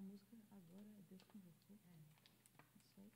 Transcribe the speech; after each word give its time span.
música 0.00 0.36
agora 0.52 0.88
é 0.88 1.02
Deus 1.08 1.24
com 1.26 1.38
você. 1.40 1.74
Isso 2.74 3.00
aí. 3.00 3.12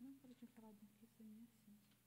Não, 0.00 0.16
eu 0.28 0.34
tinha 0.34 0.48
falado 0.48 0.76
que 0.78 1.04
isso 1.04 1.22
aí 1.22 1.46
sim. 1.64 1.78
Deus 1.78 1.99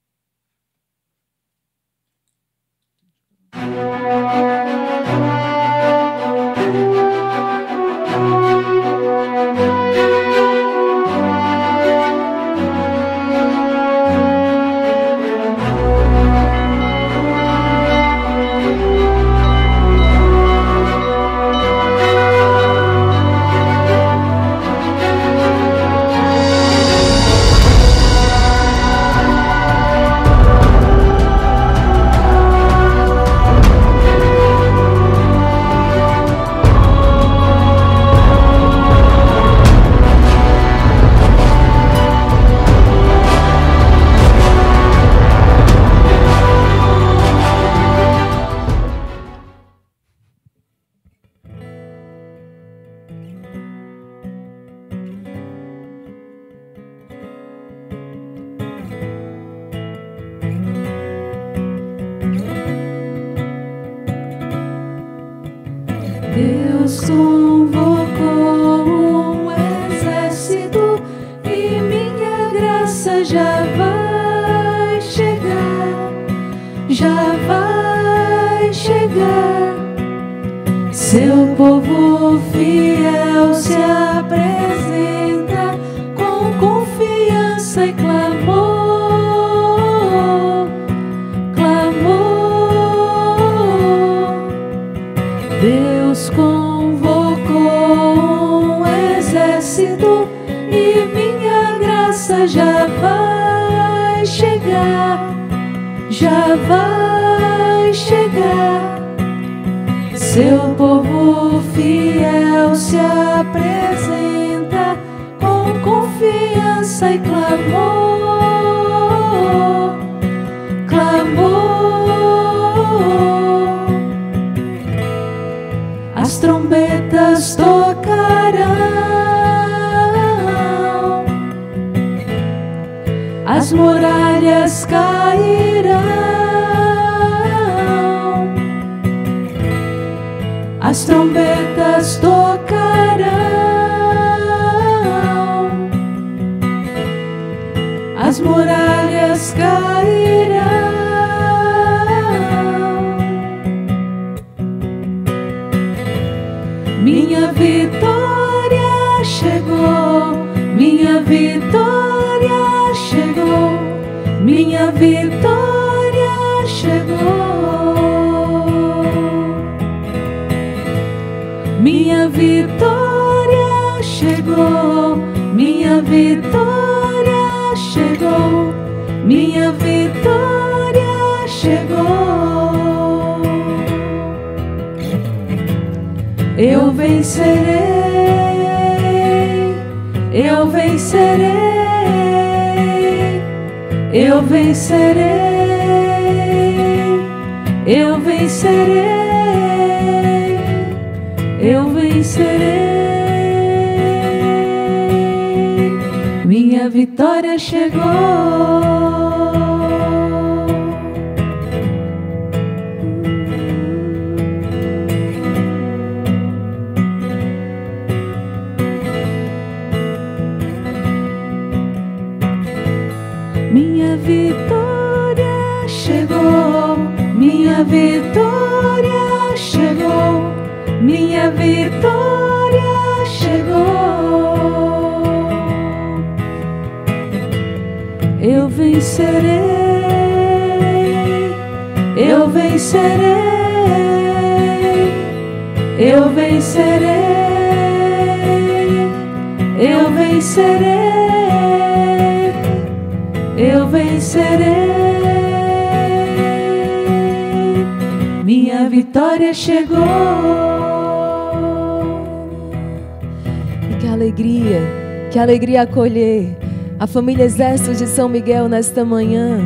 alegria 265.64 265.84
acolher 265.84 266.58
a 267.00 267.08
família 267.08 267.46
Exército 267.46 267.96
de 267.96 268.06
São 268.06 268.28
Miguel 268.28 268.68
nesta 268.68 269.06
manhã. 269.06 269.66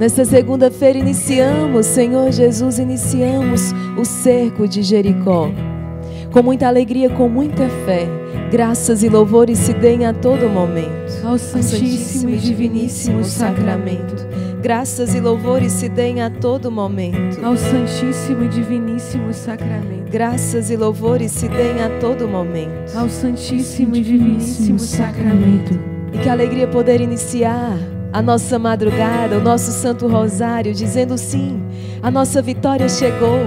Nesta 0.00 0.24
segunda-feira 0.24 0.98
iniciamos, 0.98 1.84
Senhor 1.84 2.32
Jesus, 2.32 2.78
iniciamos 2.78 3.72
o 3.98 4.06
cerco 4.06 4.66
de 4.66 4.82
Jericó. 4.82 5.50
Com 6.32 6.42
muita 6.42 6.66
alegria, 6.66 7.10
com 7.10 7.28
muita 7.28 7.68
fé, 7.84 8.08
graças 8.50 9.02
e 9.02 9.08
louvores 9.10 9.58
se 9.58 9.74
deem 9.74 10.06
a 10.06 10.14
todo 10.14 10.48
momento 10.48 11.24
Ao 11.24 11.36
Santíssimo 11.36 12.30
e 12.30 12.38
Diviníssimo 12.38 13.22
Sacramento, 13.22 14.23
Graças 14.64 15.14
e 15.14 15.20
louvores 15.20 15.72
se 15.72 15.90
deem 15.90 16.22
a 16.22 16.30
todo 16.30 16.72
momento. 16.72 17.44
ao 17.44 17.54
Santíssimo 17.54 18.44
e 18.44 18.48
Diviníssimo 18.48 19.34
Sacramento, 19.34 20.10
Graças 20.10 20.70
e 20.70 20.76
louvores 20.76 21.32
se 21.32 21.46
deem 21.50 21.82
a 21.82 22.00
todo 22.00 22.26
momento. 22.26 22.96
ao 22.96 23.06
Santíssimo 23.10 23.94
e 23.94 24.00
Diviníssimo 24.00 24.78
Sacramento. 24.78 25.78
E 26.14 26.16
que 26.16 26.30
alegria 26.30 26.66
poder 26.66 27.02
iniciar 27.02 27.76
a 28.10 28.22
nossa 28.22 28.58
madrugada, 28.58 29.36
o 29.36 29.42
nosso 29.42 29.70
Santo 29.70 30.08
Rosário, 30.08 30.72
dizendo 30.72 31.18
sim, 31.18 31.60
a 32.02 32.10
nossa 32.10 32.40
vitória 32.40 32.88
chegou. 32.88 33.40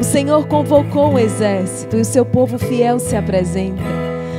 O 0.00 0.02
Senhor 0.02 0.46
convocou 0.46 1.12
o 1.12 1.18
exército 1.18 1.98
e 1.98 2.00
o 2.00 2.04
seu 2.06 2.24
povo 2.24 2.58
fiel 2.58 2.98
se 2.98 3.14
apresenta. 3.14 3.82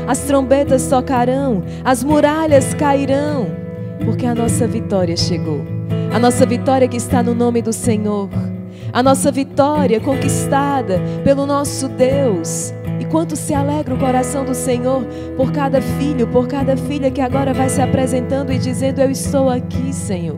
As 0.08 0.22
trombetas 0.22 0.88
tocarão, 0.88 1.62
as 1.84 2.04
muralhas 2.04 2.74
cairão, 2.74 3.46
porque 4.04 4.26
a 4.26 4.34
nossa 4.34 4.66
vitória 4.66 5.16
chegou. 5.16 5.75
A 6.16 6.20
nossa 6.20 6.46
vitória 6.46 6.88
que 6.88 6.96
está 6.96 7.22
no 7.22 7.36
nome 7.36 7.62
do 7.62 7.74
Senhor. 7.74 8.30
A 8.94 9.04
nossa 9.04 9.30
vitória 9.34 10.00
conquistada 10.00 10.98
pelo 11.26 11.46
nosso 11.46 11.90
Deus. 11.90 12.74
E 13.02 13.04
quanto 13.04 13.36
se 13.36 13.54
alegra 13.54 13.94
o 13.94 14.00
coração 14.00 14.46
do 14.46 14.56
Senhor 14.56 15.04
por 15.36 15.52
cada 15.52 15.82
filho, 15.82 16.26
por 16.26 16.48
cada 16.48 16.78
filha 16.78 17.12
que 17.12 17.20
agora 17.20 17.54
vai 17.54 17.68
se 17.68 17.82
apresentando 17.82 18.54
e 18.54 18.58
dizendo: 18.58 19.02
Eu 19.02 19.12
estou 19.12 19.50
aqui, 19.50 19.92
Senhor. 19.92 20.38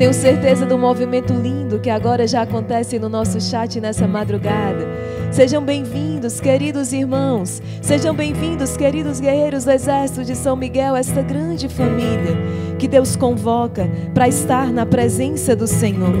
Tenho 0.00 0.14
certeza 0.14 0.64
do 0.64 0.78
movimento 0.78 1.34
lindo 1.34 1.78
que 1.78 1.90
agora 1.90 2.26
já 2.26 2.40
acontece 2.40 2.98
no 2.98 3.06
nosso 3.06 3.38
chat 3.38 3.78
nessa 3.82 4.08
madrugada. 4.08 4.88
Sejam 5.30 5.62
bem-vindos, 5.62 6.40
queridos 6.40 6.94
irmãos. 6.94 7.60
Sejam 7.82 8.14
bem-vindos, 8.14 8.78
queridos 8.78 9.20
guerreiros 9.20 9.66
do 9.66 9.70
Exército 9.72 10.24
de 10.24 10.34
São 10.34 10.56
Miguel, 10.56 10.96
esta 10.96 11.20
grande 11.20 11.68
família 11.68 12.34
que 12.78 12.88
Deus 12.88 13.14
convoca 13.14 13.90
para 14.14 14.26
estar 14.26 14.72
na 14.72 14.86
presença 14.86 15.54
do 15.54 15.66
Senhor. 15.66 16.14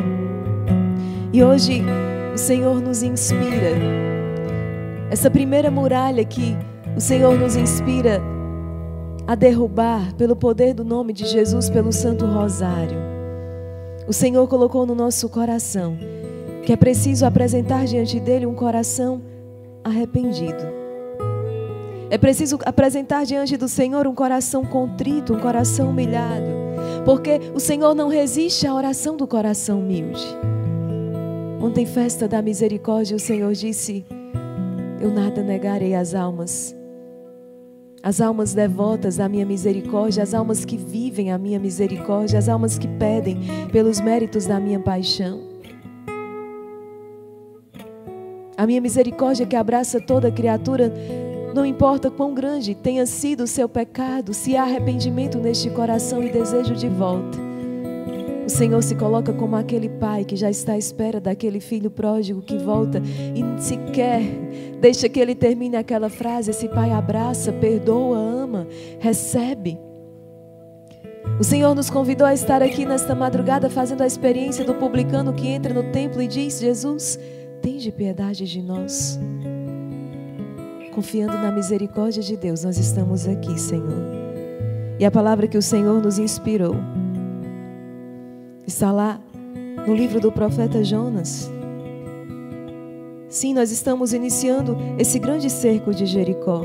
E 1.32 1.42
hoje 1.42 1.82
o 2.34 2.36
Senhor 2.36 2.82
nos 2.82 3.02
inspira. 3.02 3.78
Essa 5.10 5.30
primeira 5.30 5.70
muralha 5.70 6.22
que 6.22 6.54
o 6.94 7.00
Senhor 7.00 7.34
nos 7.34 7.56
inspira 7.56 8.20
a 9.26 9.34
derrubar 9.34 10.14
pelo 10.16 10.36
poder 10.36 10.74
do 10.74 10.84
nome 10.84 11.14
de 11.14 11.24
Jesus, 11.24 11.70
pelo 11.70 11.90
Santo 11.90 12.26
Rosário. 12.26 13.19
O 14.10 14.12
Senhor 14.12 14.48
colocou 14.48 14.84
no 14.84 14.92
nosso 14.92 15.28
coração 15.28 15.96
que 16.64 16.72
é 16.72 16.76
preciso 16.76 17.24
apresentar 17.24 17.84
diante 17.84 18.18
dele 18.18 18.44
um 18.44 18.56
coração 18.56 19.22
arrependido. 19.84 20.64
É 22.10 22.18
preciso 22.18 22.58
apresentar 22.64 23.24
diante 23.24 23.56
do 23.56 23.68
Senhor 23.68 24.08
um 24.08 24.14
coração 24.14 24.64
contrito, 24.64 25.32
um 25.32 25.38
coração 25.38 25.90
humilhado, 25.90 26.50
porque 27.04 27.40
o 27.54 27.60
Senhor 27.60 27.94
não 27.94 28.08
resiste 28.08 28.66
à 28.66 28.74
oração 28.74 29.16
do 29.16 29.28
coração 29.28 29.78
humilde. 29.78 30.26
Ontem, 31.62 31.86
festa 31.86 32.26
da 32.26 32.42
misericórdia, 32.42 33.14
o 33.14 33.20
Senhor 33.20 33.52
disse: 33.52 34.04
Eu 35.00 35.12
nada 35.12 35.40
negarei 35.40 35.94
às 35.94 36.16
almas. 36.16 36.74
As 38.02 38.20
almas 38.20 38.54
devotas 38.54 39.20
à 39.20 39.28
minha 39.28 39.44
misericórdia, 39.44 40.22
as 40.22 40.32
almas 40.32 40.64
que 40.64 40.76
vivem 40.76 41.30
a 41.30 41.36
minha 41.36 41.58
misericórdia, 41.58 42.38
as 42.38 42.48
almas 42.48 42.78
que 42.78 42.88
pedem 42.88 43.38
pelos 43.70 44.00
méritos 44.00 44.46
da 44.46 44.58
minha 44.58 44.80
paixão. 44.80 45.40
A 48.56 48.66
minha 48.66 48.80
misericórdia 48.80 49.44
que 49.44 49.56
abraça 49.56 50.00
toda 50.00 50.30
criatura, 50.30 50.92
não 51.54 51.66
importa 51.66 52.10
quão 52.10 52.32
grande 52.32 52.74
tenha 52.74 53.04
sido 53.04 53.44
o 53.44 53.46
seu 53.46 53.68
pecado, 53.68 54.32
se 54.32 54.56
há 54.56 54.62
arrependimento 54.62 55.38
neste 55.38 55.68
coração 55.68 56.22
e 56.22 56.30
desejo 56.30 56.74
de 56.74 56.88
volta. 56.88 57.49
O 58.50 58.52
Senhor 58.52 58.82
se 58.82 58.96
coloca 58.96 59.32
como 59.32 59.54
aquele 59.54 59.88
pai 59.88 60.24
que 60.24 60.34
já 60.34 60.50
está 60.50 60.72
à 60.72 60.76
espera 60.76 61.20
daquele 61.20 61.60
filho 61.60 61.88
pródigo 61.88 62.42
que 62.42 62.58
volta 62.58 63.00
e 63.00 63.62
sequer 63.62 64.22
deixa 64.80 65.08
que 65.08 65.20
ele 65.20 65.36
termine 65.36 65.76
aquela 65.76 66.10
frase. 66.10 66.50
Esse 66.50 66.68
pai 66.68 66.90
abraça, 66.90 67.52
perdoa, 67.52 68.18
ama, 68.18 68.66
recebe. 68.98 69.78
O 71.38 71.44
Senhor 71.44 71.76
nos 71.76 71.90
convidou 71.90 72.26
a 72.26 72.34
estar 72.34 72.60
aqui 72.60 72.84
nesta 72.84 73.14
madrugada 73.14 73.70
fazendo 73.70 74.02
a 74.02 74.06
experiência 74.06 74.64
do 74.64 74.74
publicano 74.74 75.32
que 75.32 75.46
entra 75.46 75.72
no 75.72 75.84
templo 75.92 76.20
e 76.20 76.26
diz: 76.26 76.58
Jesus, 76.58 77.20
tende 77.62 77.92
piedade 77.92 78.46
de 78.46 78.60
nós. 78.60 79.16
Confiando 80.92 81.34
na 81.34 81.52
misericórdia 81.52 82.20
de 82.20 82.36
Deus, 82.36 82.64
nós 82.64 82.78
estamos 82.78 83.28
aqui, 83.28 83.56
Senhor. 83.60 84.10
E 84.98 85.04
a 85.04 85.10
palavra 85.10 85.46
que 85.46 85.56
o 85.56 85.62
Senhor 85.62 86.02
nos 86.02 86.18
inspirou 86.18 86.74
está 88.70 88.92
lá 88.92 89.20
no 89.86 89.94
livro 89.94 90.20
do 90.20 90.30
profeta 90.30 90.82
Jonas. 90.84 91.50
Sim, 93.28 93.52
nós 93.52 93.70
estamos 93.72 94.12
iniciando 94.12 94.76
esse 94.96 95.18
grande 95.18 95.50
cerco 95.50 95.92
de 95.92 96.06
Jericó. 96.06 96.62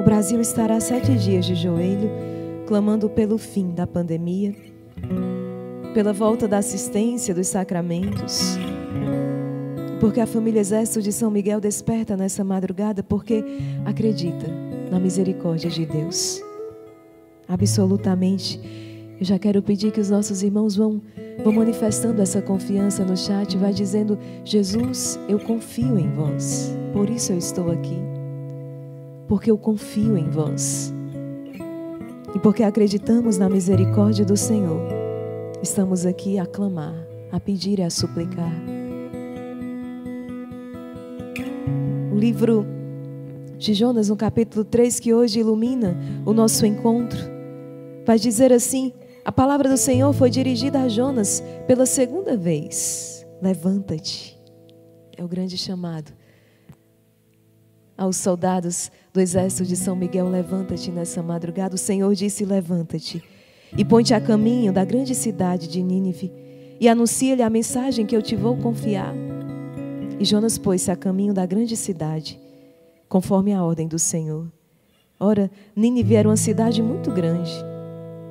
O 0.00 0.04
Brasil 0.04 0.40
estará 0.40 0.80
sete 0.80 1.14
dias 1.14 1.46
de 1.46 1.54
joelho, 1.54 2.10
clamando 2.66 3.08
pelo 3.08 3.38
fim 3.38 3.72
da 3.72 3.86
pandemia, 3.86 4.54
pela 5.94 6.12
volta 6.12 6.48
da 6.48 6.58
assistência 6.58 7.32
dos 7.32 7.46
sacramentos. 7.46 8.58
Porque 10.00 10.20
a 10.20 10.26
família 10.26 10.60
Exército 10.60 11.00
de 11.00 11.12
São 11.12 11.30
Miguel 11.30 11.60
desperta 11.60 12.16
nessa 12.16 12.42
madrugada 12.42 13.02
porque 13.02 13.44
acredita 13.84 14.46
na 14.90 14.98
misericórdia 14.98 15.70
de 15.70 15.86
Deus. 15.86 16.42
Absolutamente. 17.46 18.93
Eu 19.24 19.28
já 19.28 19.38
quero 19.38 19.62
pedir 19.62 19.90
que 19.90 20.02
os 20.02 20.10
nossos 20.10 20.42
irmãos 20.42 20.76
vão, 20.76 21.00
vão 21.42 21.50
manifestando 21.50 22.20
essa 22.20 22.42
confiança 22.42 23.06
no 23.06 23.16
chat, 23.16 23.56
vai 23.56 23.72
dizendo: 23.72 24.18
Jesus, 24.44 25.18
eu 25.26 25.38
confio 25.38 25.98
em 25.98 26.10
vós, 26.10 26.76
por 26.92 27.08
isso 27.08 27.32
eu 27.32 27.38
estou 27.38 27.70
aqui. 27.70 27.96
Porque 29.26 29.50
eu 29.50 29.56
confio 29.56 30.18
em 30.18 30.28
vós. 30.28 30.92
E 32.34 32.38
porque 32.38 32.62
acreditamos 32.62 33.38
na 33.38 33.48
misericórdia 33.48 34.26
do 34.26 34.36
Senhor, 34.36 34.82
estamos 35.62 36.04
aqui 36.04 36.38
a 36.38 36.44
clamar, 36.44 36.94
a 37.32 37.40
pedir 37.40 37.78
e 37.78 37.82
a 37.82 37.88
suplicar. 37.88 38.52
O 42.12 42.14
livro 42.14 42.66
de 43.56 43.72
Jonas, 43.72 44.10
no 44.10 44.16
capítulo 44.16 44.66
3, 44.66 45.00
que 45.00 45.14
hoje 45.14 45.40
ilumina 45.40 45.96
o 46.26 46.34
nosso 46.34 46.66
encontro, 46.66 47.20
vai 48.04 48.18
dizer 48.18 48.52
assim: 48.52 48.92
a 49.24 49.32
palavra 49.32 49.70
do 49.70 49.76
Senhor 49.76 50.12
foi 50.12 50.28
dirigida 50.28 50.80
a 50.80 50.88
Jonas 50.88 51.42
pela 51.66 51.86
segunda 51.86 52.36
vez. 52.36 53.26
Levanta-te. 53.40 54.38
É 55.16 55.24
o 55.24 55.28
grande 55.28 55.56
chamado. 55.56 56.12
Aos 57.96 58.16
soldados 58.18 58.90
do 59.12 59.20
exército 59.20 59.64
de 59.64 59.76
São 59.76 59.96
Miguel, 59.96 60.28
levanta-te 60.28 60.90
nessa 60.90 61.22
madrugada. 61.22 61.74
O 61.74 61.78
Senhor 61.78 62.12
disse: 62.14 62.44
Levanta-te 62.44 63.22
e 63.76 63.84
põe-te 63.84 64.12
a 64.12 64.20
caminho 64.20 64.72
da 64.72 64.84
grande 64.84 65.14
cidade 65.14 65.68
de 65.68 65.82
Nínive 65.82 66.30
e 66.78 66.88
anuncia-lhe 66.88 67.42
a 67.42 67.48
mensagem 67.48 68.04
que 68.04 68.14
eu 68.14 68.20
te 68.20 68.36
vou 68.36 68.56
confiar. 68.58 69.14
E 70.18 70.24
Jonas 70.24 70.58
pôs-se 70.58 70.90
a 70.90 70.96
caminho 70.96 71.32
da 71.32 71.46
grande 71.46 71.76
cidade, 71.76 72.38
conforme 73.08 73.54
a 73.54 73.64
ordem 73.64 73.88
do 73.88 73.98
Senhor. 73.98 74.52
Ora, 75.18 75.50
Nínive 75.74 76.14
era 76.14 76.28
uma 76.28 76.36
cidade 76.36 76.82
muito 76.82 77.10
grande. 77.10 77.73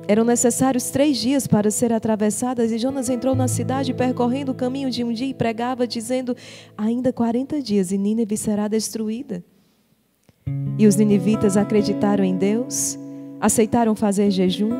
Eram 0.06 0.24
necessários 0.24 0.90
três 0.90 1.16
dias 1.16 1.46
para 1.46 1.70
ser 1.70 1.92
atravessadas, 1.92 2.70
e 2.70 2.78
Jonas 2.78 3.08
entrou 3.08 3.34
na 3.34 3.48
cidade, 3.48 3.94
percorrendo 3.94 4.52
o 4.52 4.54
caminho 4.54 4.90
de 4.90 5.02
um 5.02 5.12
dia, 5.12 5.28
e 5.28 5.34
pregava, 5.34 5.86
dizendo: 5.86 6.36
Ainda 6.76 7.12
quarenta 7.12 7.60
dias 7.62 7.90
e 7.90 7.96
Nínive 7.96 8.36
será 8.36 8.68
destruída. 8.68 9.42
E 10.78 10.86
os 10.86 10.96
ninivitas 10.96 11.56
acreditaram 11.56 12.22
em 12.22 12.36
Deus, 12.36 12.98
aceitaram 13.40 13.94
fazer 13.94 14.30
jejum, 14.30 14.72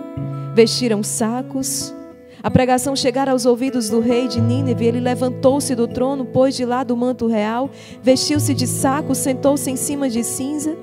vestiram 0.54 1.02
sacos. 1.02 1.94
A 2.42 2.50
pregação 2.50 2.94
chegara 2.94 3.32
aos 3.32 3.46
ouvidos 3.46 3.88
do 3.88 4.00
rei 4.00 4.28
de 4.28 4.38
Nínive, 4.38 4.84
ele 4.84 5.00
levantou-se 5.00 5.74
do 5.74 5.88
trono, 5.88 6.26
pôs 6.26 6.54
de 6.54 6.66
lado 6.66 6.90
o 6.90 6.96
manto 6.96 7.26
real, 7.26 7.70
vestiu-se 8.02 8.52
de 8.52 8.66
saco, 8.66 9.14
sentou-se 9.14 9.70
em 9.70 9.76
cima 9.76 10.10
de 10.10 10.22
cinza, 10.22 10.76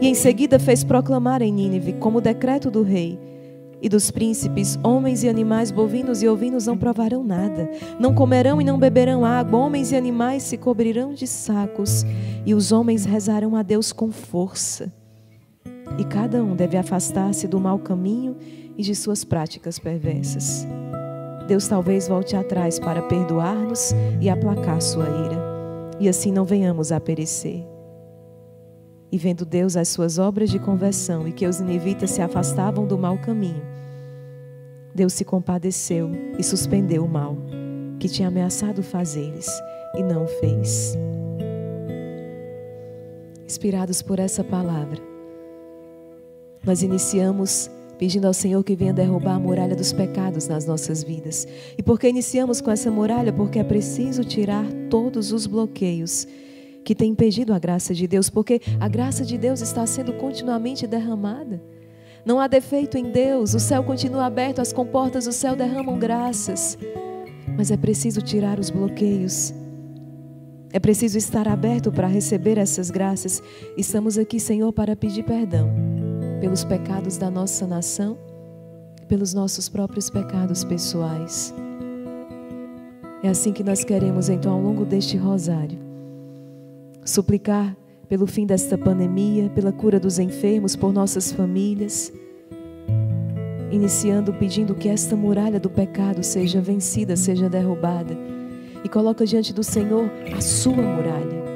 e 0.00 0.08
em 0.08 0.14
seguida 0.14 0.58
fez 0.58 0.82
proclamar 0.82 1.42
em 1.42 1.52
Nínive, 1.52 1.92
como 1.94 2.22
decreto 2.22 2.70
do 2.70 2.82
rei, 2.82 3.18
e 3.80 3.88
dos 3.88 4.10
príncipes, 4.10 4.78
homens 4.82 5.22
e 5.22 5.28
animais, 5.28 5.70
bovinos 5.70 6.22
e 6.22 6.28
ovinos 6.28 6.66
não 6.66 6.76
provarão 6.76 7.22
nada, 7.22 7.70
não 8.00 8.14
comerão 8.14 8.60
e 8.60 8.64
não 8.64 8.78
beberão 8.78 9.24
água, 9.24 9.58
homens 9.58 9.92
e 9.92 9.96
animais 9.96 10.42
se 10.42 10.56
cobrirão 10.56 11.12
de 11.12 11.26
sacos, 11.26 12.04
e 12.44 12.54
os 12.54 12.72
homens 12.72 13.04
rezarão 13.04 13.54
a 13.54 13.62
Deus 13.62 13.92
com 13.92 14.10
força. 14.10 14.92
E 15.98 16.04
cada 16.04 16.42
um 16.42 16.56
deve 16.56 16.76
afastar-se 16.76 17.46
do 17.46 17.60
mau 17.60 17.78
caminho 17.78 18.36
e 18.76 18.82
de 18.82 18.94
suas 18.94 19.24
práticas 19.24 19.78
perversas. 19.78 20.66
Deus 21.46 21.68
talvez 21.68 22.08
volte 22.08 22.34
atrás 22.34 22.78
para 22.78 23.02
perdoar-nos 23.02 23.92
e 24.20 24.28
aplacar 24.28 24.80
sua 24.82 25.04
ira, 25.04 25.38
e 26.00 26.08
assim 26.08 26.32
não 26.32 26.44
venhamos 26.44 26.90
a 26.90 26.98
perecer. 26.98 27.75
E 29.16 29.18
vendo 29.18 29.46
Deus 29.46 29.78
as 29.78 29.88
suas 29.88 30.18
obras 30.18 30.50
de 30.50 30.58
conversão 30.58 31.26
e 31.26 31.32
que 31.32 31.46
os 31.46 31.58
ninivitas 31.58 32.10
se 32.10 32.20
afastavam 32.20 32.86
do 32.86 32.98
mau 32.98 33.16
caminho, 33.16 33.62
Deus 34.94 35.14
se 35.14 35.24
compadeceu 35.24 36.10
e 36.38 36.44
suspendeu 36.44 37.02
o 37.02 37.08
mal 37.08 37.34
que 37.98 38.10
tinha 38.10 38.28
ameaçado 38.28 38.82
fazer-lhes 38.82 39.48
e 39.94 40.02
não 40.02 40.26
fez. 40.26 40.98
Inspirados 43.46 44.02
por 44.02 44.18
essa 44.18 44.44
palavra, 44.44 45.00
nós 46.62 46.82
iniciamos 46.82 47.70
pedindo 47.96 48.26
ao 48.26 48.34
Senhor 48.34 48.62
que 48.62 48.76
venha 48.76 48.92
derrubar 48.92 49.36
a 49.36 49.40
muralha 49.40 49.74
dos 49.74 49.94
pecados 49.94 50.46
nas 50.46 50.66
nossas 50.66 51.02
vidas. 51.02 51.48
E 51.78 51.82
por 51.82 51.98
que 51.98 52.06
iniciamos 52.06 52.60
com 52.60 52.70
essa 52.70 52.90
muralha? 52.90 53.32
Porque 53.32 53.58
é 53.58 53.64
preciso 53.64 54.22
tirar 54.24 54.66
todos 54.90 55.32
os 55.32 55.46
bloqueios 55.46 56.28
que 56.86 56.94
têm 56.94 57.10
impedido 57.10 57.52
a 57.52 57.58
graça 57.58 57.92
de 57.92 58.06
Deus, 58.06 58.30
porque 58.30 58.60
a 58.78 58.86
graça 58.86 59.24
de 59.24 59.36
Deus 59.36 59.60
está 59.60 59.84
sendo 59.84 60.12
continuamente 60.12 60.86
derramada. 60.86 61.60
Não 62.24 62.38
há 62.38 62.46
defeito 62.46 62.96
em 62.96 63.10
Deus, 63.10 63.54
o 63.54 63.60
céu 63.60 63.82
continua 63.82 64.24
aberto, 64.24 64.60
as 64.60 64.72
comportas 64.72 65.24
do 65.24 65.32
céu 65.32 65.56
derramam 65.56 65.98
graças. 65.98 66.78
Mas 67.58 67.72
é 67.72 67.76
preciso 67.76 68.22
tirar 68.22 68.60
os 68.60 68.70
bloqueios. 68.70 69.52
É 70.72 70.78
preciso 70.78 71.18
estar 71.18 71.48
aberto 71.48 71.90
para 71.90 72.06
receber 72.06 72.56
essas 72.56 72.88
graças. 72.88 73.42
Estamos 73.76 74.16
aqui, 74.16 74.38
Senhor, 74.38 74.72
para 74.72 74.94
pedir 74.94 75.24
perdão 75.24 75.68
pelos 76.40 76.62
pecados 76.62 77.16
da 77.16 77.28
nossa 77.28 77.66
nação, 77.66 78.16
pelos 79.08 79.34
nossos 79.34 79.68
próprios 79.68 80.08
pecados 80.08 80.62
pessoais. 80.62 81.52
É 83.24 83.28
assim 83.28 83.52
que 83.52 83.64
nós 83.64 83.82
queremos, 83.82 84.28
então, 84.28 84.52
ao 84.52 84.60
longo 84.60 84.84
deste 84.84 85.16
rosário, 85.16 85.85
suplicar 87.06 87.74
pelo 88.08 88.26
fim 88.26 88.44
desta 88.44 88.76
pandemia, 88.76 89.48
pela 89.48 89.72
cura 89.72 89.98
dos 89.98 90.18
enfermos, 90.18 90.76
por 90.76 90.92
nossas 90.92 91.32
famílias, 91.32 92.12
iniciando 93.70 94.34
pedindo 94.34 94.74
que 94.74 94.88
esta 94.88 95.16
muralha 95.16 95.58
do 95.58 95.70
pecado 95.70 96.22
seja 96.22 96.60
vencida, 96.60 97.16
seja 97.16 97.48
derrubada, 97.48 98.16
e 98.84 98.88
coloca 98.88 99.24
diante 99.24 99.54
do 99.54 99.64
Senhor 99.64 100.10
a 100.36 100.40
sua 100.40 100.74
muralha 100.74 101.46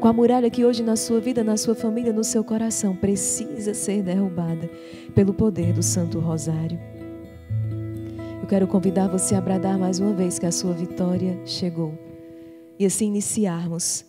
com 0.00 0.06
a 0.06 0.12
muralha 0.12 0.48
que 0.48 0.64
hoje 0.64 0.82
na 0.82 0.94
sua 0.94 1.20
vida, 1.20 1.42
na 1.42 1.56
sua 1.56 1.74
família, 1.74 2.12
no 2.12 2.22
seu 2.22 2.44
coração 2.44 2.94
precisa 2.94 3.74
ser 3.74 4.02
derrubada 4.02 4.70
pelo 5.14 5.34
poder 5.34 5.72
do 5.72 5.82
Santo 5.82 6.20
Rosário. 6.20 6.78
Eu 8.40 8.46
quero 8.46 8.68
convidar 8.68 9.08
você 9.08 9.34
a 9.34 9.40
bradar 9.40 9.76
mais 9.76 9.98
uma 9.98 10.12
vez 10.12 10.38
que 10.38 10.46
a 10.46 10.52
sua 10.52 10.72
vitória 10.72 11.40
chegou. 11.44 11.92
E 12.78 12.86
assim 12.86 13.06
iniciarmos 13.06 14.04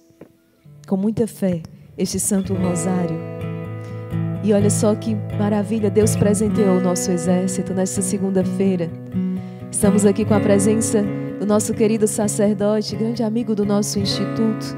com 0.90 0.98
muita 0.98 1.28
fé 1.28 1.62
este 1.96 2.20
Santo 2.20 2.56
Rosário. 2.56 3.16
E 4.44 4.52
olha 4.52 4.72
só 4.72 4.96
que 4.96 5.16
maravilha, 5.38 5.88
Deus 5.92 6.16
presenteou 6.16 6.78
o 6.78 6.82
nosso 6.82 7.12
exército 7.12 7.76
nesta 7.76 8.02
segunda-feira. 8.02 8.90
Estamos 9.72 10.04
aqui 10.04 10.26
com 10.26 10.34
a 10.34 10.40
presença 10.40 11.04
do 11.40 11.46
nosso 11.46 11.76
querido 11.76 12.08
sacerdote, 12.08 12.96
grande 12.96 13.22
amigo 13.22 13.54
do 13.54 13.64
nosso 13.64 14.00
instituto, 14.00 14.76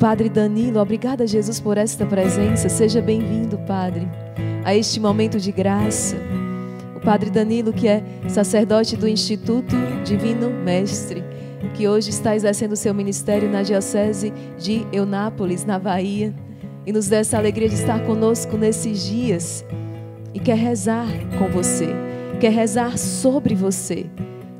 Padre 0.00 0.28
Danilo, 0.28 0.80
obrigada, 0.80 1.26
Jesus, 1.26 1.60
por 1.60 1.78
esta 1.78 2.04
presença. 2.04 2.68
Seja 2.68 3.00
bem-vindo, 3.00 3.56
Padre, 3.58 4.06
a 4.64 4.74
este 4.74 4.98
momento 4.98 5.38
de 5.38 5.52
graça. 5.52 6.16
O 6.94 7.00
Padre 7.00 7.30
Danilo, 7.30 7.72
que 7.72 7.86
é 7.86 8.02
sacerdote 8.28 8.96
do 8.96 9.08
Instituto 9.08 9.76
Divino 10.04 10.50
Mestre, 10.50 11.24
que 11.76 11.86
hoje 11.86 12.08
está 12.08 12.34
exercendo 12.34 12.74
seu 12.74 12.94
ministério 12.94 13.50
na 13.50 13.62
Diocese 13.62 14.32
de 14.58 14.86
Eunápolis, 14.90 15.64
na 15.64 15.78
Bahia, 15.78 16.34
e 16.86 16.92
nos 16.92 17.08
dá 17.08 17.18
essa 17.18 17.36
alegria 17.36 17.68
de 17.68 17.74
estar 17.74 18.02
conosco 18.06 18.56
nesses 18.56 19.04
dias 19.04 19.64
e 20.32 20.40
quer 20.40 20.56
rezar 20.56 21.08
com 21.38 21.48
você, 21.48 21.88
quer 22.40 22.52
rezar 22.52 22.96
sobre 22.96 23.54
você, 23.54 24.06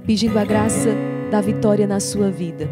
pedindo 0.05 0.39
a 0.39 0.45
graça 0.45 0.91
da 1.31 1.41
vitória 1.41 1.87
na 1.87 2.01
sua 2.01 2.31
vida. 2.31 2.69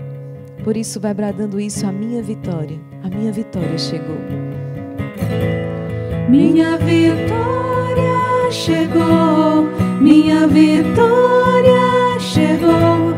Por 0.63 0.77
isso, 0.77 1.01
vai 1.01 1.15
bradando 1.15 1.59
isso: 1.59 1.87
a 1.87 1.93
minha 1.93 2.23
vitória, 2.23 2.79
a 3.03 3.09
minha 3.09 3.33
vitória 3.33 3.79
chegou. 3.79 4.19
Minha 6.29 6.77
vitória 6.79 8.51
chegou, 8.51 9.69
minha 10.01 10.47
vitória 10.47 12.19
chegou, 12.19 13.15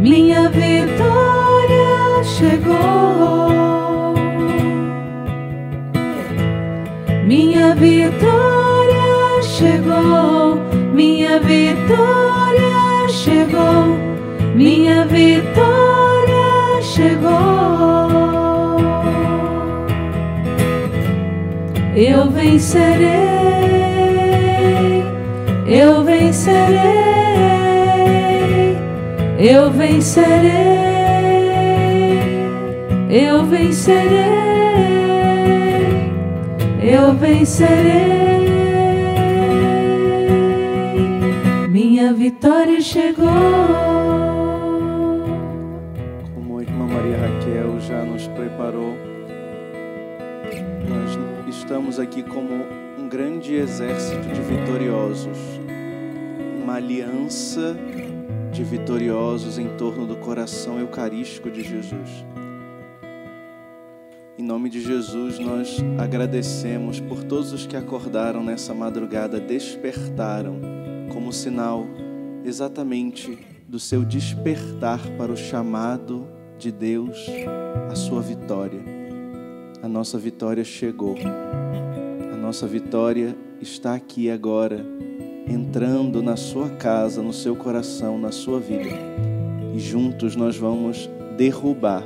minha 0.00 0.48
vitória 0.48 2.24
chegou. 2.24 3.58
Minha 7.26 7.74
vitória 7.74 9.42
chegou, 9.42 10.56
minha 10.94 11.38
vitória 11.40 13.08
chegou, 13.08 13.98
minha 14.54 15.04
vitória 15.04 16.82
chegou. 16.82 17.28
Eu 21.94 22.30
vencerei, 22.30 23.08
eu 25.66 26.04
vencerei, 26.04 27.07
eu 29.38 29.70
vencerei, 29.70 30.50
eu 33.08 33.44
vencerei, 33.46 34.08
eu 36.82 37.14
vencerei. 37.14 38.48
Minha 41.70 42.12
vitória 42.12 42.80
chegou. 42.80 43.28
estamos 51.68 51.98
aqui 51.98 52.22
como 52.22 52.64
um 52.98 53.08
grande 53.08 53.54
exército 53.54 54.26
de 54.28 54.40
vitoriosos, 54.40 55.38
uma 56.62 56.76
aliança 56.76 57.76
de 58.58 58.64
vitoriosos 58.64 59.56
em 59.56 59.68
torno 59.76 60.04
do 60.04 60.16
coração 60.16 60.80
eucarístico 60.80 61.48
de 61.48 61.62
Jesus. 61.62 62.26
Em 64.36 64.42
nome 64.42 64.68
de 64.68 64.80
Jesus, 64.80 65.38
nós 65.38 65.78
agradecemos 65.96 66.98
por 66.98 67.22
todos 67.22 67.52
os 67.52 67.68
que 67.68 67.76
acordaram 67.76 68.42
nessa 68.42 68.74
madrugada, 68.74 69.38
despertaram 69.38 70.56
como 71.12 71.32
sinal 71.32 71.86
exatamente 72.44 73.38
do 73.68 73.78
seu 73.78 74.04
despertar 74.04 74.98
para 75.16 75.30
o 75.30 75.36
chamado 75.36 76.26
de 76.58 76.72
Deus, 76.72 77.16
a 77.88 77.94
sua 77.94 78.20
vitória 78.20 78.98
a 79.80 79.86
nossa 79.88 80.18
vitória 80.18 80.64
chegou. 80.64 81.14
A 82.32 82.36
nossa 82.36 82.66
vitória 82.66 83.36
está 83.60 83.94
aqui 83.94 84.28
agora, 84.28 84.84
entrando 85.48 86.22
na 86.22 86.36
sua 86.36 86.68
casa, 86.68 87.22
no 87.22 87.32
seu 87.32 87.56
coração, 87.56 88.18
na 88.18 88.30
sua 88.30 88.60
vida. 88.60 88.90
E 89.74 89.78
juntos 89.78 90.36
nós 90.36 90.56
vamos 90.56 91.08
derrubar 91.36 92.04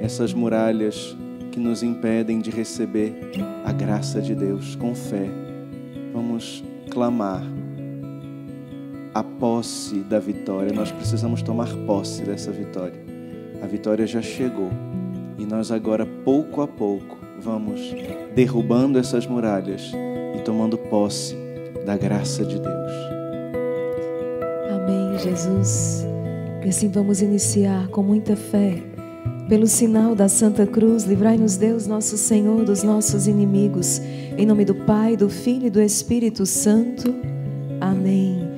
essas 0.00 0.32
muralhas 0.32 1.16
que 1.50 1.58
nos 1.58 1.82
impedem 1.82 2.40
de 2.40 2.50
receber 2.50 3.14
a 3.64 3.72
graça 3.72 4.20
de 4.20 4.34
Deus 4.34 4.76
com 4.76 4.94
fé. 4.94 5.28
Vamos 6.12 6.62
clamar 6.90 7.42
a 9.12 9.22
posse 9.22 10.00
da 10.00 10.18
vitória. 10.18 10.72
Nós 10.72 10.92
precisamos 10.92 11.42
tomar 11.42 11.68
posse 11.86 12.22
dessa 12.22 12.52
vitória. 12.52 13.00
A 13.62 13.66
vitória 13.66 14.06
já 14.06 14.22
chegou. 14.22 14.70
E 15.38 15.44
nós 15.44 15.72
agora, 15.72 16.06
pouco 16.06 16.60
a 16.60 16.68
pouco, 16.68 17.18
vamos 17.40 17.80
derrubando 18.34 18.98
essas 18.98 19.26
muralhas 19.26 19.90
e 20.36 20.42
tomando 20.42 20.76
posse 20.76 21.34
da 21.90 21.96
graça 21.96 22.44
de 22.44 22.56
Deus. 22.56 22.92
Amém, 24.70 25.18
Jesus. 25.18 26.06
E 26.64 26.68
assim 26.68 26.88
vamos 26.88 27.20
iniciar 27.20 27.88
com 27.88 28.00
muita 28.00 28.36
fé. 28.36 28.80
Pelo 29.48 29.66
sinal 29.66 30.14
da 30.14 30.28
Santa 30.28 30.64
Cruz, 30.64 31.02
livrai-nos 31.02 31.56
Deus, 31.56 31.88
nosso 31.88 32.16
Senhor, 32.16 32.64
dos 32.64 32.84
nossos 32.84 33.26
inimigos. 33.26 34.00
Em 34.38 34.46
nome 34.46 34.64
do 34.64 34.72
Pai, 34.72 35.16
do 35.16 35.28
Filho 35.28 35.66
e 35.66 35.70
do 35.70 35.82
Espírito 35.82 36.46
Santo. 36.46 37.12
Amém. 37.80 38.48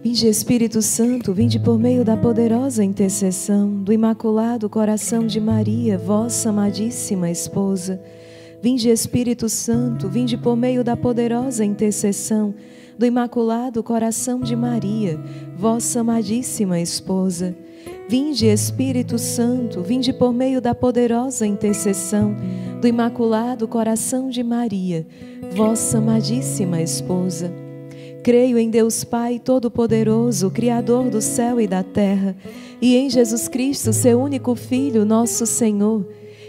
Vinde 0.00 0.28
Espírito 0.28 0.80
Santo, 0.80 1.32
vinde 1.32 1.58
por 1.58 1.76
meio 1.76 2.04
da 2.04 2.16
poderosa 2.16 2.84
intercessão 2.84 3.82
do 3.82 3.92
Imaculado 3.92 4.70
Coração 4.70 5.26
de 5.26 5.40
Maria, 5.40 5.98
vossa 5.98 6.50
amadíssima 6.50 7.28
esposa. 7.28 8.00
Vinde 8.62 8.88
Espírito 8.88 9.48
Santo, 9.48 10.08
vinde 10.08 10.36
por 10.36 10.54
meio 10.54 10.84
da 10.84 10.96
poderosa 10.96 11.64
intercessão 11.64 12.54
do 12.96 13.04
Imaculado 13.04 13.82
Coração 13.82 14.38
de 14.38 14.54
Maria, 14.54 15.18
vossa 15.56 15.98
amadíssima 15.98 16.78
esposa. 16.78 17.56
Vinde 18.08 18.46
Espírito 18.46 19.18
Santo, 19.18 19.82
vinde 19.82 20.12
por 20.12 20.32
meio 20.32 20.60
da 20.60 20.76
poderosa 20.76 21.44
intercessão 21.44 22.36
do 22.80 22.86
Imaculado 22.86 23.66
Coração 23.66 24.30
de 24.30 24.44
Maria, 24.44 25.04
vossa 25.50 25.98
amadíssima 25.98 26.80
esposa. 26.80 27.52
Creio 28.22 28.56
em 28.56 28.70
Deus 28.70 29.02
Pai 29.02 29.40
Todo-Poderoso, 29.40 30.52
Criador 30.52 31.10
do 31.10 31.20
céu 31.20 31.60
e 31.60 31.66
da 31.66 31.82
terra, 31.82 32.36
e 32.80 32.94
em 32.94 33.10
Jesus 33.10 33.48
Cristo, 33.48 33.92
seu 33.92 34.20
único 34.20 34.54
Filho, 34.54 35.04
nosso 35.04 35.46
Senhor, 35.46 36.06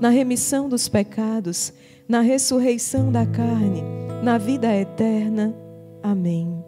na 0.00 0.08
remissão 0.08 0.68
dos 0.68 0.88
pecados, 0.88 1.72
na 2.08 2.20
ressurreição 2.20 3.12
da 3.12 3.26
carne, 3.26 3.82
na 4.22 4.38
vida 4.38 4.74
eterna. 4.74 5.54
Amém. 6.02 6.64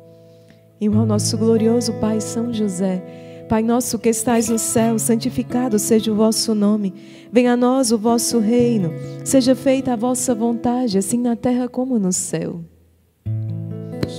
E 0.81 0.87
ao 0.87 1.07
nosso 1.07 1.39
glorioso 1.39 1.95
Pai 1.95 2.21
São 2.21 2.53
José, 2.53 3.45
Pai 3.49 3.63
nosso 3.63 3.99
que 3.99 4.09
estais 4.09 4.49
no 4.49 4.59
céu, 4.59 4.99
santificado 4.99 5.79
seja 5.79 6.11
o 6.13 6.15
vosso 6.15 6.55
nome. 6.55 6.95
Venha 7.31 7.53
a 7.53 7.57
nós 7.57 7.93
o 7.93 7.99
vosso 7.99 8.39
reino. 8.39 8.93
Seja 9.25 9.55
feita 9.55 9.93
a 9.93 9.97
vossa 9.97 10.35
vontade, 10.35 10.97
assim 10.97 11.19
na 11.19 11.37
terra 11.37 11.69
como 11.69 11.99
no 11.99 12.13
céu 12.13 12.61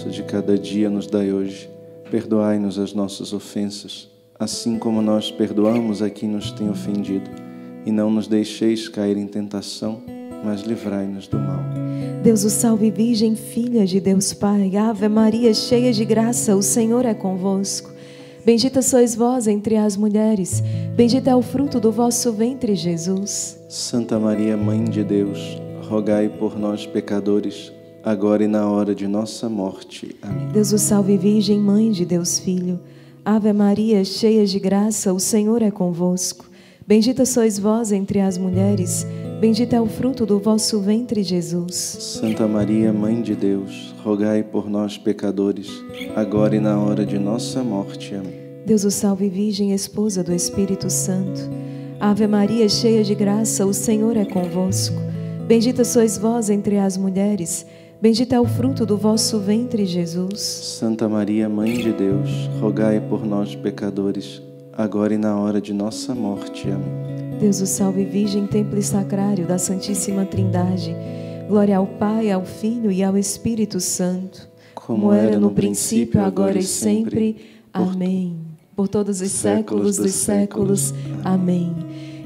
nosso 0.04 0.10
de 0.10 0.24
cada 0.24 0.58
dia 0.58 0.90
nos 0.90 1.08
dai 1.08 1.32
hoje. 1.32 1.70
Perdoai-nos 2.12 2.78
as 2.78 2.94
nossas 2.94 3.32
ofensas, 3.32 4.10
assim 4.38 4.78
como 4.78 5.02
nós 5.02 5.32
perdoamos 5.32 6.02
a 6.02 6.10
quem 6.10 6.30
nos 6.30 6.52
tem 6.52 6.70
ofendido. 6.70 7.30
E 7.86 7.92
não 7.92 8.10
nos 8.10 8.28
deixeis 8.28 8.88
cair 8.88 9.18
em 9.18 9.28
tentação, 9.28 10.02
mas 10.44 10.62
livrai-nos 10.62 11.28
do 11.28 11.38
mal. 11.38 11.64
Deus 12.24 12.44
o 12.44 12.50
salve, 12.50 12.90
Virgem, 12.90 13.36
filha 13.36 13.86
de 13.86 14.00
Deus 14.00 14.34
Pai. 14.34 14.76
Ave 14.76 15.08
Maria, 15.10 15.54
cheia 15.54 15.92
de 15.92 16.06
graça, 16.06 16.56
o 16.56 16.62
Senhor 16.62 17.06
é 17.06 17.14
convosco. 17.14 17.92
Bendita 18.46 18.82
sois 18.82 19.16
vós 19.16 19.48
entre 19.48 19.78
as 19.78 19.96
mulheres, 19.96 20.62
bendito 20.96 21.30
é 21.30 21.36
o 21.36 21.42
fruto 21.42 21.80
do 21.80 21.92
vosso 21.92 22.34
ventre, 22.34 22.76
Jesus. 22.76 23.58
Santa 23.70 24.20
Maria, 24.20 24.58
Mãe 24.58 24.84
de 24.84 25.04
Deus, 25.04 25.62
rogai 25.88 26.28
por 26.28 26.60
nós, 26.60 26.86
pecadores 26.86 27.72
agora 28.04 28.44
e 28.44 28.48
na 28.48 28.70
hora 28.70 28.94
de 28.94 29.08
nossa 29.08 29.48
morte. 29.48 30.16
Amém. 30.22 30.50
Deus 30.50 30.74
o 30.74 30.78
salve, 30.78 31.18
Virgem, 31.18 31.60
Mãe 31.60 31.90
de 31.92 32.06
Deus 32.06 32.38
Filho. 32.38 32.80
Ave 33.24 33.54
Maria, 33.54 34.04
cheia 34.04 34.46
de 34.46 34.60
graça, 34.60 35.14
o 35.14 35.20
Senhor 35.20 35.62
é 35.62 35.72
convosco. 35.72 36.46
Bendita 36.86 37.26
sois 37.26 37.58
vós 37.58 37.94
entre 37.94 38.20
as 38.20 38.38
mulheres, 38.38 39.08
bendito 39.40 39.74
é 39.74 39.80
o 39.80 39.86
fruto 39.88 40.26
do 40.26 40.38
vosso 40.38 40.82
ventre, 40.82 41.24
Jesus. 41.24 41.76
Santa 41.76 42.46
Maria, 42.46 42.92
Mãe 42.92 43.22
de 43.22 43.36
Deus, 43.36 43.96
rogai 44.04 44.44
por 44.44 44.70
nós, 44.70 44.98
pecadores, 44.98 45.70
agora 46.14 46.58
e 46.58 46.60
na 46.60 46.78
hora 46.78 47.06
de 47.06 47.18
nossa 47.18 47.64
morte. 47.64 48.14
Amém. 48.14 48.34
Deus 48.66 48.84
o 48.84 48.92
salve, 48.92 49.30
Virgem, 49.30 49.72
esposa 49.72 50.22
do 50.22 50.34
Espírito 50.34 50.90
Santo. 50.90 51.42
Ave 52.02 52.28
Maria, 52.28 52.68
cheia 52.68 53.02
de 53.02 53.16
graça, 53.16 53.66
o 53.66 53.74
Senhor 53.74 54.18
é 54.18 54.26
convosco. 54.26 54.98
Bendita 55.48 55.86
sois 55.86 56.18
vós 56.18 56.50
entre 56.50 56.78
as 56.78 56.98
mulheres, 56.98 57.66
Bendito 58.04 58.34
é 58.34 58.42
o 58.42 58.46
fruto 58.46 58.86
do 58.86 58.98
vosso 58.98 59.40
ventre, 59.40 59.86
Jesus. 59.86 60.42
Santa 60.42 61.08
Maria, 61.08 61.48
Mãe 61.48 61.74
de 61.78 61.94
Deus, 61.94 62.30
rogai 62.60 63.00
por 63.00 63.26
nós, 63.26 63.56
pecadores, 63.56 64.42
agora 64.78 65.14
e 65.14 65.18
na 65.18 65.40
hora 65.40 65.62
de 65.62 65.74
nossa 65.74 66.14
morte. 66.14 66.70
Amém. 66.70 67.38
Deus 67.40 67.62
o 67.62 67.68
salve, 67.68 68.06
Virgem, 68.06 68.48
templo 68.48 68.78
e 68.78 68.84
sacrário 68.84 69.46
da 69.46 69.58
Santíssima 69.58 70.26
Trindade. 70.26 70.96
Glória 71.48 71.78
ao 71.78 71.86
Pai, 71.86 72.32
ao 72.32 72.46
Filho 72.46 72.92
e 72.92 73.04
ao 73.04 73.18
Espírito 73.18 73.80
Santo. 73.80 74.50
Como, 74.76 75.02
Como 75.02 75.14
era 75.14 75.40
no 75.40 75.52
princípio, 75.52 76.22
agora 76.22 76.58
e 76.58 76.64
sempre. 76.64 77.38
Amém. 77.74 78.38
Por 78.76 78.88
todos 78.88 79.22
os 79.22 79.32
séculos 79.32 79.98
dos 79.98 80.14
séculos. 80.14 80.94
Amém. 81.24 81.74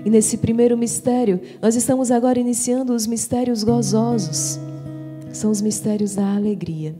E 0.05 0.09
nesse 0.09 0.37
primeiro 0.37 0.77
mistério, 0.77 1.39
nós 1.61 1.75
estamos 1.75 2.11
agora 2.11 2.39
iniciando 2.39 2.93
os 2.93 3.05
mistérios 3.07 3.63
gozosos 3.63 4.59
são 5.37 5.51
os 5.51 5.61
mistérios 5.61 6.15
da 6.15 6.35
alegria. 6.35 6.95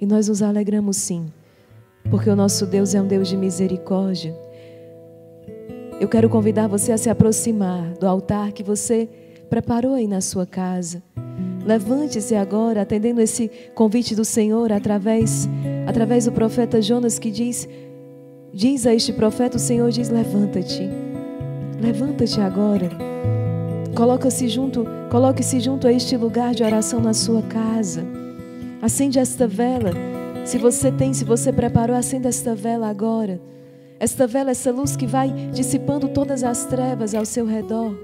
E 0.00 0.04
nós 0.04 0.28
nos 0.28 0.42
alegramos 0.42 0.96
sim, 0.96 1.26
porque 2.10 2.28
o 2.28 2.36
nosso 2.36 2.66
Deus 2.66 2.94
é 2.94 3.00
um 3.00 3.06
Deus 3.06 3.28
de 3.28 3.36
misericórdia. 3.36 4.36
Eu 5.98 6.08
quero 6.08 6.28
convidar 6.28 6.66
você 6.66 6.92
a 6.92 6.98
se 6.98 7.08
aproximar 7.08 7.94
do 7.94 8.06
altar 8.06 8.52
que 8.52 8.62
você 8.62 9.08
preparou 9.48 9.94
aí 9.94 10.06
na 10.06 10.20
sua 10.20 10.44
casa. 10.44 11.02
Levante-se 11.64 12.34
agora, 12.34 12.82
atendendo 12.82 13.20
esse 13.20 13.50
convite 13.74 14.14
do 14.14 14.24
Senhor 14.24 14.70
através, 14.72 15.48
através 15.86 16.26
do 16.26 16.32
profeta 16.32 16.82
Jonas 16.82 17.18
que 17.18 17.30
diz: 17.30 17.66
Diz 18.52 18.86
a 18.86 18.94
este 18.94 19.10
profeta, 19.10 19.56
o 19.56 19.60
Senhor 19.60 19.90
diz: 19.90 20.10
Levanta-te. 20.10 20.88
Levanta-te 21.80 22.42
agora. 22.42 22.90
Coloca-se 23.96 24.48
junto, 24.48 24.84
coloque-se 25.10 25.60
junto 25.60 25.86
a 25.86 25.92
este 25.92 26.14
lugar 26.14 26.54
de 26.54 26.62
oração 26.62 27.00
na 27.00 27.14
sua 27.14 27.40
casa. 27.40 28.04
Acende 28.82 29.18
esta 29.18 29.48
vela. 29.48 29.92
Se 30.44 30.58
você 30.58 30.92
tem, 30.92 31.14
se 31.14 31.24
você 31.24 31.50
preparou, 31.50 31.96
acenda 31.96 32.28
esta 32.28 32.54
vela 32.54 32.86
agora. 32.86 33.40
Esta 33.98 34.26
vela, 34.26 34.50
essa 34.50 34.70
luz 34.70 34.94
que 34.94 35.06
vai 35.06 35.30
dissipando 35.52 36.08
todas 36.08 36.44
as 36.44 36.66
trevas 36.66 37.14
ao 37.14 37.24
seu 37.24 37.46
redor. 37.46 37.94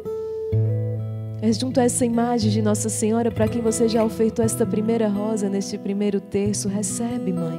É 1.43 1.53
junto 1.53 1.81
a 1.81 1.83
essa 1.83 2.07
imagem 2.07 2.51
de 2.51 2.63
Nossa 2.63 2.89
Senhora 2.89 3.31
para 3.31 3.49
quem 3.49 3.61
você 3.61 3.89
já 3.89 4.03
ofertou 4.03 4.45
esta 4.45 4.65
primeira 4.65 5.09
rosa 5.09 5.51
neste 5.51 5.77
primeiro 5.77 6.21
terço. 6.21 6.69
Recebe, 6.69 7.33
mãe. 7.33 7.59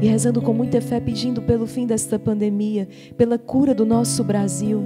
E 0.00 0.06
rezando 0.06 0.40
com 0.40 0.52
muita 0.52 0.80
fé, 0.80 1.00
pedindo 1.00 1.42
pelo 1.42 1.66
fim 1.66 1.84
desta 1.84 2.18
pandemia, 2.18 2.86
pela 3.16 3.38
cura 3.38 3.74
do 3.74 3.84
nosso 3.84 4.22
Brasil. 4.22 4.84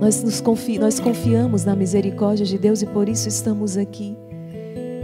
Nós, 0.00 0.22
nos 0.24 0.40
confi 0.40 0.78
nós 0.78 0.98
confiamos 0.98 1.64
na 1.64 1.76
misericórdia 1.76 2.44
de 2.44 2.58
Deus 2.58 2.82
e 2.82 2.86
por 2.86 3.08
isso 3.08 3.28
estamos 3.28 3.76
aqui. 3.76 4.16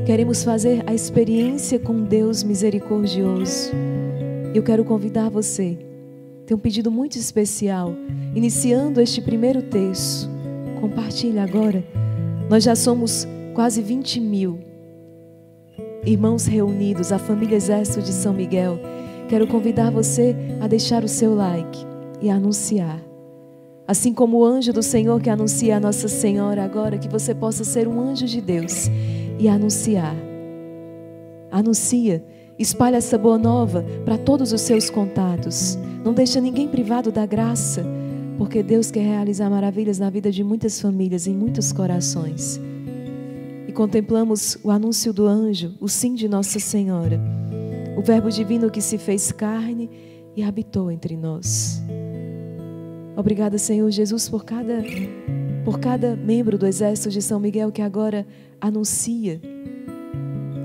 Queremos 0.05 0.43
fazer 0.43 0.83
a 0.87 0.95
experiência 0.95 1.79
com 1.79 2.03
Deus 2.03 2.43
misericordioso. 2.43 3.71
Eu 4.53 4.63
quero 4.65 4.85
convidar 4.85 5.29
você. 5.29 5.90
Tem 6.51 6.57
um 6.57 6.61
pedido 6.61 6.91
muito 6.91 7.15
especial. 7.15 7.95
Iniciando 8.35 9.01
este 9.01 9.21
primeiro 9.21 9.63
texto. 9.63 10.29
Compartilhe 10.81 11.39
agora. 11.39 11.85
Nós 12.49 12.65
já 12.65 12.75
somos 12.75 13.25
quase 13.55 13.81
20 13.81 14.21
mil 14.21 14.59
irmãos 16.05 16.47
reunidos, 16.47 17.13
a 17.13 17.21
família 17.21 17.55
Exército 17.55 18.03
de 18.03 18.11
São 18.11 18.33
Miguel. 18.33 18.81
Quero 19.29 19.47
convidar 19.47 19.93
você 19.93 20.35
a 20.61 20.67
deixar 20.67 21.05
o 21.05 21.09
seu 21.09 21.37
like 21.37 21.87
e 22.21 22.29
a 22.29 22.35
anunciar 22.35 23.01
Assim 23.87 24.13
como 24.13 24.39
o 24.39 24.45
anjo 24.45 24.73
do 24.73 24.83
Senhor 24.83 25.23
que 25.23 25.31
anuncia 25.31 25.77
a 25.77 25.81
Nossa 25.81 26.09
Senhora 26.09 26.65
agora, 26.65 26.99
que 26.99 27.09
você 27.09 27.33
possa 27.33 27.63
ser 27.63 27.87
um 27.87 28.01
anjo 28.01 28.27
de 28.27 28.41
Deus 28.41 28.91
e 29.39 29.47
anunciar. 29.47 30.17
Anuncia, 31.49 32.25
espalha 32.63 32.97
essa 32.97 33.17
boa 33.17 33.39
nova 33.39 33.85
para 34.05 34.19
todos 34.19 34.53
os 34.53 34.61
seus 34.61 34.91
contatos. 34.91 35.79
Não 36.05 36.13
deixa 36.13 36.41
ninguém 36.41 36.69
privado 36.69 37.11
da 37.11 37.25
graça, 37.25 37.85
porque 38.37 38.63
Deus 38.63 38.91
quer 38.91 39.03
realizar 39.03 39.49
maravilhas 39.49 39.99
na 39.99 40.11
vida 40.11 40.31
de 40.31 40.45
muitas 40.45 40.81
famílias, 40.81 41.27
em 41.27 41.35
muitos 41.35 41.73
corações. 41.73 42.61
E 43.67 43.73
contemplamos 43.73 44.59
o 44.63 44.71
anúncio 44.71 45.13
do 45.13 45.27
anjo, 45.27 45.75
o 45.81 45.89
sim 45.89 46.15
de 46.15 46.29
Nossa 46.29 46.59
Senhora, 46.59 47.19
o 47.97 48.03
Verbo 48.03 48.31
divino 48.31 48.71
que 48.71 48.81
se 48.81 48.99
fez 48.99 49.33
carne 49.33 49.89
e 50.37 50.43
habitou 50.43 50.91
entre 50.91 51.17
nós. 51.17 51.83
Obrigada, 53.17 53.59
Senhor 53.59 53.91
Jesus, 53.91 54.29
por 54.29 54.45
cada, 54.45 54.83
por 55.65 55.79
cada 55.79 56.15
membro 56.15 56.59
do 56.59 56.67
exército 56.67 57.11
de 57.11 57.23
São 57.23 57.41
Miguel 57.41 57.73
que 57.73 57.83
agora 57.83 58.27
anuncia, 58.61 59.41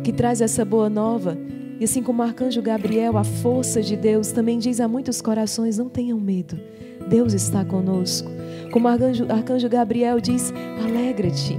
que 0.03 0.11
traz 0.11 0.41
essa 0.41 0.63
boa 0.63 0.89
nova. 0.89 1.37
E 1.79 1.83
assim 1.83 2.01
como 2.01 2.21
o 2.21 2.25
arcanjo 2.25 2.61
Gabriel, 2.61 3.17
a 3.17 3.23
força 3.23 3.81
de 3.81 3.95
Deus, 3.95 4.31
também 4.31 4.59
diz 4.59 4.79
a 4.79 4.87
muitos 4.87 5.21
corações: 5.21 5.77
não 5.77 5.89
tenham 5.89 6.19
medo, 6.19 6.59
Deus 7.07 7.33
está 7.33 7.63
conosco. 7.65 8.29
Como 8.71 8.87
o 8.87 8.91
arcanjo, 8.91 9.25
arcanjo 9.29 9.69
Gabriel 9.69 10.19
diz: 10.19 10.53
alegra-te. 10.83 11.57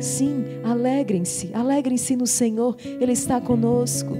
Sim, 0.00 0.44
alegrem-se, 0.64 1.50
alegrem-se 1.54 2.16
no 2.16 2.26
Senhor, 2.26 2.76
Ele 2.84 3.12
está 3.12 3.40
conosco. 3.40 4.14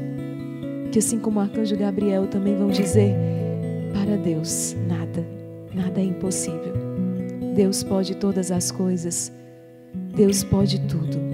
Que 0.91 0.99
assim 0.99 1.19
como 1.19 1.41
o 1.41 1.43
arcanjo 1.43 1.77
Gabriel 1.77 2.27
também 2.27 2.57
vão 2.57 2.69
dizer: 2.69 3.15
para 3.93 4.17
Deus 4.17 4.75
nada 4.89 5.05
Nada 5.75 6.01
é 6.01 6.05
impossível. 6.05 6.73
Deus 7.55 7.83
pode 7.83 8.15
todas 8.15 8.53
as 8.53 8.71
coisas. 8.71 9.33
Deus 10.15 10.45
pode 10.45 10.81
tudo. 10.87 11.34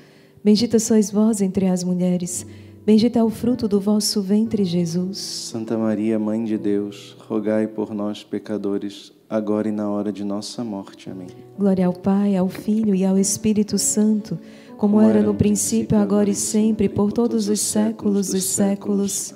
Bendita 0.43 0.79
sois 0.79 1.11
vós 1.11 1.39
entre 1.39 1.67
as 1.67 1.83
mulheres, 1.83 2.47
bendito 2.83 3.15
é 3.15 3.23
o 3.23 3.29
fruto 3.29 3.67
do 3.67 3.79
vosso 3.79 4.23
ventre, 4.23 4.65
Jesus. 4.65 5.19
Santa 5.19 5.77
Maria, 5.77 6.17
Mãe 6.17 6.43
de 6.43 6.57
Deus, 6.57 7.15
rogai 7.27 7.67
por 7.67 7.93
nós, 7.93 8.23
pecadores, 8.23 9.13
agora 9.29 9.69
e 9.69 9.71
na 9.71 9.87
hora 9.87 10.11
de 10.11 10.23
nossa 10.23 10.63
morte. 10.63 11.11
Amém. 11.11 11.27
Glória 11.59 11.85
ao 11.85 11.93
Pai, 11.93 12.35
ao 12.35 12.49
Filho 12.49 12.95
e 12.95 13.05
ao 13.05 13.19
Espírito 13.19 13.77
Santo, 13.77 14.35
como 14.79 14.99
era 14.99 15.21
no 15.21 15.35
princípio, 15.35 15.95
agora 15.95 16.31
e 16.31 16.33
sempre, 16.33 16.89
por 16.89 17.13
todos 17.13 17.47
os 17.47 17.59
séculos 17.59 18.29
dos 18.29 18.45
séculos. 18.45 19.35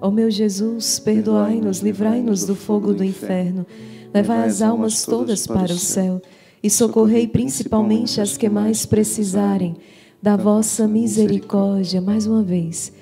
Ó 0.00 0.10
meu 0.10 0.30
Jesus, 0.30 0.98
perdoai-nos, 0.98 1.80
livrai-nos 1.80 2.46
do 2.46 2.54
fogo 2.54 2.94
do 2.94 3.04
inferno, 3.04 3.66
levai 4.12 4.46
as 4.46 4.62
almas 4.62 5.04
todas 5.04 5.46
para 5.46 5.74
o 5.74 5.78
céu 5.78 6.22
e 6.62 6.70
socorrei 6.70 7.28
principalmente 7.28 8.22
as 8.22 8.38
que 8.38 8.48
mais 8.48 8.86
precisarem 8.86 9.76
da 10.22 10.36
vossa 10.36 10.86
misericórdia. 10.88 12.00
Mais 12.00 12.26
uma 12.26 12.42
vez, 12.42 12.92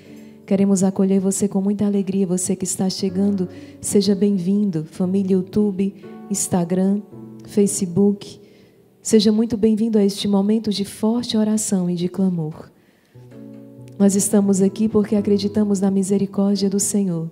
queremos 0.46 0.83
acolher 0.83 1.20
você 1.20 1.48
com 1.48 1.61
muita 1.61 1.87
alegria. 1.87 2.27
Você 2.27 2.57
que 2.57 2.64
está 2.64 2.88
chegando, 2.90 3.48
seja 3.81 4.14
bem-vindo. 4.14 4.85
Família 4.85 5.35
YouTube, 5.35 5.94
Instagram, 6.31 7.00
Facebook. 7.46 8.40
Seja 9.00 9.31
muito 9.31 9.57
bem-vindo 9.57 9.98
a 9.98 10.05
este 10.05 10.27
momento 10.27 10.70
de 10.70 10.85
forte 10.85 11.37
oração 11.37 11.88
e 11.90 11.94
de 11.94 12.09
clamor. 12.09 12.70
Nós 13.98 14.16
estamos 14.16 14.61
aqui 14.61 14.88
porque 14.88 15.14
acreditamos 15.14 15.81
na 15.81 15.90
misericórdia 15.90 16.68
do 16.68 16.81
Senhor. 16.81 17.31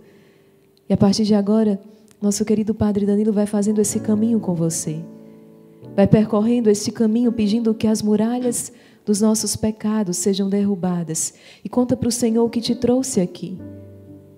E 0.89 0.93
a 0.93 0.97
partir 0.97 1.25
de 1.25 1.35
agora, 1.35 1.81
nosso 2.21 2.45
querido 2.45 2.73
Padre 2.75 3.05
Danilo 3.05 3.33
vai 3.33 3.47
fazendo 3.47 3.81
esse 3.81 3.99
caminho 3.99 4.39
com 4.39 4.55
você. 4.55 5.01
Vai 5.97 6.07
percorrendo 6.07 6.71
esse 6.71 6.93
caminho 6.93 7.33
pedindo 7.33 7.75
que 7.75 7.87
as 7.87 8.01
muralhas 8.01 8.73
dos 9.05 9.21
nossos 9.21 9.57
pecados 9.57 10.17
sejam 10.17 10.49
derrubadas. 10.49 11.35
E 11.65 11.69
conta 11.69 11.97
para 11.97 12.09
o 12.09 12.13
Senhor 12.13 12.45
o 12.45 12.51
que 12.51 12.61
te 12.61 12.75
trouxe 12.75 13.21
aqui. 13.21 13.59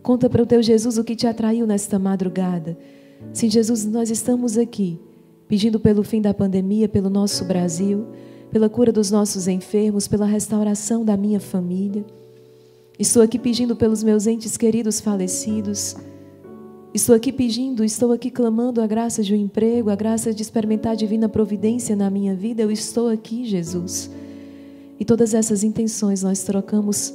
Conta 0.03 0.29
para 0.29 0.43
o 0.43 0.47
teu 0.47 0.63
Jesus 0.63 0.99
o 0.99 1.05
que 1.05 1.17
te 1.17 1.27
atraiu 1.27 1.67
nesta 1.67 1.99
madrugada. 1.99 2.77
Sim, 3.33 3.51
Jesus, 3.51 3.85
nós 3.85 4.11
estamos 4.11 4.59
aqui 4.59 4.99
pedindo 5.49 5.79
pelo 5.79 6.03
fim 6.03 6.21
da 6.21 6.35
pandemia, 6.35 6.89
pelo 6.89 7.11
nosso 7.11 7.45
Brasil, 7.45 8.07
pela 8.51 8.69
cura 8.69 8.93
dos 8.93 9.11
nossos 9.11 9.49
enfermos, 9.49 10.09
pela 10.09 10.27
restauração 10.27 11.05
da 11.05 11.17
minha 11.17 11.41
família. 11.41 12.05
Estou 12.99 13.23
aqui 13.23 13.39
pedindo 13.39 13.75
pelos 13.75 14.03
meus 14.03 14.27
entes 14.27 14.57
queridos 14.57 15.01
falecidos. 15.01 15.97
Estou 16.93 17.15
aqui 17.15 17.33
pedindo, 17.33 17.83
estou 17.83 18.13
aqui 18.13 18.31
clamando 18.31 18.81
a 18.81 18.87
graça 18.87 19.23
de 19.23 19.35
um 19.35 19.37
emprego, 19.37 19.91
a 19.91 19.97
graça 19.97 20.33
de 20.33 20.43
experimentar 20.43 20.93
a 20.93 20.97
divina 20.97 21.29
providência 21.29 21.97
na 21.97 22.09
minha 22.09 22.35
vida. 22.37 22.63
Eu 22.63 22.71
estou 22.71 23.09
aqui, 23.09 23.45
Jesus. 23.45 24.11
E 24.99 25.05
todas 25.05 25.35
essas 25.35 25.65
intenções 25.65 26.23
nós 26.23 26.43
trocamos 26.43 27.13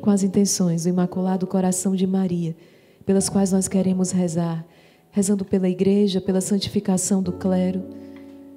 com 0.00 0.10
as 0.10 0.22
intenções 0.22 0.84
do 0.84 0.88
Imaculado 0.88 1.46
Coração 1.46 1.94
de 1.94 2.06
Maria, 2.06 2.56
pelas 3.04 3.28
quais 3.28 3.52
nós 3.52 3.68
queremos 3.68 4.10
rezar, 4.10 4.66
rezando 5.10 5.44
pela 5.44 5.68
igreja, 5.68 6.20
pela 6.20 6.40
santificação 6.40 7.22
do 7.22 7.32
clero, 7.32 7.82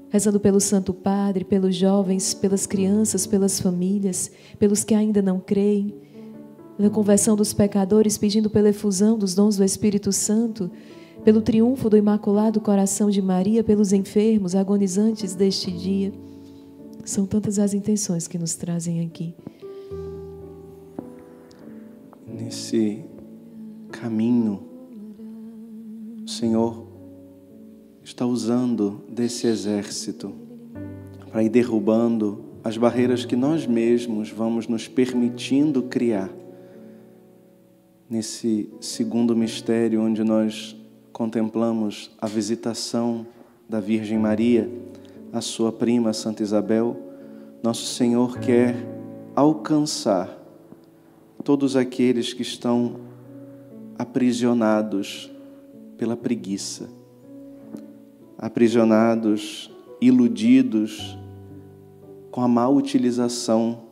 rezando 0.10 0.39
pelo 0.39 0.60
Santo 0.60 0.94
Padre, 0.94 1.44
pelos 1.44 1.76
jovens, 1.76 2.34
pelas 2.34 2.65
crianças, 2.65 3.28
pelas 3.28 3.60
famílias, 3.60 4.32
pelos 4.58 4.84
que 4.84 4.96
ainda 4.96 5.22
não 5.22 5.39
creem, 5.39 5.94
pela 6.78 6.89
conversão 6.89 7.36
dos 7.36 7.54
pecadores, 7.54 8.18
pedindo 8.18 8.50
pela 8.50 8.70
efusão 8.70 9.18
dos 9.18 9.36
dons 9.36 9.58
do 9.58 9.63
Espírito 9.63 10.12
Santo, 10.12 10.72
pelo 11.24 11.41
triunfo 11.41 11.89
do 11.89 11.98
Imaculado 11.98 12.62
Coração 12.62 13.10
de 13.10 13.22
Maria, 13.22 13.63
pelos 13.63 13.91
enfermos, 13.91 14.56
agonizantes 14.56 15.36
deste 15.36 15.72
dia. 15.72 16.13
São 17.06 17.28
tantas 17.28 17.60
as 17.60 17.76
intenções 17.76 18.28
que 18.28 18.36
nos 18.36 18.56
trazem 18.56 19.06
aqui. 19.06 19.36
Nesse 22.28 23.06
caminho, 23.91 24.63
o 26.26 26.28
Senhor 26.28 26.88
está 28.04 28.26
usando 28.26 29.04
desse 29.08 29.46
exército 29.46 30.34
para 31.30 31.44
ir 31.44 31.50
derrubando 31.50 32.44
as 32.63 32.76
barreiras 32.76 33.24
que 33.24 33.36
nós 33.36 33.68
mesmos 33.68 34.32
vamos 34.32 34.68
nos 34.68 34.88
permitindo 34.88 35.84
criar. 35.84 36.32
Nesse 38.10 38.68
segundo 38.82 39.36
mistério, 39.36 40.02
onde 40.02 40.24
nós 40.24 40.76
contemplamos 41.13 42.10
a 42.20 42.26
visitação 42.26 43.28
da 43.70 43.80
Virgem 43.80 44.18
Maria, 44.18 44.70
a 45.36 45.41
sua 45.41 45.69
prima 45.69 46.13
Santa 46.13 46.41
Isabel, 46.41 46.95
nosso 47.62 47.86
Senhor 47.88 48.39
quer 48.39 48.74
alcançar 49.36 50.30
todos 51.43 51.76
aqueles 51.76 52.32
que 52.32 52.41
estão 52.41 53.02
aprisionados 54.00 55.30
pela 55.98 56.15
preguiça, 56.15 56.89
aprisionados, 58.38 59.69
iludidos 60.00 61.17
com 62.32 62.41
a 62.41 62.48
má 62.48 62.69
utilização 62.69 63.84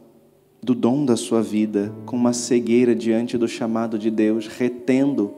do 0.61 0.73
dom 0.73 1.03
da 1.03 1.17
sua 1.17 1.41
vida, 1.41 1.93
com 2.05 2.15
uma 2.15 2.31
cegueira 2.31 2.95
diante 2.95 3.37
do 3.37 3.49
chamado 3.49 3.99
de 3.99 4.09
Deus, 4.09 4.47
retendo 4.47 5.33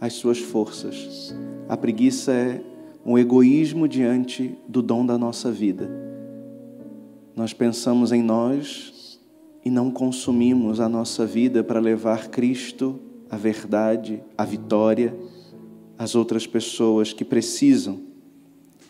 as 0.00 0.12
suas 0.12 0.38
forças. 0.38 1.34
A 1.68 1.76
preguiça 1.76 2.30
é 2.30 2.62
um 3.08 3.16
egoísmo 3.16 3.88
diante 3.88 4.54
do 4.68 4.82
dom 4.82 5.06
da 5.06 5.16
nossa 5.16 5.50
vida. 5.50 5.90
Nós 7.34 7.54
pensamos 7.54 8.12
em 8.12 8.22
nós 8.22 9.18
e 9.64 9.70
não 9.70 9.90
consumimos 9.90 10.78
a 10.78 10.90
nossa 10.90 11.24
vida 11.24 11.64
para 11.64 11.80
levar 11.80 12.28
Cristo, 12.28 13.00
a 13.30 13.36
verdade, 13.38 14.22
a 14.36 14.44
vitória 14.44 15.16
às 15.96 16.14
outras 16.14 16.46
pessoas 16.46 17.14
que 17.14 17.24
precisam. 17.24 17.98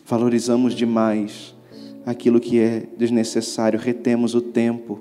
Valorizamos 0.05 0.73
demais 0.73 1.55
aquilo 2.05 2.41
que 2.41 2.59
é 2.59 2.89
desnecessário, 2.97 3.79
retemos 3.79 4.35
o 4.35 4.41
tempo 4.41 4.99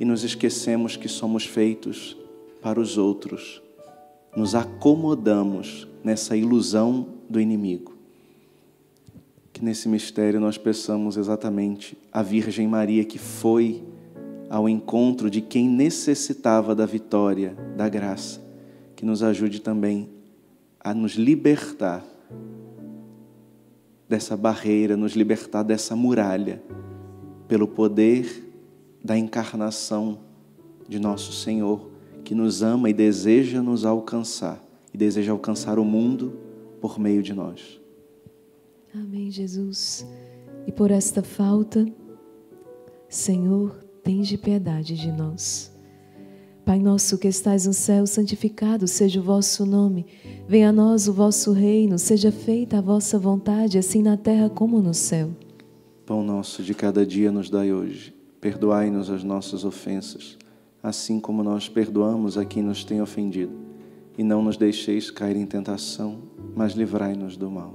e 0.00 0.04
nos 0.04 0.24
esquecemos 0.24 0.96
que 0.96 1.08
somos 1.08 1.46
feitos 1.46 2.16
para 2.60 2.80
os 2.80 2.98
outros. 2.98 3.62
Nos 4.36 4.56
acomodamos 4.56 5.86
nessa 6.02 6.36
ilusão 6.36 7.06
do 7.30 7.40
inimigo. 7.40 7.97
Que 9.58 9.64
nesse 9.64 9.88
mistério 9.88 10.38
nós 10.38 10.56
peçamos 10.56 11.16
exatamente 11.16 11.98
a 12.12 12.22
Virgem 12.22 12.68
Maria 12.68 13.04
que 13.04 13.18
foi 13.18 13.82
ao 14.48 14.68
encontro 14.68 15.28
de 15.28 15.40
quem 15.40 15.68
necessitava 15.68 16.76
da 16.76 16.86
vitória, 16.86 17.56
da 17.76 17.88
graça, 17.88 18.40
que 18.94 19.04
nos 19.04 19.20
ajude 19.20 19.60
também 19.60 20.10
a 20.78 20.94
nos 20.94 21.14
libertar 21.14 22.04
dessa 24.08 24.36
barreira, 24.36 24.96
nos 24.96 25.14
libertar 25.16 25.64
dessa 25.64 25.96
muralha, 25.96 26.62
pelo 27.48 27.66
poder 27.66 28.48
da 29.02 29.18
encarnação 29.18 30.20
de 30.88 31.00
nosso 31.00 31.32
Senhor, 31.32 31.90
que 32.22 32.32
nos 32.32 32.62
ama 32.62 32.90
e 32.90 32.92
deseja 32.92 33.60
nos 33.60 33.84
alcançar, 33.84 34.64
e 34.94 34.96
deseja 34.96 35.32
alcançar 35.32 35.80
o 35.80 35.84
mundo 35.84 36.38
por 36.80 37.00
meio 37.00 37.24
de 37.24 37.34
nós. 37.34 37.80
Amém, 38.94 39.30
Jesus. 39.30 40.06
E 40.66 40.72
por 40.72 40.90
esta 40.90 41.22
falta, 41.22 41.86
Senhor, 43.08 43.82
tende 44.02 44.36
piedade 44.36 44.96
de 44.96 45.10
nós. 45.10 45.72
Pai 46.64 46.78
nosso 46.78 47.16
que 47.16 47.28
estais 47.28 47.66
no 47.66 47.72
céu, 47.72 48.06
santificado 48.06 48.86
seja 48.86 49.20
o 49.20 49.22
vosso 49.22 49.64
nome. 49.64 50.06
Venha 50.46 50.68
a 50.68 50.72
nós 50.72 51.08
o 51.08 51.12
vosso 51.12 51.52
reino, 51.52 51.98
seja 51.98 52.30
feita 52.30 52.78
a 52.78 52.82
vossa 52.82 53.18
vontade, 53.18 53.78
assim 53.78 54.02
na 54.02 54.16
terra 54.16 54.50
como 54.50 54.82
no 54.82 54.92
céu. 54.92 55.30
Pão 56.04 56.22
nosso 56.22 56.62
de 56.62 56.74
cada 56.74 57.06
dia 57.06 57.32
nos 57.32 57.48
dai 57.48 57.72
hoje 57.72 58.18
Perdoai-nos 58.40 59.10
as 59.10 59.24
nossas 59.24 59.64
ofensas, 59.64 60.38
assim 60.80 61.18
como 61.18 61.42
nós 61.42 61.68
perdoamos 61.68 62.38
a 62.38 62.44
quem 62.44 62.62
nos 62.62 62.84
tem 62.84 63.02
ofendido. 63.02 63.52
E 64.16 64.22
não 64.22 64.42
nos 64.42 64.56
deixeis 64.56 65.10
cair 65.10 65.36
em 65.36 65.46
tentação, 65.46 66.18
mas 66.54 66.72
livrai-nos 66.72 67.36
do 67.36 67.50
mal. 67.50 67.74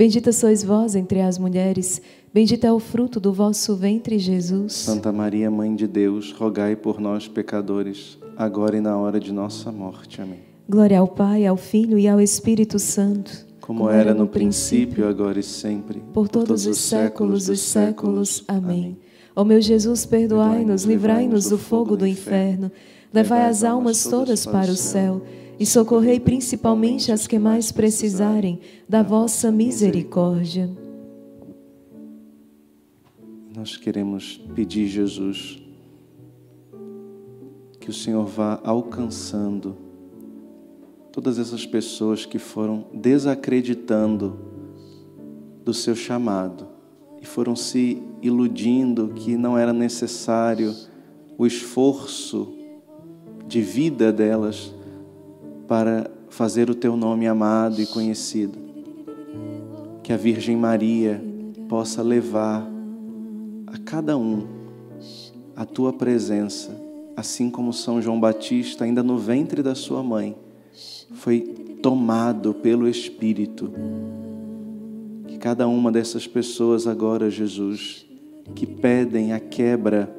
Bendita 0.00 0.32
sois 0.32 0.64
vós 0.64 0.96
entre 0.96 1.20
as 1.20 1.36
mulheres, 1.36 2.00
bendito 2.32 2.64
é 2.64 2.72
o 2.72 2.78
fruto 2.78 3.20
do 3.20 3.34
vosso 3.34 3.76
ventre, 3.76 4.18
Jesus. 4.18 4.72
Santa 4.72 5.12
Maria, 5.12 5.50
Mãe 5.50 5.76
de 5.76 5.86
Deus, 5.86 6.32
rogai 6.32 6.74
por 6.74 6.98
nós, 6.98 7.28
pecadores, 7.28 8.16
agora 8.34 8.78
e 8.78 8.80
na 8.80 8.96
hora 8.96 9.20
de 9.20 9.30
nossa 9.30 9.70
morte. 9.70 10.22
Amém. 10.22 10.38
Glória 10.66 10.98
ao 10.98 11.06
Pai, 11.06 11.44
ao 11.44 11.58
Filho 11.58 11.98
e 11.98 12.08
ao 12.08 12.18
Espírito 12.18 12.78
Santo. 12.78 13.46
Como, 13.60 13.80
Como 13.80 13.90
era 13.90 14.14
no 14.14 14.26
princípio, 14.26 15.06
agora 15.06 15.38
e 15.38 15.42
sempre, 15.42 16.00
por 16.14 16.30
todos, 16.30 16.30
por 16.30 16.46
todos 16.46 16.66
os 16.66 16.78
séculos 16.78 17.44
dos 17.44 17.60
séculos. 17.60 18.42
Amém. 18.48 18.96
Ó 19.36 19.44
meu 19.44 19.60
Jesus, 19.60 20.06
perdoai-nos, 20.06 20.84
livrai-nos 20.84 21.50
do 21.50 21.58
fogo 21.58 21.94
do 21.94 22.06
inferno, 22.06 22.72
levai 23.12 23.44
as 23.44 23.62
almas 23.62 24.02
todas 24.04 24.46
para 24.46 24.72
o 24.72 24.76
céu 24.76 25.20
e 25.60 25.66
socorrei 25.66 26.18
principalmente 26.18 27.12
as 27.12 27.26
que 27.26 27.38
mais 27.38 27.70
precisarem 27.70 28.58
da 28.88 29.02
vossa 29.02 29.52
misericórdia. 29.52 30.70
Nós 33.54 33.76
queremos 33.76 34.40
pedir, 34.54 34.86
Jesus, 34.86 35.62
que 37.78 37.90
o 37.90 37.92
Senhor 37.92 38.24
vá 38.24 38.58
alcançando 38.64 39.76
todas 41.12 41.38
essas 41.38 41.66
pessoas 41.66 42.24
que 42.24 42.38
foram 42.38 42.86
desacreditando 42.94 44.38
do 45.62 45.74
seu 45.74 45.94
chamado 45.94 46.68
e 47.20 47.26
foram 47.26 47.54
se 47.54 48.02
iludindo 48.22 49.08
que 49.08 49.36
não 49.36 49.58
era 49.58 49.74
necessário 49.74 50.74
o 51.36 51.46
esforço 51.46 52.50
de 53.46 53.60
vida 53.60 54.10
delas 54.10 54.72
para 55.70 56.10
fazer 56.28 56.68
o 56.68 56.74
teu 56.74 56.96
nome 56.96 57.28
amado 57.28 57.80
e 57.80 57.86
conhecido. 57.86 58.58
Que 60.02 60.12
a 60.12 60.16
Virgem 60.16 60.56
Maria 60.56 61.22
possa 61.68 62.02
levar 62.02 62.68
a 63.68 63.78
cada 63.78 64.18
um 64.18 64.48
a 65.54 65.64
tua 65.64 65.92
presença, 65.92 66.76
assim 67.16 67.48
como 67.48 67.72
São 67.72 68.02
João 68.02 68.18
Batista, 68.18 68.82
ainda 68.82 69.00
no 69.00 69.16
ventre 69.16 69.62
da 69.62 69.76
sua 69.76 70.02
mãe, 70.02 70.34
foi 71.12 71.38
tomado 71.80 72.52
pelo 72.52 72.88
Espírito. 72.88 73.70
Que 75.28 75.38
cada 75.38 75.68
uma 75.68 75.92
dessas 75.92 76.26
pessoas 76.26 76.88
agora, 76.88 77.30
Jesus, 77.30 78.04
que 78.56 78.66
pedem 78.66 79.32
a 79.32 79.38
quebra, 79.38 80.12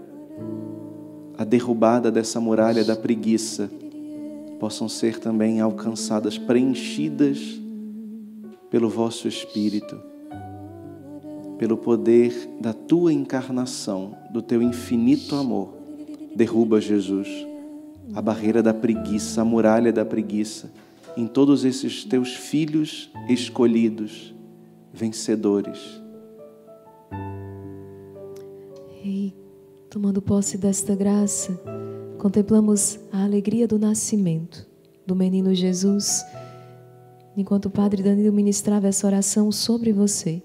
a 1.37 1.43
derrubada 1.43 2.09
dessa 2.09 2.39
muralha 2.39 2.85
da 2.85 2.95
preguiça, 2.95 3.69
possam 4.61 4.87
ser 4.87 5.17
também 5.17 5.59
alcançadas, 5.59 6.37
preenchidas 6.37 7.59
pelo 8.69 8.87
vosso 8.87 9.27
Espírito, 9.27 9.99
pelo 11.57 11.75
poder 11.75 12.47
da 12.59 12.71
tua 12.71 13.11
encarnação, 13.11 14.15
do 14.29 14.39
teu 14.39 14.61
infinito 14.61 15.35
amor. 15.35 15.73
Derruba, 16.35 16.79
Jesus, 16.79 17.27
a 18.13 18.21
barreira 18.21 18.61
da 18.61 18.71
preguiça, 18.71 19.41
a 19.41 19.45
muralha 19.45 19.91
da 19.91 20.05
preguiça 20.05 20.71
em 21.17 21.25
todos 21.25 21.65
esses 21.65 22.05
teus 22.05 22.35
filhos 22.35 23.09
escolhidos, 23.27 24.31
vencedores. 24.93 25.79
E 29.03 29.33
tomando 29.89 30.21
posse 30.21 30.55
desta 30.55 30.93
graça, 30.93 31.59
contemplamos 32.21 32.99
a 33.11 33.23
alegria 33.23 33.67
do 33.67 33.79
nascimento 33.79 34.67
do 35.07 35.15
menino 35.15 35.55
Jesus, 35.55 36.23
enquanto 37.35 37.65
o 37.65 37.69
Padre 37.71 38.03
Danilo 38.03 38.31
ministrava 38.31 38.87
essa 38.87 39.07
oração 39.07 39.51
sobre 39.51 39.91
você. 39.91 40.39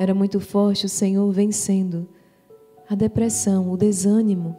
Era 0.00 0.14
muito 0.14 0.40
forte 0.40 0.86
o 0.86 0.88
Senhor 0.88 1.30
vencendo 1.30 2.08
a 2.88 2.94
depressão, 2.94 3.70
o 3.70 3.76
desânimo 3.76 4.56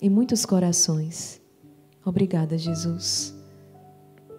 em 0.00 0.08
muitos 0.08 0.46
corações. 0.46 1.42
Obrigada, 2.06 2.56
Jesus. 2.56 3.36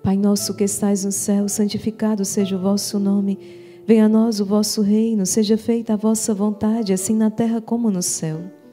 Pai 0.02 0.18
nosso 0.18 0.56
que 0.56 0.64
estais 0.64 1.06
no 1.06 1.12
céu, 1.12 1.48
santificado 1.48 2.26
seja 2.26 2.56
o 2.56 2.62
vosso 2.62 2.98
nome. 2.98 3.38
Venha 3.86 4.06
a 4.06 4.10
nós 4.10 4.40
o 4.40 4.46
vosso 4.46 4.82
reino, 4.82 5.24
seja 5.24 5.56
feita 5.56 5.94
a 5.94 5.98
vossa 5.98 6.34
vontade, 6.34 6.92
assim 6.94 7.14
na 7.14 7.30
terra 7.30 7.62
como 7.62 7.92
no 7.92 8.02
céu. 8.02 8.59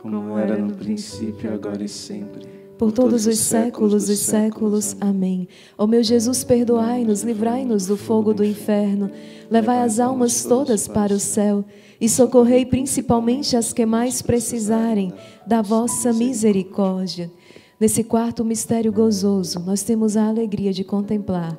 Como 0.00 0.38
era 0.38 0.56
no 0.56 0.74
princípio, 0.74 1.52
agora 1.52 1.84
e 1.84 1.88
sempre. 1.88 2.48
Por 2.78 2.90
todos 2.90 3.26
os 3.26 3.38
séculos 3.38 4.06
dos 4.06 4.18
séculos. 4.20 4.96
Amém. 4.98 5.46
Ó 5.76 5.86
meu 5.86 6.02
Jesus, 6.02 6.42
perdoai-nos, 6.42 7.22
livrai-nos 7.22 7.86
do 7.86 7.98
fogo 7.98 8.32
do 8.32 8.42
inferno, 8.42 9.10
levai 9.50 9.82
as 9.82 10.00
almas 10.00 10.44
todas 10.44 10.88
para 10.88 11.12
o 11.12 11.20
céu 11.20 11.62
e 12.00 12.08
socorrei 12.08 12.64
principalmente 12.64 13.54
as 13.54 13.74
que 13.74 13.84
mais 13.84 14.22
precisarem 14.22 15.12
da 15.46 15.60
vossa 15.60 16.14
misericórdia. 16.14 17.30
Nesse 17.78 18.02
quarto 18.02 18.42
mistério 18.42 18.90
gozoso, 18.90 19.60
nós 19.60 19.82
temos 19.82 20.16
a 20.16 20.26
alegria 20.26 20.72
de 20.72 20.82
contemplar 20.82 21.58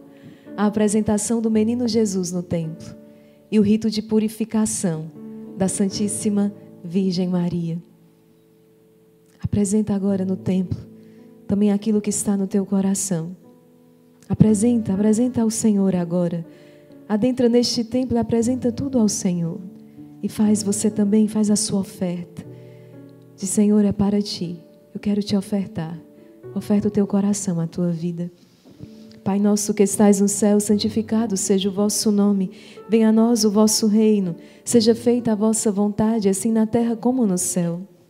a 0.57 0.65
apresentação 0.65 1.39
do 1.39 1.51
menino 1.51 1.87
Jesus 1.87 2.31
no 2.31 2.41
templo 2.41 2.95
e 3.51 3.59
o 3.59 3.61
rito 3.61 3.91
de 3.91 4.01
purificação 4.01 5.11
da 5.55 5.67
Santíssima 5.67 6.51
Virgem 6.83 7.27
Maria. 7.27 7.90
Apresenta 9.51 9.93
agora 9.93 10.23
no 10.23 10.37
templo 10.37 10.79
também 11.45 11.69
aquilo 11.69 11.99
que 11.99 12.09
está 12.09 12.37
no 12.37 12.47
teu 12.47 12.65
coração. 12.65 13.35
Apresenta, 14.29 14.93
apresenta 14.93 15.41
ao 15.41 15.49
Senhor 15.49 15.93
agora 15.93 16.45
adentra 17.09 17.49
neste 17.49 17.83
templo 17.83 18.15
e 18.15 18.19
apresenta 18.19 18.71
tudo 18.71 18.97
ao 18.97 19.09
Senhor. 19.09 19.59
E 20.23 20.29
faz 20.29 20.63
você 20.63 20.89
também, 20.89 21.27
faz 21.27 21.51
a 21.51 21.57
sua 21.57 21.81
oferta. 21.81 22.41
Diz, 23.35 23.49
Senhor, 23.49 23.83
é 23.83 23.91
para 23.91 24.21
ti. 24.21 24.57
Eu 24.93 24.99
quero 25.01 25.21
te 25.21 25.35
ofertar. 25.35 25.99
Oferta 26.55 26.87
o 26.87 26.91
teu 26.91 27.05
coração, 27.05 27.59
a 27.59 27.67
tua 27.67 27.91
vida. 27.91 28.31
Pai 29.25 29.37
nosso 29.37 29.73
que 29.73 29.83
estais 29.83 30.21
no 30.21 30.29
céu, 30.29 30.61
santificado 30.61 31.35
seja 31.35 31.67
o 31.67 31.73
vosso 31.73 32.09
nome. 32.13 32.51
Venha 32.87 33.09
a 33.09 33.11
nós 33.11 33.43
o 33.43 33.51
vosso 33.51 33.87
reino. 33.87 34.37
Seja 34.63 34.95
feita 34.95 35.33
a 35.33 35.35
vossa 35.35 35.69
vontade, 35.69 36.29
assim 36.29 36.53
na 36.53 36.65
terra 36.65 36.95
como 36.95 37.27
no 37.27 37.37
céu. 37.37 37.81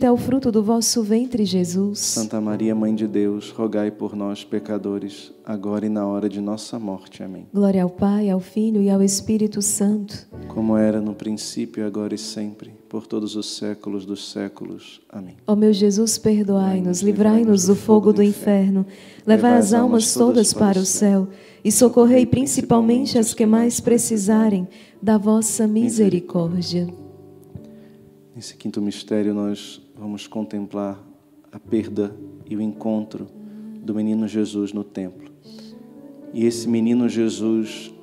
é 0.00 0.10
o 0.10 0.16
fruto 0.16 0.50
do 0.50 0.62
vosso 0.62 1.02
ventre, 1.02 1.44
Jesus. 1.44 1.98
Santa 1.98 2.40
Maria, 2.40 2.74
Mãe 2.74 2.94
de 2.94 3.06
Deus, 3.06 3.50
rogai 3.50 3.90
por 3.90 4.16
nós, 4.16 4.42
pecadores, 4.42 5.30
agora 5.44 5.84
e 5.84 5.90
na 5.90 6.06
hora 6.06 6.30
de 6.30 6.40
nossa 6.40 6.78
morte. 6.78 7.22
Amém. 7.22 7.46
Glória 7.52 7.82
ao 7.82 7.90
Pai, 7.90 8.30
ao 8.30 8.40
Filho 8.40 8.80
e 8.80 8.88
ao 8.88 9.02
Espírito 9.02 9.60
Santo. 9.60 10.26
Como 10.48 10.78
era 10.78 10.98
no 10.98 11.14
princípio, 11.14 11.86
agora 11.86 12.14
e 12.14 12.18
sempre, 12.18 12.70
por 12.88 13.06
todos 13.06 13.36
os 13.36 13.54
séculos 13.54 14.06
dos 14.06 14.32
séculos. 14.32 15.02
Amém. 15.10 15.36
Ó 15.46 15.54
meu 15.54 15.74
Jesus, 15.74 16.16
perdoai-nos, 16.16 17.02
livrai-nos 17.02 17.66
do 17.66 17.76
fogo 17.76 18.14
do 18.14 18.22
inferno, 18.22 18.86
levai 19.26 19.58
as 19.58 19.74
almas 19.74 20.14
todas 20.14 20.54
para 20.54 20.78
o 20.78 20.86
céu 20.86 21.28
e 21.62 21.70
socorrei 21.70 22.24
principalmente 22.24 23.18
as 23.18 23.34
que 23.34 23.44
mais 23.44 23.78
precisarem 23.78 24.66
da 25.02 25.18
vossa 25.18 25.66
misericórdia. 25.66 27.05
Nesse 28.36 28.54
quinto 28.54 28.82
mistério, 28.82 29.32
nós 29.32 29.80
vamos 29.96 30.26
contemplar 30.26 31.02
a 31.50 31.58
perda 31.58 32.14
e 32.44 32.54
o 32.54 32.60
encontro 32.60 33.26
do 33.80 33.94
menino 33.94 34.28
Jesus 34.28 34.74
no 34.74 34.84
templo. 34.84 35.30
E 36.34 36.44
esse 36.44 36.68
menino 36.68 37.08
Jesus 37.08 37.94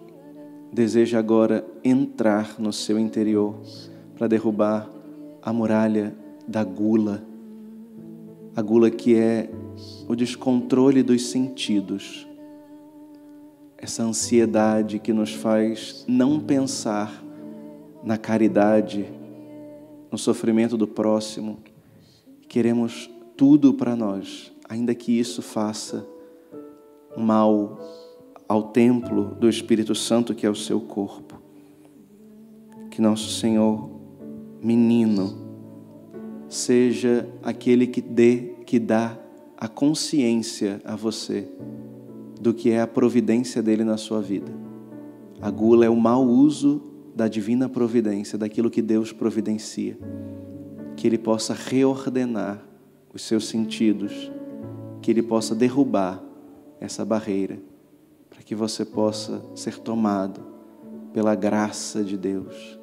deseja 0.72 1.20
agora 1.20 1.64
entrar 1.84 2.60
no 2.60 2.74
seu 2.74 2.98
interior 2.98 3.62
para 4.16 4.26
derrubar 4.26 4.90
a 5.40 5.54
muralha 5.54 6.16
da 6.48 6.64
gula. 6.64 7.24
A 8.56 8.62
gula 8.64 8.90
que 8.90 9.16
é 9.16 9.52
o 10.08 10.16
descontrole 10.16 11.04
dos 11.04 11.28
sentidos. 11.28 12.28
Essa 13.78 14.02
ansiedade 14.02 14.98
que 14.98 15.14
nos 15.14 15.32
faz 15.32 16.04
não 16.08 16.40
pensar 16.40 17.24
na 18.04 18.18
caridade, 18.18 19.22
no 20.14 20.18
sofrimento 20.20 20.78
do 20.78 20.88
próximo. 20.88 21.58
Queremos 22.48 23.10
tudo 23.36 23.74
para 23.74 23.96
nós, 23.96 24.54
ainda 24.70 24.94
que 24.94 25.12
isso 25.12 25.42
faça 25.42 26.08
mal 27.18 27.80
ao 28.48 28.66
templo 28.66 29.34
do 29.34 29.50
Espírito 29.50 29.96
Santo, 29.96 30.36
que 30.36 30.46
é 30.46 30.50
o 30.52 30.56
seu 30.56 30.80
corpo. 30.80 31.42
Que 32.92 33.02
nosso 33.02 33.40
Senhor, 33.40 33.90
menino, 34.62 35.36
seja 36.48 37.28
aquele 37.42 37.88
que 37.88 38.00
dê, 38.00 38.54
que 38.68 38.78
dá 38.78 39.18
a 39.58 39.68
consciência 39.68 40.80
a 40.86 40.96
você 40.96 41.50
do 42.40 42.54
que 42.54 42.70
é 42.70 42.82
a 42.82 42.86
providência 42.86 43.64
dele 43.64 43.84
na 43.84 43.98
sua 43.98 44.22
vida. 44.22 44.54
A 45.42 45.50
gula 45.50 45.86
é 45.86 45.90
o 45.90 45.96
mau 45.96 46.24
uso 46.24 46.93
da 47.16 47.28
divina 47.28 47.70
providência, 47.70 48.38
daquilo 48.38 48.70
que 48.70 48.82
Deus 48.82 49.12
providencia. 49.12 49.98
Que 50.96 51.08
Ele 51.08 51.18
possa 51.18 51.54
reordenar 51.54 52.64
os 53.14 53.22
seus 53.22 53.48
sentidos, 53.48 54.32
que 55.02 55.12
Ele 55.12 55.22
possa 55.22 55.54
derrubar 55.54 56.24
essa 56.80 57.06
barreira, 57.06 57.60
para 58.30 58.42
que 58.42 58.56
você 58.56 58.84
possa 58.84 59.44
ser 59.56 59.78
tomado 59.80 60.44
pela 61.14 61.36
graça 61.36 62.04
de 62.04 62.18
Deus, 62.18 62.80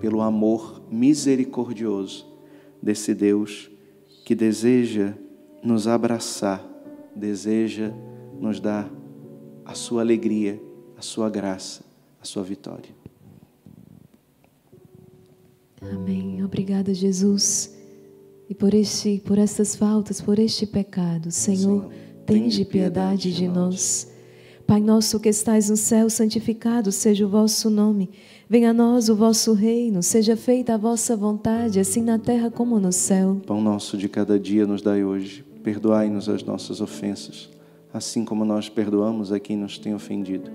pelo 0.00 0.20
amor 0.20 0.82
misericordioso 0.90 2.26
desse 2.82 3.14
Deus 3.14 3.70
que 4.24 4.34
deseja 4.34 5.14
nos 5.62 5.86
abraçar, 5.86 6.64
deseja 7.14 7.92
nos 8.38 8.60
dar 8.60 8.90
a 9.64 9.74
sua 9.74 10.02
alegria, 10.02 10.60
a 10.96 11.02
sua 11.02 11.30
graça, 11.30 11.84
a 12.20 12.24
sua 12.24 12.42
vitória. 12.42 12.97
Amém. 15.82 16.44
Obrigada, 16.44 16.92
Jesus. 16.92 17.74
E 18.48 18.54
por 18.54 18.72
este, 18.72 19.22
por 19.24 19.38
estas 19.38 19.76
faltas, 19.76 20.20
por 20.20 20.38
este 20.38 20.66
pecado, 20.66 21.30
Senhor, 21.30 21.82
Senhor, 21.82 21.92
tende 22.24 22.64
piedade 22.64 23.32
de 23.32 23.46
nós. 23.46 24.10
Pai 24.66 24.80
nosso 24.80 25.18
que 25.18 25.30
estais 25.30 25.70
no 25.70 25.76
céu, 25.76 26.10
santificado 26.10 26.92
seja 26.92 27.24
o 27.24 27.28
vosso 27.28 27.70
nome. 27.70 28.10
Venha 28.48 28.70
a 28.70 28.74
nós 28.74 29.08
o 29.08 29.16
vosso 29.16 29.54
reino, 29.54 30.02
seja 30.02 30.36
feita 30.36 30.74
a 30.74 30.76
vossa 30.78 31.16
vontade, 31.16 31.80
assim 31.80 32.02
na 32.02 32.18
terra 32.18 32.50
como 32.50 32.78
no 32.78 32.92
céu. 32.92 33.40
Pão 33.46 33.62
nosso 33.62 33.96
de 33.96 34.08
cada 34.08 34.38
dia 34.38 34.66
nos 34.66 34.82
dai 34.82 35.04
hoje. 35.04 35.44
perdoai-nos 35.62 36.28
as 36.28 36.42
nossas 36.42 36.80
ofensas, 36.80 37.50
assim 37.92 38.24
como 38.24 38.44
nós 38.44 38.68
perdoamos 38.70 39.32
a 39.32 39.40
quem 39.40 39.56
nos 39.56 39.76
tem 39.76 39.94
ofendido. 39.94 40.50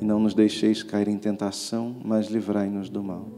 E 0.00 0.04
não 0.04 0.18
nos 0.18 0.34
deixeis 0.34 0.82
cair 0.82 1.06
em 1.06 1.18
tentação, 1.18 1.94
mas 2.04 2.28
livrai-nos 2.28 2.88
do 2.88 3.02
mal. 3.02 3.37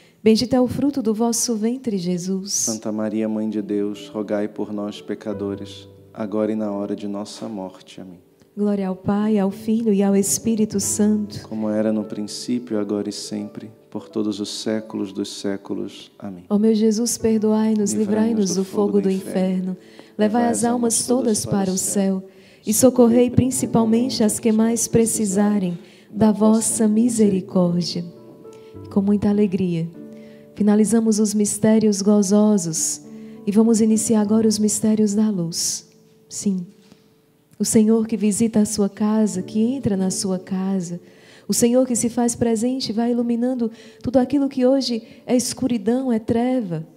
bendito 0.23 0.55
é 0.55 0.61
o 0.61 0.67
fruto 0.67 1.01
do 1.01 1.13
vosso 1.13 1.55
ventre, 1.55 1.97
Jesus. 1.97 2.51
Santa 2.53 2.91
Maria, 2.91 3.27
Mãe 3.27 3.49
de 3.49 3.61
Deus, 3.61 4.07
rogai 4.07 4.47
por 4.47 4.71
nós, 4.71 5.01
pecadores, 5.01 5.87
agora 6.13 6.51
e 6.51 6.55
na 6.55 6.71
hora 6.71 6.95
de 6.95 7.07
nossa 7.07 7.47
morte. 7.47 7.99
Amém. 8.01 8.19
Glória 8.55 8.89
ao 8.89 8.95
Pai, 8.97 9.39
ao 9.39 9.49
Filho 9.49 9.93
e 9.93 10.03
ao 10.03 10.13
Espírito 10.13 10.77
Santo. 10.77 11.41
Como 11.47 11.69
era 11.69 11.93
no 11.93 12.03
princípio, 12.03 12.77
agora 12.77 13.07
e 13.07 13.13
sempre, 13.13 13.71
por 13.89 14.09
todos 14.09 14.41
os 14.41 14.49
séculos 14.49 15.13
dos 15.13 15.39
séculos. 15.39 16.11
Amém. 16.19 16.43
Ó 16.49 16.59
meu 16.59 16.75
Jesus, 16.75 17.17
perdoai-nos, 17.17 17.93
livrai-nos 17.93 18.55
do 18.55 18.65
fogo 18.65 18.99
do 18.99 19.09
inferno, 19.09 19.77
levai 20.17 20.49
as 20.49 20.65
almas 20.65 21.07
todas 21.07 21.45
para 21.45 21.71
o 21.71 21.77
céu 21.77 22.21
e 22.67 22.73
socorrei 22.73 23.29
principalmente 23.29 24.21
as 24.21 24.37
que 24.37 24.51
mais 24.51 24.85
precisarem 24.85 25.79
da 26.11 26.33
vossa 26.33 26.89
misericórdia. 26.89 28.03
Com 28.91 29.01
muita 29.01 29.29
alegria, 29.29 29.87
finalizamos 30.55 31.19
os 31.19 31.33
mistérios 31.33 32.01
gozosos 32.01 33.01
e 33.45 33.51
vamos 33.51 33.81
iniciar 33.81 34.21
agora 34.21 34.47
os 34.47 34.59
mistérios 34.59 35.13
da 35.13 35.29
luz. 35.29 35.87
Sim, 36.29 36.65
o 37.59 37.65
Senhor 37.65 38.07
que 38.07 38.17
visita 38.17 38.59
a 38.59 38.65
sua 38.65 38.89
casa, 38.89 39.41
que 39.41 39.61
entra 39.61 39.95
na 39.95 40.09
sua 40.09 40.39
casa, 40.39 40.99
o 41.47 41.53
Senhor 41.53 41.85
que 41.85 41.95
se 41.95 42.09
faz 42.09 42.33
presente 42.33 42.93
vai 42.93 43.11
iluminando 43.11 43.69
tudo 44.01 44.17
aquilo 44.17 44.47
que 44.47 44.65
hoje 44.65 45.03
é 45.25 45.35
escuridão, 45.35 46.11
é 46.11 46.17
treva. 46.17 46.87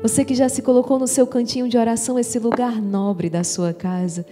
Você 0.00 0.24
que 0.24 0.34
já 0.34 0.48
se 0.48 0.62
colocou 0.62 0.98
no 0.98 1.06
seu 1.06 1.26
cantinho 1.26 1.68
de 1.68 1.76
oração, 1.76 2.18
esse 2.18 2.38
lugar 2.38 2.80
nobre 2.80 3.28
da 3.28 3.42
sua 3.42 3.72
casa, 3.72 4.24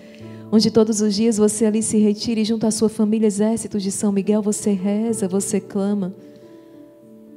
onde 0.53 0.71
todos 0.71 1.01
os 1.01 1.15
dias 1.15 1.39
você 1.39 1.67
ali 1.67 1.83
se 1.83 1.99
retira 1.99 2.41
e 2.41 2.45
junto 2.45 2.67
à 2.67 2.71
sua 2.71 2.89
família, 2.89 3.27
exércitos 3.27 3.83
de 3.83 3.91
São 3.91 4.13
Miguel, 4.13 4.43
você 4.43 4.73
reza, 4.73 5.27
você 5.27 5.59
clama. 5.59 6.15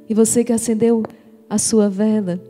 E 0.08 0.14
você 0.14 0.44
que 0.44 0.52
acendeu 0.52 1.02
a 1.48 1.58
sua 1.58 1.88
vela, 1.88 2.40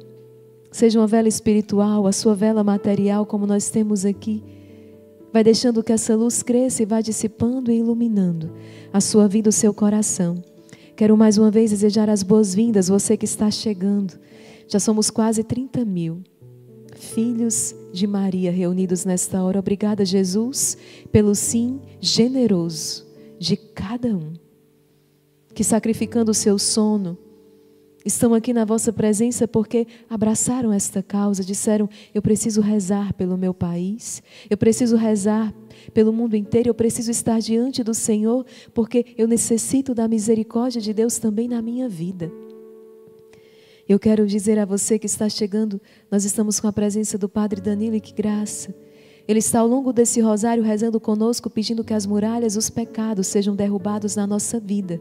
seja 0.70 0.98
uma 0.98 1.06
vela 1.06 1.28
espiritual, 1.28 2.06
a 2.06 2.12
sua 2.12 2.34
vela 2.34 2.64
material, 2.64 3.24
como 3.24 3.46
nós 3.46 3.70
temos 3.70 4.04
aqui, 4.04 4.42
vai 5.32 5.44
deixando 5.44 5.82
que 5.82 5.92
essa 5.92 6.16
luz 6.16 6.42
cresça 6.42 6.82
e 6.82 6.86
vá 6.86 7.00
dissipando 7.00 7.70
e 7.70 7.78
iluminando 7.78 8.52
a 8.92 9.00
sua 9.00 9.28
vida, 9.28 9.50
o 9.50 9.52
seu 9.52 9.72
coração. 9.72 10.42
Quero 10.96 11.16
mais 11.16 11.38
uma 11.38 11.50
vez 11.50 11.70
desejar 11.70 12.10
as 12.10 12.22
boas-vindas, 12.22 12.88
você 12.88 13.16
que 13.16 13.24
está 13.24 13.50
chegando. 13.50 14.18
Já 14.66 14.80
somos 14.80 15.10
quase 15.10 15.44
30 15.44 15.84
mil 15.84 16.22
filhos 16.96 17.74
de 17.92 18.06
Maria 18.06 18.50
reunidos 18.50 19.04
nesta 19.04 19.42
hora. 19.42 19.60
Obrigada, 19.60 20.04
Jesus, 20.04 20.76
pelo 21.12 21.34
sim 21.34 21.80
generoso 22.00 23.06
de 23.38 23.56
cada 23.56 24.08
um 24.08 24.32
que, 25.54 25.62
sacrificando 25.62 26.32
o 26.32 26.34
seu 26.34 26.58
sono, 26.58 27.16
estão 28.08 28.32
aqui 28.34 28.52
na 28.52 28.64
vossa 28.64 28.92
presença 28.92 29.46
porque 29.46 29.86
abraçaram 30.08 30.72
esta 30.72 31.02
causa, 31.02 31.44
disseram: 31.44 31.88
Eu 32.12 32.22
preciso 32.22 32.60
rezar 32.60 33.12
pelo 33.12 33.36
meu 33.36 33.54
país, 33.54 34.22
eu 34.50 34.56
preciso 34.56 34.96
rezar 34.96 35.54
pelo 35.92 36.12
mundo 36.12 36.34
inteiro, 36.34 36.70
eu 36.70 36.74
preciso 36.74 37.10
estar 37.10 37.38
diante 37.38 37.84
do 37.84 37.94
Senhor 37.94 38.44
porque 38.74 39.14
eu 39.16 39.28
necessito 39.28 39.94
da 39.94 40.08
misericórdia 40.08 40.80
de 40.80 40.92
Deus 40.92 41.18
também 41.18 41.46
na 41.46 41.62
minha 41.62 41.88
vida. 41.88 42.32
Eu 43.88 43.98
quero 43.98 44.26
dizer 44.26 44.58
a 44.58 44.64
você 44.64 44.98
que 44.98 45.06
está 45.06 45.28
chegando, 45.28 45.80
nós 46.10 46.24
estamos 46.24 46.60
com 46.60 46.66
a 46.66 46.72
presença 46.72 47.16
do 47.16 47.28
Padre 47.28 47.60
Danilo 47.60 47.96
e 47.96 48.00
que 48.00 48.12
graça. 48.12 48.74
Ele 49.26 49.38
está 49.38 49.60
ao 49.60 49.66
longo 49.66 49.92
desse 49.92 50.20
rosário 50.20 50.62
rezando 50.62 50.98
conosco, 50.98 51.48
pedindo 51.48 51.84
que 51.84 51.94
as 51.94 52.06
muralhas, 52.06 52.56
os 52.56 52.68
pecados 52.68 53.26
sejam 53.26 53.54
derrubados 53.54 54.16
na 54.16 54.26
nossa 54.26 54.58
vida. 54.58 55.00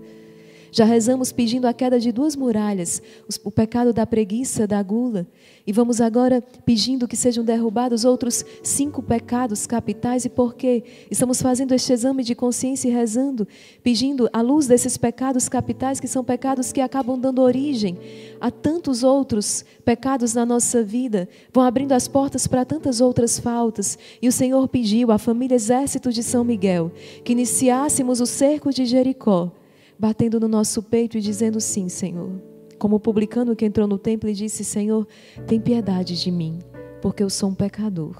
Já 0.72 0.86
rezamos 0.86 1.32
pedindo 1.32 1.65
a 1.65 1.74
queda 1.74 1.99
de 1.99 2.11
duas 2.11 2.36
muralhas, 2.36 3.01
o 3.43 3.51
pecado 3.51 3.93
da 3.93 4.05
preguiça, 4.05 4.68
da 4.68 4.82
gula. 4.82 5.28
E 5.65 5.74
vamos 5.74 5.99
agora 5.99 6.41
pedindo 6.65 7.07
que 7.07 7.15
sejam 7.18 7.43
derrubados 7.43 8.05
outros 8.05 8.45
cinco 8.63 9.01
pecados 9.01 9.68
capitais. 9.68 10.26
E 10.26 10.30
por 10.30 10.55
quê? 10.55 10.84
Estamos 11.11 11.41
fazendo 11.41 11.74
este 11.74 11.91
exame 11.91 12.24
de 12.24 12.36
consciência 12.36 12.88
e 12.88 12.91
rezando, 12.91 13.47
pedindo 13.84 14.30
a 14.32 14.41
luz 14.41 14.68
desses 14.68 14.97
pecados 14.97 15.49
capitais, 15.49 15.99
que 15.99 16.07
são 16.07 16.24
pecados 16.24 16.72
que 16.72 16.82
acabam 16.82 17.20
dando 17.20 17.41
origem 17.41 17.97
a 18.39 18.51
tantos 18.51 19.03
outros 19.03 19.65
pecados 19.84 20.34
na 20.34 20.45
nossa 20.45 20.84
vida, 20.84 21.28
vão 21.51 21.63
abrindo 21.63 21.91
as 21.91 22.07
portas 22.07 22.47
para 22.47 22.63
tantas 22.63 23.01
outras 23.01 23.39
faltas. 23.39 23.97
E 24.22 24.28
o 24.28 24.32
Senhor 24.32 24.68
pediu 24.68 25.11
à 25.11 25.18
família 25.18 25.55
Exército 25.55 26.11
de 26.11 26.24
São 26.24 26.43
Miguel 26.43 26.91
que 27.24 27.34
iniciássemos 27.34 28.22
o 28.22 28.26
cerco 28.26 28.72
de 28.72 28.86
Jericó 28.86 29.51
batendo 30.00 30.39
no 30.39 30.48
nosso 30.48 30.84
peito 30.84 31.18
e 31.18 31.22
dizendo 31.22 31.60
sim, 31.60 31.89
Senhor. 31.89 32.32
Como 32.78 32.98
o 32.98 33.00
publicano 33.00 33.56
que 33.56 33.66
entrou 33.66 33.88
no 33.88 33.98
templo 33.98 34.30
e 34.30 34.34
disse: 34.34 34.64
Senhor, 34.64 35.08
tem 35.48 35.60
piedade 35.60 36.22
de 36.22 36.32
mim, 36.32 36.60
porque 37.02 37.24
eu 37.24 37.30
sou 37.30 37.50
um 37.50 37.56
pecador. 37.56 38.16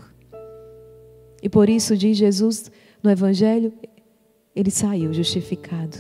E 1.42 1.48
por 1.48 1.70
isso, 1.70 1.96
diz 1.96 2.18
Jesus 2.18 2.72
no 3.04 3.12
Evangelho, 3.12 3.72
ele 4.56 4.72
saiu 4.72 5.14
justificado. 5.14 5.98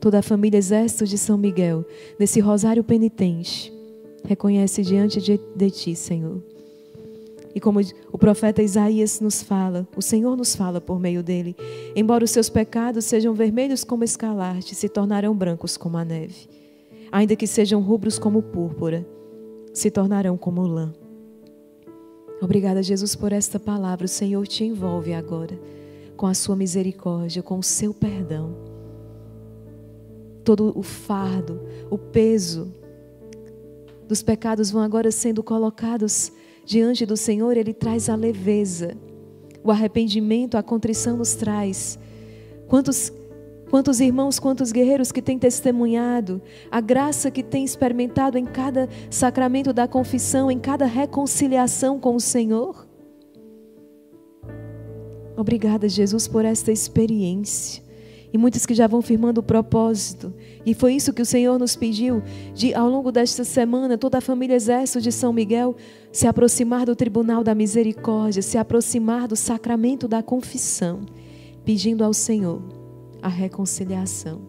toda 0.00 0.18
a 0.18 0.22
família 0.22 0.58
Exército 0.58 1.06
de 1.06 1.16
São 1.16 1.38
Miguel, 1.38 1.84
nesse 2.18 2.40
rosário 2.40 2.82
penitente, 2.82 3.72
reconhece 4.24 4.82
diante 4.82 5.20
de, 5.20 5.38
de 5.54 5.70
ti, 5.70 5.94
Senhor. 5.94 6.42
E 7.54 7.60
como 7.60 7.80
o 8.10 8.18
profeta 8.18 8.62
Isaías 8.62 9.20
nos 9.20 9.42
fala, 9.42 9.86
o 9.96 10.02
Senhor 10.02 10.36
nos 10.36 10.56
fala 10.56 10.80
por 10.80 10.98
meio 10.98 11.22
dele, 11.22 11.54
embora 11.94 12.24
os 12.24 12.30
seus 12.30 12.48
pecados 12.48 13.04
sejam 13.04 13.34
vermelhos 13.34 13.84
como 13.84 14.04
escalarte, 14.04 14.74
se 14.74 14.88
tornarão 14.88 15.34
brancos 15.34 15.76
como 15.76 15.98
a 15.98 16.04
neve. 16.04 16.48
Ainda 17.10 17.36
que 17.36 17.46
sejam 17.46 17.80
rubros 17.82 18.18
como 18.18 18.42
púrpura, 18.42 19.06
se 19.72 19.90
tornarão 19.90 20.36
como 20.36 20.66
lã. 20.66 20.92
Obrigada, 22.40 22.82
Jesus, 22.82 23.14
por 23.14 23.32
esta 23.32 23.60
palavra. 23.60 24.06
O 24.06 24.08
Senhor 24.08 24.46
te 24.48 24.64
envolve 24.64 25.12
agora 25.12 25.58
com 26.16 26.26
a 26.26 26.34
sua 26.34 26.56
misericórdia, 26.56 27.42
com 27.42 27.58
o 27.58 27.62
seu 27.62 27.92
perdão. 27.92 28.56
Todo 30.42 30.72
o 30.76 30.82
fardo, 30.82 31.60
o 31.90 31.96
peso 31.98 32.72
dos 34.08 34.22
pecados 34.22 34.70
vão 34.70 34.82
agora 34.82 35.10
sendo 35.10 35.42
colocados 35.42 36.32
diante 36.64 37.04
do 37.04 37.16
Senhor, 37.16 37.56
Ele 37.56 37.72
traz 37.72 38.08
a 38.08 38.14
leveza. 38.14 38.96
O 39.64 39.70
arrependimento, 39.70 40.56
a 40.56 40.62
contrição 40.62 41.16
nos 41.16 41.34
traz. 41.34 41.98
Quantos, 42.66 43.12
quantos 43.70 44.00
irmãos, 44.00 44.38
quantos 44.38 44.72
guerreiros 44.72 45.12
que 45.12 45.22
têm 45.22 45.38
testemunhado 45.38 46.42
a 46.70 46.80
graça 46.80 47.30
que 47.30 47.42
têm 47.42 47.64
experimentado 47.64 48.38
em 48.38 48.44
cada 48.44 48.88
sacramento 49.10 49.72
da 49.72 49.86
confissão, 49.86 50.50
em 50.50 50.58
cada 50.58 50.86
reconciliação 50.86 51.98
com 51.98 52.16
o 52.16 52.20
Senhor. 52.20 52.86
Obrigada, 55.36 55.88
Jesus, 55.88 56.28
por 56.28 56.44
esta 56.44 56.70
experiência 56.70 57.81
e 58.32 58.38
muitos 58.38 58.64
que 58.64 58.74
já 58.74 58.86
vão 58.86 59.02
firmando 59.02 59.40
o 59.40 59.44
propósito. 59.44 60.32
E 60.64 60.72
foi 60.74 60.94
isso 60.94 61.12
que 61.12 61.20
o 61.20 61.26
Senhor 61.26 61.58
nos 61.58 61.76
pediu, 61.76 62.22
de 62.54 62.72
ao 62.74 62.88
longo 62.88 63.12
desta 63.12 63.44
semana, 63.44 63.98
toda 63.98 64.18
a 64.18 64.22
família 64.22 64.54
Exército 64.54 65.00
de 65.00 65.12
São 65.12 65.32
Miguel 65.32 65.76
se 66.10 66.26
aproximar 66.26 66.86
do 66.86 66.96
tribunal 66.96 67.44
da 67.44 67.54
misericórdia, 67.54 68.42
se 68.42 68.56
aproximar 68.56 69.28
do 69.28 69.36
sacramento 69.36 70.08
da 70.08 70.22
confissão, 70.22 71.00
pedindo 71.64 72.02
ao 72.04 72.14
Senhor 72.14 72.62
a 73.20 73.28
reconciliação. 73.28 74.40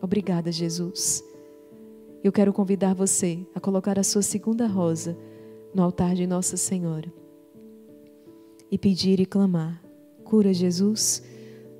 Obrigada, 0.00 0.50
Jesus. 0.50 1.22
Eu 2.24 2.32
quero 2.32 2.52
convidar 2.52 2.94
você 2.94 3.46
a 3.54 3.60
colocar 3.60 3.98
a 3.98 4.02
sua 4.02 4.22
segunda 4.22 4.66
rosa 4.66 5.16
no 5.74 5.82
altar 5.82 6.14
de 6.14 6.26
Nossa 6.26 6.56
Senhora 6.56 7.12
e 8.70 8.78
pedir 8.78 9.20
e 9.20 9.26
clamar: 9.26 9.82
cura, 10.24 10.52
Jesus 10.52 11.22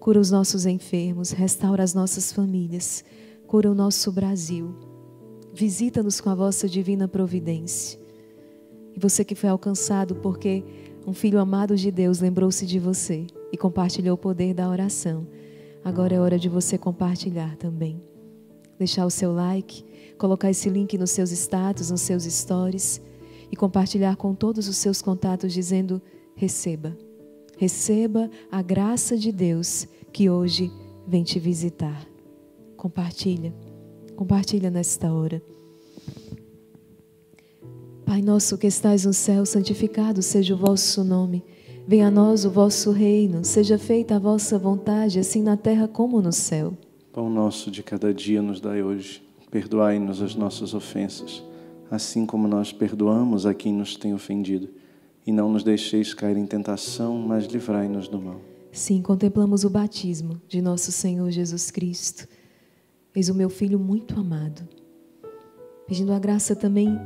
Cura 0.01 0.19
os 0.19 0.31
nossos 0.31 0.65
enfermos, 0.65 1.31
restaura 1.31 1.85
as 1.85 1.93
nossas 1.93 2.33
famílias, 2.33 3.05
cura 3.47 3.71
o 3.71 3.75
nosso 3.75 4.11
Brasil. 4.11 4.75
Visita-nos 5.53 6.23
com 6.23 6.31
a 6.31 6.35
vossa 6.35 6.67
divina 6.67 7.07
providência. 7.07 8.01
E 8.97 8.99
você 8.99 9.23
que 9.23 9.35
foi 9.35 9.51
alcançado 9.51 10.15
porque 10.15 10.65
um 11.07 11.13
filho 11.13 11.39
amado 11.39 11.77
de 11.77 11.91
Deus 11.91 12.19
lembrou-se 12.19 12.65
de 12.65 12.79
você 12.79 13.27
e 13.53 13.59
compartilhou 13.59 14.15
o 14.15 14.19
poder 14.19 14.55
da 14.55 14.71
oração. 14.71 15.27
Agora 15.85 16.15
é 16.15 16.19
hora 16.21 16.39
de 16.39 16.49
você 16.49 16.79
compartilhar 16.79 17.57
também. 17.57 18.03
Deixar 18.79 19.05
o 19.05 19.11
seu 19.11 19.35
like, 19.35 19.85
colocar 20.17 20.51
esse 20.51 20.71
link 20.71 20.97
nos 20.97 21.11
seus 21.11 21.31
status, 21.31 21.91
nos 21.91 22.01
seus 22.01 22.25
stories 22.25 23.03
e 23.53 23.57
compartilhar 23.57 24.17
com 24.17 24.35
todos 24.35 24.67
os 24.67 24.79
seus 24.79 25.03
contatos 25.03 25.53
dizendo: 25.53 26.01
receba. 26.35 26.97
Receba 27.61 28.31
a 28.51 28.63
graça 28.63 29.19
de 29.19 29.31
Deus 29.31 29.87
que 30.11 30.31
hoje 30.31 30.73
vem 31.07 31.23
te 31.23 31.39
visitar. 31.39 32.09
Compartilha, 32.75 33.55
compartilha 34.17 34.71
nesta 34.71 35.13
hora. 35.13 35.43
Pai 38.07 38.23
nosso 38.23 38.57
que 38.57 38.67
estais 38.67 39.05
no 39.05 39.13
céu, 39.13 39.45
santificado 39.45 40.23
seja 40.23 40.55
o 40.55 40.57
vosso 40.57 41.05
nome. 41.05 41.45
Venha 41.87 42.07
a 42.07 42.11
nós 42.11 42.47
o 42.47 42.51
vosso 42.51 42.93
reino, 42.93 43.45
seja 43.45 43.77
feita 43.77 44.17
a 44.17 44.19
vossa 44.19 44.59
vontade, 44.59 45.19
assim 45.19 45.43
na 45.43 45.55
terra 45.55 45.87
como 45.87 46.23
no 46.23 46.33
céu. 46.33 46.73
Pão 47.13 47.29
nosso 47.29 47.71
de 47.71 47.83
cada 47.83 48.15
dia 48.15 48.41
nos 48.41 48.59
dai 48.59 48.83
hoje. 48.83 49.23
Perdoai-nos 49.51 50.23
as 50.23 50.35
nossas 50.35 50.73
ofensas, 50.73 51.45
assim 51.91 52.25
como 52.25 52.49
nós 52.49 52.73
perdoamos 52.73 53.45
a 53.45 53.53
quem 53.53 53.71
nos 53.71 53.97
tem 53.97 54.15
ofendido 54.15 54.80
e 55.27 55.33
não 55.33 55.53
nos 55.53 55.63
deixeis 55.63 56.15
cair 56.15 56.37
em 56.37 56.47
tentação, 56.47 57.19
mas 57.19 57.47
livrai-nos 57.47 58.09
do 58.09 58.21
mal. 58.21 58.41
Sim, 58.73 59.03
contemplamos 59.03 59.65
o 59.65 59.71
batismo 59.71 60.41
de 60.49 60.63
nosso 60.63 60.93
Senhor 60.93 61.31
Jesus 61.31 61.71
Cristo. 61.71 62.29
Eis 63.15 63.29
o 63.29 63.35
meu 63.35 63.51
filho 63.51 63.79
muito 63.79 64.19
amado. 64.19 64.67
Pedindo 65.87 66.13
a 66.13 66.19
graça 66.19 66.55
também 66.55 66.99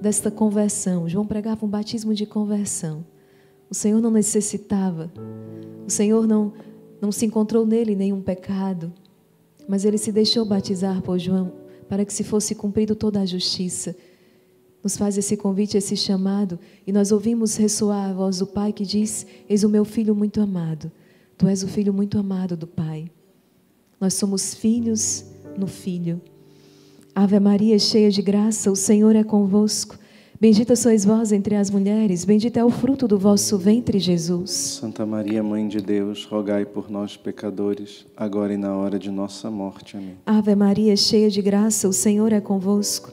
desta 0.00 0.30
conversão. 0.30 1.08
João 1.08 1.26
pregava 1.26 1.64
um 1.64 1.68
batismo 1.68 2.14
de 2.14 2.26
conversão. 2.26 3.04
O 3.70 3.74
Senhor 3.74 4.00
não 4.00 4.10
necessitava. 4.10 5.10
O 5.86 5.90
Senhor 5.90 6.26
não 6.26 6.52
não 7.00 7.12
se 7.12 7.24
encontrou 7.24 7.64
nele 7.64 7.94
nenhum 7.94 8.20
pecado, 8.20 8.92
mas 9.68 9.84
ele 9.84 9.98
se 9.98 10.10
deixou 10.10 10.44
batizar 10.44 11.00
por 11.02 11.18
João 11.18 11.52
para 11.88 12.04
que 12.04 12.12
se 12.12 12.24
fosse 12.24 12.54
cumprido 12.54 12.94
toda 12.94 13.20
a 13.20 13.26
justiça 13.26 13.96
nos 14.82 14.96
faz 14.96 15.18
esse 15.18 15.36
convite, 15.36 15.76
esse 15.76 15.96
chamado, 15.96 16.58
e 16.86 16.92
nós 16.92 17.12
ouvimos 17.12 17.56
ressoar 17.56 18.10
a 18.10 18.12
voz 18.12 18.38
do 18.38 18.46
Pai 18.46 18.72
que 18.72 18.84
diz: 18.84 19.26
Eis 19.48 19.64
o 19.64 19.68
meu 19.68 19.84
filho 19.84 20.14
muito 20.14 20.40
amado. 20.40 20.90
Tu 21.36 21.46
és 21.46 21.62
o 21.62 21.68
filho 21.68 21.92
muito 21.92 22.18
amado 22.18 22.56
do 22.56 22.66
Pai. 22.66 23.10
Nós 24.00 24.14
somos 24.14 24.54
filhos 24.54 25.24
no 25.56 25.66
Filho. 25.66 26.20
Ave 27.14 27.40
Maria, 27.40 27.78
cheia 27.78 28.10
de 28.10 28.22
graça, 28.22 28.70
o 28.70 28.76
Senhor 28.76 29.16
é 29.16 29.24
convosco. 29.24 29.98
Bendita 30.40 30.76
sois 30.76 31.04
vós 31.04 31.32
entre 31.32 31.56
as 31.56 31.68
mulheres, 31.68 32.24
bendito 32.24 32.56
é 32.58 32.64
o 32.64 32.70
fruto 32.70 33.08
do 33.08 33.18
vosso 33.18 33.58
ventre, 33.58 33.98
Jesus. 33.98 34.50
Santa 34.50 35.04
Maria, 35.04 35.42
Mãe 35.42 35.66
de 35.66 35.80
Deus, 35.80 36.24
rogai 36.24 36.64
por 36.64 36.88
nós, 36.88 37.16
pecadores, 37.16 38.06
agora 38.16 38.54
e 38.54 38.56
na 38.56 38.76
hora 38.76 39.00
de 39.00 39.10
nossa 39.10 39.50
morte. 39.50 39.96
Amém. 39.96 40.14
Ave 40.24 40.54
Maria, 40.54 40.96
cheia 40.96 41.28
de 41.28 41.42
graça, 41.42 41.88
o 41.88 41.92
Senhor 41.92 42.32
é 42.32 42.40
convosco. 42.40 43.12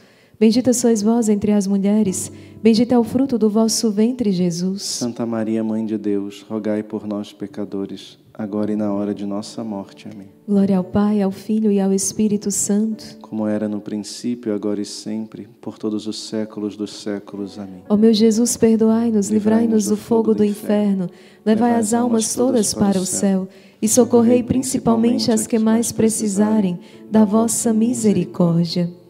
Bendita 0.41 0.73
sois 0.73 1.03
vós 1.03 1.29
entre 1.29 1.51
as 1.51 1.67
mulheres, 1.67 2.31
bendito 2.63 2.91
é 2.91 2.97
o 2.97 3.03
fruto 3.03 3.37
do 3.37 3.47
vosso 3.47 3.91
ventre, 3.91 4.31
Jesus. 4.31 4.81
Santa 4.81 5.23
Maria, 5.23 5.63
Mãe 5.63 5.85
de 5.85 5.99
Deus, 5.99 6.41
rogai 6.41 6.81
por 6.81 7.05
nós, 7.05 7.31
pecadores, 7.31 8.17
agora 8.33 8.71
e 8.71 8.75
na 8.75 8.91
hora 8.91 9.13
de 9.13 9.23
nossa 9.23 9.63
morte. 9.63 10.09
Amém. 10.11 10.29
Glória 10.47 10.79
ao 10.79 10.83
Pai, 10.83 11.21
ao 11.21 11.29
Filho 11.29 11.71
e 11.71 11.79
ao 11.79 11.93
Espírito 11.93 12.49
Santo. 12.49 13.19
Como 13.21 13.45
era 13.45 13.69
no 13.69 13.79
princípio, 13.79 14.51
agora 14.51 14.81
e 14.81 14.85
sempre, 14.85 15.47
por 15.61 15.77
todos 15.77 16.07
os 16.07 16.19
séculos 16.19 16.75
dos 16.75 16.91
séculos. 16.91 17.59
Amém. 17.59 17.83
Ó 17.87 17.95
meu 17.95 18.11
Jesus, 18.11 18.57
perdoai-nos, 18.57 19.29
livrai-nos 19.29 19.85
do 19.85 19.95
fogo 19.95 20.33
do 20.33 20.43
inferno, 20.43 21.07
levai 21.45 21.75
as 21.75 21.93
almas 21.93 22.33
todas 22.33 22.73
para 22.73 22.97
o 22.97 23.05
céu 23.05 23.47
e 23.79 23.87
socorrei 23.87 24.41
principalmente 24.41 25.31
as 25.31 25.45
que 25.45 25.59
mais 25.59 25.91
precisarem 25.91 26.79
da 27.11 27.25
vossa 27.25 27.71
misericórdia. 27.71 29.00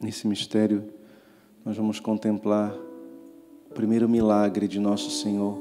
Nesse 0.00 0.28
mistério, 0.28 0.84
nós 1.64 1.76
vamos 1.76 1.98
contemplar 1.98 2.72
o 3.68 3.74
primeiro 3.74 4.08
milagre 4.08 4.68
de 4.68 4.78
nosso 4.78 5.10
Senhor, 5.10 5.58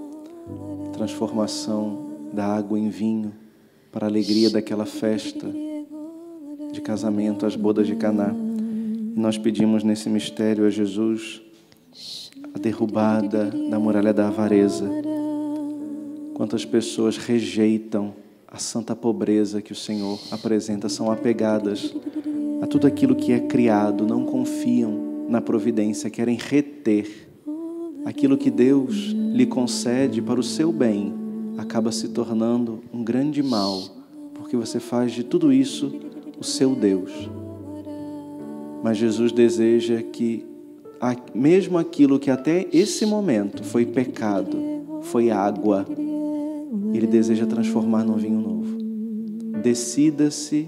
transformação 0.94 2.30
da 2.32 2.46
água 2.46 2.78
em 2.78 2.88
vinho 2.88 3.34
para 3.92 4.06
a 4.06 4.10
alegria 4.10 4.52
daquela 4.52 4.86
festa 4.86 5.52
de 6.72 6.80
casamento, 6.82 7.48
as 7.48 7.56
bodas 7.56 7.88
de 7.88 7.96
Caná. 7.96 8.32
E 8.32 9.20
nós 9.20 9.40
pedimos 9.40 9.84
nesse 9.84 10.08
mistério 10.08 10.68
a 10.68 10.70
Jesus 10.70 11.42
a 12.54 12.60
derrubada 12.60 13.50
da 13.72 13.80
muralha 13.80 14.14
da 14.14 14.28
avareza. 14.28 14.88
Quantas 16.36 16.64
pessoas 16.64 17.18
rejeitam 17.18 18.14
a 18.48 18.60
santa 18.60 18.96
pobreza 18.96 19.64
que 19.64 19.72
o 19.72 19.76
Senhor 19.76 20.20
apresenta, 20.32 20.88
são 20.88 21.12
apegadas 21.12 21.92
a 22.62 22.68
tudo 22.68 22.88
aquilo 22.88 23.16
que 23.16 23.32
é 23.32 23.40
criado, 23.40 24.06
não 24.06 24.26
confiam 24.26 25.26
na 25.30 25.42
providência, 25.42 26.10
querem 26.10 26.38
reter 26.38 27.28
aquilo 28.06 28.38
que 28.38 28.50
Deus 28.50 29.14
lhe 29.34 29.46
concede 29.46 30.22
para 30.22 30.40
o 30.40 30.44
seu 30.44 30.72
bem, 30.72 31.14
acaba 31.58 31.92
se 31.92 32.10
tornando 32.10 32.80
um 32.94 33.04
grande 33.04 33.44
mal, 33.44 33.82
porque 34.34 34.56
você 34.56 34.80
faz 34.80 35.12
de 35.12 35.24
tudo 35.24 35.52
isso 35.52 35.94
o 36.40 36.44
seu 36.44 36.74
Deus. 36.76 37.12
Mas 38.84 38.98
Jesus 38.98 39.32
deseja 39.32 40.02
que, 40.02 40.46
mesmo 41.34 41.78
aquilo 41.78 42.20
que 42.20 42.32
até 42.32 42.68
esse 42.72 43.06
momento 43.06 43.64
foi 43.64 43.86
pecado, 43.86 44.58
foi 45.02 45.30
água, 45.30 45.86
Ele 46.94 47.08
deseja 47.08 47.46
transformar 47.46 48.04
num 48.04 48.16
vinho 48.16 48.40
novo. 48.40 48.78
Decida-se 49.62 50.68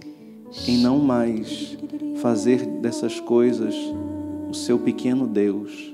em 0.68 0.78
não 0.80 1.00
mais 1.00 1.78
fazer 2.22 2.66
dessas 2.66 3.20
coisas 3.20 3.76
o 4.50 4.54
seu 4.54 4.80
pequeno 4.80 5.28
Deus, 5.28 5.94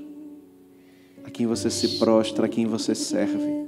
a 1.24 1.30
quem 1.30 1.46
você 1.46 1.70
se 1.70 1.98
prostra, 1.98 2.46
a 2.46 2.48
quem 2.48 2.66
você 2.66 2.94
serve. 2.94 3.66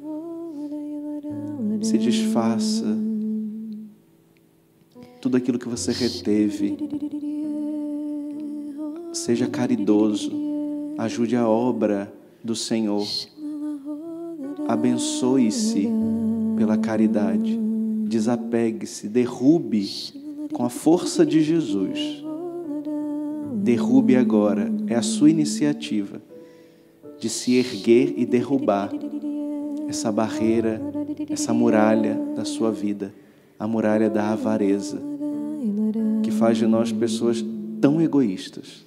Se 1.82 1.98
desfaça 1.98 2.84
tudo 5.20 5.36
aquilo 5.36 5.58
que 5.58 5.68
você 5.68 5.92
reteve. 5.92 6.76
Seja 9.12 9.46
caridoso, 9.46 10.32
ajude 10.96 11.36
a 11.36 11.46
obra 11.48 12.12
do 12.42 12.54
Senhor. 12.54 13.06
Abençoe-se 14.66 15.88
pela 16.56 16.76
caridade. 16.78 17.58
Desapegue-se, 18.06 19.08
derrube 19.08 19.86
com 20.52 20.64
a 20.64 20.68
força 20.68 21.24
de 21.24 21.42
Jesus. 21.42 22.22
Derrube 23.54 24.16
agora, 24.16 24.72
é 24.86 24.94
a 24.94 25.02
sua 25.02 25.30
iniciativa 25.30 26.22
de 27.18 27.28
se 27.28 27.56
erguer 27.56 28.14
e 28.16 28.24
derrubar 28.24 28.90
essa 29.88 30.12
barreira, 30.12 30.80
essa 31.28 31.52
muralha 31.52 32.20
da 32.36 32.44
sua 32.44 32.70
vida, 32.70 33.12
a 33.58 33.66
muralha 33.66 34.08
da 34.08 34.30
avareza, 34.30 35.00
que 36.22 36.30
faz 36.30 36.58
de 36.58 36.66
nós 36.66 36.92
pessoas 36.92 37.44
tão 37.80 38.00
egoístas. 38.00 38.84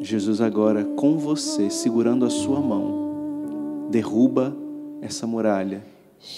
Jesus 0.00 0.40
agora 0.40 0.84
com 0.84 1.16
você, 1.16 1.70
segurando 1.70 2.24
a 2.24 2.30
sua 2.30 2.60
mão, 2.60 3.88
derruba 3.90 4.54
essa 5.00 5.26
muralha 5.26 5.82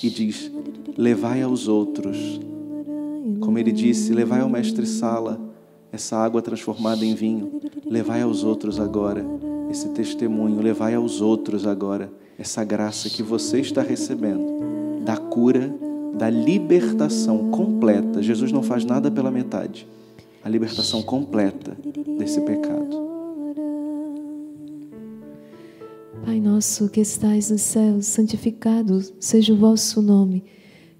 e 0.02 0.10
diz: 0.10 0.50
Levai 0.96 1.42
aos 1.42 1.66
outros 1.66 2.40
como 3.40 3.58
ele 3.58 3.72
disse, 3.72 4.12
levai 4.12 4.40
ao 4.40 4.48
mestre 4.48 4.86
Sala 4.86 5.40
essa 5.90 6.16
água 6.16 6.42
transformada 6.42 7.04
em 7.04 7.14
vinho, 7.14 7.60
levai 7.86 8.22
aos 8.22 8.44
outros 8.44 8.78
agora 8.78 9.24
esse 9.70 9.88
testemunho, 9.90 10.60
levai 10.60 10.94
aos 10.94 11.20
outros 11.20 11.66
agora 11.66 12.10
essa 12.38 12.64
graça 12.64 13.10
que 13.10 13.22
você 13.22 13.60
está 13.60 13.82
recebendo 13.82 15.02
da 15.04 15.16
cura, 15.16 15.74
da 16.14 16.28
libertação 16.30 17.50
completa. 17.50 18.22
Jesus 18.22 18.52
não 18.52 18.62
faz 18.62 18.84
nada 18.84 19.10
pela 19.10 19.30
metade. 19.30 19.86
A 20.44 20.48
libertação 20.48 21.02
completa 21.02 21.76
desse 22.18 22.40
pecado. 22.42 23.08
Pai 26.24 26.40
nosso 26.40 26.88
que 26.88 27.00
estais 27.00 27.50
nos 27.50 27.62
céus, 27.62 28.06
santificado 28.06 29.02
seja 29.18 29.52
o 29.52 29.56
vosso 29.56 30.02
nome. 30.02 30.44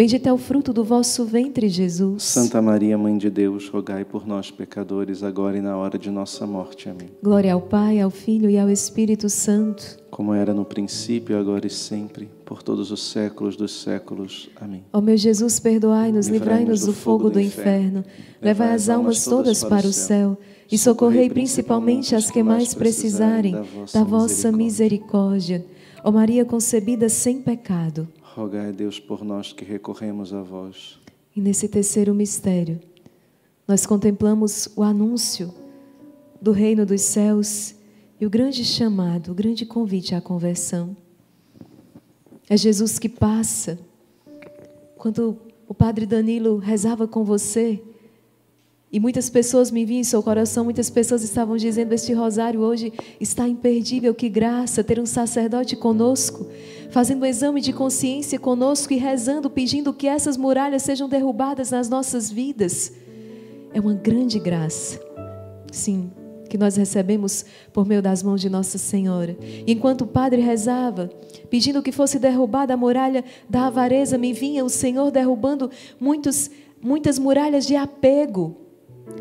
Bendito 0.00 0.26
é 0.26 0.32
o 0.32 0.38
fruto 0.38 0.72
do 0.72 0.82
vosso 0.82 1.26
ventre, 1.26 1.68
Jesus. 1.68 2.22
Santa 2.22 2.62
Maria, 2.62 2.96
Mãe 2.96 3.18
de 3.18 3.28
Deus, 3.28 3.68
rogai 3.68 4.02
por 4.02 4.26
nós, 4.26 4.50
pecadores, 4.50 5.22
agora 5.22 5.58
e 5.58 5.60
na 5.60 5.76
hora 5.76 5.98
de 5.98 6.10
nossa 6.10 6.46
morte. 6.46 6.88
Amém. 6.88 7.10
Glória 7.22 7.52
ao 7.52 7.60
Pai, 7.60 8.00
ao 8.00 8.08
Filho 8.08 8.48
e 8.48 8.58
ao 8.58 8.70
Espírito 8.70 9.28
Santo. 9.28 9.98
Como 10.10 10.32
era 10.32 10.54
no 10.54 10.64
princípio, 10.64 11.38
agora 11.38 11.66
e 11.66 11.70
sempre, 11.70 12.30
por 12.46 12.62
todos 12.62 12.90
os 12.90 13.10
séculos 13.10 13.56
dos 13.56 13.82
séculos. 13.82 14.48
Amém. 14.58 14.82
Ó 14.90 15.02
meu 15.02 15.18
Jesus, 15.18 15.60
perdoai-nos, 15.60 16.28
livrai-nos 16.28 16.86
do 16.86 16.94
fogo 16.94 17.28
do 17.28 17.38
inferno, 17.38 18.02
levai 18.40 18.72
as 18.72 18.88
almas 18.88 19.26
todas 19.26 19.62
para 19.62 19.86
o 19.86 19.92
céu 19.92 20.38
e 20.72 20.78
socorrei 20.78 21.28
principalmente 21.28 22.14
as 22.14 22.30
que 22.30 22.42
mais 22.42 22.72
precisarem 22.72 23.54
da 23.92 24.02
vossa 24.02 24.50
misericórdia. 24.50 25.62
Ó 26.02 26.10
Maria 26.10 26.46
concebida 26.46 27.10
sem 27.10 27.42
pecado, 27.42 28.08
Rogai 28.34 28.72
Deus 28.72 29.00
por 29.00 29.24
nós 29.24 29.52
que 29.52 29.64
recorremos 29.64 30.32
a 30.32 30.40
vós. 30.40 31.00
E 31.34 31.40
nesse 31.40 31.68
terceiro 31.68 32.14
mistério, 32.14 32.78
nós 33.66 33.84
contemplamos 33.84 34.68
o 34.76 34.84
anúncio 34.84 35.52
do 36.40 36.52
reino 36.52 36.86
dos 36.86 37.00
céus 37.00 37.74
e 38.20 38.26
o 38.26 38.30
grande 38.30 38.64
chamado, 38.64 39.32
o 39.32 39.34
grande 39.34 39.66
convite 39.66 40.14
à 40.14 40.20
conversão. 40.20 40.96
É 42.48 42.56
Jesus 42.56 43.00
que 43.00 43.08
passa. 43.08 43.78
Quando 44.96 45.36
o 45.66 45.74
Padre 45.74 46.06
Danilo 46.06 46.58
rezava 46.58 47.08
com 47.08 47.24
você, 47.24 47.82
e 48.92 48.98
muitas 48.98 49.30
pessoas 49.30 49.70
me 49.70 49.84
viam 49.84 50.00
em 50.00 50.04
seu 50.04 50.20
coração, 50.22 50.64
muitas 50.64 50.90
pessoas 50.90 51.22
estavam 51.22 51.56
dizendo: 51.56 51.92
Este 51.92 52.12
rosário 52.12 52.60
hoje 52.60 52.92
está 53.20 53.46
imperdível, 53.46 54.12
que 54.12 54.28
graça 54.28 54.82
ter 54.82 54.98
um 54.98 55.06
sacerdote 55.06 55.76
conosco, 55.76 56.48
fazendo 56.90 57.22
um 57.22 57.26
exame 57.26 57.60
de 57.60 57.72
consciência 57.72 58.38
conosco 58.38 58.92
e 58.92 58.96
rezando, 58.96 59.48
pedindo 59.48 59.92
que 59.92 60.06
essas 60.06 60.36
muralhas 60.36 60.82
sejam 60.82 61.08
derrubadas 61.08 61.70
nas 61.70 61.88
nossas 61.88 62.30
vidas. 62.30 62.92
É 63.72 63.80
uma 63.80 63.94
grande 63.94 64.38
graça, 64.38 65.00
sim, 65.70 66.10
que 66.48 66.58
nós 66.58 66.76
recebemos 66.76 67.44
por 67.72 67.86
meio 67.86 68.02
das 68.02 68.22
mãos 68.22 68.40
de 68.40 68.50
Nossa 68.50 68.76
Senhora. 68.76 69.36
E 69.40 69.72
enquanto 69.72 70.02
o 70.02 70.06
padre 70.06 70.40
rezava, 70.40 71.08
pedindo 71.48 71.82
que 71.82 71.92
fosse 71.92 72.18
derrubada 72.18 72.74
a 72.74 72.76
muralha 72.76 73.24
da 73.48 73.66
avareza, 73.66 74.18
me 74.18 74.32
vinha 74.32 74.64
o 74.64 74.68
Senhor 74.68 75.10
derrubando 75.12 75.70
muitos, 76.00 76.50
muitas 76.82 77.18
muralhas 77.18 77.66
de 77.66 77.76
apego 77.76 78.59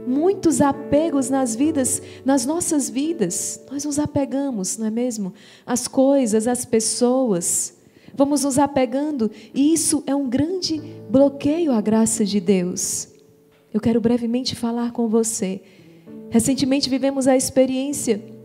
muitos 0.08 0.62
apegos 0.62 1.30
nas 1.30 1.56
vidas, 1.56 2.02
nas 2.26 2.46
nossas 2.46 2.90
vidas. 2.90 3.62
Nós 3.72 3.86
nos 3.86 4.00
apegamos, 4.00 4.78
não 4.78 4.88
é 4.88 4.90
mesmo? 4.90 5.34
As 5.66 5.88
coisas, 5.88 6.48
as 6.48 6.66
pessoas. 6.66 7.78
Vamos 8.14 8.44
nos 8.44 8.58
apegando 8.58 9.32
e 9.54 9.74
isso 9.74 10.04
é 10.06 10.16
um 10.16 10.28
grande 10.28 10.82
bloqueio 11.10 11.72
à 11.72 11.80
graça 11.80 12.26
de 12.26 12.40
Deus. 12.40 13.08
Eu 13.74 13.80
quero 13.80 14.02
brevemente 14.02 14.56
falar 14.56 14.92
com 14.92 15.08
você. 15.08 15.62
Recentemente 16.30 16.90
vivemos 16.90 17.28
a 17.28 17.38
experiência 17.38 18.39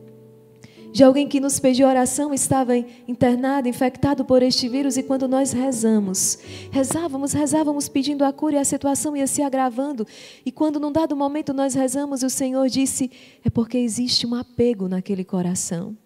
de 0.95 1.03
alguém 1.03 1.27
que 1.27 1.41
nos 1.41 1.59
pediu 1.59 1.89
oração, 1.89 2.33
estava 2.33 2.77
internado, 2.77 3.69
infectado 3.69 4.25
por 4.25 4.45
este 4.45 4.69
vírus, 4.69 4.97
e 4.97 5.03
quando 5.03 5.27
nós 5.27 5.51
rezamos, 5.51 6.39
rezávamos, 6.71 7.33
rezávamos 7.33 7.89
pedindo 7.89 8.25
a 8.25 8.33
cura 8.33 8.55
e 8.55 8.59
a 8.61 8.65
situação 8.65 9.17
ia 9.17 9.27
se 9.27 9.43
agravando. 9.43 10.07
E 10.47 10.53
quando 10.53 10.79
num 10.79 10.93
dado 10.93 11.17
momento 11.17 11.53
nós 11.53 11.75
rezamos, 11.75 12.23
o 12.23 12.31
Senhor 12.31 12.69
disse: 12.69 13.11
é 13.45 13.51
porque 13.51 13.77
existe 13.77 14.25
um 14.25 14.37
apego 14.37 14.87
naquele 14.87 15.25
coração. 15.25 15.97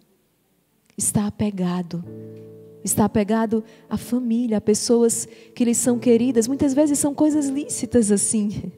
Está 0.97 1.27
apegado. 1.27 2.03
Está 2.83 3.05
apegado 3.05 3.63
à 3.91 3.99
família, 3.99 4.57
a 4.57 4.61
pessoas 4.61 5.29
que 5.55 5.67
lhe 5.67 5.75
são 5.75 5.99
queridas. 5.99 6.49
Muitas 6.49 6.73
vezes 6.73 6.99
são 6.99 7.15
coisas 7.15 7.49
lícitas 7.49 8.11
assim. 8.11 8.73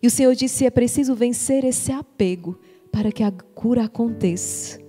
E 0.00 0.06
o 0.06 0.10
Senhor 0.10 0.36
disse: 0.36 0.64
é 0.64 0.70
preciso 0.70 1.16
vencer 1.16 1.64
esse 1.64 1.90
apego 1.90 2.60
para 2.92 3.10
que 3.10 3.24
a 3.24 3.32
cura 3.32 3.86
aconteça. 3.86 4.81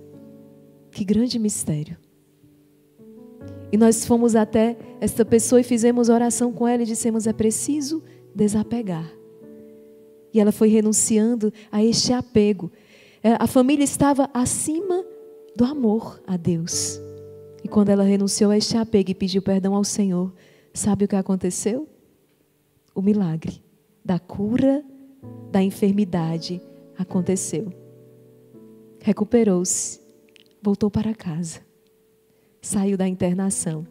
Que 0.94 1.04
grande 1.04 1.40
mistério. 1.40 1.96
E 3.72 3.76
nós 3.76 4.06
fomos 4.06 4.36
até 4.36 4.76
esta 5.00 5.24
pessoa 5.24 5.60
e 5.60 5.64
fizemos 5.64 6.08
oração 6.08 6.52
com 6.52 6.68
ela 6.68 6.84
e 6.84 6.86
dissemos: 6.86 7.26
é 7.26 7.32
preciso 7.32 8.00
desapegar. 8.32 9.12
E 10.32 10.38
ela 10.38 10.52
foi 10.52 10.68
renunciando 10.68 11.52
a 11.72 11.82
este 11.82 12.12
apego. 12.12 12.70
É, 13.24 13.36
a 13.40 13.46
família 13.48 13.82
estava 13.82 14.30
acima 14.32 15.04
do 15.56 15.64
amor 15.64 16.22
a 16.28 16.36
Deus. 16.36 17.00
E 17.64 17.68
quando 17.68 17.88
ela 17.88 18.04
renunciou 18.04 18.52
a 18.52 18.56
este 18.56 18.76
apego 18.76 19.10
e 19.10 19.14
pediu 19.14 19.42
perdão 19.42 19.74
ao 19.74 19.82
Senhor, 19.82 20.32
sabe 20.72 21.06
o 21.06 21.08
que 21.08 21.16
aconteceu? 21.16 21.88
O 22.94 23.02
milagre 23.02 23.60
da 24.04 24.20
cura 24.20 24.84
da 25.50 25.60
enfermidade 25.60 26.60
aconteceu. 26.96 27.72
Recuperou-se 29.00 30.03
voltou 30.64 30.90
para 30.90 31.14
casa, 31.14 31.60
saiu 32.62 32.96
da 32.96 33.06
internação. 33.06 33.86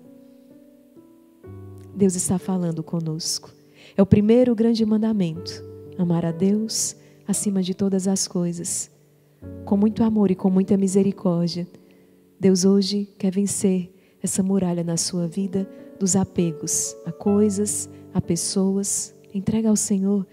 Deus 1.95 2.15
está 2.15 2.39
falando 2.39 2.81
conosco. 2.81 3.53
É 3.95 4.01
o 4.01 4.07
primeiro 4.07 4.55
grande 4.55 4.83
mandamento: 4.83 5.63
amar 5.99 6.25
a 6.25 6.31
Deus 6.31 6.95
acima 7.27 7.61
de 7.61 7.75
todas 7.75 8.07
as 8.07 8.27
coisas, 8.27 8.89
com 9.63 9.77
muito 9.77 10.03
amor 10.03 10.31
e 10.31 10.35
com 10.35 10.49
muita 10.49 10.75
misericórdia. 10.75 11.67
Deus 12.39 12.65
hoje 12.65 13.07
quer 13.19 13.31
vencer 13.31 13.93
essa 14.19 14.41
muralha 14.41 14.83
na 14.83 14.97
sua 14.97 15.27
vida 15.27 15.69
dos 15.99 16.15
apegos 16.15 16.95
a 17.05 17.11
coisas, 17.11 17.87
a 18.15 18.19
pessoas. 18.19 19.13
Entrega 19.31 19.69
ao 19.69 19.75
Senhor 19.75 20.25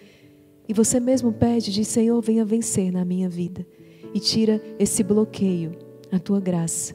e 0.67 0.73
você 0.73 0.99
mesmo 0.99 1.35
pede: 1.35 1.71
de 1.71 1.85
Senhor, 1.85 2.19
venha 2.23 2.47
vencer 2.47 2.91
na 2.91 3.05
minha 3.05 3.29
vida 3.29 3.67
e 4.15 4.19
tira 4.19 4.59
esse 4.79 5.03
bloqueio 5.03 5.90
a 6.13 6.19
tua 6.19 6.41
graça. 6.41 6.95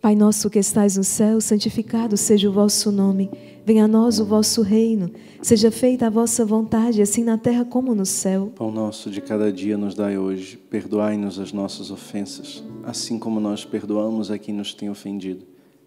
Pai 0.00 0.14
nosso 0.14 0.48
que 0.48 0.58
estais 0.58 0.96
no 0.96 1.04
céu, 1.04 1.42
santificado 1.42 2.16
seja 2.16 2.48
o 2.48 2.52
vosso 2.52 2.90
nome. 2.90 3.30
Venha 3.66 3.84
a 3.84 3.88
nós 3.88 4.18
o 4.18 4.24
vosso 4.24 4.62
reino. 4.62 5.10
Seja 5.42 5.70
feita 5.70 6.06
a 6.06 6.10
vossa 6.10 6.42
vontade, 6.42 7.02
assim 7.02 7.22
na 7.22 7.36
terra 7.36 7.66
como 7.66 7.94
no 7.94 8.06
céu. 8.06 8.50
Pão 8.56 8.70
nosso 8.70 9.10
de 9.10 9.20
cada 9.20 9.52
dia 9.52 9.76
nos 9.76 9.94
dai 9.94 10.16
hoje. 10.16 10.56
Perdoai-nos 10.56 11.38
as 11.38 11.52
nossas 11.52 11.90
ofensas, 11.90 12.64
assim 12.82 13.18
como 13.18 13.38
nós 13.40 13.62
perdoamos 13.66 14.30
a 14.30 14.38
quem 14.38 14.54
nos 14.54 14.72
tem 14.72 14.88
ofendido. 14.88 15.44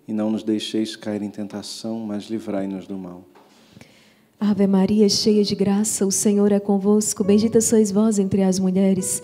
E 0.08 0.14
não 0.14 0.30
nos 0.30 0.44
deixeis 0.44 0.96
cair 0.96 1.24
em 1.24 1.32
tentação, 1.32 1.98
mas 2.00 2.26
livrai-nos 2.26 2.86
do 2.86 2.98
mal. 2.98 3.24
Ave 4.40 4.68
Maria, 4.68 5.08
cheia 5.10 5.44
de 5.44 5.56
graça, 5.56 6.06
o 6.06 6.12
Senhor 6.12 6.52
é 6.52 6.60
convosco. 6.60 7.24
Bendita 7.24 7.62
sois 7.62 7.92
vós 7.92 8.20
entre 8.20 8.44
as 8.44 8.60
mulheres. 8.60 9.24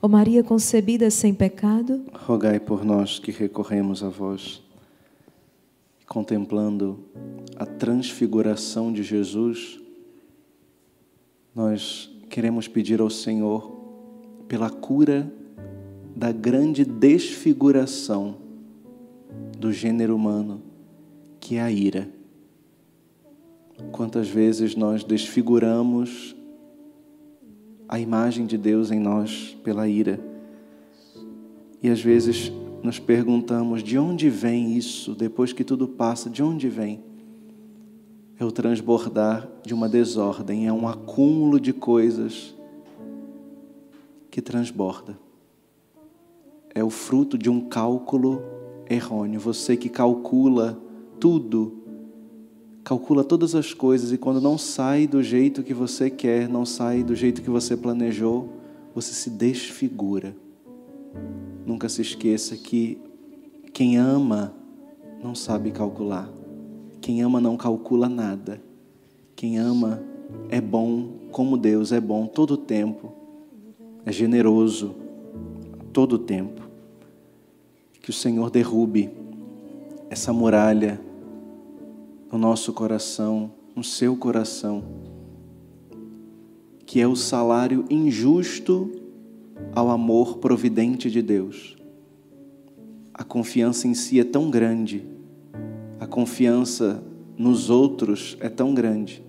Ó 0.00 0.06
Maria 0.06 0.44
concebida 0.44 1.10
sem 1.10 1.34
pecado, 1.34 2.04
Rogai 2.14 2.60
por 2.60 2.84
nós 2.84 3.18
que 3.18 3.32
recorremos 3.32 4.04
a 4.04 4.08
vós. 4.08 4.62
Contemplando 6.06 7.00
a 7.56 7.66
transfiguração 7.66 8.92
de 8.92 9.02
Jesus, 9.02 9.80
nós 11.52 12.08
queremos 12.30 12.68
pedir 12.68 13.00
ao 13.00 13.10
Senhor 13.10 13.76
pela 14.46 14.70
cura 14.70 15.32
da 16.14 16.30
grande 16.30 16.84
desfiguração 16.84 18.36
do 19.58 19.72
gênero 19.72 20.14
humano, 20.14 20.62
que 21.40 21.56
é 21.56 21.60
a 21.60 21.72
ira. 21.72 22.08
Quantas 23.90 24.28
vezes 24.28 24.76
nós 24.76 25.02
desfiguramos 25.02 26.36
a 27.88 27.98
imagem 27.98 28.44
de 28.44 28.58
Deus 28.58 28.90
em 28.90 29.00
nós 29.00 29.56
pela 29.64 29.88
ira. 29.88 30.20
E 31.82 31.88
às 31.88 32.00
vezes 32.00 32.52
nos 32.82 32.98
perguntamos 32.98 33.82
de 33.82 33.98
onde 33.98 34.28
vem 34.28 34.76
isso, 34.76 35.14
depois 35.14 35.52
que 35.52 35.64
tudo 35.64 35.88
passa, 35.88 36.28
de 36.28 36.42
onde 36.42 36.68
vem? 36.68 37.02
É 38.38 38.44
o 38.44 38.52
transbordar 38.52 39.48
de 39.64 39.74
uma 39.74 39.88
desordem, 39.88 40.66
é 40.66 40.72
um 40.72 40.86
acúmulo 40.86 41.58
de 41.58 41.72
coisas 41.72 42.54
que 44.30 44.40
transborda. 44.40 45.18
É 46.74 46.84
o 46.84 46.90
fruto 46.90 47.36
de 47.36 47.50
um 47.50 47.68
cálculo 47.68 48.42
errôneo. 48.88 49.40
Você 49.40 49.76
que 49.76 49.88
calcula 49.88 50.80
tudo, 51.18 51.82
calcula 52.88 53.22
todas 53.22 53.54
as 53.54 53.74
coisas 53.74 54.12
e 54.12 54.16
quando 54.16 54.40
não 54.40 54.56
sai 54.56 55.06
do 55.06 55.22
jeito 55.22 55.62
que 55.62 55.74
você 55.74 56.08
quer, 56.08 56.48
não 56.48 56.64
sai 56.64 57.02
do 57.02 57.14
jeito 57.14 57.42
que 57.42 57.50
você 57.50 57.76
planejou, 57.76 58.48
você 58.94 59.12
se 59.12 59.28
desfigura. 59.28 60.34
Nunca 61.66 61.86
se 61.90 62.00
esqueça 62.00 62.56
que 62.56 62.98
quem 63.74 63.98
ama 63.98 64.54
não 65.22 65.34
sabe 65.34 65.70
calcular. 65.70 66.30
Quem 66.98 67.20
ama 67.20 67.42
não 67.42 67.58
calcula 67.58 68.08
nada. 68.08 68.58
Quem 69.36 69.58
ama 69.58 70.02
é 70.48 70.58
bom 70.58 71.10
como 71.30 71.58
Deus 71.58 71.92
é 71.92 72.00
bom 72.00 72.26
todo 72.26 72.52
o 72.52 72.56
tempo. 72.56 73.12
É 74.06 74.10
generoso 74.10 74.94
todo 75.92 76.14
o 76.14 76.18
tempo. 76.18 76.62
Que 78.00 78.08
o 78.08 78.14
Senhor 78.14 78.48
derrube 78.48 79.10
essa 80.08 80.32
muralha 80.32 80.98
no 82.30 82.38
nosso 82.38 82.72
coração, 82.72 83.50
no 83.74 83.82
seu 83.82 84.16
coração, 84.16 84.82
que 86.84 87.00
é 87.00 87.06
o 87.06 87.16
salário 87.16 87.84
injusto 87.90 88.90
ao 89.74 89.90
amor 89.90 90.38
providente 90.38 91.10
de 91.10 91.22
Deus. 91.22 91.76
A 93.12 93.24
confiança 93.24 93.88
em 93.88 93.94
si 93.94 94.20
é 94.20 94.24
tão 94.24 94.50
grande, 94.50 95.06
a 95.98 96.06
confiança 96.06 97.02
nos 97.36 97.70
outros 97.70 98.36
é 98.40 98.48
tão 98.48 98.74
grande, 98.74 99.22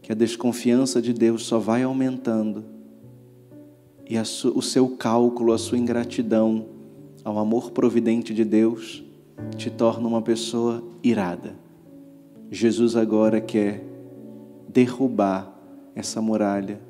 que 0.00 0.12
a 0.12 0.14
desconfiança 0.14 1.00
de 1.00 1.12
Deus 1.12 1.44
só 1.44 1.58
vai 1.58 1.82
aumentando 1.82 2.72
e 4.12 4.18
o 4.18 4.60
seu 4.60 4.90
cálculo, 4.90 5.54
a 5.54 5.58
sua 5.58 5.78
ingratidão 5.78 6.66
ao 7.24 7.38
amor 7.38 7.70
providente 7.70 8.34
de 8.34 8.44
Deus 8.44 9.02
te 9.56 9.70
torna 9.70 10.06
uma 10.06 10.20
pessoa 10.20 10.82
irada. 11.02 11.56
Jesus 12.54 12.96
agora 12.96 13.40
quer 13.40 13.82
derrubar 14.68 15.58
essa 15.94 16.20
muralha, 16.20 16.82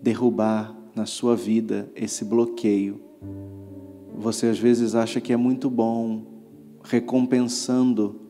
derrubar 0.00 0.72
na 0.94 1.06
sua 1.06 1.34
vida 1.34 1.90
esse 1.92 2.24
bloqueio. 2.24 3.00
Você 4.16 4.46
às 4.46 4.60
vezes 4.60 4.94
acha 4.94 5.20
que 5.20 5.32
é 5.32 5.36
muito 5.36 5.68
bom 5.68 6.22
recompensando 6.84 8.20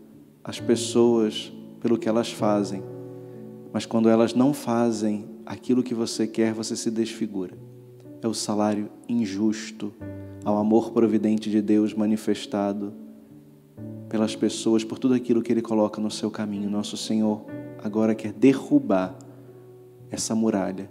as 0.43 0.59
pessoas 0.59 1.53
pelo 1.79 1.99
que 1.99 2.09
elas 2.09 2.33
fazem, 2.33 2.83
mas 3.71 3.85
quando 3.85 4.09
elas 4.09 4.33
não 4.33 4.55
fazem 4.55 5.27
aquilo 5.45 5.83
que 5.83 5.93
você 5.93 6.27
quer, 6.27 6.55
você 6.55 6.75
se 6.75 6.91
desfigura. 6.91 7.53
É 8.23 8.27
o 8.27 8.33
salário 8.33 8.89
injusto 9.07 9.93
ao 10.43 10.57
amor 10.57 10.91
providente 10.91 11.51
de 11.51 11.61
Deus 11.61 11.93
manifestado 11.93 12.95
pelas 14.11 14.35
pessoas, 14.35 14.83
por 14.83 14.99
tudo 14.99 15.15
aquilo 15.15 15.41
que 15.41 15.53
Ele 15.53 15.63
coloca 15.63 16.01
no 16.01 16.11
seu 16.11 16.31
caminho. 16.33 16.69
Nosso 16.69 16.97
Senhor 16.97 17.47
agora 17.83 18.13
quer 18.13 18.33
derrubar 18.33 19.17
essa 20.11 20.35
muralha. 20.35 20.91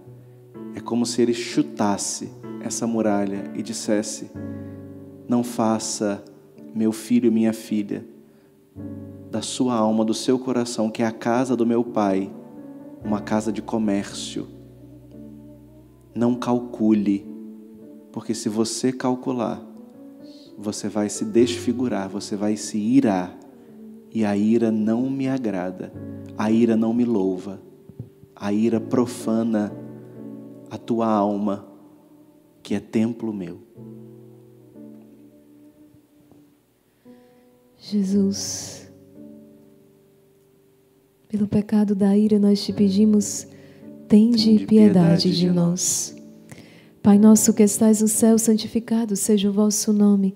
É 0.74 0.80
como 0.80 1.06
se 1.06 1.22
Ele 1.22 1.34
chutasse 1.34 2.32
essa 2.62 2.88
muralha 2.88 3.52
e 3.54 3.62
dissesse: 3.62 4.32
Não 5.28 5.44
faça, 5.44 6.24
meu 6.74 6.94
filho, 6.94 7.30
minha 7.30 7.52
filha, 7.52 8.06
da 9.30 9.42
sua 9.42 9.76
alma, 9.76 10.06
do 10.06 10.14
seu 10.14 10.40
coração, 10.40 10.90
que 10.90 11.04
é 11.04 11.06
a 11.06 11.12
casa 11.12 11.58
do 11.58 11.66
meu 11.66 11.84
Pai, 11.84 12.32
uma 13.04 13.20
casa 13.20 13.52
de 13.52 13.62
comércio. 13.62 14.48
Não 16.16 16.36
calcule, 16.36 17.28
porque 18.14 18.34
se 18.34 18.48
você 18.48 18.94
calcular, 18.94 19.62
você 20.60 20.90
vai 20.90 21.10
se 21.10 21.26
desfigurar, 21.26 22.10
você 22.10 22.36
vai 22.36 22.58
se 22.58 22.78
irar. 22.78 23.38
E 24.12 24.26
a 24.26 24.36
ira 24.36 24.72
não 24.72 25.10
me 25.10 25.28
agrada, 25.28 25.94
a 26.38 26.52
ira 26.52 26.76
não 26.76 26.94
me 26.94 27.06
louva, 27.06 27.62
a 28.36 28.52
ira 28.52 28.80
profana 28.80 29.72
a 30.70 30.78
tua 30.78 31.08
alma, 31.08 31.68
que 32.62 32.76
é 32.76 32.80
templo 32.80 33.34
meu. 33.34 33.60
Jesus, 37.78 38.92
pelo 41.28 41.48
pecado 41.48 41.96
da 41.96 42.16
ira 42.16 42.38
nós 42.38 42.64
te 42.64 42.72
pedimos, 42.72 43.48
tende 44.08 44.66
piedade, 44.66 44.68
piedade 44.68 45.36
de 45.36 45.50
nós. 45.50 46.16
Pai 47.02 47.18
nosso 47.18 47.54
que 47.54 47.64
estais 47.64 48.02
no 48.02 48.08
céu, 48.08 48.38
santificado 48.38 49.16
seja 49.16 49.50
o 49.50 49.54
vosso 49.54 49.92
nome. 49.94 50.36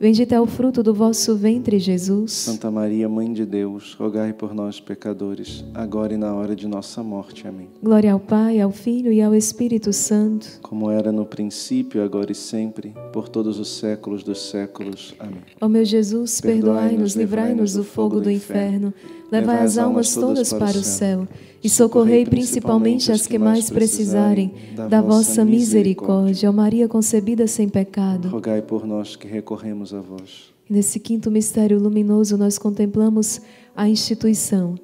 bendito 0.00 0.32
é 0.32 0.40
o 0.40 0.46
fruto 0.46 0.82
do 0.82 0.94
vosso 0.94 1.36
ventre, 1.36 1.78
Jesus. 1.78 2.32
Santa 2.32 2.70
Maria, 2.70 3.08
Mãe 3.08 3.32
de 3.32 3.44
Deus, 3.44 3.94
rogai 3.94 4.32
por 4.32 4.54
nós, 4.54 4.80
pecadores, 4.80 5.64
agora 5.74 6.14
e 6.14 6.16
na 6.16 6.34
hora 6.34 6.54
de 6.54 6.66
nossa 6.66 7.02
morte. 7.02 7.46
Amém. 7.46 7.68
Glória 7.82 8.12
ao 8.12 8.20
Pai, 8.20 8.60
ao 8.60 8.70
Filho 8.70 9.12
e 9.12 9.20
ao 9.20 9.34
Espírito 9.34 9.92
Santo. 9.92 10.60
Como 10.62 10.90
era 10.90 11.10
no 11.10 11.26
princípio, 11.26 12.02
agora 12.02 12.32
e 12.32 12.34
sempre, 12.34 12.94
por 13.12 13.28
todos 13.28 13.58
os 13.58 13.68
séculos 13.68 14.22
dos 14.22 14.50
séculos. 14.50 15.14
Amém. 15.18 15.42
Ó 15.60 15.68
meu 15.68 15.84
Jesus, 15.84 16.40
perdoai-nos, 16.40 17.14
livrai-nos 17.14 17.74
do 17.74 17.84
fogo 17.84 18.20
do 18.20 18.30
inferno, 18.30 18.92
levai 19.30 19.62
as 19.62 19.78
almas 19.78 20.14
todas 20.14 20.52
para 20.52 20.78
o 20.78 20.82
céu 20.82 21.26
e 21.62 21.68
socorrei 21.68 22.24
principalmente 22.24 23.10
as 23.10 23.26
que 23.26 23.38
mais 23.38 23.70
precisarem 23.70 24.52
da 24.88 25.02
vossa 25.02 25.44
misericórdia. 25.44 26.48
Ó 26.48 26.52
Maria 26.52 26.88
concebida 26.88 27.46
sem 27.46 27.68
pecado. 27.68 28.28
Rogai 28.28 28.62
por 28.62 28.86
nós 28.86 29.16
que 29.16 29.26
recorremos 29.26 29.92
a 29.92 30.00
vós. 30.00 30.52
Nesse 30.68 31.00
quinto 31.00 31.30
mistério 31.30 31.78
luminoso, 31.78 32.36
nós 32.36 32.58
contemplamos 32.58 33.40
a 33.74 33.88
instituição 33.88 34.74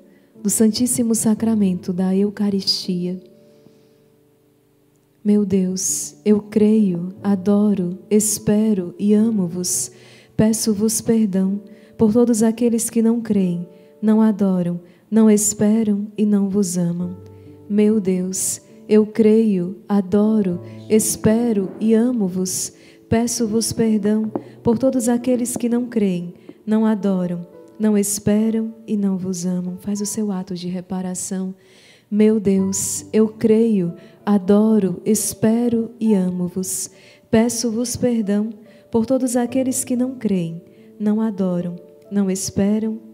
do 0.43 0.49
Santíssimo 0.49 1.15
Sacramento 1.15 1.93
da 1.93 2.15
Eucaristia. 2.15 3.21
Meu 5.23 5.45
Deus, 5.47 6.17
eu 6.25 6.41
creio, 6.41 7.15
adoro, 7.23 7.99
espero 8.11 8.95
e 8.99 9.15
amo-vos. 9.15 9.91
Peço-vos 10.37 11.01
perdão 11.01 11.63
por 11.97 12.13
todos 12.13 12.43
aqueles 12.43 12.91
que 12.91 13.01
não 13.01 13.21
creem, 13.21 13.67
não 14.05 14.21
adoram, 14.21 14.83
não 15.11 15.31
esperam 15.31 16.09
e 16.15 16.27
não 16.27 16.51
vos 16.51 16.77
amam. 16.77 17.17
Meu 17.67 17.99
Deus, 17.99 18.61
eu 18.87 19.07
creio, 19.07 19.79
adoro, 19.89 20.61
espero 20.91 21.71
e 21.81 21.95
amo-vos. 21.95 22.75
Peço-vos 23.09 23.73
perdão 23.73 24.31
por 24.63 24.77
todos 24.77 25.09
aqueles 25.09 25.57
que 25.57 25.71
não 25.71 25.87
creem, 25.87 26.35
não 26.67 26.85
adoram, 26.85 27.47
não 27.79 27.97
esperam 27.97 28.75
e 28.87 28.95
não 28.95 29.17
vos 29.17 29.47
amam. 29.47 29.79
Faz 29.79 30.03
o 30.03 30.07
seu 30.07 30.31
ato 30.31 30.55
de 30.55 30.69
reparação. 30.69 31.55
Meu 32.11 32.39
Deus, 32.39 33.07
eu 33.11 33.29
creio, 33.29 33.95
adoro, 34.27 35.01
espero 35.03 35.93
e 35.99 36.13
amo-vos. 36.13 36.91
Peço-vos 37.31 37.97
perdão 37.97 38.51
por 38.91 39.07
todos 39.07 39.35
aqueles 39.35 39.83
que 39.83 39.97
não 39.97 40.17
creem, 40.17 40.61
não 41.01 41.23
adoram, 41.23 41.77
não 42.11 42.31
esperam 42.31 43.14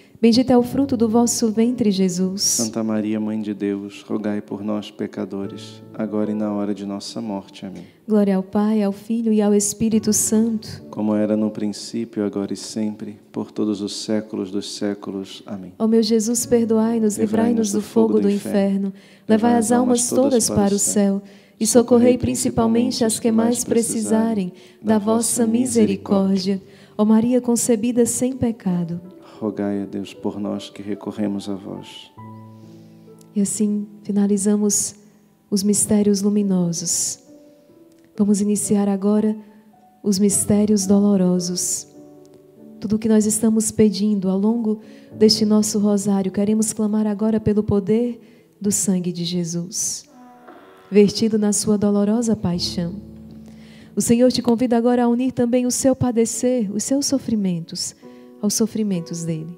bendito 0.21 0.51
é 0.51 0.57
o 0.57 0.61
fruto 0.61 0.95
do 0.95 1.09
vosso 1.09 1.51
ventre, 1.51 1.89
Jesus. 1.89 2.43
Santa 2.43 2.83
Maria, 2.83 3.19
Mãe 3.19 3.41
de 3.41 3.55
Deus, 3.55 4.03
rogai 4.03 4.39
por 4.39 4.63
nós, 4.63 4.91
pecadores, 4.91 5.81
agora 5.93 6.29
e 6.29 6.35
na 6.35 6.53
hora 6.53 6.75
de 6.75 6.85
nossa 6.85 7.19
morte. 7.19 7.65
Amém. 7.65 7.83
Glória 8.07 8.35
ao 8.35 8.43
Pai, 8.43 8.83
ao 8.83 8.91
Filho 8.91 9.33
e 9.33 9.41
ao 9.41 9.51
Espírito 9.53 10.13
Santo. 10.13 10.83
Como 10.91 11.15
era 11.15 11.35
no 11.35 11.49
princípio, 11.49 12.23
agora 12.23 12.53
e 12.53 12.57
sempre, 12.57 13.17
por 13.31 13.51
todos 13.51 13.81
os 13.81 13.95
séculos 13.95 14.51
dos 14.51 14.75
séculos. 14.75 15.41
Amém. 15.45 15.73
Ó 15.79 15.87
meu 15.87 16.03
Jesus, 16.03 16.45
perdoai-nos, 16.45 17.17
livrai-nos 17.17 17.71
do 17.71 17.81
fogo 17.81 18.19
do 18.19 18.29
inferno, 18.29 18.93
levai 19.27 19.55
as 19.55 19.71
almas 19.71 20.07
todas 20.07 20.47
para 20.49 20.75
o 20.75 20.79
céu 20.79 21.21
e 21.59 21.65
socorrei 21.65 22.17
principalmente 22.17 23.03
as 23.03 23.19
que 23.19 23.31
mais 23.31 23.63
precisarem 23.63 24.53
da 24.81 24.97
vossa 24.97 25.47
misericórdia. 25.47 26.61
Ó 26.97 27.05
Maria 27.05 27.41
concebida 27.41 28.05
sem 28.05 28.33
pecado. 28.33 28.99
Rogai 29.41 29.81
a 29.81 29.85
Deus 29.85 30.13
por 30.13 30.39
nós 30.39 30.69
que 30.69 30.83
recorremos 30.83 31.49
a 31.49 31.55
vós. 31.55 32.11
E 33.35 33.41
assim 33.41 33.87
finalizamos 34.03 34.93
os 35.49 35.63
mistérios 35.63 36.21
luminosos. 36.21 37.17
Vamos 38.15 38.39
iniciar 38.39 38.87
agora 38.87 39.35
os 40.03 40.19
mistérios 40.19 40.85
dolorosos. 40.85 41.87
Tudo 42.79 42.97
o 42.97 42.99
que 42.99 43.09
nós 43.09 43.25
estamos 43.25 43.71
pedindo 43.71 44.29
ao 44.29 44.37
longo 44.37 44.79
deste 45.11 45.43
nosso 45.43 45.79
rosário, 45.79 46.31
queremos 46.31 46.71
clamar 46.71 47.07
agora 47.07 47.39
pelo 47.39 47.63
poder 47.63 48.53
do 48.61 48.71
sangue 48.71 49.11
de 49.11 49.25
Jesus, 49.25 50.05
vertido 50.91 51.39
na 51.39 51.51
sua 51.51 51.79
dolorosa 51.79 52.35
paixão. 52.35 52.93
O 53.95 54.01
Senhor 54.01 54.31
te 54.31 54.43
convida 54.43 54.77
agora 54.77 55.05
a 55.05 55.07
unir 55.07 55.31
também 55.31 55.65
o 55.65 55.71
seu 55.71 55.95
padecer, 55.95 56.71
os 56.71 56.83
seus 56.83 57.07
sofrimentos, 57.07 57.95
aos 58.41 58.53
sofrimentos 58.53 59.23
dele. 59.23 59.57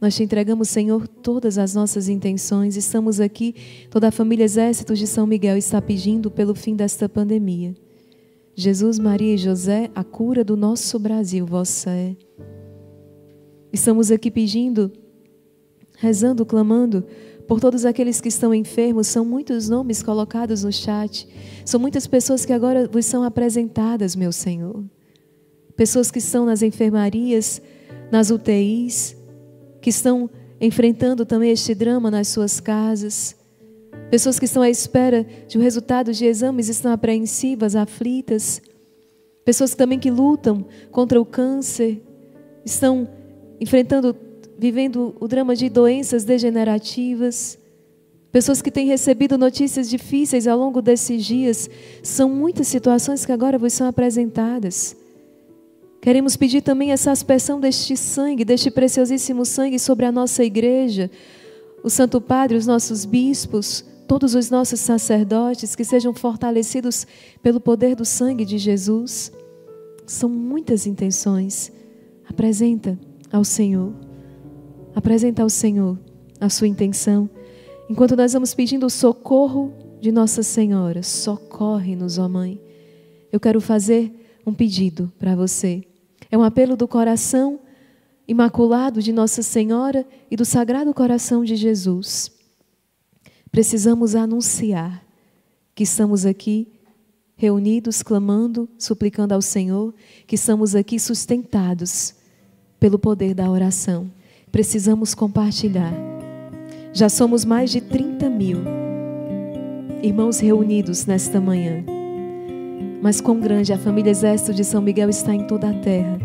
Nós 0.00 0.16
te 0.16 0.22
entregamos, 0.22 0.70
Senhor, 0.70 1.06
todas 1.06 1.58
as 1.58 1.74
nossas 1.74 2.08
intenções. 2.08 2.74
Estamos 2.74 3.20
aqui, 3.20 3.54
toda 3.90 4.08
a 4.08 4.10
família 4.10 4.44
Exércitos 4.44 4.98
de 4.98 5.06
São 5.06 5.26
Miguel 5.26 5.58
está 5.58 5.82
pedindo 5.82 6.30
pelo 6.30 6.54
fim 6.54 6.74
desta 6.74 7.06
pandemia. 7.06 7.74
Jesus, 8.54 8.98
Maria 8.98 9.34
e 9.34 9.38
José, 9.38 9.90
a 9.94 10.02
cura 10.02 10.42
do 10.42 10.56
nosso 10.56 10.98
Brasil, 10.98 11.44
vossa 11.44 11.90
é. 11.90 12.16
Estamos 13.72 14.10
aqui 14.10 14.30
pedindo, 14.30 14.90
rezando, 15.98 16.46
clamando 16.46 17.04
por 17.46 17.60
todos 17.60 17.84
aqueles 17.84 18.20
que 18.20 18.28
estão 18.28 18.54
enfermos. 18.54 19.06
São 19.06 19.24
muitos 19.24 19.68
nomes 19.68 20.02
colocados 20.02 20.64
no 20.64 20.72
chat. 20.72 21.28
São 21.64 21.78
muitas 21.78 22.06
pessoas 22.06 22.44
que 22.46 22.52
agora 22.52 22.88
vos 22.88 23.04
são 23.04 23.22
apresentadas, 23.22 24.16
meu 24.16 24.32
Senhor. 24.32 24.82
Pessoas 25.80 26.10
que 26.10 26.18
estão 26.18 26.44
nas 26.44 26.60
enfermarias, 26.60 27.58
nas 28.12 28.30
UTIs, 28.30 29.16
que 29.80 29.88
estão 29.88 30.28
enfrentando 30.60 31.24
também 31.24 31.52
este 31.52 31.74
drama 31.74 32.10
nas 32.10 32.28
suas 32.28 32.60
casas. 32.60 33.34
Pessoas 34.10 34.38
que 34.38 34.44
estão 34.44 34.60
à 34.60 34.68
espera 34.68 35.26
de 35.48 35.56
um 35.56 35.62
resultado 35.62 36.12
de 36.12 36.26
exames 36.26 36.68
estão 36.68 36.92
apreensivas, 36.92 37.74
aflitas. 37.74 38.60
Pessoas 39.42 39.74
também 39.74 39.98
que 39.98 40.10
lutam 40.10 40.66
contra 40.90 41.18
o 41.18 41.24
câncer, 41.24 42.02
estão 42.62 43.08
enfrentando, 43.58 44.14
vivendo 44.58 45.16
o 45.18 45.26
drama 45.26 45.56
de 45.56 45.70
doenças 45.70 46.24
degenerativas. 46.24 47.58
Pessoas 48.30 48.60
que 48.60 48.70
têm 48.70 48.86
recebido 48.86 49.38
notícias 49.38 49.88
difíceis 49.88 50.46
ao 50.46 50.58
longo 50.58 50.82
desses 50.82 51.24
dias. 51.24 51.70
São 52.02 52.28
muitas 52.28 52.68
situações 52.68 53.24
que 53.24 53.32
agora 53.32 53.56
vos 53.56 53.72
são 53.72 53.86
apresentadas. 53.86 54.94
Queremos 56.00 56.34
pedir 56.34 56.62
também 56.62 56.92
essa 56.92 57.10
aspersão 57.10 57.60
deste 57.60 57.94
sangue, 57.94 58.44
deste 58.44 58.70
preciosíssimo 58.70 59.44
sangue 59.44 59.78
sobre 59.78 60.06
a 60.06 60.12
nossa 60.12 60.42
igreja, 60.42 61.10
o 61.82 61.90
Santo 61.90 62.20
Padre, 62.20 62.56
os 62.56 62.66
nossos 62.66 63.04
bispos, 63.04 63.84
todos 64.08 64.34
os 64.34 64.50
nossos 64.50 64.80
sacerdotes, 64.80 65.76
que 65.76 65.84
sejam 65.84 66.14
fortalecidos 66.14 67.06
pelo 67.42 67.60
poder 67.60 67.94
do 67.94 68.04
sangue 68.04 68.46
de 68.46 68.56
Jesus. 68.56 69.30
São 70.06 70.28
muitas 70.28 70.86
intenções. 70.86 71.70
Apresenta 72.26 72.98
ao 73.30 73.44
Senhor. 73.44 73.92
Apresenta 74.94 75.42
ao 75.42 75.50
Senhor 75.50 75.98
a 76.40 76.48
sua 76.48 76.66
intenção. 76.66 77.28
Enquanto 77.90 78.16
nós 78.16 78.32
vamos 78.32 78.54
pedindo 78.54 78.86
o 78.86 78.90
socorro 78.90 79.72
de 80.00 80.10
Nossa 80.10 80.42
Senhora, 80.42 81.02
socorre-nos, 81.02 82.16
ó 82.16 82.26
Mãe. 82.26 82.58
Eu 83.30 83.38
quero 83.38 83.60
fazer 83.60 84.12
um 84.46 84.54
pedido 84.54 85.12
para 85.18 85.36
você. 85.36 85.89
É 86.30 86.38
um 86.38 86.42
apelo 86.42 86.76
do 86.76 86.86
coração 86.86 87.60
imaculado 88.26 89.02
de 89.02 89.12
Nossa 89.12 89.42
Senhora 89.42 90.06
e 90.30 90.36
do 90.36 90.44
Sagrado 90.44 90.94
Coração 90.94 91.44
de 91.44 91.56
Jesus. 91.56 92.30
Precisamos 93.50 94.14
anunciar 94.14 95.04
que 95.74 95.82
estamos 95.82 96.24
aqui 96.24 96.68
reunidos, 97.36 98.02
clamando, 98.02 98.68
suplicando 98.78 99.32
ao 99.32 99.42
Senhor, 99.42 99.94
que 100.26 100.34
estamos 100.36 100.74
aqui 100.74 101.00
sustentados 101.00 102.14
pelo 102.78 102.98
poder 102.98 103.34
da 103.34 103.50
oração. 103.50 104.10
Precisamos 104.52 105.14
compartilhar. 105.14 105.92
Já 106.92 107.08
somos 107.08 107.44
mais 107.44 107.70
de 107.70 107.80
30 107.80 108.28
mil 108.28 108.58
irmãos 110.02 110.38
reunidos 110.38 111.06
nesta 111.06 111.40
manhã. 111.40 111.99
Mas 113.00 113.20
quão 113.20 113.40
grande 113.40 113.72
a 113.72 113.78
família 113.78 114.10
Exército 114.10 114.52
de 114.52 114.64
São 114.64 114.82
Miguel 114.82 115.08
está 115.08 115.34
em 115.34 115.46
toda 115.46 115.70
a 115.70 115.74
terra. 115.74 116.18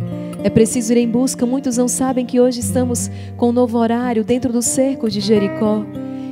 É 0.44 0.50
preciso 0.50 0.94
ir 0.94 0.98
em 0.98 1.10
busca. 1.10 1.46
Muitos 1.46 1.78
não 1.78 1.88
sabem 1.88 2.26
que 2.26 2.40
hoje 2.40 2.60
estamos 2.60 3.10
com 3.38 3.50
um 3.50 3.54
novo 3.54 3.78
horário 3.78 4.24
dentro 4.24 4.52
do 4.52 4.62
cerco 4.62 5.10
de 5.10 5.20
Jericó. 5.20 5.86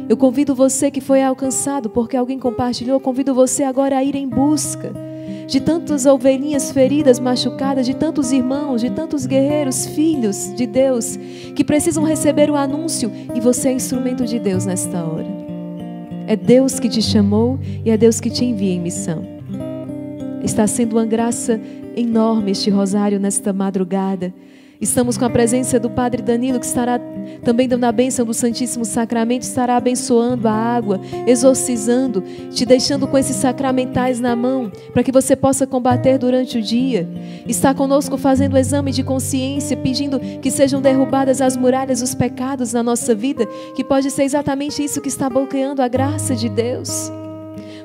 Eu 0.08 0.18
convido 0.18 0.54
você 0.54 0.92
que 0.92 1.02
foi 1.02 1.24
alcançado 1.24 1.90
porque 1.90 2.18
alguém 2.18 2.38
compartilhou, 2.38 3.00
convido 3.00 3.34
você 3.34 3.64
agora 3.64 3.98
a 3.98 4.04
ir 4.04 4.16
em 4.16 4.28
busca 4.28 4.92
de 5.48 5.60
tantas 5.60 6.06
ovelhinhas 6.06 6.72
feridas, 6.72 7.20
machucadas, 7.20 7.86
de 7.86 7.94
tantos 7.94 8.32
irmãos, 8.32 8.82
de 8.82 8.90
tantos 8.90 9.26
guerreiros, 9.26 9.86
filhos 9.88 10.54
de 10.56 10.66
Deus, 10.66 11.18
que 11.56 11.64
precisam 11.64 12.04
receber 12.04 12.50
o 12.50 12.56
anúncio 12.56 13.12
e 13.36 13.40
você 13.40 13.70
é 13.70 13.74
instrumento 13.74 14.26
de 14.26 14.40
Deus 14.40 14.66
nesta 14.66 15.04
hora. 15.04 15.28
É 16.28 16.36
Deus 16.36 16.80
que 16.80 16.88
te 16.88 17.02
chamou 17.02 17.60
e 17.84 17.92
é 17.92 17.98
Deus 17.98 18.20
que 18.20 18.30
te 18.30 18.46
envia 18.46 18.74
em 18.74 18.80
missão. 18.80 19.33
Está 20.44 20.68
sendo 20.68 20.98
uma 20.98 21.06
graça 21.06 21.60
enorme 21.96 22.52
este 22.52 22.70
rosário 22.70 23.20
nesta 23.20 23.54
madrugada. 23.54 24.34
Estamos 24.84 25.18
com 25.18 25.24
a 25.24 25.30
presença 25.30 25.80
do 25.80 25.90
Padre 25.90 26.22
Danilo, 26.22 26.60
que 26.60 26.66
estará 26.66 27.00
também 27.42 27.70
dando 27.70 27.86
a 27.86 27.92
bênção 27.92 28.26
do 28.26 28.34
Santíssimo 28.34 28.84
Sacramento, 28.84 29.44
estará 29.44 29.78
abençoando 29.78 30.46
a 30.46 30.52
água, 30.52 31.00
exorcizando, 31.26 32.22
te 32.52 32.66
deixando 32.66 33.08
com 33.08 33.18
esses 33.18 33.38
sacramentais 33.38 34.20
na 34.20 34.36
mão, 34.36 34.70
para 34.92 35.02
que 35.02 35.12
você 35.12 35.38
possa 35.38 35.66
combater 35.66 36.18
durante 36.18 36.58
o 36.58 36.62
dia. 36.62 37.08
Está 37.48 37.74
conosco 37.74 38.18
fazendo 38.18 38.56
o 38.56 38.58
exame 38.58 38.92
de 38.92 39.04
consciência, 39.04 39.78
pedindo 39.78 40.20
que 40.20 40.52
sejam 40.52 40.82
derrubadas 40.82 41.40
as 41.40 41.56
muralhas, 41.56 42.02
os 42.02 42.14
pecados 42.14 42.74
na 42.74 42.84
nossa 42.84 43.16
vida, 43.16 43.46
que 43.78 43.86
pode 43.86 44.12
ser 44.12 44.24
exatamente 44.24 44.84
isso 44.84 45.00
que 45.00 45.08
está 45.08 45.30
bloqueando 45.30 45.82
a 45.82 45.88
graça 45.88 46.36
de 46.36 46.50
Deus. 46.50 47.10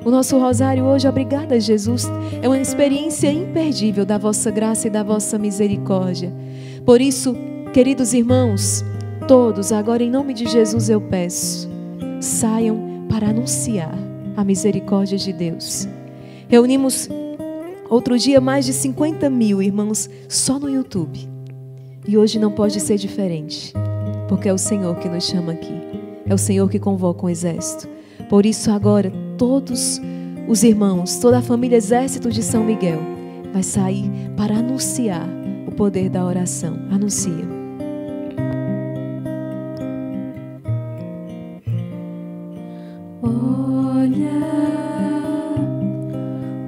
O 0.03 0.09
nosso 0.09 0.37
rosário 0.39 0.85
hoje, 0.85 1.07
obrigada 1.07 1.59
Jesus, 1.59 2.09
é 2.41 2.47
uma 2.47 2.59
experiência 2.59 3.29
imperdível 3.29 4.05
da 4.05 4.17
vossa 4.17 4.49
graça 4.49 4.87
e 4.87 4.89
da 4.89 5.03
vossa 5.03 5.37
misericórdia. 5.37 6.33
Por 6.85 7.01
isso, 7.01 7.35
queridos 7.73 8.13
irmãos, 8.13 8.83
todos, 9.27 9.73
agora 9.73 10.01
em 10.01 10.09
nome 10.09 10.33
de 10.33 10.47
Jesus 10.47 10.89
eu 10.89 11.01
peço, 11.01 11.69
saiam 12.21 13.05
para 13.09 13.29
anunciar 13.29 13.93
a 14.37 14.43
misericórdia 14.43 15.17
de 15.17 15.33
Deus. 15.33 15.85
Reunimos 16.47 17.09
outro 17.89 18.17
dia 18.17 18.39
mais 18.39 18.65
de 18.65 18.71
50 18.71 19.29
mil 19.29 19.61
irmãos 19.61 20.09
só 20.29 20.57
no 20.57 20.69
YouTube. 20.69 21.27
E 22.07 22.17
hoje 22.17 22.39
não 22.39 22.51
pode 22.51 22.79
ser 22.79 22.97
diferente, 22.97 23.73
porque 24.29 24.47
é 24.47 24.53
o 24.53 24.57
Senhor 24.57 24.95
que 24.95 25.09
nos 25.09 25.25
chama 25.25 25.51
aqui, 25.51 25.73
é 26.25 26.33
o 26.33 26.37
Senhor 26.37 26.69
que 26.69 26.79
convoca 26.79 27.25
o 27.25 27.29
exército. 27.29 27.98
Por 28.29 28.45
isso, 28.45 28.69
agora, 28.69 29.11
todos 29.39 29.99
os 30.47 30.63
irmãos, 30.63 31.17
toda 31.17 31.39
a 31.39 31.41
família 31.41 31.77
Exército 31.77 32.29
de 32.29 32.43
São 32.43 32.63
Miguel 32.63 32.99
vai 33.51 33.63
sair 33.63 34.07
para 34.37 34.55
anunciar 34.57 35.27
o 35.67 35.71
poder 35.71 36.11
da 36.11 36.23
oração. 36.23 36.77
Anuncia. 36.91 37.59
Olha 43.23 44.29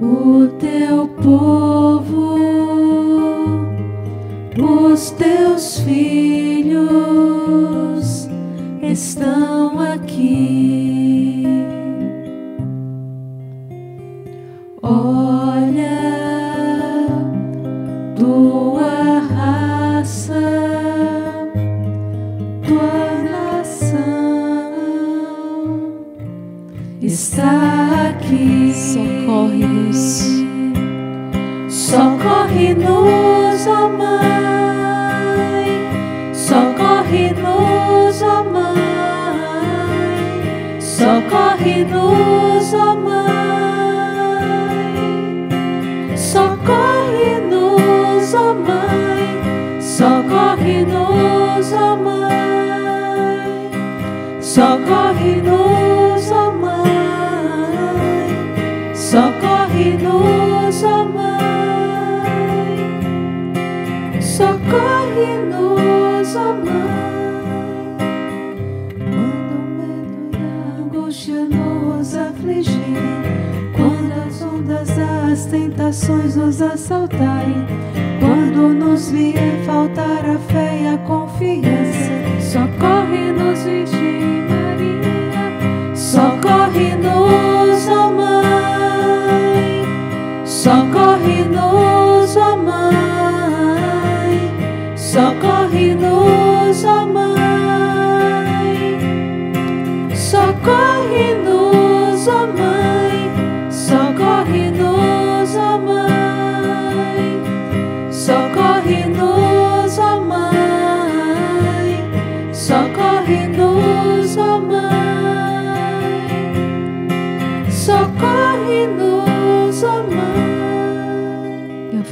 o 0.00 0.48
teu 0.58 1.06
povo, 1.22 2.36
os 4.58 5.10
teus 5.12 5.78
filhos 5.78 6.82
estão 8.82 9.71
nos 76.42 76.60
assaltarem, 76.60 77.64
quando 78.18 78.74
nos 78.74 79.12
vier 79.12 79.62
faltar 79.64 80.28
a 80.28 80.38
fé 80.52 80.80
e 80.82 80.88
a 80.88 80.98
confiança, 80.98 82.10
socorre-nos, 82.40 83.62
Virgem 83.62 84.01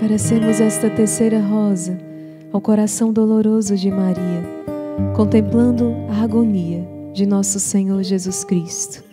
oferecemos 0.00 0.62
esta 0.62 0.88
terceira 0.88 1.38
rosa 1.38 1.98
ao 2.50 2.58
coração 2.58 3.12
doloroso 3.12 3.76
de 3.76 3.90
Maria, 3.90 4.42
contemplando 5.14 5.94
a 6.08 6.22
agonia 6.22 6.88
de 7.12 7.26
nosso 7.26 7.60
Senhor 7.60 8.02
Jesus 8.02 8.42
Cristo. 8.42 9.04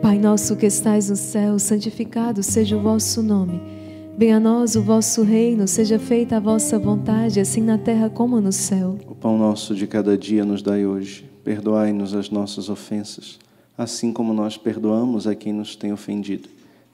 Pai 0.00 0.20
nosso 0.20 0.54
que 0.54 0.66
estais 0.66 1.10
no 1.10 1.16
céu, 1.16 1.58
santificado 1.58 2.44
seja 2.44 2.76
o 2.76 2.80
vosso 2.80 3.24
nome. 3.24 3.60
Venha 4.16 4.36
a 4.36 4.40
nós 4.40 4.76
o 4.76 4.82
vosso 4.82 5.24
reino, 5.24 5.66
seja 5.66 5.98
feita 5.98 6.36
a 6.36 6.40
vossa 6.40 6.78
vontade, 6.78 7.40
assim 7.40 7.62
na 7.62 7.76
terra 7.76 8.08
como 8.08 8.40
no 8.40 8.52
céu. 8.52 8.96
O 9.08 9.16
pão 9.16 9.36
nosso 9.36 9.74
de 9.74 9.88
cada 9.88 10.16
dia 10.16 10.44
nos 10.44 10.62
dai 10.62 10.86
hoje. 10.86 11.28
Perdoai-nos 11.42 12.14
as 12.14 12.30
nossas 12.30 12.68
ofensas, 12.68 13.36
assim 13.76 14.12
como 14.12 14.32
nós 14.32 14.56
perdoamos 14.56 15.26
a 15.26 15.34
quem 15.34 15.52
nos 15.52 15.74
tem 15.74 15.92
ofendido 15.92 16.55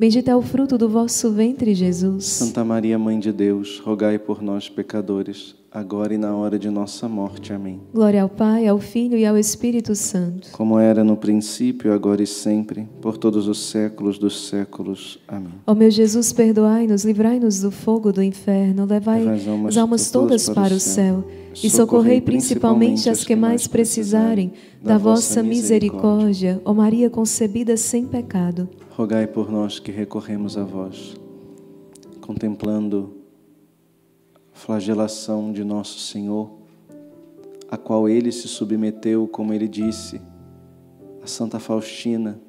é 0.00 0.36
o 0.36 0.40
fruto 0.40 0.78
do 0.78 0.88
vosso 0.88 1.32
ventre, 1.32 1.74
Jesus. 1.74 2.24
Santa 2.24 2.64
Maria, 2.64 2.96
Mãe 2.96 3.18
de 3.18 3.32
Deus, 3.32 3.80
rogai 3.80 4.16
por 4.16 4.40
nós, 4.40 4.68
pecadores, 4.68 5.56
agora 5.72 6.14
e 6.14 6.18
na 6.18 6.36
hora 6.36 6.56
de 6.56 6.70
nossa 6.70 7.08
morte. 7.08 7.52
Amém. 7.52 7.80
Glória 7.92 8.22
ao 8.22 8.28
Pai, 8.28 8.68
ao 8.68 8.78
Filho 8.78 9.18
e 9.18 9.26
ao 9.26 9.36
Espírito 9.36 9.96
Santo. 9.96 10.50
Como 10.52 10.78
era 10.78 11.02
no 11.02 11.16
princípio, 11.16 11.92
agora 11.92 12.22
e 12.22 12.26
sempre, 12.28 12.88
por 13.00 13.16
todos 13.18 13.48
os 13.48 13.58
séculos 13.70 14.18
dos 14.18 14.48
séculos. 14.48 15.18
Amém. 15.26 15.54
Ó 15.66 15.74
meu 15.74 15.90
Jesus, 15.90 16.32
perdoai-nos, 16.32 17.04
livrai-nos 17.04 17.60
do 17.60 17.72
fogo 17.72 18.12
do 18.12 18.22
inferno, 18.22 18.84
levai 18.84 19.24
Levai 19.24 19.66
as 19.66 19.76
almas 19.76 20.10
todas 20.12 20.48
para 20.48 20.74
o 20.74 20.80
céu 20.80 21.24
e 21.62 21.70
socorrei 21.70 22.20
principalmente 22.20 23.08
as 23.08 23.24
que 23.24 23.36
mais 23.36 23.66
precisarem 23.66 24.52
da 24.82 24.98
vossa 24.98 25.42
misericórdia. 25.42 26.60
Ó 26.64 26.72
Maria 26.72 27.08
concebida 27.10 27.76
sem 27.76 28.06
pecado 28.06 28.68
rogai 28.98 29.28
por 29.28 29.48
nós 29.48 29.78
que 29.78 29.92
recorremos 29.92 30.58
a 30.58 30.64
vós, 30.64 31.14
contemplando 32.20 33.14
a 34.52 34.58
flagelação 34.58 35.52
de 35.52 35.62
nosso 35.62 36.00
Senhor, 36.00 36.50
a 37.70 37.76
qual 37.76 38.08
ele 38.08 38.32
se 38.32 38.48
submeteu, 38.48 39.28
como 39.28 39.54
ele 39.54 39.68
disse, 39.68 40.20
a 41.22 41.28
Santa 41.28 41.60
Faustina, 41.60 42.40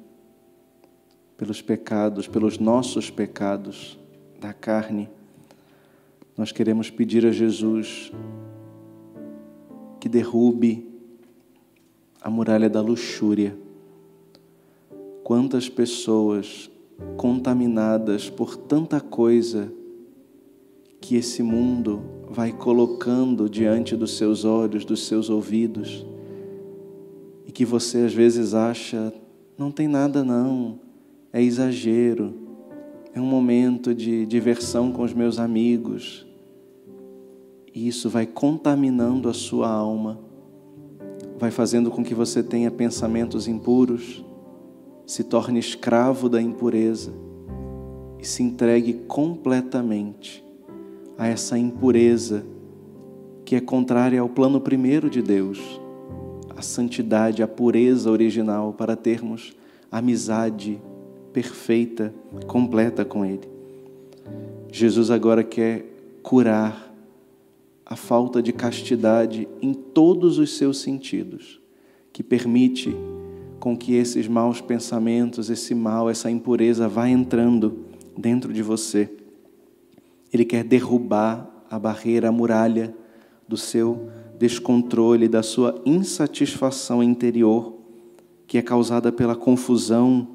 pelos 1.36 1.62
pecados, 1.62 2.26
pelos 2.26 2.58
nossos 2.58 3.10
pecados 3.10 3.96
da 4.40 4.52
carne. 4.52 5.08
Nós 6.36 6.50
queremos 6.50 6.90
pedir 6.90 7.24
a 7.24 7.30
Jesus 7.30 8.10
que 10.00 10.08
derrube 10.08 10.88
a 12.20 12.30
muralha 12.30 12.68
da 12.68 12.80
luxúria. 12.80 13.56
Quantas 15.22 15.68
pessoas 15.68 16.70
contaminadas 17.16 18.28
por 18.28 18.56
tanta 18.56 19.00
coisa 19.00 19.72
que 21.00 21.16
esse 21.16 21.42
mundo 21.42 22.02
vai 22.28 22.52
colocando 22.52 23.48
diante 23.48 23.96
dos 23.96 24.16
seus 24.16 24.44
olhos, 24.44 24.84
dos 24.84 25.06
seus 25.06 25.30
ouvidos, 25.30 26.04
e 27.46 27.52
que 27.52 27.64
você 27.64 27.98
às 27.98 28.14
vezes 28.14 28.54
acha, 28.54 29.12
não 29.56 29.70
tem 29.70 29.88
nada 29.88 30.22
não, 30.24 30.78
é 31.32 31.42
exagero, 31.42 32.34
é 33.14 33.20
um 33.20 33.26
momento 33.26 33.94
de 33.94 34.26
diversão 34.26 34.92
com 34.92 35.02
os 35.02 35.12
meus 35.12 35.38
amigos, 35.38 36.26
e 37.74 37.86
isso 37.86 38.08
vai 38.08 38.26
contaminando 38.26 39.28
a 39.28 39.34
sua 39.34 39.68
alma, 39.70 40.18
vai 41.38 41.50
fazendo 41.50 41.90
com 41.90 42.02
que 42.02 42.14
você 42.14 42.42
tenha 42.42 42.70
pensamentos 42.70 43.46
impuros, 43.46 44.24
se 45.06 45.24
torne 45.24 45.58
escravo 45.58 46.28
da 46.28 46.40
impureza 46.40 47.12
e 48.18 48.26
se 48.26 48.42
entregue 48.42 48.94
completamente 49.08 50.44
a 51.16 51.26
essa 51.26 51.58
impureza 51.58 52.44
que 53.44 53.56
é 53.56 53.60
contrária 53.60 54.20
ao 54.20 54.28
plano 54.28 54.60
primeiro 54.60 55.10
de 55.10 55.22
Deus, 55.22 55.80
a 56.56 56.62
santidade, 56.62 57.42
a 57.42 57.48
pureza 57.48 58.10
original 58.10 58.72
para 58.72 58.94
termos 58.94 59.56
amizade 59.90 60.80
perfeita, 61.32 62.14
completa 62.46 63.04
com 63.04 63.24
Ele. 63.24 63.48
Jesus 64.70 65.10
agora 65.10 65.42
quer 65.42 65.84
curar 66.22 66.89
a 67.90 67.96
falta 67.96 68.40
de 68.40 68.52
castidade 68.52 69.48
em 69.60 69.74
todos 69.74 70.38
os 70.38 70.56
seus 70.56 70.78
sentidos, 70.78 71.60
que 72.12 72.22
permite 72.22 72.94
com 73.58 73.76
que 73.76 73.94
esses 73.94 74.28
maus 74.28 74.60
pensamentos, 74.60 75.50
esse 75.50 75.74
mal, 75.74 76.08
essa 76.08 76.30
impureza 76.30 76.88
vá 76.88 77.08
entrando 77.08 77.84
dentro 78.16 78.52
de 78.52 78.62
você. 78.62 79.12
Ele 80.32 80.44
quer 80.44 80.62
derrubar 80.62 81.64
a 81.68 81.80
barreira, 81.80 82.28
a 82.28 82.32
muralha 82.32 82.94
do 83.48 83.56
seu 83.56 84.08
descontrole, 84.38 85.26
da 85.26 85.42
sua 85.42 85.82
insatisfação 85.84 87.02
interior, 87.02 87.76
que 88.46 88.56
é 88.56 88.62
causada 88.62 89.10
pela 89.10 89.34
confusão, 89.34 90.28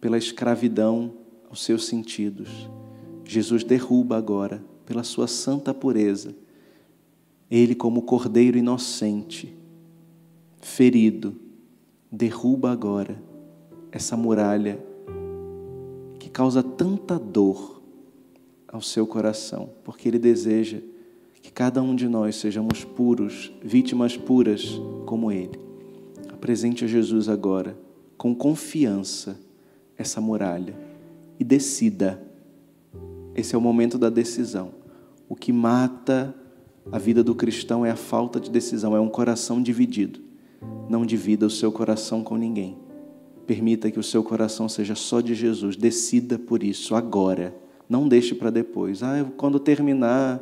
pela 0.00 0.16
escravidão 0.16 1.12
aos 1.50 1.62
seus 1.62 1.84
sentidos. 1.84 2.70
Jesus 3.22 3.62
derruba 3.62 4.16
agora, 4.16 4.64
pela 4.86 5.02
sua 5.02 5.26
santa 5.26 5.74
pureza, 5.74 6.34
ele, 7.50 7.74
como 7.74 8.02
cordeiro 8.02 8.58
inocente, 8.58 9.56
ferido, 10.60 11.36
derruba 12.10 12.70
agora 12.70 13.22
essa 13.92 14.16
muralha 14.16 14.84
que 16.18 16.28
causa 16.28 16.62
tanta 16.62 17.18
dor 17.18 17.80
ao 18.68 18.80
seu 18.82 19.06
coração, 19.06 19.70
porque 19.84 20.08
Ele 20.08 20.18
deseja 20.18 20.78
que 21.40 21.52
cada 21.52 21.80
um 21.80 21.94
de 21.94 22.08
nós 22.08 22.36
sejamos 22.36 22.84
puros, 22.84 23.52
vítimas 23.62 24.16
puras 24.16 24.80
como 25.06 25.30
Ele. 25.30 25.58
Apresente 26.32 26.84
a 26.84 26.88
Jesus 26.88 27.28
agora, 27.28 27.78
com 28.18 28.34
confiança, 28.34 29.38
essa 29.96 30.20
muralha 30.20 30.76
e 31.38 31.44
decida. 31.44 32.22
Esse 33.34 33.54
é 33.54 33.58
o 33.58 33.60
momento 33.60 33.96
da 33.96 34.10
decisão. 34.10 34.72
O 35.28 35.34
que 35.34 35.52
mata 35.52 36.34
a 36.90 36.98
vida 36.98 37.22
do 37.22 37.34
cristão 37.34 37.84
é 37.84 37.90
a 37.90 37.96
falta 37.96 38.38
de 38.38 38.50
decisão, 38.50 38.94
é 38.94 39.00
um 39.00 39.08
coração 39.08 39.60
dividido. 39.60 40.20
Não 40.88 41.04
divida 41.04 41.44
o 41.44 41.50
seu 41.50 41.72
coração 41.72 42.22
com 42.22 42.36
ninguém. 42.36 42.76
Permita 43.46 43.90
que 43.90 43.98
o 43.98 44.04
seu 44.04 44.22
coração 44.22 44.68
seja 44.68 44.94
só 44.94 45.20
de 45.20 45.34
Jesus. 45.34 45.76
Decida 45.76 46.38
por 46.38 46.62
isso 46.62 46.94
agora. 46.94 47.54
Não 47.88 48.08
deixe 48.08 48.34
para 48.34 48.50
depois. 48.50 49.02
Ah, 49.02 49.24
quando 49.36 49.58
terminar 49.58 50.40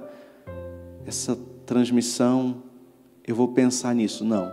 essa 1.07 1.37
transmissão, 1.67 2.63
eu 3.27 3.35
vou 3.35 3.49
pensar 3.49 3.95
nisso. 3.95 4.25
Não. 4.25 4.53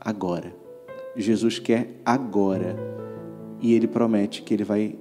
Agora. 0.00 0.54
Jesus 1.16 1.58
quer 1.58 2.00
agora. 2.04 2.76
E 3.60 3.72
ele 3.72 3.86
promete 3.86 4.42
que 4.42 4.52
ele 4.52 4.64
vai 4.64 4.98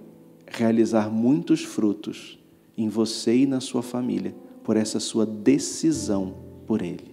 realizar 0.48 1.10
muitos 1.10 1.64
frutos 1.64 2.40
em 2.78 2.88
você 2.88 3.36
e 3.38 3.46
na 3.46 3.60
sua 3.60 3.82
família 3.82 4.34
por 4.64 4.78
essa 4.78 5.00
sua 5.00 5.26
decisão 5.26 6.36
por 6.66 6.82
ele. 6.82 7.12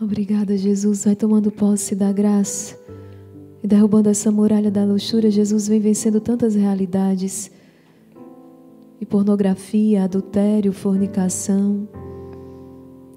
Obrigada, 0.00 0.56
Jesus. 0.56 1.04
Vai 1.04 1.16
tomando 1.16 1.50
posse 1.50 1.94
da 1.94 2.12
graça 2.12 2.78
e 3.62 3.66
derrubando 3.66 4.08
essa 4.08 4.30
muralha 4.30 4.70
da 4.70 4.84
luxúria. 4.84 5.30
Jesus 5.30 5.68
vem 5.68 5.80
vencendo 5.80 6.20
tantas 6.20 6.54
realidades 6.54 7.50
e 9.00 9.06
pornografia, 9.06 10.04
adultério, 10.04 10.72
fornicação. 10.72 11.88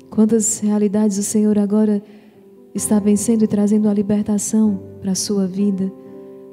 Quantas 0.09 0.59
realidades 0.59 1.17
o 1.17 1.23
Senhor 1.23 1.57
agora 1.59 2.01
está 2.73 2.99
vencendo 2.99 3.43
e 3.43 3.47
trazendo 3.47 3.89
a 3.89 3.93
libertação 3.93 4.81
para 5.01 5.11
a 5.11 5.15
sua 5.15 5.45
vida. 5.45 5.91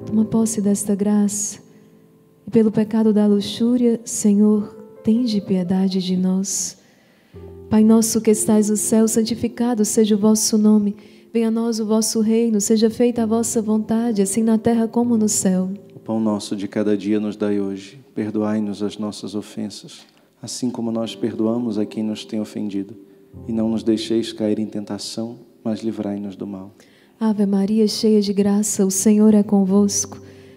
Toma 0.05 0.25
posse 0.25 0.61
desta 0.61 0.95
graça. 0.95 1.64
E 2.47 2.51
pelo 2.51 2.71
pecado 2.71 3.11
da 3.13 3.25
luxúria, 3.25 3.99
Senhor, 4.03 4.75
tende 5.03 5.41
piedade 5.41 5.99
de 6.01 6.15
nós. 6.15 6.77
Pai 7.69 7.83
nosso 7.83 8.21
que 8.21 8.31
estais 8.31 8.69
no 8.69 8.77
céu, 8.77 9.07
santificado 9.07 9.83
seja 9.83 10.15
o 10.15 10.19
vosso 10.19 10.57
nome. 10.57 10.95
Venha 11.33 11.49
a 11.49 11.51
nós 11.51 11.79
o 11.79 11.85
vosso 11.85 12.21
reino, 12.21 12.61
seja 12.61 12.89
feita 12.89 13.23
a 13.23 13.25
vossa 13.25 13.61
vontade, 13.61 14.21
assim 14.21 14.43
na 14.43 14.57
terra 14.57 14.87
como 14.87 15.17
no 15.17 15.27
céu. 15.27 15.69
O 15.93 15.99
pão 15.99 16.19
nosso 16.19 16.55
de 16.55 16.67
cada 16.67 16.95
dia 16.95 17.19
nos 17.19 17.35
dai 17.35 17.59
hoje. 17.59 17.99
Perdoai-nos 18.13 18.81
as 18.81 18.97
nossas 18.97 19.35
ofensas, 19.35 20.05
assim 20.41 20.69
como 20.69 20.91
nós 20.91 21.15
perdoamos 21.15 21.77
a 21.77 21.85
quem 21.85 22.03
nos 22.03 22.23
tem 22.23 22.39
ofendido. 22.39 22.95
e 23.47 23.51
não 23.51 23.67
nos 23.69 23.83
deixeis 23.83 24.31
cair 24.31 24.59
em 24.59 24.65
tentação, 24.65 25.39
mas 25.61 25.81
livrai-nos 25.81 26.37
do 26.37 26.47
mal. 26.47 26.71
Ave 27.19 27.45
Maria, 27.45 27.85
cheia 27.85 28.21
de 28.21 28.31
graça, 28.31 28.85
o 28.85 28.91
Senhor 28.91 29.33
é 29.33 29.43
convosco. 29.43 30.21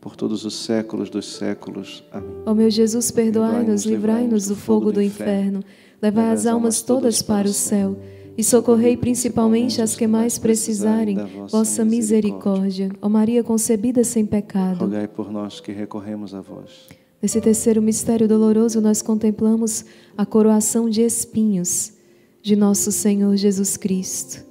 por 0.00 0.16
todos 0.16 0.44
os 0.44 0.54
séculos 0.54 1.10
dos 1.10 1.26
séculos. 1.36 2.04
Amém. 2.12 2.30
Ó 2.46 2.54
meu 2.54 2.70
Jesus, 2.70 3.10
perdoai-nos, 3.10 3.84
livrai-nos 3.84 4.46
do 4.46 4.56
fogo 4.56 4.92
do 4.92 5.02
inferno, 5.02 5.62
levai 6.00 6.30
as 6.30 6.46
almas 6.46 6.82
todas 6.82 7.20
para 7.22 7.48
o 7.48 7.52
céu 7.52 7.98
e 8.36 8.44
socorrei 8.44 8.96
principalmente 8.96 9.82
as 9.82 9.96
que 9.96 10.06
mais 10.06 10.38
precisarem 10.38 11.16
vossa 11.50 11.84
misericórdia. 11.84 12.90
Ó 13.02 13.08
Maria 13.08 13.42
concebida 13.42 14.04
sem 14.04 14.24
pecado. 14.24 14.78
Rogai 14.78 15.08
por 15.08 15.30
nós 15.32 15.58
que 15.58 15.72
recorremos 15.72 16.32
a 16.32 16.40
vós. 16.40 16.86
Nesse 17.20 17.40
terceiro 17.40 17.82
mistério 17.82 18.28
doloroso, 18.28 18.80
nós 18.80 19.02
contemplamos 19.02 19.84
a 20.16 20.24
coroação 20.24 20.88
de 20.88 21.02
espinhos 21.02 21.92
de 22.40 22.54
nosso 22.54 22.92
Senhor 22.92 23.36
Jesus 23.36 23.76
Cristo. 23.76 24.46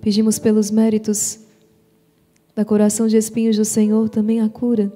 Pedimos 0.00 0.38
pelos 0.38 0.70
méritos 0.70 1.40
da 2.54 2.64
coroação 2.64 3.06
de 3.06 3.16
espinhos 3.16 3.56
do 3.56 3.64
Senhor 3.64 4.08
também 4.08 4.40
a 4.40 4.48
cura 4.48 4.92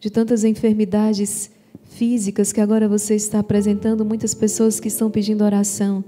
de 0.00 0.08
tantas 0.08 0.44
enfermidades 0.44 1.50
físicas 1.84 2.52
que 2.52 2.60
agora 2.60 2.88
você 2.88 3.14
está 3.14 3.40
apresentando, 3.40 4.04
muitas 4.04 4.32
pessoas 4.32 4.80
que 4.80 4.88
estão 4.88 5.10
pedindo 5.10 5.44
oração, 5.44 6.02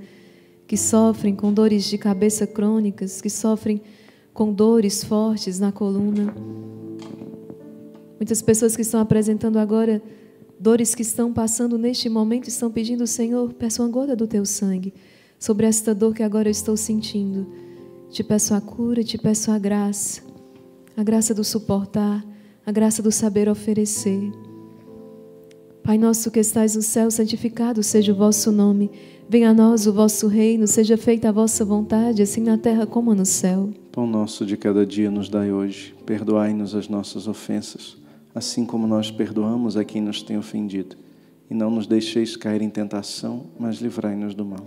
que 0.67 0.77
sofrem 0.79 1.37
com 1.37 1.53
dores 1.53 1.85
de 1.85 1.99
cabeça 1.99 2.47
crônicas, 2.47 3.21
que 3.21 3.29
sofrem 3.29 3.83
com 4.33 4.51
dores 4.51 5.05
fortes 5.05 5.61
na 5.61 5.71
coluna. 5.71 6.35
Muitas 8.19 8.41
pessoas 8.41 8.75
que 8.75 8.81
estão 8.81 9.01
apresentando 9.01 9.59
agora 9.59 10.01
dores 10.59 10.95
que 10.95 11.03
estão 11.03 11.33
passando 11.33 11.77
neste 11.77 12.09
momento 12.09 12.49
estão 12.49 12.71
pedindo, 12.71 13.07
Senhor, 13.07 13.53
peço 13.53 13.83
uma 13.83 13.89
gota 13.91 14.17
do 14.17 14.27
teu 14.27 14.47
sangue 14.47 14.95
sobre 15.39 15.67
esta 15.67 15.95
dor 15.95 16.15
que 16.15 16.23
agora 16.23 16.49
eu 16.49 16.53
estou 16.53 16.77
sentindo. 16.77 17.47
Te 18.13 18.23
peço 18.23 18.53
a 18.53 18.61
cura, 18.61 19.03
te 19.03 19.17
peço 19.17 19.51
a 19.51 19.59
graça, 19.59 20.21
a 20.95 21.03
graça 21.03 21.33
do 21.33 21.43
suportar, 21.43 22.23
a 22.67 22.71
graça 22.71 23.03
do 23.03 23.11
saber 23.11 23.49
oferecer. 23.49 24.31
Pai 25.83 25.97
nosso 25.97 26.31
que 26.31 26.39
estais 26.39 26.77
no 26.77 26.83
céu, 26.83 27.11
santificado 27.11 27.83
seja 27.83 28.13
o 28.13 28.15
vosso 28.15 28.53
nome. 28.53 28.91
Venha 29.31 29.49
a 29.49 29.55
nós 29.55 29.87
o 29.87 29.95
vosso 29.95 30.29
reino, 30.29 30.67
seja 30.67 30.99
feita 30.99 31.31
a 31.31 31.33
vossa 31.33 31.65
vontade, 31.65 32.21
assim 32.21 32.43
na 32.43 32.59
terra 32.59 32.85
como 32.85 33.15
no 33.15 33.25
céu. 33.25 33.71
Pão 33.91 34.07
nosso 34.07 34.45
de 34.45 34.59
cada 34.59 34.85
dia 34.85 35.11
nos 35.11 35.31
dai 35.31 35.51
hoje. 35.51 35.95
Perdoai-nos 36.05 36.75
as 36.75 36.91
nossas 36.91 37.27
ofensas, 37.27 37.97
assim 38.35 38.67
como 38.67 38.87
nós 38.87 39.11
perdoamos 39.11 39.75
a 39.75 39.87
quem 39.87 40.03
nos 40.03 40.23
tem 40.23 40.37
ofendido. 40.37 40.97
E 41.51 41.55
não 41.55 41.71
nos 41.71 41.87
deixeis 41.87 42.37
cair 42.37 42.61
em 42.61 42.69
tentação, 42.69 43.47
mas 43.59 43.77
livrai-nos 43.77 44.35
do 44.35 44.45
mal. 44.45 44.67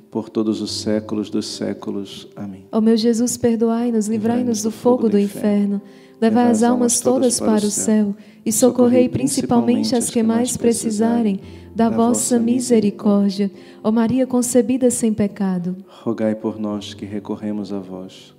por 0.11 0.29
todos 0.29 0.61
os 0.61 0.71
séculos 0.71 1.29
dos 1.29 1.47
séculos. 1.47 2.27
Amém. 2.35 2.65
Ó 2.69 2.81
meu 2.81 2.97
Jesus, 2.97 3.37
perdoai-nos, 3.37 4.07
livrai-nos 4.07 4.61
do 4.61 4.69
fogo 4.69 5.07
do 5.07 5.17
inferno. 5.17 5.81
Levai 6.19 6.51
as 6.51 6.61
almas 6.61 6.99
todas 6.99 7.39
para 7.39 7.65
o 7.65 7.71
céu 7.71 8.13
e 8.45 8.51
socorrei 8.51 9.09
principalmente 9.09 9.95
as 9.95 10.09
que 10.09 10.21
mais 10.21 10.55
precisarem 10.55 11.39
da 11.73 11.89
vossa 11.89 12.37
misericórdia. 12.37 13.49
Ó 13.83 13.91
Maria 13.91 14.27
concebida 14.27 14.91
sem 14.91 15.13
pecado, 15.13 15.77
Rogai 15.87 16.35
por 16.35 16.59
nós 16.59 16.93
que 16.93 17.05
recorremos 17.05 17.71
a 17.73 17.79
vós. 17.79 18.35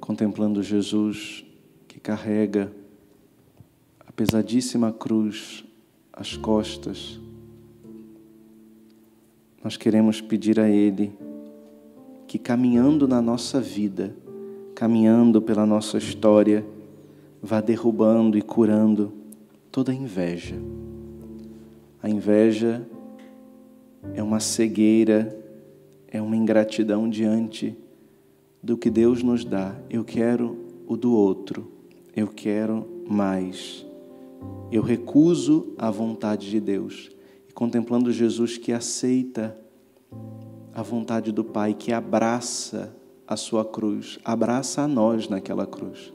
Contemplando 0.00 0.62
Jesus 0.62 1.44
que 1.88 1.98
carrega 1.98 2.70
a 4.06 4.12
pesadíssima 4.12 4.92
cruz 4.92 5.64
às 6.12 6.36
costas, 6.36 7.18
nós 9.64 9.78
queremos 9.78 10.20
pedir 10.20 10.60
a 10.60 10.68
Ele 10.68 11.10
que, 12.26 12.38
caminhando 12.38 13.08
na 13.08 13.22
nossa 13.22 13.62
vida, 13.62 14.14
caminhando 14.74 15.40
pela 15.40 15.64
nossa 15.64 15.96
história, 15.96 16.66
vá 17.42 17.62
derrubando 17.62 18.36
e 18.36 18.42
curando 18.42 19.10
toda 19.72 19.90
a 19.90 19.94
inveja. 19.94 20.56
A 22.02 22.10
inveja 22.10 22.86
é 24.12 24.22
uma 24.22 24.38
cegueira, 24.38 25.34
é 26.08 26.20
uma 26.20 26.36
ingratidão 26.36 27.08
diante 27.08 27.74
do 28.62 28.76
que 28.76 28.90
Deus 28.90 29.22
nos 29.22 29.46
dá. 29.46 29.74
Eu 29.88 30.04
quero 30.04 30.58
o 30.86 30.94
do 30.94 31.14
outro, 31.14 31.72
eu 32.14 32.28
quero 32.28 32.86
mais. 33.08 33.86
Eu 34.70 34.82
recuso 34.82 35.72
a 35.78 35.90
vontade 35.90 36.50
de 36.50 36.60
Deus. 36.60 37.13
Contemplando 37.54 38.10
Jesus 38.10 38.58
que 38.58 38.72
aceita 38.72 39.56
a 40.72 40.82
vontade 40.82 41.30
do 41.30 41.44
Pai, 41.44 41.72
que 41.72 41.92
abraça 41.92 42.94
a 43.26 43.36
sua 43.36 43.64
cruz, 43.64 44.18
abraça 44.24 44.82
a 44.82 44.88
nós 44.88 45.28
naquela 45.28 45.66
cruz. 45.66 46.12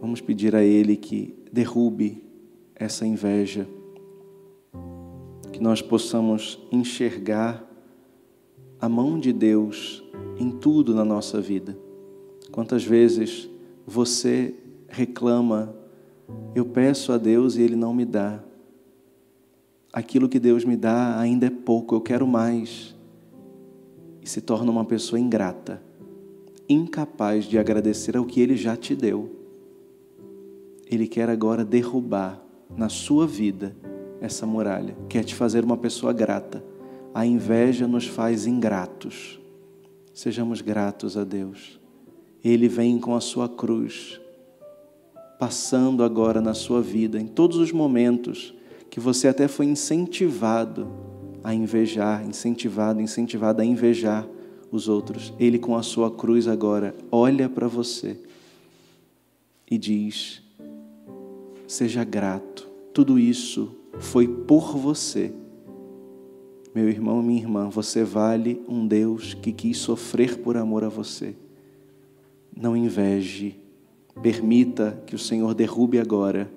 Vamos 0.00 0.20
pedir 0.20 0.54
a 0.54 0.62
Ele 0.62 0.96
que 0.96 1.34
derrube 1.52 2.22
essa 2.74 3.04
inveja 3.04 3.68
que 5.52 5.60
nós 5.60 5.82
possamos 5.82 6.60
enxergar 6.70 7.68
a 8.80 8.88
mão 8.88 9.18
de 9.18 9.32
Deus 9.32 10.04
em 10.38 10.50
tudo 10.52 10.94
na 10.94 11.04
nossa 11.04 11.40
vida. 11.40 11.76
Quantas 12.52 12.84
vezes 12.84 13.50
você 13.84 14.54
reclama, 14.88 15.74
eu 16.54 16.64
peço 16.64 17.12
a 17.12 17.18
Deus 17.18 17.56
e 17.56 17.62
Ele 17.62 17.74
não 17.74 17.92
me 17.92 18.04
dá. 18.04 18.40
Aquilo 19.92 20.28
que 20.28 20.38
Deus 20.38 20.64
me 20.64 20.76
dá 20.76 21.18
ainda 21.18 21.46
é 21.46 21.50
pouco, 21.50 21.94
eu 21.94 22.00
quero 22.00 22.26
mais. 22.26 22.94
E 24.22 24.28
se 24.28 24.40
torna 24.40 24.70
uma 24.70 24.84
pessoa 24.84 25.18
ingrata, 25.18 25.82
incapaz 26.68 27.46
de 27.46 27.58
agradecer 27.58 28.16
ao 28.16 28.26
que 28.26 28.40
Ele 28.40 28.56
já 28.56 28.76
te 28.76 28.94
deu. 28.94 29.34
Ele 30.86 31.06
quer 31.06 31.30
agora 31.30 31.64
derrubar 31.64 32.42
na 32.76 32.88
sua 32.88 33.26
vida 33.26 33.74
essa 34.20 34.46
muralha, 34.46 34.96
quer 35.08 35.24
te 35.24 35.34
fazer 35.34 35.64
uma 35.64 35.76
pessoa 35.76 36.12
grata. 36.12 36.62
A 37.14 37.24
inveja 37.24 37.88
nos 37.88 38.06
faz 38.06 38.46
ingratos. 38.46 39.40
Sejamos 40.12 40.60
gratos 40.60 41.16
a 41.16 41.24
Deus. 41.24 41.80
Ele 42.44 42.68
vem 42.68 42.98
com 42.98 43.14
a 43.14 43.20
sua 43.20 43.48
cruz, 43.48 44.20
passando 45.38 46.04
agora 46.04 46.40
na 46.40 46.52
sua 46.52 46.82
vida, 46.82 47.18
em 47.18 47.26
todos 47.26 47.56
os 47.56 47.72
momentos 47.72 48.54
que 48.90 49.00
você 49.00 49.28
até 49.28 49.46
foi 49.48 49.66
incentivado 49.66 50.88
a 51.42 51.54
invejar, 51.54 52.26
incentivado, 52.26 53.00
incentivado 53.00 53.62
a 53.62 53.64
invejar 53.64 54.26
os 54.70 54.88
outros. 54.88 55.32
Ele 55.38 55.58
com 55.58 55.76
a 55.76 55.82
sua 55.82 56.10
cruz 56.10 56.46
agora 56.46 56.94
olha 57.10 57.48
para 57.48 57.68
você 57.68 58.18
e 59.70 59.78
diz: 59.78 60.42
Seja 61.66 62.04
grato. 62.04 62.66
Tudo 62.92 63.18
isso 63.18 63.76
foi 63.98 64.26
por 64.26 64.76
você. 64.76 65.32
Meu 66.74 66.88
irmão, 66.88 67.22
minha 67.22 67.40
irmã, 67.40 67.68
você 67.68 68.04
vale 68.04 68.60
um 68.68 68.86
Deus 68.86 69.34
que 69.34 69.52
quis 69.52 69.78
sofrer 69.78 70.38
por 70.38 70.56
amor 70.56 70.84
a 70.84 70.88
você. 70.88 71.34
Não 72.54 72.76
inveje, 72.76 73.56
permita 74.20 75.00
que 75.06 75.14
o 75.14 75.18
Senhor 75.18 75.54
derrube 75.54 75.98
agora 75.98 76.50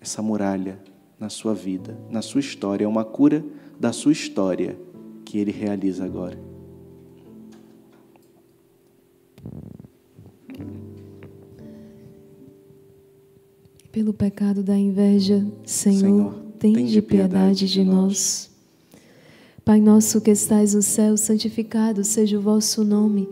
essa 0.00 0.22
muralha 0.22 0.78
na 1.20 1.28
sua 1.28 1.54
vida, 1.54 1.96
na 2.10 2.22
sua 2.22 2.40
história. 2.40 2.84
É 2.84 2.88
uma 2.88 3.04
cura 3.04 3.44
da 3.78 3.92
sua 3.92 4.12
história 4.12 4.76
que 5.24 5.38
Ele 5.38 5.52
realiza 5.52 6.04
agora. 6.04 6.50
pelo 13.92 14.14
pecado 14.14 14.62
da 14.62 14.76
inveja, 14.76 15.44
Senhor, 15.64 16.00
Senhor, 16.00 16.34
tende 16.58 17.02
piedade 17.02 17.66
de 17.66 17.84
nós. 17.84 18.50
Pai 19.64 19.80
nosso 19.80 20.20
que 20.20 20.30
estais 20.30 20.74
no 20.74 20.82
céu, 20.82 21.16
santificado 21.16 22.04
seja 22.04 22.38
o 22.38 22.40
vosso 22.40 22.84
nome. 22.84 23.28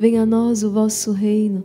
Venha 0.00 0.22
a 0.22 0.26
nós 0.26 0.62
o 0.62 0.70
vosso 0.70 1.12
reino. 1.12 1.64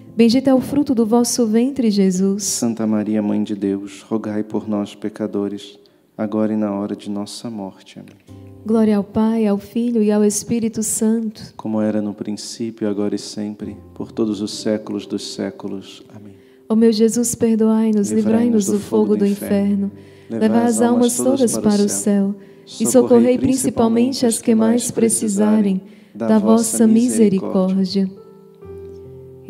é 0.45 0.53
o 0.53 0.61
fruto 0.61 0.93
do 0.93 1.05
vosso 1.05 1.45
ventre, 1.47 1.89
Jesus. 1.89 2.43
Santa 2.43 2.85
Maria, 2.85 3.21
Mãe 3.21 3.43
de 3.43 3.55
Deus, 3.55 4.01
rogai 4.01 4.43
por 4.43 4.67
nós, 4.67 4.93
pecadores, 4.93 5.79
agora 6.17 6.53
e 6.53 6.57
na 6.57 6.71
hora 6.73 6.95
de 6.95 7.09
nossa 7.09 7.49
morte. 7.49 7.99
Amém. 7.99 8.15
Glória 8.65 8.97
ao 8.97 9.03
Pai, 9.03 9.47
ao 9.47 9.57
Filho 9.57 10.03
e 10.03 10.11
ao 10.11 10.23
Espírito 10.23 10.83
Santo. 10.83 11.53
Como 11.57 11.81
era 11.81 12.01
no 12.01 12.13
princípio, 12.13 12.87
agora 12.87 13.15
e 13.15 13.19
sempre, 13.19 13.75
por 13.93 14.11
todos 14.11 14.41
os 14.41 14.51
séculos 14.59 15.07
dos 15.07 15.33
séculos. 15.33 16.03
Amém. 16.13 16.35
Ó 16.69 16.75
meu 16.75 16.91
Jesus, 16.91 17.33
perdoai-nos, 17.33 18.11
livrai-nos 18.11 18.67
do 18.67 18.79
fogo 18.79 19.17
do 19.17 19.25
inferno. 19.25 19.91
Levai 20.29 20.65
as 20.65 20.81
almas 20.81 21.17
todas 21.17 21.57
para 21.57 21.81
o 21.81 21.89
céu 21.89 22.35
e 22.79 22.85
socorrei 22.85 23.37
principalmente 23.37 24.25
as 24.25 24.39
que 24.39 24.53
mais 24.53 24.91
precisarem 24.91 25.81
da 26.13 26.37
vossa 26.37 26.85
misericórdia. 26.85 28.09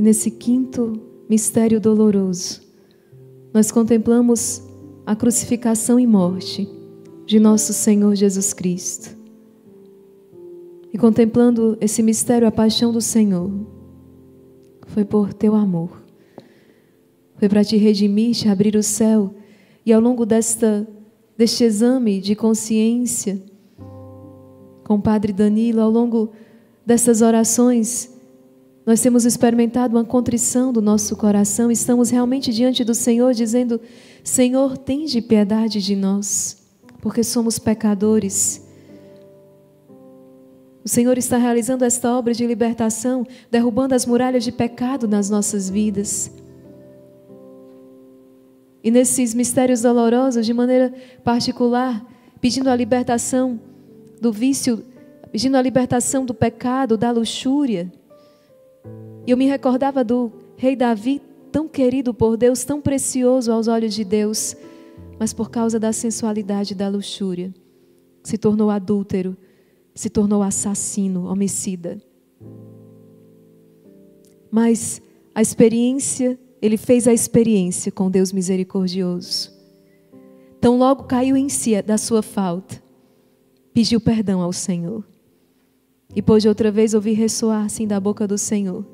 E 0.01 0.03
nesse 0.03 0.31
quinto 0.31 0.99
mistério 1.29 1.79
doloroso, 1.79 2.59
nós 3.53 3.69
contemplamos 3.69 4.63
a 5.05 5.15
crucificação 5.15 5.99
e 5.99 6.07
morte 6.07 6.67
de 7.23 7.39
nosso 7.39 7.71
Senhor 7.71 8.15
Jesus 8.15 8.51
Cristo. 8.51 9.15
E 10.91 10.97
contemplando 10.97 11.77
esse 11.79 12.01
mistério, 12.01 12.47
a 12.47 12.51
paixão 12.51 12.91
do 12.91 12.99
Senhor, 12.99 13.51
foi 14.87 15.05
por 15.05 15.35
teu 15.35 15.53
amor. 15.53 16.03
Foi 17.35 17.47
para 17.47 17.63
te 17.63 17.77
redimir, 17.77 18.33
te 18.33 18.49
abrir 18.49 18.75
o 18.75 18.81
céu. 18.81 19.35
E 19.85 19.93
ao 19.93 20.01
longo 20.01 20.25
desta, 20.25 20.87
deste 21.37 21.63
exame 21.63 22.19
de 22.19 22.33
consciência, 22.33 23.39
com 24.83 24.95
o 24.95 25.01
Padre 25.01 25.31
Danilo, 25.31 25.79
ao 25.79 25.91
longo 25.91 26.31
dessas 26.83 27.21
orações, 27.21 28.19
nós 28.85 28.99
temos 28.99 29.25
experimentado 29.25 29.95
uma 29.95 30.03
contrição 30.03 30.73
do 30.73 30.81
nosso 30.81 31.15
coração, 31.15 31.71
estamos 31.71 32.09
realmente 32.09 32.51
diante 32.51 32.83
do 32.83 32.95
Senhor 32.95 33.33
dizendo: 33.33 33.79
Senhor, 34.23 34.77
tem 34.77 35.05
de 35.05 35.21
piedade 35.21 35.81
de 35.81 35.95
nós, 35.95 36.57
porque 36.99 37.23
somos 37.23 37.59
pecadores. 37.59 38.67
O 40.83 40.89
Senhor 40.89 41.15
está 41.15 41.37
realizando 41.37 41.85
esta 41.85 42.11
obra 42.11 42.33
de 42.33 42.45
libertação, 42.45 43.25
derrubando 43.51 43.93
as 43.93 44.05
muralhas 44.05 44.43
de 44.43 44.51
pecado 44.51 45.07
nas 45.07 45.29
nossas 45.29 45.69
vidas. 45.69 46.31
E 48.83 48.89
nesses 48.89 49.35
mistérios 49.35 49.83
dolorosos, 49.83 50.43
de 50.43 50.53
maneira 50.55 50.91
particular, 51.23 52.03
pedindo 52.41 52.67
a 52.67 52.75
libertação 52.75 53.59
do 54.19 54.31
vício, 54.31 54.83
pedindo 55.31 55.55
a 55.55 55.61
libertação 55.61 56.25
do 56.25 56.33
pecado, 56.33 56.97
da 56.97 57.11
luxúria, 57.11 57.91
e 59.25 59.31
eu 59.31 59.37
me 59.37 59.45
recordava 59.45 60.03
do 60.03 60.31
rei 60.57 60.75
Davi, 60.75 61.21
tão 61.51 61.67
querido 61.67 62.13
por 62.13 62.37
Deus, 62.37 62.63
tão 62.63 62.81
precioso 62.81 63.51
aos 63.51 63.67
olhos 63.67 63.93
de 63.93 64.03
Deus, 64.03 64.55
mas 65.19 65.33
por 65.33 65.49
causa 65.49 65.79
da 65.79 65.93
sensualidade 65.93 66.73
e 66.73 66.75
da 66.75 66.89
luxúria, 66.89 67.53
se 68.23 68.37
tornou 68.37 68.69
adúltero, 68.69 69.37
se 69.93 70.09
tornou 70.09 70.41
assassino, 70.41 71.25
homicida. 71.25 72.01
Mas 74.49 75.01
a 75.35 75.41
experiência, 75.41 76.39
ele 76.61 76.77
fez 76.77 77.07
a 77.07 77.13
experiência 77.13 77.91
com 77.91 78.09
Deus 78.09 78.31
misericordioso. 78.31 79.51
Tão 80.59 80.77
logo 80.77 81.03
caiu 81.03 81.37
em 81.37 81.49
si 81.49 81.79
da 81.81 81.97
sua 81.97 82.21
falta, 82.21 82.81
pediu 83.73 84.01
perdão 84.01 84.41
ao 84.41 84.51
Senhor. 84.51 85.05
E 86.13 86.21
pôde 86.21 86.47
outra 86.47 86.71
vez 86.71 86.93
ouvir 86.93 87.13
ressoar 87.13 87.65
assim 87.65 87.87
da 87.87 87.99
boca 87.99 88.27
do 88.27 88.37
Senhor 88.37 88.85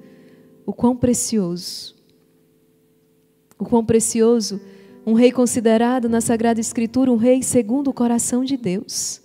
o 0.68 0.74
quão 0.74 0.98
precioso, 0.98 1.96
o 3.58 3.64
quão 3.64 3.86
precioso 3.86 4.60
um 5.06 5.14
rei 5.14 5.32
considerado 5.32 6.10
na 6.10 6.20
Sagrada 6.20 6.60
Escritura 6.60 7.10
um 7.10 7.16
rei 7.16 7.42
segundo 7.42 7.88
o 7.88 7.94
coração 7.94 8.44
de 8.44 8.58
Deus. 8.58 9.22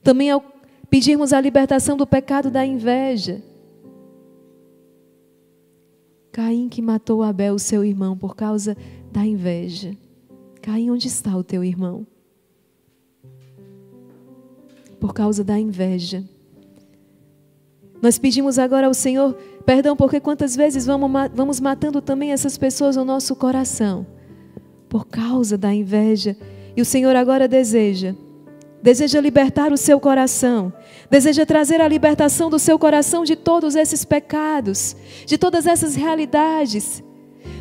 Também 0.00 0.30
ao 0.30 0.40
pedirmos 0.88 1.32
a 1.32 1.40
libertação 1.40 1.96
do 1.96 2.06
pecado 2.06 2.52
da 2.52 2.64
inveja. 2.64 3.42
Caim 6.30 6.68
que 6.68 6.80
matou 6.80 7.24
Abel, 7.24 7.58
seu 7.58 7.84
irmão, 7.84 8.16
por 8.16 8.36
causa 8.36 8.76
da 9.10 9.26
inveja. 9.26 9.96
Caim, 10.62 10.88
onde 10.92 11.08
está 11.08 11.36
o 11.36 11.42
teu 11.42 11.64
irmão? 11.64 12.06
Por 15.00 15.12
causa 15.12 15.42
da 15.42 15.58
inveja. 15.58 16.24
Nós 18.00 18.18
pedimos 18.18 18.58
agora 18.58 18.86
ao 18.86 18.94
Senhor 18.94 19.36
perdão, 19.68 19.94
porque 19.94 20.18
quantas 20.18 20.56
vezes 20.56 20.86
vamos, 20.86 21.10
vamos 21.34 21.60
matando 21.60 22.00
também 22.00 22.32
essas 22.32 22.56
pessoas 22.56 22.96
no 22.96 23.04
nosso 23.04 23.36
coração, 23.36 24.06
por 24.88 25.06
causa 25.06 25.58
da 25.58 25.74
inveja. 25.74 26.34
E 26.74 26.80
o 26.80 26.86
Senhor 26.86 27.14
agora 27.14 27.46
deseja, 27.46 28.14
deseja 28.82 29.20
libertar 29.20 29.70
o 29.70 29.76
seu 29.76 30.00
coração, 30.00 30.72
deseja 31.10 31.44
trazer 31.44 31.82
a 31.82 31.88
libertação 31.88 32.48
do 32.48 32.58
seu 32.58 32.78
coração 32.78 33.24
de 33.24 33.36
todos 33.36 33.74
esses 33.74 34.06
pecados, 34.06 34.96
de 35.26 35.36
todas 35.36 35.66
essas 35.66 35.94
realidades, 35.94 37.02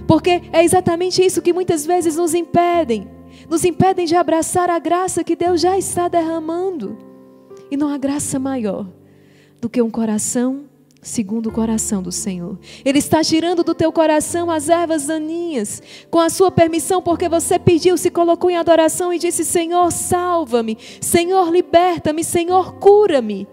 porque 0.07 0.43
é 0.53 0.63
exatamente 0.63 1.21
isso 1.21 1.41
que 1.41 1.51
muitas 1.51 1.85
vezes 1.85 2.15
nos 2.15 2.33
impedem, 2.33 3.05
nos 3.49 3.65
impedem 3.65 4.05
de 4.05 4.15
abraçar 4.15 4.69
a 4.69 4.79
graça 4.79 5.25
que 5.25 5.35
Deus 5.35 5.59
já 5.59 5.77
está 5.77 6.07
derramando. 6.07 6.97
E 7.69 7.75
não 7.75 7.89
há 7.89 7.97
graça 7.97 8.39
maior 8.39 8.87
do 9.59 9.69
que 9.69 9.81
um 9.81 9.89
coração 9.89 10.65
segundo 11.01 11.47
o 11.47 11.51
coração 11.51 12.01
do 12.01 12.11
Senhor. 12.11 12.57
Ele 12.83 12.99
está 12.99 13.23
tirando 13.23 13.63
do 13.63 13.73
teu 13.73 13.91
coração 13.91 14.51
as 14.51 14.69
ervas 14.69 15.07
daninhas, 15.07 15.81
com 16.09 16.19
a 16.19 16.29
sua 16.29 16.51
permissão, 16.51 17.01
porque 17.01 17.29
você 17.29 17.57
pediu, 17.57 17.97
se 17.97 18.09
colocou 18.09 18.49
em 18.49 18.57
adoração 18.57 19.13
e 19.13 19.19
disse: 19.19 19.45
Senhor, 19.45 19.91
salva-me, 19.91 20.77
Senhor, 21.01 21.49
liberta-me, 21.51 22.23
Senhor, 22.23 22.75
cura-me. 22.75 23.47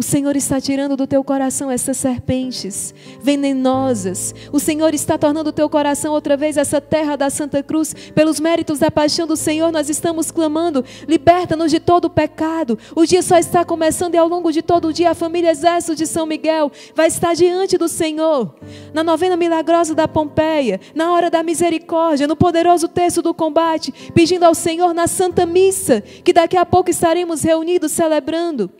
O 0.00 0.02
Senhor 0.02 0.34
está 0.34 0.58
tirando 0.58 0.96
do 0.96 1.06
teu 1.06 1.22
coração 1.22 1.70
essas 1.70 1.98
serpentes 1.98 2.94
venenosas. 3.20 4.34
O 4.50 4.58
Senhor 4.58 4.94
está 4.94 5.18
tornando 5.18 5.50
o 5.50 5.52
teu 5.52 5.68
coração 5.68 6.14
outra 6.14 6.38
vez 6.38 6.56
essa 6.56 6.80
terra 6.80 7.16
da 7.16 7.28
Santa 7.28 7.62
Cruz. 7.62 7.92
Pelos 8.14 8.40
méritos 8.40 8.78
da 8.78 8.90
paixão 8.90 9.26
do 9.26 9.36
Senhor, 9.36 9.70
nós 9.70 9.90
estamos 9.90 10.30
clamando: 10.30 10.82
liberta-nos 11.06 11.70
de 11.70 11.78
todo 11.78 12.06
o 12.06 12.10
pecado. 12.10 12.78
O 12.96 13.04
dia 13.04 13.20
só 13.20 13.36
está 13.36 13.62
começando 13.62 14.14
e 14.14 14.16
ao 14.16 14.26
longo 14.26 14.50
de 14.50 14.62
todo 14.62 14.88
o 14.88 14.92
dia 14.92 15.10
a 15.10 15.14
família 15.14 15.50
Exército 15.50 15.94
de 15.94 16.06
São 16.06 16.24
Miguel 16.24 16.72
vai 16.94 17.08
estar 17.08 17.34
diante 17.34 17.76
do 17.76 17.86
Senhor. 17.86 18.54
Na 18.94 19.04
novena 19.04 19.36
milagrosa 19.36 19.94
da 19.94 20.08
Pompeia, 20.08 20.80
na 20.94 21.12
hora 21.12 21.28
da 21.28 21.42
misericórdia, 21.42 22.26
no 22.26 22.36
poderoso 22.36 22.88
texto 22.88 23.20
do 23.20 23.34
combate, 23.34 23.92
pedindo 24.14 24.44
ao 24.44 24.54
Senhor 24.54 24.94
na 24.94 25.06
Santa 25.06 25.44
Missa, 25.44 26.00
que 26.00 26.32
daqui 26.32 26.56
a 26.56 26.64
pouco 26.64 26.88
estaremos 26.88 27.42
reunidos 27.42 27.92
celebrando 27.92 28.70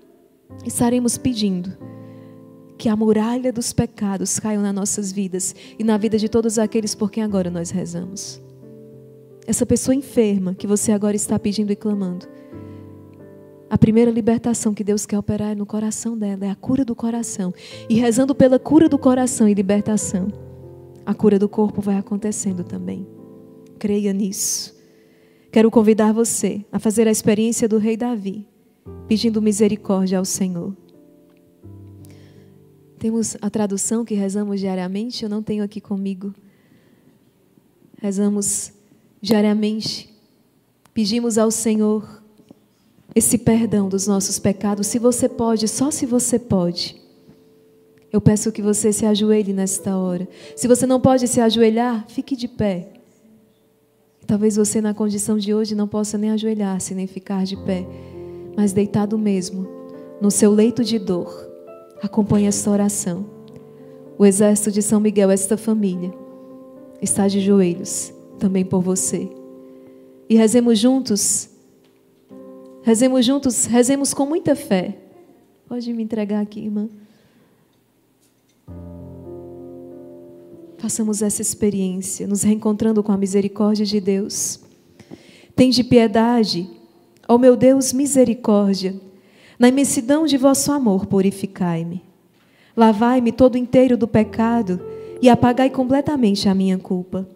estaremos 0.65 1.17
pedindo 1.17 1.77
que 2.81 2.89
a 2.89 2.97
muralha 2.97 3.53
dos 3.53 3.75
pecados 3.75 4.39
caiam 4.39 4.63
nas 4.63 4.75
nossas 4.75 5.13
vidas 5.13 5.55
e 5.79 5.85
na 5.85 5.99
vida 5.99 6.17
de 6.17 6.31
todos 6.31 6.59
aqueles 6.59 6.95
por 6.95 7.11
quem 7.11 7.23
agora 7.23 7.51
nós 7.51 7.71
rezamos. 7.71 8.41
Essa 9.47 9.67
pessoa 9.67 9.95
enferma 9.95 10.55
que 10.55 10.67
você 10.67 10.91
agora 10.91 11.15
está 11.15 11.39
pedindo 11.39 11.73
e 11.73 11.77
clamando. 11.77 12.27
A 13.69 13.77
primeira 13.77 14.11
libertação 14.11 14.73
que 14.73 14.83
Deus 14.83 15.05
quer 15.05 15.19
operar 15.19 15.53
é 15.53 15.55
no 15.55 15.67
coração 15.67 16.17
dela, 16.17 16.47
é 16.47 16.51
a 16.51 16.55
cura 16.55 16.85
do 16.85 16.95
coração. 16.95 17.53
E 17.89 17.95
rezando 17.97 18.35
pela 18.35 18.59
cura 18.59 18.89
do 18.89 18.99
coração 18.99 19.47
e 19.47 19.55
libertação, 19.55 20.29
a 21.05 21.13
cura 21.13 21.39
do 21.39 21.49
corpo 21.49 21.81
vai 21.81 21.97
acontecendo 21.97 22.65
também. 22.65 23.07
Creia 23.79 24.13
nisso. 24.13 24.75
Quero 25.53 25.71
convidar 25.71 26.13
você 26.13 26.65
a 26.73 26.79
fazer 26.79 27.07
a 27.07 27.11
experiência 27.11 27.69
do 27.69 27.77
rei 27.77 27.97
Davi 27.97 28.47
pedindo 29.11 29.43
misericórdia 29.43 30.19
ao 30.19 30.25
Senhor. 30.25 30.73
Temos 32.97 33.37
a 33.43 33.51
tradução 33.51 34.05
que 34.05 34.15
rezamos 34.15 34.61
diariamente, 34.61 35.25
eu 35.25 35.29
não 35.29 35.43
tenho 35.43 35.65
aqui 35.65 35.81
comigo. 35.81 36.33
Rezamos 38.01 38.73
diariamente, 39.21 40.15
pedimos 40.95 41.39
ao 41.39 41.51
Senhor 41.51 42.23
esse 43.13 43.37
perdão 43.37 43.89
dos 43.89 44.07
nossos 44.07 44.39
pecados. 44.39 44.87
Se 44.87 45.01
você 45.01 45.29
pode, 45.29 45.67
só 45.67 45.91
se 45.91 46.07
você 46.07 46.39
pode. 46.39 46.95
Eu 48.13 48.21
peço 48.21 48.53
que 48.53 48.63
você 48.63 48.93
se 48.93 49.05
ajoelhe 49.05 49.53
nesta 49.53 49.97
hora. 49.97 50.29
Se 50.55 50.69
você 50.69 50.87
não 50.87 51.01
pode 51.01 51.27
se 51.27 51.41
ajoelhar, 51.41 52.05
fique 52.09 52.37
de 52.37 52.47
pé. 52.47 52.93
Talvez 54.25 54.55
você, 54.55 54.81
na 54.81 54.95
condição 54.95 55.37
de 55.37 55.53
hoje, 55.53 55.75
não 55.75 55.89
possa 55.89 56.17
nem 56.17 56.31
ajoelhar-se, 56.31 56.95
nem 56.95 57.09
ficar 57.09 57.45
de 57.45 57.57
pé 57.57 57.85
mas 58.61 58.75
deitado 58.75 59.19
mesmo, 59.19 59.67
no 60.21 60.31
seu 60.31 60.53
leito 60.53 60.85
de 60.85 60.99
dor, 60.99 61.51
acompanhe 62.03 62.47
esta 62.47 62.71
oração. 62.71 63.25
O 64.19 64.27
exército 64.27 64.71
de 64.71 64.83
São 64.83 65.01
Miguel, 65.01 65.31
esta 65.31 65.57
família, 65.57 66.13
está 67.01 67.27
de 67.27 67.41
joelhos 67.41 68.13
também 68.39 68.63
por 68.63 68.83
você. 68.83 69.31
E 70.29 70.37
rezemos 70.37 70.79
juntos, 70.79 71.49
rezemos 72.83 73.25
juntos, 73.25 73.65
rezemos 73.65 74.13
com 74.13 74.27
muita 74.27 74.55
fé. 74.55 74.99
Pode 75.67 75.91
me 75.95 76.03
entregar 76.03 76.43
aqui, 76.43 76.61
irmã. 76.61 76.87
Façamos 80.77 81.23
essa 81.23 81.41
experiência, 81.41 82.27
nos 82.27 82.43
reencontrando 82.43 83.03
com 83.03 83.11
a 83.11 83.17
misericórdia 83.17 83.87
de 83.87 83.99
Deus. 84.03 84.61
Tem 85.57 85.71
de 85.71 85.83
piedade 85.83 86.79
Ó 87.31 87.37
oh 87.37 87.39
meu 87.39 87.55
Deus, 87.55 87.93
misericórdia, 87.93 88.93
na 89.57 89.69
imensidão 89.69 90.27
de 90.27 90.37
vosso 90.37 90.73
amor, 90.73 91.07
purificai-me. 91.07 92.03
Lavai-me 92.77 93.31
todo 93.31 93.57
inteiro 93.57 93.97
do 93.97 94.09
pecado 94.09 94.81
e 95.23 95.29
apagai 95.29 95.71
completamente 95.71 96.49
a 96.49 96.55
minha 96.57 96.77
culpa. 96.77 97.29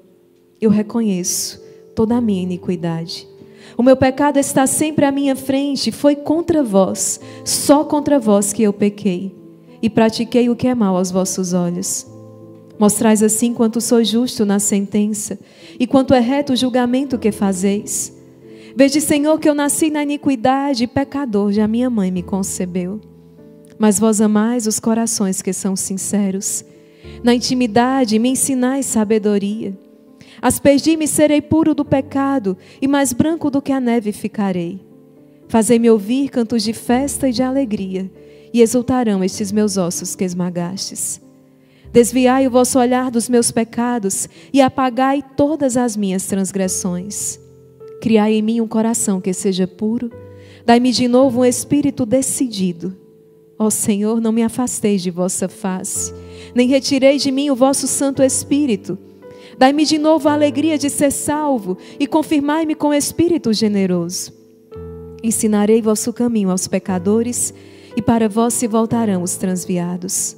Eu 0.61 0.69
reconheço 0.69 1.63
toda 1.95 2.17
a 2.17 2.21
minha 2.21 2.43
iniquidade. 2.43 3.29
O 3.79 3.85
meu 3.85 3.97
pecado 3.97 4.37
está 4.37 4.67
sempre 4.67 5.05
à 5.05 5.13
minha 5.13 5.37
frente, 5.37 5.93
foi 5.93 6.17
contra 6.17 6.61
vós, 6.61 7.21
só 7.45 7.85
contra 7.85 8.19
vós 8.19 8.53
que 8.53 8.65
eu 8.65 8.73
pequei, 8.73 9.33
e 9.81 9.89
pratiquei 9.89 10.51
o 10.51 10.57
que 10.57 10.67
é 10.67 10.75
mal 10.75 10.97
aos 10.97 11.13
vossos 11.13 11.53
olhos. 11.53 12.05
Mostrais 12.81 13.23
assim 13.23 13.55
quanto 13.55 13.81
sou 13.81 14.03
justo 14.03 14.45
na 14.45 14.59
sentença, 14.59 15.39
e 15.79 15.87
quanto 15.87 16.13
é 16.15 16.19
reto 16.19 16.53
o 16.53 16.57
julgamento 16.57 17.17
que 17.17 17.31
fazeis. 17.31 18.14
Veja, 18.77 19.01
Senhor, 19.01 19.39
que 19.39 19.49
eu 19.49 19.55
nasci 19.55 19.89
na 19.89 20.03
iniquidade, 20.03 20.89
pecador, 20.89 21.53
já 21.53 21.69
minha 21.69 21.89
mãe 21.89 22.11
me 22.11 22.25
concebeu. 22.25 23.01
Mas 23.79 24.01
vós 24.01 24.21
amais 24.21 24.67
os 24.67 24.81
corações 24.81 25.41
que 25.41 25.53
são 25.53 25.77
sinceros. 25.77 26.65
Na 27.23 27.33
intimidade 27.33 28.19
me 28.19 28.31
ensinais 28.31 28.87
sabedoria. 28.87 29.79
Aspergi-me 30.43 31.07
serei 31.07 31.41
puro 31.41 31.73
do 31.73 31.85
pecado, 31.85 32.57
e 32.83 32.89
mais 32.89 33.13
branco 33.13 33.49
do 33.49 33.63
que 33.63 33.71
a 33.71 33.79
neve 33.79 34.11
ficarei. 34.11 34.85
Fazei-me 35.49 35.89
ouvir 35.89 36.29
cantos 36.29 36.65
de 36.65 36.73
festa 36.73 37.29
e 37.29 37.33
de 37.33 37.45
alegria, 37.45 38.11
e 38.53 38.61
exultarão 38.61 39.23
estes 39.23 39.53
meus 39.53 39.77
ossos 39.77 40.17
que 40.17 40.25
esmagastes. 40.25 41.21
Desviai 41.93 42.49
o 42.49 42.51
vosso 42.51 42.81
olhar 42.81 43.09
dos 43.09 43.29
meus 43.29 43.53
pecados 43.53 44.29
e 44.53 44.61
apagai 44.61 45.23
todas 45.37 45.77
as 45.77 45.97
minhas 45.97 46.27
transgressões. 46.27 47.44
Criai 48.05 48.35
em 48.35 48.43
mim 48.43 48.61
um 48.61 48.69
coração 48.69 49.19
que 49.19 49.33
seja 49.33 49.67
puro. 49.67 50.13
Dai-me 50.67 50.93
de 50.93 51.09
novo 51.09 51.41
um 51.41 51.45
espírito 51.45 52.05
decidido. 52.05 52.95
Ó 53.59 53.71
Senhor, 53.71 54.21
não 54.21 54.31
me 54.31 54.43
afasteis 54.43 55.01
de 55.01 55.11
vossa 55.11 55.49
face, 55.49 56.13
nem 56.55 56.69
retirei 56.69 57.17
de 57.17 57.33
mim 57.33 57.49
o 57.49 57.57
vosso 57.57 57.87
Santo 57.87 58.23
Espírito. 58.23 58.99
Dai-me 59.57 59.87
de 59.87 59.97
novo 59.97 60.29
a 60.29 60.35
alegria 60.35 60.77
de 60.77 60.91
ser 60.91 61.11
salvo 61.11 61.79
e 61.99 62.07
confirmai-me 62.07 62.75
com 62.75 62.93
espírito 62.93 63.55
generoso. 63.55 64.35
Ensinarei 65.23 65.81
vosso 65.81 66.13
caminho 66.13 66.51
aos 66.51 66.69
pecadores 66.69 67.55
e 67.97 68.03
para 68.03 68.29
vós 68.29 68.53
se 68.53 68.69
voltarão 68.69 69.23
os 69.23 69.37
transviados. 69.37 70.37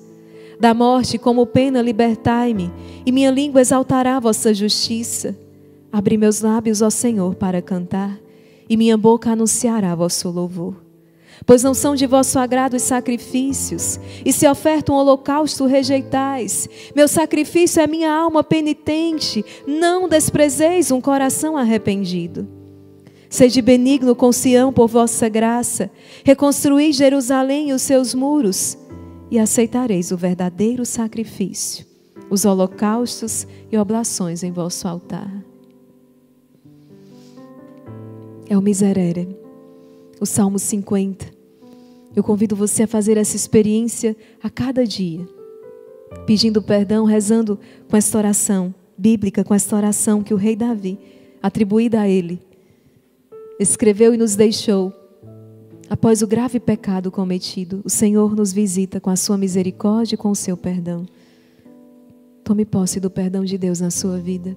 Da 0.61 0.73
morte, 0.73 1.19
como 1.19 1.45
pena, 1.45 1.83
libertai-me, 1.83 2.71
e 3.05 3.11
minha 3.11 3.33
língua 3.33 3.61
exaltará 3.61 4.21
vossa 4.21 4.55
justiça. 4.55 5.46
Abri 5.97 6.19
meus 6.19 6.43
lábios, 6.43 6.83
ó 6.83 6.91
Senhor, 6.91 7.37
para 7.37 7.63
cantar, 7.63 8.21
e 8.69 8.77
minha 8.77 8.99
boca 8.99 9.31
anunciará 9.31 9.95
vosso 9.95 10.29
louvor. 10.29 10.77
Pois 11.47 11.63
não 11.63 11.73
são 11.73 11.95
de 11.95 12.07
vosso 12.07 12.39
agrado 12.39 12.75
os 12.75 12.83
sacrifícios, 12.83 13.99
e 14.23 14.31
se 14.31 14.47
oferta 14.47 14.93
um 14.93 14.95
holocausto, 14.95 15.65
rejeitais. 15.65 16.69
Meu 16.95 17.09
sacrifício 17.09 17.81
é 17.81 17.87
minha 17.87 18.13
alma 18.13 18.45
penitente, 18.45 19.43
não 19.67 20.07
desprezeis 20.07 20.91
um 20.91 21.01
coração 21.01 21.57
arrependido. 21.57 22.47
Sede 23.31 23.63
benigno 23.63 24.15
com 24.15 24.31
Sião 24.33 24.75
por 24.75 24.89
vossa 24.89 25.31
graça, 25.31 25.91
reconstruí 26.23 26.93
Jerusalém 26.93 27.71
e 27.71 27.73
os 27.73 27.81
seus 27.81 28.13
muros, 28.13 28.77
e 29.31 29.39
aceitareis 29.39 30.13
o 30.13 30.17
verdadeiro 30.19 30.85
sacrifício, 30.85 31.87
os 32.29 32.45
holocaustos 32.45 33.47
e 33.73 33.79
oblações 33.79 34.43
em 34.43 34.53
vosso 34.53 34.87
altar 34.87 35.56
é 38.49 38.57
o 38.57 38.63
miserere, 38.63 39.37
o 40.21 40.27
Salmo 40.27 40.59
50. 40.59 41.27
Eu 42.15 42.23
convido 42.23 42.57
você 42.57 42.85
a 42.85 42.89
fazer 42.89 43.17
essa 43.17 43.37
experiência 43.37 44.17
a 44.43 44.49
cada 44.49 44.85
dia, 44.85 45.27
pedindo 46.27 46.63
perdão, 46.63 47.05
rezando 47.05 47.59
com 47.89 47.97
esta 47.97 48.17
oração 48.17 48.75
bíblica, 48.97 49.45
com 49.45 49.55
esta 49.55 49.77
oração 49.77 50.23
que 50.23 50.33
o 50.33 50.37
rei 50.37 50.57
Davi, 50.57 50.99
atribuída 51.43 52.01
a 52.01 52.09
ele, 52.09 52.41
escreveu 53.59 54.15
e 54.15 54.17
nos 54.17 54.35
deixou. 54.35 54.93
Após 55.89 56.23
o 56.23 56.27
grave 56.27 56.59
pecado 56.59 57.11
cometido, 57.11 57.81
o 57.85 57.91
Senhor 57.91 58.35
nos 58.35 58.53
visita 58.53 59.01
com 59.01 59.11
a 59.11 59.17
sua 59.17 59.37
misericórdia 59.37 60.15
e 60.15 60.19
com 60.19 60.31
o 60.31 60.35
seu 60.35 60.57
perdão. 60.57 61.07
Tome 62.43 62.65
posse 62.65 62.99
do 62.99 63.11
perdão 63.11 63.45
de 63.45 63.59
Deus 63.59 63.81
na 63.81 63.91
sua 63.91 64.19
vida. 64.19 64.57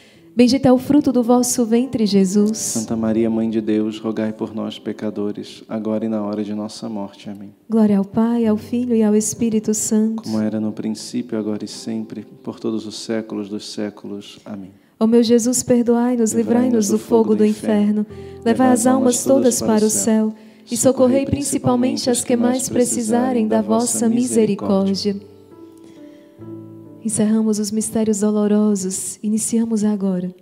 Bendito 0.33 0.65
é 0.65 0.71
o 0.71 0.77
fruto 0.77 1.11
do 1.11 1.21
vosso 1.21 1.65
ventre, 1.65 2.05
Jesus. 2.05 2.57
Santa 2.57 2.95
Maria, 2.95 3.29
Mãe 3.29 3.49
de 3.49 3.59
Deus, 3.59 3.99
rogai 3.99 4.31
por 4.31 4.55
nós, 4.55 4.79
pecadores, 4.79 5.61
agora 5.67 6.05
e 6.05 6.07
na 6.07 6.23
hora 6.23 6.41
de 6.41 6.53
nossa 6.53 6.87
morte. 6.87 7.29
Amém. 7.29 7.53
Glória 7.69 7.97
ao 7.97 8.05
Pai, 8.05 8.45
ao 8.45 8.55
Filho 8.55 8.95
e 8.95 9.03
ao 9.03 9.13
Espírito 9.13 9.73
Santo. 9.73 10.23
Como 10.23 10.39
era 10.39 10.57
no 10.59 10.71
princípio, 10.71 11.37
agora 11.37 11.65
e 11.65 11.67
sempre, 11.67 12.25
por 12.43 12.61
todos 12.61 12.87
os 12.87 12.95
séculos 12.99 13.49
dos 13.49 13.73
séculos. 13.73 14.39
Amém. 14.45 14.71
Ó 14.97 15.05
meu 15.05 15.21
Jesus, 15.21 15.63
perdoai-nos, 15.63 16.31
livrai-nos 16.31 16.87
do 16.87 16.97
fogo 16.97 17.35
do 17.35 17.43
inferno, 17.43 18.05
levai 18.45 18.71
as 18.71 18.87
almas 18.87 19.23
todas 19.25 19.61
para 19.61 19.83
o 19.83 19.89
céu 19.89 20.33
e 20.71 20.77
socorrei 20.77 21.25
principalmente 21.25 22.09
as 22.09 22.23
que 22.23 22.37
mais 22.37 22.69
precisarem 22.69 23.47
da 23.47 23.61
vossa 23.61 24.07
misericórdia. 24.07 25.30
Encerramos 27.03 27.59
os 27.59 27.71
mistérios 27.71 28.19
dolorosos, 28.19 29.19
iniciamos 29.23 29.83
agora. 29.83 30.33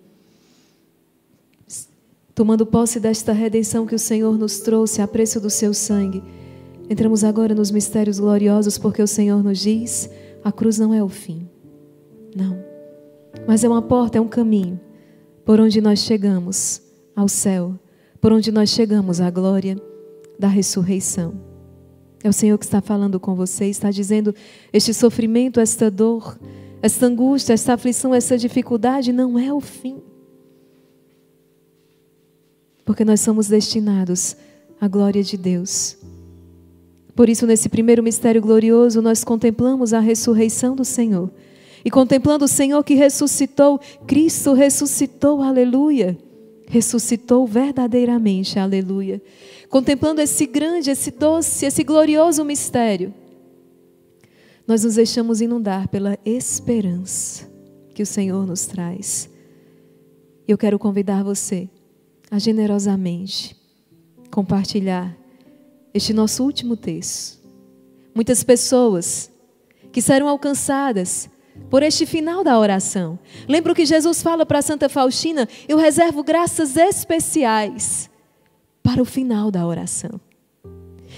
Tomando 2.35 2.65
posse 2.65 2.99
desta 2.99 3.33
redenção 3.33 3.85
que 3.85 3.95
o 3.95 3.99
Senhor 3.99 4.37
nos 4.37 4.59
trouxe 4.59 5.01
a 5.01 5.07
preço 5.07 5.39
do 5.39 5.49
seu 5.49 5.73
sangue, 5.73 6.23
entramos 6.89 7.23
agora 7.23 7.55
nos 7.55 7.71
mistérios 7.71 8.19
gloriosos, 8.19 8.77
porque 8.77 9.01
o 9.01 9.07
Senhor 9.07 9.43
nos 9.43 9.59
diz: 9.59 10.09
a 10.43 10.51
cruz 10.51 10.77
não 10.77 10.93
é 10.93 11.03
o 11.03 11.09
fim. 11.09 11.47
Não 12.35 12.69
mas 13.47 13.63
é 13.63 13.67
uma 13.67 13.81
porta, 13.81 14.17
é 14.17 14.21
um 14.21 14.27
caminho 14.27 14.79
por 15.45 15.59
onde 15.59 15.81
nós 15.81 15.99
chegamos 15.99 16.81
ao 17.15 17.27
céu, 17.27 17.73
por 18.21 18.31
onde 18.31 18.51
nós 18.51 18.69
chegamos 18.69 19.19
à 19.19 19.29
glória 19.31 19.75
da 20.37 20.47
ressurreição. 20.47 21.48
É 22.23 22.29
o 22.29 22.33
Senhor 22.33 22.57
que 22.57 22.65
está 22.65 22.81
falando 22.81 23.19
com 23.19 23.35
você, 23.35 23.65
está 23.65 23.91
dizendo: 23.91 24.33
este 24.73 24.93
sofrimento, 24.93 25.59
esta 25.59 25.89
dor, 25.89 26.37
esta 26.81 27.05
angústia, 27.05 27.53
esta 27.53 27.73
aflição, 27.73 28.13
essa 28.13 28.37
dificuldade 28.37 29.13
não 29.13 29.37
é 29.37 29.53
o 29.53 29.59
fim. 29.59 29.97
Porque 32.85 33.05
nós 33.05 33.21
somos 33.21 33.47
destinados 33.47 34.35
à 34.81 34.87
glória 34.87 35.23
de 35.23 35.37
Deus. 35.37 35.97
Por 37.15 37.29
isso, 37.29 37.45
nesse 37.45 37.69
primeiro 37.69 38.01
mistério 38.01 38.41
glorioso, 38.41 39.01
nós 39.01 39.23
contemplamos 39.23 39.93
a 39.93 39.99
ressurreição 39.99 40.75
do 40.75 40.85
Senhor 40.85 41.29
e 41.83 41.89
contemplando 41.89 42.45
o 42.45 42.47
Senhor 42.47 42.83
que 42.83 42.93
ressuscitou, 42.93 43.79
Cristo 44.05 44.53
ressuscitou, 44.53 45.41
aleluia. 45.41 46.17
Ressuscitou 46.67 47.47
verdadeiramente, 47.47 48.59
aleluia. 48.59 49.21
Contemplando 49.69 50.19
esse 50.19 50.47
grande, 50.47 50.89
esse 50.89 51.11
doce, 51.11 51.65
esse 51.65 51.83
glorioso 51.83 52.43
mistério, 52.43 53.13
nós 54.67 54.83
nos 54.83 54.95
deixamos 54.95 55.41
inundar 55.41 55.87
pela 55.87 56.17
esperança 56.25 57.47
que 57.93 58.01
o 58.01 58.05
Senhor 58.05 58.47
nos 58.47 58.65
traz. 58.65 59.29
Eu 60.47 60.57
quero 60.57 60.79
convidar 60.79 61.23
você 61.23 61.69
a 62.31 62.39
generosamente 62.39 63.55
compartilhar 64.31 65.15
este 65.93 66.13
nosso 66.13 66.43
último 66.43 66.75
texto. 66.75 67.39
Muitas 68.13 68.43
pessoas 68.43 69.31
que 69.91 70.01
serão 70.01 70.27
alcançadas 70.27 71.29
por 71.69 71.83
este 71.83 72.05
final 72.05 72.43
da 72.43 72.57
oração. 72.57 73.19
Lembra 73.47 73.71
o 73.71 73.75
que 73.75 73.85
Jesus 73.85 74.21
fala 74.23 74.45
para 74.45 74.61
Santa 74.61 74.89
Faustina? 74.89 75.47
Eu 75.67 75.77
reservo 75.77 76.23
graças 76.23 76.75
especiais 76.75 78.09
para 78.83 79.01
o 79.01 79.05
final 79.05 79.51
da 79.51 79.65
oração. 79.65 80.19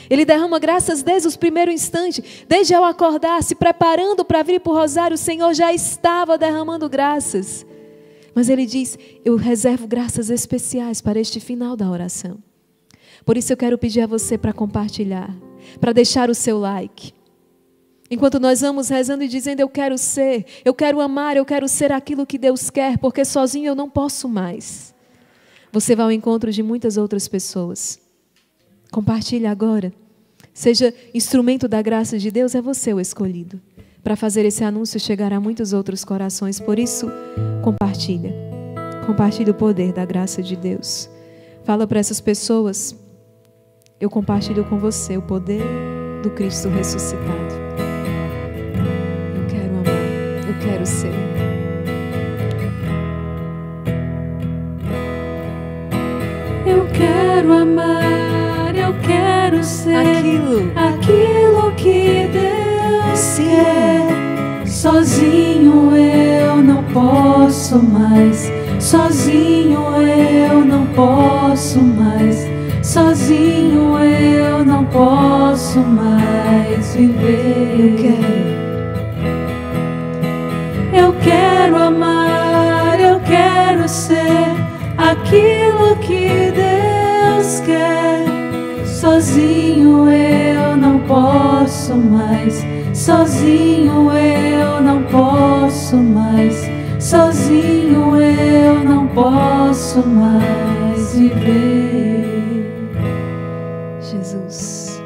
Ele 0.10 0.26
derrama 0.26 0.60
graças 0.60 1.04
desde 1.04 1.28
os 1.28 1.36
primeiros 1.36 1.74
instantes, 1.74 2.46
desde 2.48 2.74
ao 2.74 2.84
acordar, 2.84 3.44
se 3.44 3.56
preparando 3.56 4.24
para 4.24 4.44
vir 4.44 4.60
para 4.60 4.72
o 4.72 4.76
rosário, 4.76 5.16
o 5.16 5.18
Senhor 5.18 5.54
já 5.54 5.74
estava 5.74 6.38
derramando 6.38 6.90
graças. 6.90 7.66
Mas 8.34 8.50
ele 8.50 8.66
diz: 8.66 8.98
Eu 9.24 9.36
reservo 9.36 9.88
graças 9.88 10.30
especiais 10.30 11.02
para 11.02 11.20
este 11.20 11.40
final 11.40 11.76
da 11.76 11.90
oração. 11.90 12.38
Por 13.26 13.38
isso 13.38 13.52
eu 13.52 13.58
quero 13.58 13.78
pedir 13.78 14.02
a 14.02 14.08
você 14.08 14.38
para 14.38 14.54
compartilhar, 14.54 15.36
para 15.80 15.94
deixar 15.94 16.30
o 16.30 16.36
seu 16.36 16.58
like 16.58 17.14
Enquanto 18.12 18.42
nós 18.42 18.60
vamos 18.60 18.90
rezando 18.90 19.24
e 19.24 19.28
dizendo: 19.30 19.62
Eu 19.62 19.70
quero 19.70 19.98
ser, 19.98 20.46
eu 20.66 20.74
quero 20.74 21.00
amar, 21.00 21.38
eu 21.38 21.46
quero 21.46 21.66
ser 21.70 21.94
aquilo 21.94 22.26
que 22.26 22.38
Deus 22.38 22.70
quer, 22.70 22.98
porque 22.98 23.24
sozinho 23.24 23.68
eu 23.68 23.76
não 23.76 23.90
posso 23.90 24.28
mais. 24.28 24.91
Você 25.72 25.96
vai 25.96 26.06
ao 26.06 26.12
encontro 26.12 26.52
de 26.52 26.62
muitas 26.62 26.98
outras 26.98 27.28
pessoas. 27.28 28.00
Compartilhe 28.92 29.46
agora. 29.46 29.94
Seja 30.54 30.94
instrumento 31.14 31.68
da 31.68 31.82
graça 31.82 32.20
de 32.20 32.30
Deus, 32.30 32.56
é 32.56 32.62
você 32.62 32.94
o 32.94 33.00
escolhido. 33.00 33.60
Para 34.04 34.16
fazer 34.16 34.46
esse 34.46 34.64
anúncio 34.64 35.00
chegar 35.00 35.32
a 35.32 35.40
muitos 35.40 35.72
outros 35.74 36.04
corações. 36.04 36.60
Por 36.60 36.78
isso, 36.78 37.08
compartilha. 37.64 38.34
Compartilhe 39.06 39.52
o 39.52 39.56
poder 39.56 39.94
da 39.94 40.06
graça 40.06 40.44
de 40.44 40.56
Deus. 40.56 41.10
Fala 41.64 41.88
para 41.88 42.00
essas 42.00 42.20
pessoas. 42.20 42.96
Eu 44.00 44.10
compartilho 44.10 44.66
com 44.66 44.78
você 44.78 45.16
o 45.16 45.22
poder 45.22 45.64
do 46.24 46.32
Cristo 46.32 46.68
ressuscitado. 46.68 47.62
quero 50.62 50.86
ser. 50.86 51.14
Eu 51.36 51.41
quero 57.42 57.54
amar, 57.54 58.76
eu 58.76 58.94
quero 59.02 59.64
ser 59.64 59.96
aquilo, 59.96 60.72
aquilo 60.76 61.72
que 61.72 62.30
Deus 62.32 63.18
Sim. 63.18 63.46
quer. 63.46 64.68
Sozinho 64.68 65.96
eu 65.98 66.58
não 66.58 66.84
posso 66.84 67.82
mais. 67.82 68.52
Sozinho 68.80 69.82
eu 69.98 70.64
não 70.64 70.86
posso 70.88 71.82
mais. 71.82 72.48
Sozinho 72.84 73.98
eu 73.98 74.64
não 74.64 74.86
posso 74.86 75.80
mais 75.80 76.94
viver. 76.94 77.76
Eu 77.80 77.96
quero. 77.98 78.52
Eu 80.94 81.14
quero 81.14 81.76
amar, 81.76 83.00
eu 83.00 83.20
quero 83.22 83.90
ser 83.90 84.46
aquilo 84.96 85.96
que. 85.98 86.31
Sozinho 89.02 90.08
eu 90.12 90.78
não 90.78 91.00
posso 91.00 91.96
mais. 91.96 92.64
Sozinho 92.94 94.12
eu 94.12 94.80
não 94.80 95.02
posso 95.06 95.98
mais. 95.98 96.70
Sozinho 97.00 98.16
eu 98.16 98.84
não 98.84 99.08
posso 99.08 100.06
mais 100.06 101.16
viver. 101.16 102.62
Jesus. 104.02 105.02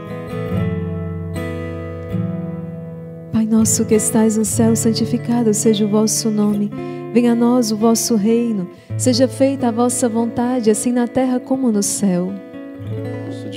Pai 3.32 3.46
nosso 3.46 3.86
que 3.86 3.96
estais 3.96 4.36
no 4.36 4.44
céu, 4.44 4.76
santificado 4.76 5.54
seja 5.54 5.86
o 5.86 5.90
vosso 5.90 6.30
nome. 6.30 6.70
Venha 7.14 7.32
a 7.32 7.36
nós 7.36 7.72
o 7.72 7.78
vosso 7.78 8.18
reino. 8.18 8.68
Seja 8.98 9.26
feita 9.26 9.70
a 9.70 9.72
vossa 9.72 10.10
vontade, 10.10 10.70
assim 10.70 10.92
na 10.92 11.08
terra 11.08 11.40
como 11.40 11.72
no 11.72 11.82
céu. 11.82 12.34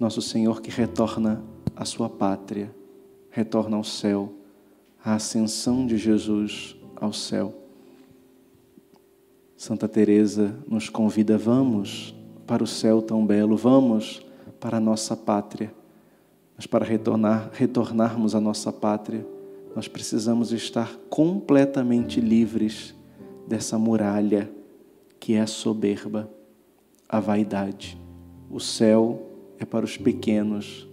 nosso 0.00 0.22
Senhor 0.22 0.62
que 0.62 0.70
retorna 0.70 1.44
à 1.76 1.84
sua 1.84 2.08
pátria, 2.08 2.74
retorna 3.30 3.76
ao 3.76 3.84
céu, 3.84 4.32
a 5.04 5.14
ascensão 5.14 5.86
de 5.86 5.98
Jesus 5.98 6.74
ao 6.96 7.12
céu. 7.12 7.54
Santa 9.58 9.86
Teresa 9.86 10.56
nos 10.66 10.88
convida, 10.88 11.36
vamos 11.36 12.14
para 12.46 12.64
o 12.64 12.66
céu 12.66 13.02
tão 13.02 13.26
belo, 13.26 13.58
vamos 13.58 14.26
para 14.58 14.78
a 14.78 14.80
nossa 14.80 15.14
pátria. 15.14 15.72
Mas 16.56 16.66
para 16.66 16.84
retornar, 16.84 17.50
retornarmos 17.52 18.34
à 18.34 18.40
nossa 18.40 18.72
pátria, 18.72 19.26
nós 19.76 19.86
precisamos 19.86 20.50
estar 20.50 20.96
completamente 21.10 22.22
livres 22.22 22.94
dessa 23.46 23.78
muralha 23.78 24.50
que 25.18 25.34
é 25.34 25.42
a 25.42 25.46
soberba, 25.46 26.30
a 27.06 27.20
vaidade. 27.20 28.00
O 28.50 28.58
céu 28.58 29.29
é 29.60 29.64
para 29.66 29.84
os 29.84 29.98
pequenos, 29.98 30.88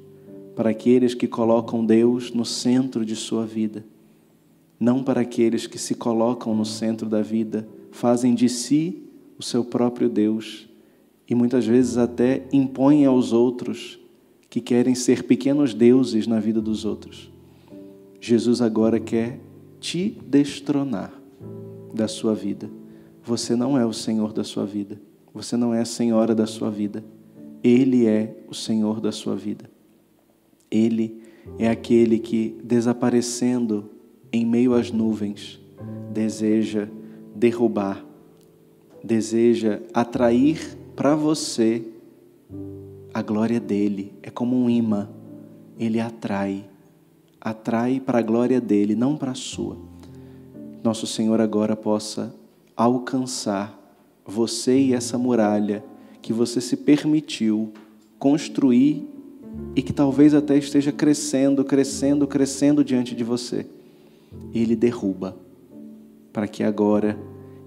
para 0.53 0.69
aqueles 0.69 1.13
que 1.13 1.25
colocam 1.25 1.85
Deus 1.85 2.31
no 2.31 2.43
centro 2.43 3.05
de 3.05 3.15
sua 3.15 3.45
vida, 3.45 3.85
não 4.77 5.01
para 5.01 5.21
aqueles 5.21 5.65
que 5.65 5.79
se 5.79 5.95
colocam 5.95 6.53
no 6.53 6.65
centro 6.65 7.07
da 7.07 7.21
vida, 7.21 7.67
fazem 7.91 8.35
de 8.35 8.49
si 8.49 9.01
o 9.39 9.43
seu 9.43 9.63
próprio 9.63 10.09
Deus 10.09 10.67
e 11.27 11.33
muitas 11.33 11.65
vezes 11.65 11.97
até 11.97 12.45
impõem 12.51 13.05
aos 13.05 13.31
outros 13.31 13.99
que 14.49 14.59
querem 14.61 14.95
ser 14.95 15.23
pequenos 15.23 15.73
deuses 15.73 16.27
na 16.27 16.39
vida 16.39 16.61
dos 16.61 16.85
outros. 16.85 17.31
Jesus 18.19 18.61
agora 18.61 18.99
quer 18.99 19.39
te 19.79 20.17
destronar 20.27 21.13
da 21.93 22.07
sua 22.07 22.33
vida. 22.33 22.69
Você 23.23 23.55
não 23.55 23.77
é 23.77 23.85
o 23.85 23.93
Senhor 23.93 24.33
da 24.33 24.43
sua 24.43 24.65
vida. 24.65 24.99
Você 25.33 25.55
não 25.55 25.73
é 25.73 25.81
a 25.81 25.85
senhora 25.85 26.33
da 26.33 26.47
sua 26.47 26.71
vida. 26.71 27.03
Ele 27.67 28.07
é 28.07 28.33
o 28.47 28.53
Senhor 28.53 29.01
da 29.01 29.11
sua 29.11 29.35
vida. 29.35 29.69
Ele 30.71 31.21
é 31.59 31.67
aquele 31.67 32.17
que, 32.17 32.57
desaparecendo 32.63 33.89
em 34.31 34.45
meio 34.45 34.73
às 34.73 34.89
nuvens, 34.89 35.59
deseja 36.13 36.87
derrubar, 37.35 38.05
deseja 39.03 39.81
atrair 39.93 40.77
para 40.95 41.13
você 41.13 41.85
a 43.13 43.21
glória 43.21 43.59
dele. 43.59 44.13
É 44.23 44.29
como 44.29 44.55
um 44.55 44.69
imã. 44.69 45.09
Ele 45.77 45.99
atrai, 45.99 46.69
atrai 47.41 47.99
para 47.99 48.19
a 48.19 48.21
glória 48.21 48.61
dele, 48.61 48.95
não 48.95 49.17
para 49.17 49.31
a 49.31 49.35
sua. 49.35 49.77
Nosso 50.81 51.05
Senhor 51.05 51.41
agora 51.41 51.75
possa 51.75 52.33
alcançar 52.77 53.77
você 54.25 54.79
e 54.79 54.93
essa 54.93 55.17
muralha 55.17 55.83
que 56.27 56.33
você 56.33 56.59
se 56.59 56.75
permitiu 56.75 57.71
construir 58.19 59.07
e 59.73 59.81
que 59.81 59.93
talvez 59.93 60.33
até 60.33 60.57
esteja 60.57 60.91
crescendo, 60.91 61.63
crescendo, 61.63 62.27
crescendo 62.27 62.83
diante 62.83 63.15
de 63.15 63.23
você. 63.23 63.65
Ele 64.53 64.75
derruba, 64.75 65.37
para 66.33 66.45
que 66.45 66.63
agora 66.63 67.17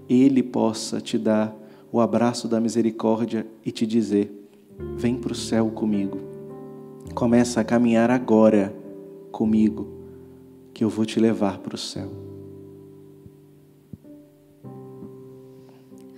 Ele 0.07 0.43
possa 0.43 1.01
te 1.01 1.17
dar 1.17 1.57
o 1.91 1.99
abraço 1.99 2.47
da 2.47 2.61
misericórdia 2.61 3.47
e 3.65 3.71
te 3.71 3.87
dizer: 3.87 4.31
vem 4.95 5.15
para 5.15 5.31
o 5.31 5.35
céu 5.35 5.71
comigo. 5.71 6.19
Começa 7.15 7.61
a 7.61 7.63
caminhar 7.63 8.11
agora 8.11 8.75
comigo, 9.31 9.87
que 10.71 10.83
eu 10.83 10.89
vou 10.89 11.03
te 11.03 11.19
levar 11.19 11.57
para 11.57 11.73
o 11.73 11.79
céu. 11.79 12.20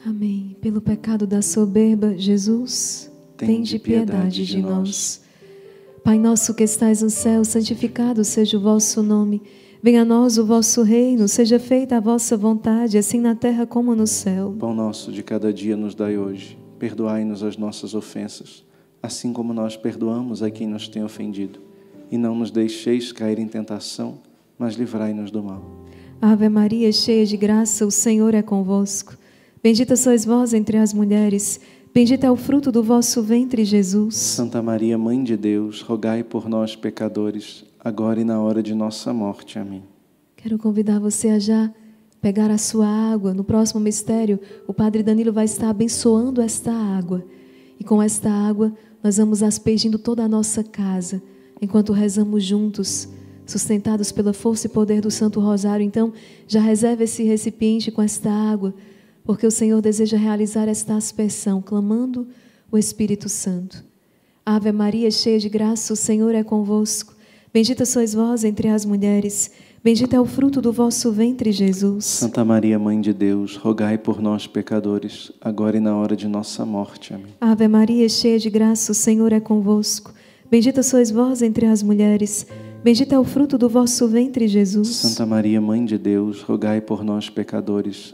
Amém. 0.06 0.58
Pelo 0.60 0.82
pecado 0.82 1.26
da 1.26 1.42
soberba, 1.42 2.18
Jesus, 2.18 3.10
tende 3.38 3.80
piedade 3.80 4.46
de 4.46 4.62
nós. 4.62 5.22
Pai 6.04 6.20
nosso 6.20 6.54
que 6.54 6.64
estais 6.64 7.02
no 7.02 7.10
céu, 7.10 7.46
santificado 7.46 8.26
seja 8.26 8.58
o 8.58 8.62
vosso 8.62 9.02
nome. 9.02 9.42
Venha 9.82 10.02
a 10.02 10.06
nós 10.06 10.38
o 10.38 10.46
vosso 10.46 10.82
reino, 10.82 11.28
seja 11.30 11.58
feita 11.58 11.98
a 11.98 12.00
vossa 12.02 12.36
vontade, 12.36 12.98
assim 12.98 13.22
na 13.22 13.34
terra 13.34 13.66
como 13.66 13.96
no 13.96 14.06
céu. 14.06 14.54
Pão 14.60 14.74
nosso 14.74 15.10
de 15.12 15.24
cada 15.24 15.54
dia 15.54 15.78
nos 15.78 15.96
dai 15.96 16.18
hoje. 16.18 16.58
Perdoai-nos 16.78 17.42
as 17.42 17.56
nossas 17.56 17.94
ofensas, 17.94 18.66
assim 19.02 19.32
como 19.32 19.54
nós 19.54 19.78
perdoamos 19.78 20.44
a 20.44 20.52
quem 20.52 20.68
nos 20.68 20.90
tem 20.90 21.02
ofendido. 21.02 21.60
E 22.12 22.18
não 22.18 22.36
nos 22.36 22.52
deixeis 22.52 23.14
cair 23.14 23.40
em 23.40 23.48
tentação, 23.48 24.20
mas 24.60 24.76
livrai-nos 24.76 25.32
do 25.32 25.42
mal. 25.42 25.64
Ave 26.22 26.50
Maria, 26.50 26.92
cheia 26.92 27.26
de 27.26 27.38
graça, 27.38 27.86
o 27.86 27.92
Senhor 27.92 28.34
é 28.34 28.42
convosco. 28.42 29.18
Bendita 29.64 29.95
sois 29.95 30.26
vós 30.26 30.53
entre 30.53 30.76
as 30.76 30.94
mulheres, 30.94 31.57
bendito 31.94 32.26
é 32.26 32.30
o 32.30 32.35
fruto 32.35 32.69
do 32.69 32.84
vosso 32.84 33.23
ventre, 33.23 33.64
Jesus. 33.64 34.18
Santa 34.18 34.61
Maria, 34.61 34.98
Mãe 34.98 35.23
de 35.23 35.38
Deus, 35.38 35.80
rogai 35.80 36.22
por 36.22 36.49
nós, 36.49 36.76
pecadores, 36.76 37.64
agora 37.80 38.19
e 38.19 38.26
na 38.26 38.41
hora 38.41 38.61
de 38.61 38.76
nossa 38.76 39.14
morte. 39.14 39.57
Amém. 39.57 39.81
Quero 40.35 40.57
convidar 40.57 40.99
você 40.99 41.30
a 41.30 41.40
já 41.40 41.73
pegar 42.19 42.52
a 42.52 42.57
sua 42.57 42.85
água. 42.85 43.34
No 43.34 43.41
próximo 43.41 43.80
mistério, 43.80 44.38
o 44.68 44.73
Padre 44.73 45.02
Danilo 45.02 45.31
vai 45.31 45.45
estar 45.45 45.69
abençoando 45.69 46.41
esta 46.41 46.73
água. 46.73 47.23
E 47.80 47.85
com 47.85 48.03
esta 48.03 48.30
água, 48.30 48.73
nós 49.02 49.15
vamos 49.15 49.41
aspergindo 49.41 49.98
toda 49.98 50.26
a 50.26 50.27
nossa 50.27 50.61
casa, 50.61 51.23
enquanto 51.61 51.94
rezamos 51.94 52.44
juntos, 52.44 53.07
sustentados 53.45 54.11
pela 54.11 54.34
força 54.34 54.68
e 54.68 54.69
poder 54.69 54.99
do 54.99 55.10
Santo 55.10 55.40
Rosário. 55.40 55.85
Então, 55.85 56.11
já 56.49 56.60
reserve 56.60 57.06
esse 57.06 57.23
recipiente 57.23 57.90
com 57.91 58.02
esta 58.02 58.30
água 58.30 58.73
porque 59.24 59.48
o 59.48 59.52
Senhor 59.52 59.82
deseja 59.82 60.18
realizar 60.18 60.68
esta 60.68 60.95
aspersão, 60.95 61.62
clamando 61.62 62.28
o 62.72 62.78
Espírito 62.78 63.30
Santo. 63.30 63.84
Ave 64.45 64.72
Maria, 64.72 65.10
cheia 65.10 65.40
de 65.40 65.48
graça, 65.48 65.94
o 65.94 65.95
Senhor 65.95 66.36
é 66.36 66.44
convosco. 66.44 67.14
Bendita 67.54 67.86
sois 67.86 68.14
vós 68.14 68.44
entre 68.44 68.68
as 68.68 68.84
mulheres, 68.84 69.52
bendito 69.84 70.14
é 70.16 70.20
o 70.20 70.26
fruto 70.26 70.60
do 70.60 70.74
vosso 70.74 71.12
ventre, 71.12 71.52
Jesus. 71.52 72.04
Santa 72.04 72.44
Maria, 72.44 72.80
Mãe 72.80 73.00
de 73.00 73.14
Deus, 73.14 73.56
rogai 73.56 73.98
por 73.98 74.22
nós, 74.22 74.48
pecadores, 74.48 75.32
agora 75.40 75.78
e 75.78 75.80
na 75.80 75.95
hora 75.95 76.16
de 76.16 76.28
nossa 76.28 76.66
morte. 76.66 77.14
Amém. 77.14 77.28
Ave 77.40 77.68
Maria, 77.68 78.10
cheia 78.10 78.40
de 78.40 78.50
graça, 78.50 78.91
o 78.91 78.95
Senhor 78.95 79.32
é 79.32 79.40
convosco. 79.40 80.14
Bendita 80.50 80.84
sois 80.84 81.12
vós 81.12 81.41
entre 81.41 81.66
as 81.68 81.82
mulheres, 81.82 82.48
Bendito 82.84 83.16
é 83.16 83.20
o 83.20 83.24
fruto 83.24 83.58
do 83.58 83.70
vosso 83.70 84.06
ventre, 84.10 84.45
Jesus. 84.45 84.90
Santa 84.90 85.26
Maria, 85.26 85.62
Mãe 85.62 85.86
de 85.86 85.98
Deus, 85.98 86.41
rogai 86.41 86.82
por 86.82 87.02
nós, 87.02 87.30
pecadores, 87.30 88.14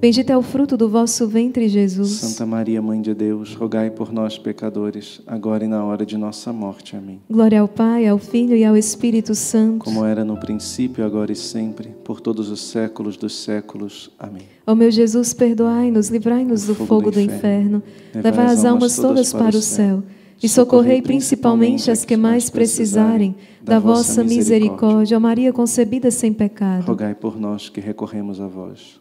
Bendito 0.00 0.30
é 0.30 0.36
o 0.36 0.40
fruto 0.40 0.78
do 0.78 0.88
vosso 0.88 1.28
ventre, 1.28 1.68
Jesus. 1.68 2.12
Santa 2.12 2.46
Maria, 2.46 2.80
Mãe 2.80 3.02
de 3.02 3.12
Deus, 3.12 3.54
rogai 3.54 3.90
por 3.90 4.10
nós, 4.10 4.38
pecadores, 4.38 5.20
agora 5.26 5.66
e 5.66 5.68
na 5.68 5.84
hora 5.84 6.06
de 6.06 6.16
nossa 6.16 6.50
morte. 6.54 6.96
Amém. 6.96 7.20
Glória 7.30 7.60
ao 7.60 7.68
Pai, 7.68 8.06
ao 8.06 8.16
Filho 8.16 8.56
e 8.56 8.64
ao 8.64 8.78
Espírito 8.78 9.34
Santo. 9.34 9.84
Como 9.84 10.02
era 10.02 10.24
no 10.24 10.38
princípio, 10.38 11.04
agora 11.04 11.30
e 11.30 11.36
sempre, 11.36 11.90
por 12.02 12.18
todos 12.18 12.48
os 12.48 12.62
séculos 12.62 13.18
dos 13.18 13.44
séculos. 13.44 14.10
Amém. 14.18 14.44
Ó 14.66 14.74
meu 14.74 14.90
Jesus, 14.90 15.34
perdoai-nos, 15.34 16.08
livrai-nos 16.08 16.64
do, 16.64 16.74
fogo 16.74 17.10
do 17.10 17.20
inferno, 17.20 17.82
levai 18.14 18.46
as 18.46 18.64
almas 18.64 18.96
todas 18.96 19.34
para 19.34 19.54
o 19.54 19.60
céu 19.60 20.02
e 20.42 20.48
socorrei 20.48 21.02
principalmente 21.02 21.90
as 21.90 22.06
que 22.06 22.16
mais 22.16 22.48
precisarem 22.48 23.36
da 23.62 23.78
vossa 23.78 24.24
misericórdia. 24.24 25.18
Ó 25.18 25.20
Maria 25.20 25.52
concebida 25.52 26.10
sem 26.10 26.32
pecado. 26.32 26.86
Rogai 26.86 27.14
por 27.14 27.38
nós 27.38 27.68
que 27.68 27.80
recorremos 27.82 28.40
a 28.40 28.46
vós. 28.46 28.99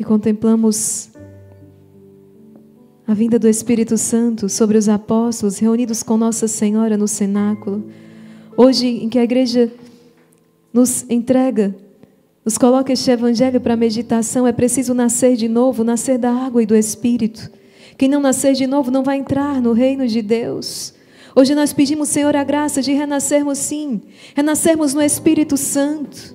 E 0.00 0.02
contemplamos 0.02 1.10
a 3.06 3.12
vinda 3.12 3.38
do 3.38 3.46
Espírito 3.46 3.98
Santo 3.98 4.48
sobre 4.48 4.78
os 4.78 4.88
apóstolos 4.88 5.58
reunidos 5.58 6.02
com 6.02 6.16
Nossa 6.16 6.48
Senhora 6.48 6.96
no 6.96 7.06
cenáculo. 7.06 7.84
Hoje, 8.56 8.86
em 8.86 9.10
que 9.10 9.18
a 9.18 9.22
igreja 9.22 9.70
nos 10.72 11.04
entrega, 11.10 11.76
nos 12.42 12.56
coloca 12.56 12.90
este 12.90 13.10
evangelho 13.10 13.60
para 13.60 13.76
meditação, 13.76 14.46
é 14.46 14.52
preciso 14.52 14.94
nascer 14.94 15.36
de 15.36 15.48
novo, 15.48 15.84
nascer 15.84 16.16
da 16.16 16.32
água 16.32 16.62
e 16.62 16.66
do 16.66 16.74
Espírito. 16.74 17.50
Quem 17.98 18.08
não 18.08 18.22
nascer 18.22 18.54
de 18.54 18.66
novo 18.66 18.90
não 18.90 19.02
vai 19.02 19.18
entrar 19.18 19.60
no 19.60 19.74
reino 19.74 20.08
de 20.08 20.22
Deus. 20.22 20.94
Hoje 21.36 21.54
nós 21.54 21.74
pedimos, 21.74 22.08
Senhor, 22.08 22.34
a 22.34 22.42
graça 22.42 22.80
de 22.80 22.94
renascermos 22.94 23.58
sim, 23.58 24.00
renascermos 24.34 24.94
no 24.94 25.02
Espírito 25.02 25.58
Santo. 25.58 26.34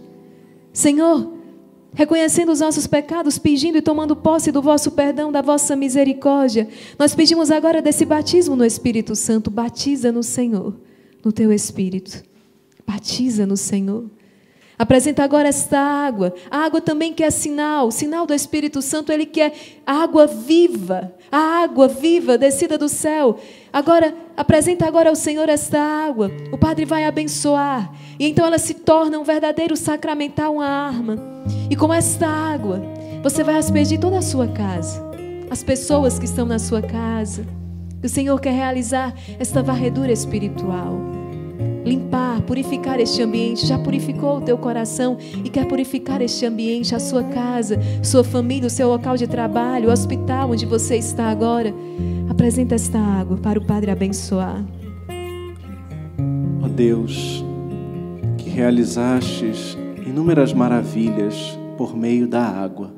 Senhor, 0.72 1.35
reconhecendo 1.96 2.52
os 2.52 2.60
nossos 2.60 2.86
pecados, 2.86 3.40
pedindo 3.40 3.78
e 3.78 3.82
tomando 3.82 4.16
posse 4.16 4.52
do 4.52 4.62
vosso 4.62 4.92
perdão, 4.92 5.32
da 5.32 5.42
vossa 5.42 5.76
misericórdia, 5.76 6.68
nós 7.00 7.16
pedimos 7.16 7.50
agora 7.50 7.82
desse 7.82 8.06
batismo 8.06 8.56
no 8.56 8.66
Espírito 8.66 9.16
Santo. 9.16 9.50
Batiza 9.50 10.12
no 10.12 10.22
Senhor, 10.22 10.76
no 11.24 11.32
teu 11.32 11.52
Espírito. 11.52 12.24
Batiza 12.86 13.46
no 13.46 13.58
Senhor. 13.58 14.06
Apresenta 14.78 15.24
agora 15.24 15.48
esta 15.48 15.80
água. 15.80 16.36
A 16.52 16.66
água 16.66 16.82
também 16.82 17.14
que 17.14 17.24
é 17.24 17.32
sinal, 17.32 17.90
sinal 17.92 18.28
do 18.28 18.34
Espírito 18.34 18.82
Santo, 18.82 19.12
ele 19.12 19.26
que 19.26 19.40
é 19.40 19.54
água 19.86 20.28
viva, 20.28 21.14
a 21.32 21.64
água 21.64 21.88
viva 21.88 22.38
descida 22.38 22.78
do 22.78 22.90
céu. 22.90 23.40
Agora, 23.72 24.14
apresenta 24.36 24.88
agora 24.88 25.10
ao 25.10 25.16
Senhor 25.16 25.48
esta 25.50 25.80
água. 25.80 26.32
O 26.52 26.58
Padre 26.58 26.86
vai 26.86 27.06
abençoar. 27.06 27.92
E 28.20 28.28
então 28.28 28.46
ela 28.46 28.58
se 28.58 28.74
torna 28.74 29.20
um 29.20 29.24
verdadeiro 29.24 29.76
sacramental, 29.76 30.56
uma 30.56 30.66
arma. 30.66 31.18
E 31.70 31.76
com 31.76 31.94
esta 31.94 32.28
água, 32.28 32.82
você 33.24 33.44
vai 33.44 33.58
aspergir 33.58 34.00
toda 34.00 34.18
a 34.18 34.22
sua 34.22 34.48
casa. 34.48 35.04
As 35.50 35.64
pessoas 35.64 36.20
que 36.20 36.26
estão 36.26 36.46
na 36.46 36.60
sua 36.60 36.82
casa. 36.82 37.46
O 38.04 38.10
Senhor 38.10 38.40
quer 38.40 38.54
realizar 38.54 39.14
esta 39.40 39.64
varredura 39.64 40.12
espiritual. 40.12 41.15
Limpar, 41.86 42.42
purificar 42.42 43.00
este 43.00 43.22
ambiente. 43.22 43.66
Já 43.66 43.78
purificou 43.78 44.38
o 44.38 44.42
teu 44.42 44.58
coração 44.58 45.18
e 45.44 45.50
quer 45.50 45.68
purificar 45.68 46.22
este 46.22 46.46
ambiente, 46.46 46.96
a 46.96 47.00
sua 47.00 47.24
casa, 47.24 47.80
sua 48.02 48.24
família, 48.24 48.66
o 48.66 48.70
seu 48.70 48.88
local 48.88 49.16
de 49.16 49.28
trabalho, 49.28 49.90
o 49.90 49.92
hospital 49.92 50.50
onde 50.52 50.66
você 50.66 50.98
está 50.98 51.30
agora. 51.30 51.72
Apresenta 52.28 52.74
esta 52.74 52.98
água 52.98 53.38
para 53.38 53.60
o 53.60 53.66
Padre 53.66 53.92
abençoar. 53.92 54.66
Ó 56.64 56.68
Deus, 56.68 57.46
que 58.40 58.50
realizastes 58.50 59.78
inúmeras 60.06 60.54
maravilhas 60.54 61.58
por 61.78 61.96
meio 61.96 62.28
da 62.28 62.42
água, 62.42 62.92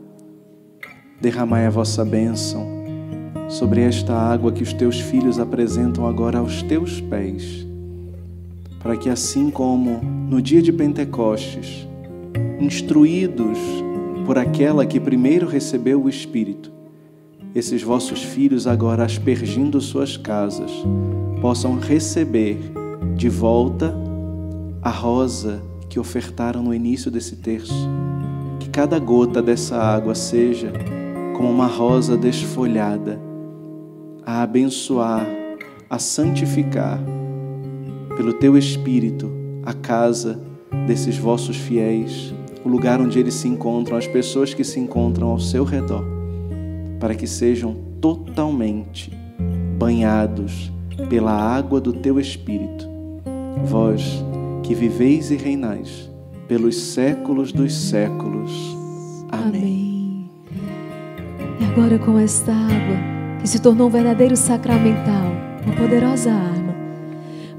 derramai 1.19 1.65
a 1.65 1.69
vossa 1.69 2.05
bênção 2.05 2.65
sobre 3.49 3.81
esta 3.81 4.13
água 4.13 4.51
que 4.51 4.63
os 4.63 4.71
teus 4.71 4.99
filhos 4.99 5.39
apresentam 5.39 6.07
agora 6.07 6.39
aos 6.39 6.61
teus 6.63 7.01
pés, 7.01 7.66
para 8.79 8.95
que 8.95 9.09
assim 9.09 9.49
como 9.49 10.01
no 10.03 10.41
dia 10.41 10.61
de 10.61 10.71
Pentecostes, 10.71 11.87
instruídos 12.59 13.57
por 14.25 14.37
aquela 14.37 14.85
que 14.85 14.99
primeiro 14.99 15.47
recebeu 15.47 16.03
o 16.03 16.09
Espírito, 16.09 16.71
esses 17.55 17.81
vossos 17.81 18.21
filhos 18.21 18.67
agora 18.67 19.03
aspergindo 19.03 19.81
suas 19.81 20.17
casas, 20.17 20.71
possam 21.41 21.79
receber 21.79 22.59
de 23.15 23.29
volta 23.29 23.95
a 24.81 24.89
rosa 24.89 25.61
que 25.89 25.99
ofertaram 25.99 26.61
no 26.61 26.73
início 26.73 27.09
desse 27.09 27.37
terço. 27.37 27.87
Que 28.59 28.69
cada 28.69 28.99
gota 28.99 29.41
dessa 29.41 29.77
água 29.77 30.13
seja 30.13 30.71
como 31.35 31.49
uma 31.49 31.67
rosa 31.67 32.17
desfolhada 32.17 33.19
a 34.25 34.41
abençoar, 34.41 35.25
a 35.89 35.97
santificar 35.97 36.99
pelo 38.17 38.33
teu 38.33 38.57
Espírito 38.57 39.31
a 39.63 39.73
casa 39.73 40.41
desses 40.87 41.17
vossos 41.17 41.55
fiéis, 41.55 42.33
o 42.65 42.69
lugar 42.69 42.99
onde 42.99 43.19
eles 43.19 43.35
se 43.35 43.47
encontram, 43.47 43.95
as 43.95 44.07
pessoas 44.07 44.53
que 44.53 44.63
se 44.63 44.79
encontram 44.79 45.27
ao 45.29 45.39
seu 45.39 45.63
redor, 45.63 46.03
para 46.99 47.13
que 47.13 47.27
sejam 47.27 47.77
totalmente 48.01 49.11
banhados 49.77 50.71
pela 51.09 51.31
água 51.31 51.79
do 51.79 51.93
teu 51.93 52.19
Espírito. 52.19 52.89
Vós 53.63 54.23
que 54.63 54.73
viveis 54.73 55.29
e 55.29 55.35
reinais 55.35 56.09
pelos 56.47 56.75
séculos 56.75 57.51
dos 57.51 57.73
séculos. 57.73 58.51
Amém. 59.31 59.47
Amém. 59.47 60.31
E 61.59 61.65
agora 61.65 61.99
com 61.99 62.17
esta 62.17 62.51
água 62.51 62.97
que 63.41 63.47
se 63.47 63.61
tornou 63.61 63.87
um 63.87 63.91
verdadeiro 63.91 64.35
sacramental, 64.35 65.25
uma 65.65 65.75
poderosa 65.75 66.31
arma. 66.31 66.56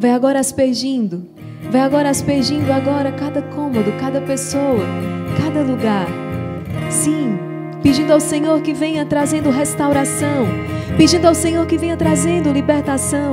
Vai 0.00 0.12
agora 0.12 0.38
aspergindo, 0.38 1.26
vai 1.72 1.80
agora 1.80 2.08
aspergindo 2.08 2.72
agora 2.72 3.10
cada 3.10 3.42
cômodo, 3.42 3.92
cada 4.00 4.20
pessoa, 4.20 4.86
cada 5.42 5.60
lugar. 5.62 6.06
Sim, 6.88 7.36
pedindo 7.82 8.12
ao 8.12 8.20
Senhor 8.20 8.60
que 8.62 8.72
venha 8.72 9.04
trazendo 9.04 9.50
restauração, 9.50 10.46
pedindo 10.96 11.26
ao 11.26 11.34
Senhor 11.34 11.66
que 11.66 11.76
venha 11.76 11.96
trazendo 11.96 12.52
libertação, 12.52 13.32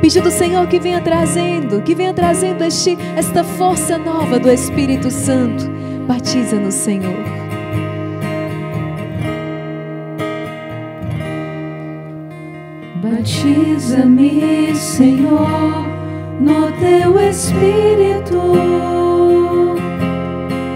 pedindo 0.00 0.26
ao 0.26 0.32
Senhor 0.32 0.66
que 0.66 0.80
venha 0.80 1.02
trazendo, 1.02 1.82
que 1.82 1.94
venha 1.94 2.14
trazendo 2.14 2.64
este, 2.64 2.96
esta 3.14 3.44
força 3.44 3.98
nova 3.98 4.38
do 4.38 4.50
Espírito 4.50 5.10
Santo. 5.10 5.68
Batiza 6.06 6.56
no 6.56 6.72
Senhor. 6.72 7.48
Batiza-me, 13.02 14.74
Senhor, 14.74 15.87
no 16.40 16.70
teu 16.72 17.18
Espírito, 17.18 18.40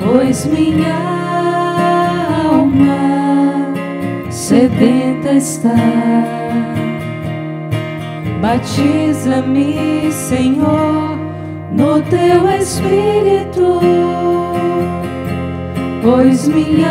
pois 0.05 0.47
minha 0.47 0.95
alma 2.51 3.73
sedenta 4.31 5.33
está. 5.33 5.75
Batiza-me, 8.41 10.11
Senhor, 10.11 11.17
no 11.71 12.03
teu 12.03 12.51
Espírito, 12.51 13.81
pois 16.03 16.49
minha 16.49 16.91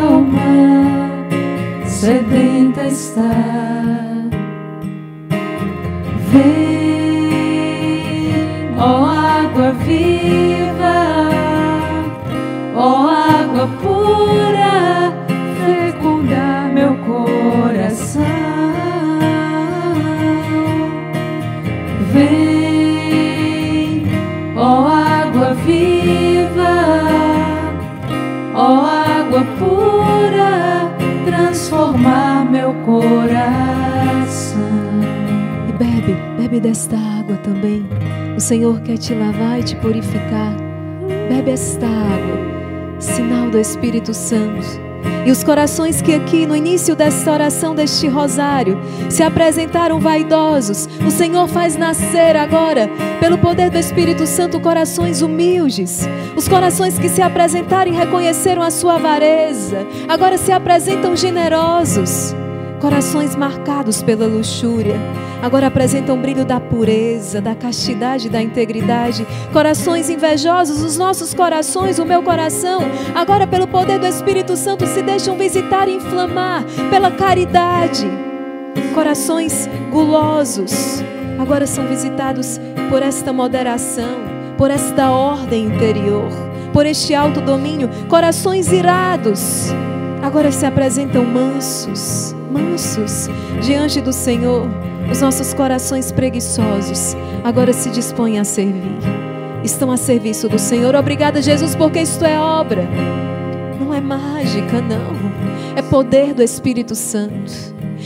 alma 0.00 0.46
sedenta 1.84 2.86
está. 2.86 3.22
Vem, 6.30 6.65
ó 8.86 9.04
água 9.04 9.72
viva, 9.84 10.98
ó 12.74 13.08
água 13.08 13.66
pura, 13.82 15.12
fecundar 15.64 16.72
meu 16.72 16.94
coração. 17.08 18.22
Vem, 22.12 24.06
ó 24.56 24.86
água 24.86 25.54
viva, 25.66 26.74
ó 28.54 28.86
água 29.18 29.42
pura, 29.58 30.52
transformar 31.24 32.44
meu 32.48 32.72
coração 32.84 33.66
bebe, 35.78 36.16
bebe 36.38 36.60
desta 36.60 36.96
água 36.96 37.36
também. 37.38 37.84
O 38.36 38.40
Senhor 38.40 38.82
quer 38.82 38.98
te 38.98 39.14
lavar 39.14 39.60
e 39.60 39.62
te 39.62 39.74
purificar. 39.76 40.54
Bebe 41.26 41.52
esta 41.52 41.86
água, 41.86 43.00
sinal 43.00 43.48
do 43.48 43.58
Espírito 43.58 44.12
Santo. 44.12 44.84
E 45.24 45.30
os 45.30 45.42
corações 45.42 46.02
que 46.02 46.14
aqui 46.14 46.44
no 46.44 46.54
início 46.54 46.94
desta 46.94 47.32
oração 47.32 47.74
deste 47.74 48.06
rosário 48.06 48.78
se 49.08 49.22
apresentaram 49.22 49.98
vaidosos, 49.98 50.86
o 51.04 51.10
Senhor 51.10 51.48
faz 51.48 51.76
nascer 51.76 52.36
agora, 52.36 52.90
pelo 53.20 53.38
poder 53.38 53.70
do 53.70 53.78
Espírito 53.78 54.26
Santo, 54.26 54.60
corações 54.60 55.22
humildes. 55.22 56.06
Os 56.36 56.46
corações 56.46 56.98
que 56.98 57.08
se 57.08 57.22
apresentaram 57.22 57.90
e 57.90 57.96
reconheceram 57.96 58.60
a 58.62 58.70
sua 58.70 58.96
avareza, 58.96 59.78
agora 60.08 60.36
se 60.36 60.52
apresentam 60.52 61.16
generosos. 61.16 62.34
Corações 62.80 63.34
marcados 63.34 64.02
pela 64.02 64.26
luxúria, 64.26 64.96
agora 65.42 65.66
apresentam 65.68 66.14
o 66.14 66.20
brilho 66.20 66.44
da 66.44 66.60
pureza, 66.60 67.40
da 67.40 67.54
castidade, 67.54 68.28
da 68.28 68.42
integridade. 68.42 69.26
Corações 69.50 70.10
invejosos, 70.10 70.82
os 70.82 70.98
nossos 70.98 71.32
corações, 71.32 71.98
o 71.98 72.04
meu 72.04 72.22
coração, 72.22 72.82
agora 73.14 73.46
pelo 73.46 73.66
poder 73.66 73.98
do 73.98 74.06
Espírito 74.06 74.56
Santo 74.56 74.86
se 74.86 75.00
deixam 75.00 75.38
visitar 75.38 75.88
e 75.88 75.94
inflamar 75.94 76.64
pela 76.90 77.10
caridade. 77.10 78.06
Corações 78.94 79.68
gulosos, 79.90 81.02
agora 81.38 81.66
são 81.66 81.86
visitados 81.86 82.60
por 82.90 83.02
esta 83.02 83.32
moderação, 83.32 84.18
por 84.58 84.70
esta 84.70 85.10
ordem 85.10 85.64
interior, 85.64 86.28
por 86.74 86.84
este 86.84 87.14
alto 87.14 87.40
domínio. 87.40 87.88
Corações 88.06 88.70
irados, 88.70 89.72
agora 90.22 90.52
se 90.52 90.66
apresentam 90.66 91.24
mansos 91.24 92.36
mansos 92.56 93.28
diante 93.60 94.00
do 94.00 94.12
Senhor, 94.12 94.66
os 95.10 95.20
nossos 95.20 95.52
corações 95.52 96.10
preguiçosos 96.10 97.16
agora 97.44 97.72
se 97.72 97.90
dispõem 97.90 98.38
a 98.38 98.44
servir. 98.44 98.98
Estão 99.62 99.90
a 99.90 99.96
serviço 99.96 100.48
do 100.48 100.58
Senhor. 100.58 100.94
Obrigada, 100.94 101.42
Jesus, 101.42 101.74
porque 101.74 102.00
isto 102.00 102.24
é 102.24 102.38
obra. 102.38 102.88
Não 103.80 103.92
é 103.92 104.00
mágica, 104.00 104.80
não. 104.80 105.16
É 105.76 105.82
poder 105.82 106.32
do 106.34 106.42
Espírito 106.42 106.94
Santo. 106.94 107.52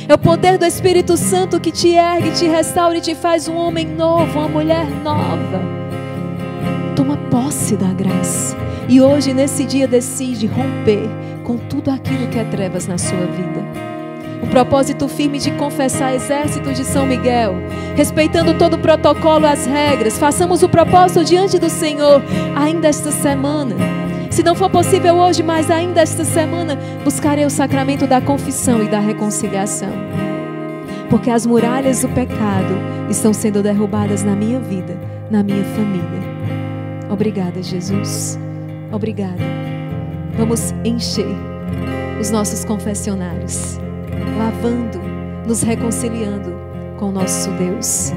É 0.08 0.14
o 0.14 0.18
poder 0.18 0.58
do 0.58 0.64
Espírito 0.64 1.16
Santo 1.16 1.60
que 1.60 1.70
te 1.70 1.90
ergue, 1.90 2.32
te 2.32 2.46
restaura 2.46 2.98
e 2.98 3.00
te 3.00 3.14
faz 3.14 3.46
um 3.46 3.56
homem 3.56 3.86
novo, 3.86 4.38
uma 4.38 4.48
mulher 4.48 4.86
nova. 5.02 5.60
Toma 6.96 7.16
posse 7.30 7.76
da 7.76 7.92
graça. 7.92 8.56
E 8.88 9.00
hoje, 9.00 9.32
nesse 9.32 9.64
dia, 9.64 9.86
decide 9.86 10.46
romper 10.46 11.08
com 11.44 11.56
tudo 11.56 11.90
aquilo 11.90 12.26
que 12.28 12.38
é 12.38 12.44
trevas 12.44 12.86
na 12.86 12.98
sua 12.98 13.26
vida 13.26 13.90
o 14.42 14.46
propósito 14.46 15.06
firme 15.06 15.38
de 15.38 15.50
confessar 15.52 16.14
exército 16.14 16.72
de 16.72 16.84
São 16.84 17.06
Miguel, 17.06 17.54
respeitando 17.94 18.54
todo 18.54 18.74
o 18.74 18.78
protocolo, 18.78 19.46
as 19.46 19.66
regras. 19.66 20.18
Façamos 20.18 20.62
o 20.62 20.68
propósito 20.68 21.24
diante 21.24 21.58
do 21.58 21.68
Senhor 21.68 22.22
ainda 22.56 22.88
esta 22.88 23.10
semana. 23.10 23.76
Se 24.30 24.42
não 24.42 24.54
for 24.54 24.70
possível 24.70 25.16
hoje, 25.16 25.42
mas 25.42 25.70
ainda 25.70 26.00
esta 26.00 26.24
semana, 26.24 26.78
buscarei 27.04 27.44
o 27.44 27.50
sacramento 27.50 28.06
da 28.06 28.20
confissão 28.20 28.82
e 28.82 28.88
da 28.88 29.00
reconciliação. 29.00 29.92
Porque 31.10 31.30
as 31.30 31.44
muralhas 31.44 32.02
do 32.02 32.08
pecado 32.08 32.74
estão 33.10 33.34
sendo 33.34 33.62
derrubadas 33.62 34.22
na 34.22 34.36
minha 34.36 34.60
vida, 34.60 34.96
na 35.30 35.42
minha 35.42 35.64
família. 35.64 36.20
Obrigada, 37.10 37.60
Jesus. 37.60 38.38
Obrigada. 38.92 39.42
Vamos 40.38 40.72
encher 40.84 41.36
os 42.20 42.30
nossos 42.30 42.64
confessionários 42.64 43.80
lavando 44.38 44.98
nos 45.46 45.62
reconciliando 45.62 46.52
com 46.98 47.08
o 47.08 47.12
nosso 47.12 47.50
Deus. 47.52 48.12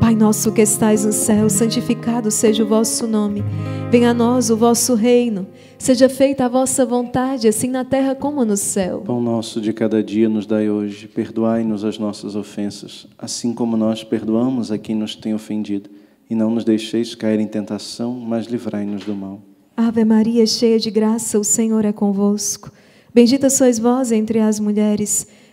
Pai 0.00 0.14
nosso 0.14 0.52
que 0.52 0.60
estais 0.60 1.04
no 1.04 1.12
céu, 1.12 1.48
santificado 1.48 2.30
seja 2.30 2.62
o 2.62 2.66
vosso 2.66 3.06
nome. 3.06 3.42
Venha 3.90 4.10
a 4.10 4.14
nós 4.14 4.50
o 4.50 4.56
vosso 4.56 4.94
reino. 4.94 5.46
Seja 5.78 6.10
feita 6.10 6.44
a 6.44 6.48
vossa 6.48 6.84
vontade, 6.84 7.48
assim 7.48 7.68
na 7.68 7.84
terra 7.84 8.14
como 8.14 8.44
no 8.44 8.56
céu. 8.56 9.00
Pão 9.00 9.20
nosso 9.20 9.60
de 9.60 9.72
cada 9.72 10.02
dia 10.02 10.28
nos 10.28 10.44
dai 10.44 10.68
hoje. 10.68 11.08
Perdoai-nos 11.08 11.84
as 11.84 11.98
nossas 11.98 12.36
ofensas, 12.36 13.06
assim 13.18 13.54
como 13.54 13.76
nós 13.76 14.04
perdoamos 14.04 14.70
a 14.70 14.76
quem 14.76 14.94
nos 14.94 15.14
tem 15.14 15.34
ofendido. 15.34 15.88
E 16.28 16.34
não 16.34 16.50
nos 16.50 16.64
deixeis 16.64 17.14
cair 17.14 17.40
em 17.40 17.46
tentação, 17.46 18.12
mas 18.12 18.46
livrai-nos 18.46 19.04
do 19.04 19.14
mal. 19.14 19.40
Ave 19.76 20.04
Maria, 20.04 20.46
cheia 20.46 20.78
de 20.78 20.90
graça, 20.90 21.38
o 21.38 21.44
Senhor 21.44 21.84
é 21.84 21.92
convosco. 21.92 22.70
Bendita 23.14 23.48
sois 23.48 23.78
vós 23.78 24.12
entre 24.12 24.40
as 24.40 24.60
mulheres. 24.60 25.26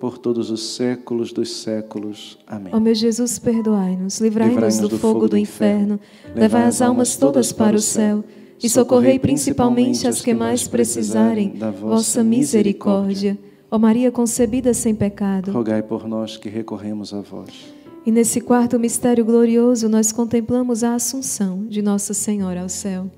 por 0.00 0.16
todos 0.16 0.50
os 0.50 0.74
séculos 0.74 1.30
dos 1.30 1.52
séculos. 1.58 2.38
Amém. 2.46 2.72
Ó 2.74 2.80
meu 2.80 2.94
Jesus, 2.94 3.38
perdoai-nos, 3.38 4.18
livrai-nos 4.18 4.78
do, 4.78 4.98
fogo 4.98 5.28
do 5.28 5.36
inferno, 5.36 6.00
levai 6.34 6.64
as 6.64 6.80
almas 6.80 7.16
todas 7.16 7.52
para 7.52 7.76
o 7.76 7.80
céu 7.80 8.24
e 8.62 8.68
socorrei 8.68 9.18
principalmente 9.18 10.08
as 10.08 10.22
que 10.22 10.32
mais 10.32 10.66
precisarem 10.66 11.50
da 11.50 11.70
vossa 11.70 12.24
misericórdia. 12.24 13.38
Ó 13.70 13.78
Maria 13.78 14.10
concebida 14.10 14.72
sem 14.72 14.94
pecado, 14.94 15.52
Rogai 15.52 15.82
por 15.82 16.08
nós 16.08 16.38
que 16.38 16.48
recorremos 16.48 17.12
a 17.12 17.20
vós. 17.20 17.72
E 18.04 18.10
nesse 18.10 18.40
quarto 18.40 18.80
mistério 18.80 19.24
glorioso, 19.26 19.86
nós 19.86 20.10
contemplamos 20.10 20.82
a 20.82 20.94
Assunção 20.94 21.66
de 21.66 21.82
Nossa 21.82 22.14
Senhora 22.14 22.62
ao 22.62 22.68
céu. 22.70 23.10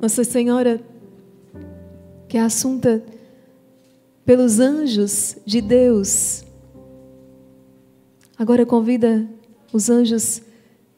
Nossa 0.00 0.22
Senhora, 0.22 0.80
que 2.28 2.38
é 2.38 2.40
assunta 2.40 3.02
pelos 4.26 4.58
anjos 4.58 5.36
de 5.46 5.60
Deus, 5.60 6.44
agora 8.36 8.66
convida 8.66 9.24
os 9.72 9.88
anjos, 9.88 10.42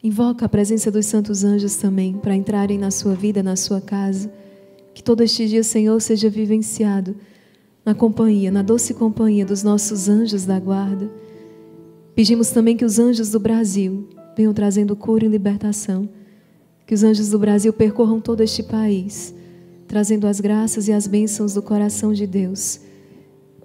invoca 0.03 0.45
a 0.45 0.49
presença 0.49 0.89
dos 0.89 1.05
santos 1.05 1.43
anjos 1.43 1.75
também 1.75 2.17
para 2.17 2.35
entrarem 2.35 2.79
na 2.79 2.89
sua 2.89 3.13
vida, 3.13 3.43
na 3.43 3.55
sua 3.55 3.79
casa. 3.79 4.31
Que 4.95 5.03
todo 5.03 5.21
este 5.21 5.47
dia, 5.47 5.63
Senhor, 5.63 6.01
seja 6.01 6.27
vivenciado 6.27 7.15
na 7.85 7.93
companhia, 7.93 8.49
na 8.49 8.63
doce 8.63 8.95
companhia 8.95 9.45
dos 9.45 9.61
nossos 9.61 10.09
anjos 10.09 10.43
da 10.43 10.59
guarda. 10.59 11.07
Pedimos 12.15 12.49
também 12.49 12.75
que 12.75 12.83
os 12.83 12.97
anjos 12.97 13.29
do 13.29 13.39
Brasil 13.39 14.09
venham 14.35 14.53
trazendo 14.53 14.95
cura 14.95 15.25
e 15.25 15.29
libertação. 15.29 16.09
Que 16.87 16.95
os 16.95 17.03
anjos 17.03 17.29
do 17.29 17.37
Brasil 17.37 17.71
percorram 17.71 18.19
todo 18.19 18.41
este 18.41 18.63
país, 18.63 19.35
trazendo 19.87 20.25
as 20.25 20.39
graças 20.39 20.87
e 20.87 20.91
as 20.91 21.05
bênçãos 21.05 21.53
do 21.53 21.61
coração 21.61 22.11
de 22.11 22.25
Deus. 22.25 22.88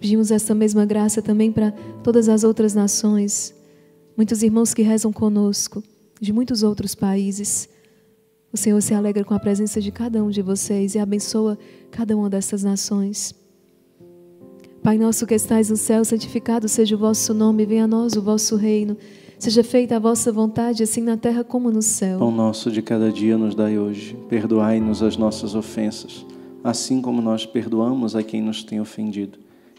Pedimos 0.05 0.31
essa 0.31 0.55
mesma 0.55 0.85
graça 0.85 1.22
também 1.22 1.51
para 1.51 1.72
todas 2.02 2.28
as 2.28 2.44
outras 2.44 2.74
nações, 2.74 3.55
muitos 4.14 4.43
irmãos 4.43 4.74
que 4.74 4.82
rezam 4.82 5.10
conosco, 5.10 5.82
de 6.20 6.31
muitos 6.31 6.62
outros 6.62 6.94
países. 6.94 7.70
O 8.52 8.56
Senhor 8.59 8.82
se 8.82 8.93
alegra 8.93 9.24
com 9.24 9.32
a 9.32 9.39
presença 9.39 9.81
de 9.81 9.90
cada 9.90 10.22
um 10.22 10.28
de 10.28 10.43
vocês 10.43 10.94
e 10.94 10.98
abençoa 10.98 11.59
cada 11.90 12.14
uma 12.14 12.28
dessas 12.28 12.62
nações. 12.62 13.35
Pai 14.82 14.98
nosso 14.98 15.26
que 15.26 15.35
estais 15.35 15.70
no 15.70 15.76
céu, 15.78 16.05
santificado 16.05 16.68
seja 16.68 16.94
o 16.97 16.98
vosso 16.98 17.32
nome, 17.32 17.64
venha 17.64 17.85
a 17.85 17.89
nós 17.89 18.12
o 18.14 18.20
vosso 18.20 18.56
reino. 18.56 18.98
Seja 19.39 19.64
feita 19.64 19.97
a 19.97 19.98
vossa 19.98 20.31
vontade, 20.31 20.82
assim 20.82 21.01
na 21.01 21.16
terra 21.16 21.43
como 21.43 21.70
no 21.70 21.81
céu. 21.81 22.18
Pão 22.18 22.31
nosso 22.31 22.70
de 22.70 22.82
cada 22.82 23.10
dia 23.10 23.39
nos 23.39 23.55
dai 23.55 23.78
hoje. 23.78 24.14
Perdoai-nos 24.28 25.02
as 25.02 25.16
nossas 25.16 25.55
ofensas, 25.55 26.26
assim 26.62 27.01
como 27.01 27.22
nós 27.22 27.47
perdoamos 27.47 28.14
a 28.14 28.22
quem 28.22 28.43
nos 28.43 28.62
tem 28.62 28.82
ofendido. 28.82 29.43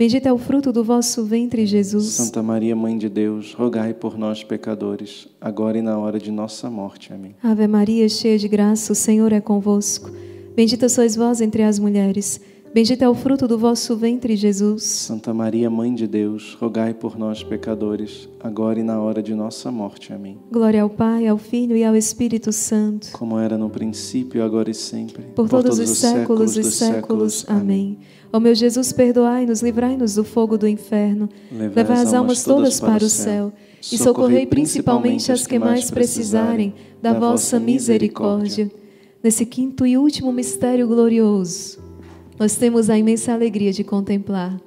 é 0.00 0.32
o 0.32 0.38
fruto 0.38 0.72
do 0.72 0.84
vosso 0.84 1.24
ventre, 1.24 1.66
Jesus. 1.66 2.06
Santa 2.06 2.40
Maria, 2.40 2.76
Mãe 2.76 2.96
de 2.96 3.08
Deus, 3.08 3.52
rogai 3.52 3.92
por 3.92 4.16
nós, 4.16 4.44
pecadores, 4.44 5.26
agora 5.40 5.76
e 5.76 5.82
na 5.82 5.98
hora 5.98 6.20
de 6.20 6.30
nossa 6.30 6.70
morte. 6.70 7.12
Amém. 7.12 7.34
Ave 7.42 7.66
Maria, 7.66 8.08
cheia 8.08 8.38
de 8.38 8.46
graça, 8.46 8.92
o 8.92 8.94
Senhor 8.94 9.32
é 9.32 9.40
convosco. 9.40 10.12
Bendita 10.54 10.88
sois 10.88 11.16
vós 11.16 11.40
entre 11.40 11.64
as 11.64 11.80
mulheres. 11.80 12.40
Bendito 12.72 13.02
é 13.02 13.08
o 13.08 13.14
fruto 13.14 13.48
do 13.48 13.58
vosso 13.58 13.96
ventre, 13.96 14.36
Jesus. 14.36 14.84
Santa 14.84 15.34
Maria, 15.34 15.68
Mãe 15.68 15.92
de 15.92 16.06
Deus, 16.06 16.56
rogai 16.60 16.94
por 16.94 17.18
nós, 17.18 17.42
pecadores, 17.42 18.28
agora 18.40 18.78
e 18.78 18.84
na 18.84 19.00
hora 19.00 19.20
de 19.20 19.34
nossa 19.34 19.72
morte. 19.72 20.12
Amém. 20.12 20.38
Glória 20.52 20.82
ao 20.82 20.90
Pai, 20.90 21.26
ao 21.26 21.38
Filho 21.38 21.76
e 21.76 21.82
ao 21.82 21.96
Espírito 21.96 22.52
Santo. 22.52 23.08
Como 23.12 23.36
era 23.36 23.58
no 23.58 23.68
princípio, 23.68 24.44
agora 24.44 24.70
e 24.70 24.74
sempre. 24.74 25.22
Por, 25.34 25.48
todos, 25.48 25.78
os 25.78 25.90
séculos 25.90 26.54
dos 26.54 26.74
séculos. 26.74 27.44
Amém. 27.48 27.98
Ó 28.32 28.38
meu 28.38 28.54
Jesus, 28.54 28.92
perdoai-nos, 28.92 29.62
livrai-nos 29.62 30.14
do 30.14 30.24
fogo 30.24 30.58
do 30.58 30.68
inferno. 30.68 31.28
Levai 31.50 32.02
as 32.02 32.12
almas 32.12 32.44
todas 32.44 32.78
para 32.78 33.04
o 33.04 33.08
céu. 33.08 33.52
E 33.80 33.96
socorrei 33.96 34.46
principalmente 34.46 35.32
as 35.32 35.46
que 35.46 35.58
mais 35.58 35.90
precisarem 35.90 36.74
da 37.00 37.12
vossa 37.12 37.58
misericórdia. 37.58 38.70
Nesse 39.22 39.46
quinto 39.46 39.86
e 39.86 39.96
último 39.96 40.32
mistério 40.32 40.86
glorioso, 40.86 41.78
nós 42.38 42.54
temos 42.56 42.88
a 42.88 42.96
imensa 42.96 43.32
alegria 43.32 43.72
de 43.72 43.82
contemplar 43.82 44.60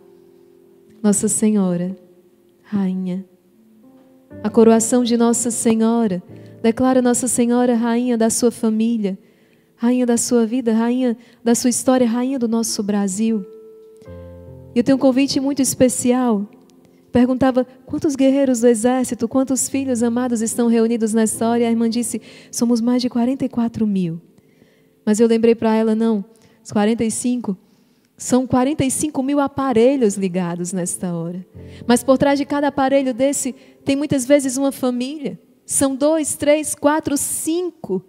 Nossa 1.02 1.28
Senhora, 1.28 1.96
Rainha. 2.64 3.26
A 4.44 4.50
coroação 4.50 5.04
de 5.04 5.16
Nossa 5.16 5.52
Senhora 5.52 6.22
declara 6.62 7.02
Nossa 7.02 7.28
Senhora 7.28 7.76
Rainha 7.76 8.18
da 8.18 8.30
sua 8.30 8.52
família, 8.52 9.18
Rainha 9.82 10.06
da 10.06 10.16
sua 10.16 10.46
vida, 10.46 10.72
Rainha 10.74 11.18
da 11.44 11.56
sua 11.56 11.72
história, 11.72 12.08
Rainha 12.08 12.38
do 12.38 12.48
nosso 12.48 12.84
Brasil. 12.84 13.44
E 14.76 14.78
eu 14.80 14.84
tenho 14.84 14.96
um 14.96 15.00
convite 15.00 15.40
muito 15.40 15.60
especial. 15.60 16.48
Perguntava 17.12 17.66
quantos 17.84 18.16
guerreiros 18.16 18.60
do 18.60 18.68
exército, 18.68 19.28
quantos 19.28 19.68
filhos 19.68 20.04
amados 20.04 20.40
estão 20.44 20.68
reunidos 20.68 21.16
na 21.16 21.24
história. 21.24 21.68
A 21.68 21.72
irmã 21.72 21.90
disse: 21.90 22.22
somos 22.52 22.80
mais 22.80 23.02
de 23.02 23.10
44 23.10 23.88
mil. 23.88 24.22
Mas 25.04 25.20
eu 25.20 25.28
lembrei 25.28 25.56
para 25.56 25.74
ela: 25.74 25.96
não, 25.96 26.24
os 26.64 26.72
45 26.72 27.58
são 28.16 28.46
45 28.46 29.24
mil 29.24 29.40
aparelhos 29.40 30.14
ligados 30.14 30.72
nesta 30.72 31.12
hora. 31.12 31.44
Mas 31.88 32.04
por 32.04 32.20
trás 32.20 32.38
de 32.38 32.46
cada 32.46 32.68
aparelho 32.68 33.16
desse 33.16 33.56
tem 33.84 33.96
muitas 33.96 34.28
vezes 34.28 34.58
uma 34.58 34.72
família. 34.72 35.40
São 35.66 35.96
dois, 35.96 36.36
três, 36.36 36.76
quatro, 36.76 37.18
cinco. 37.18 38.06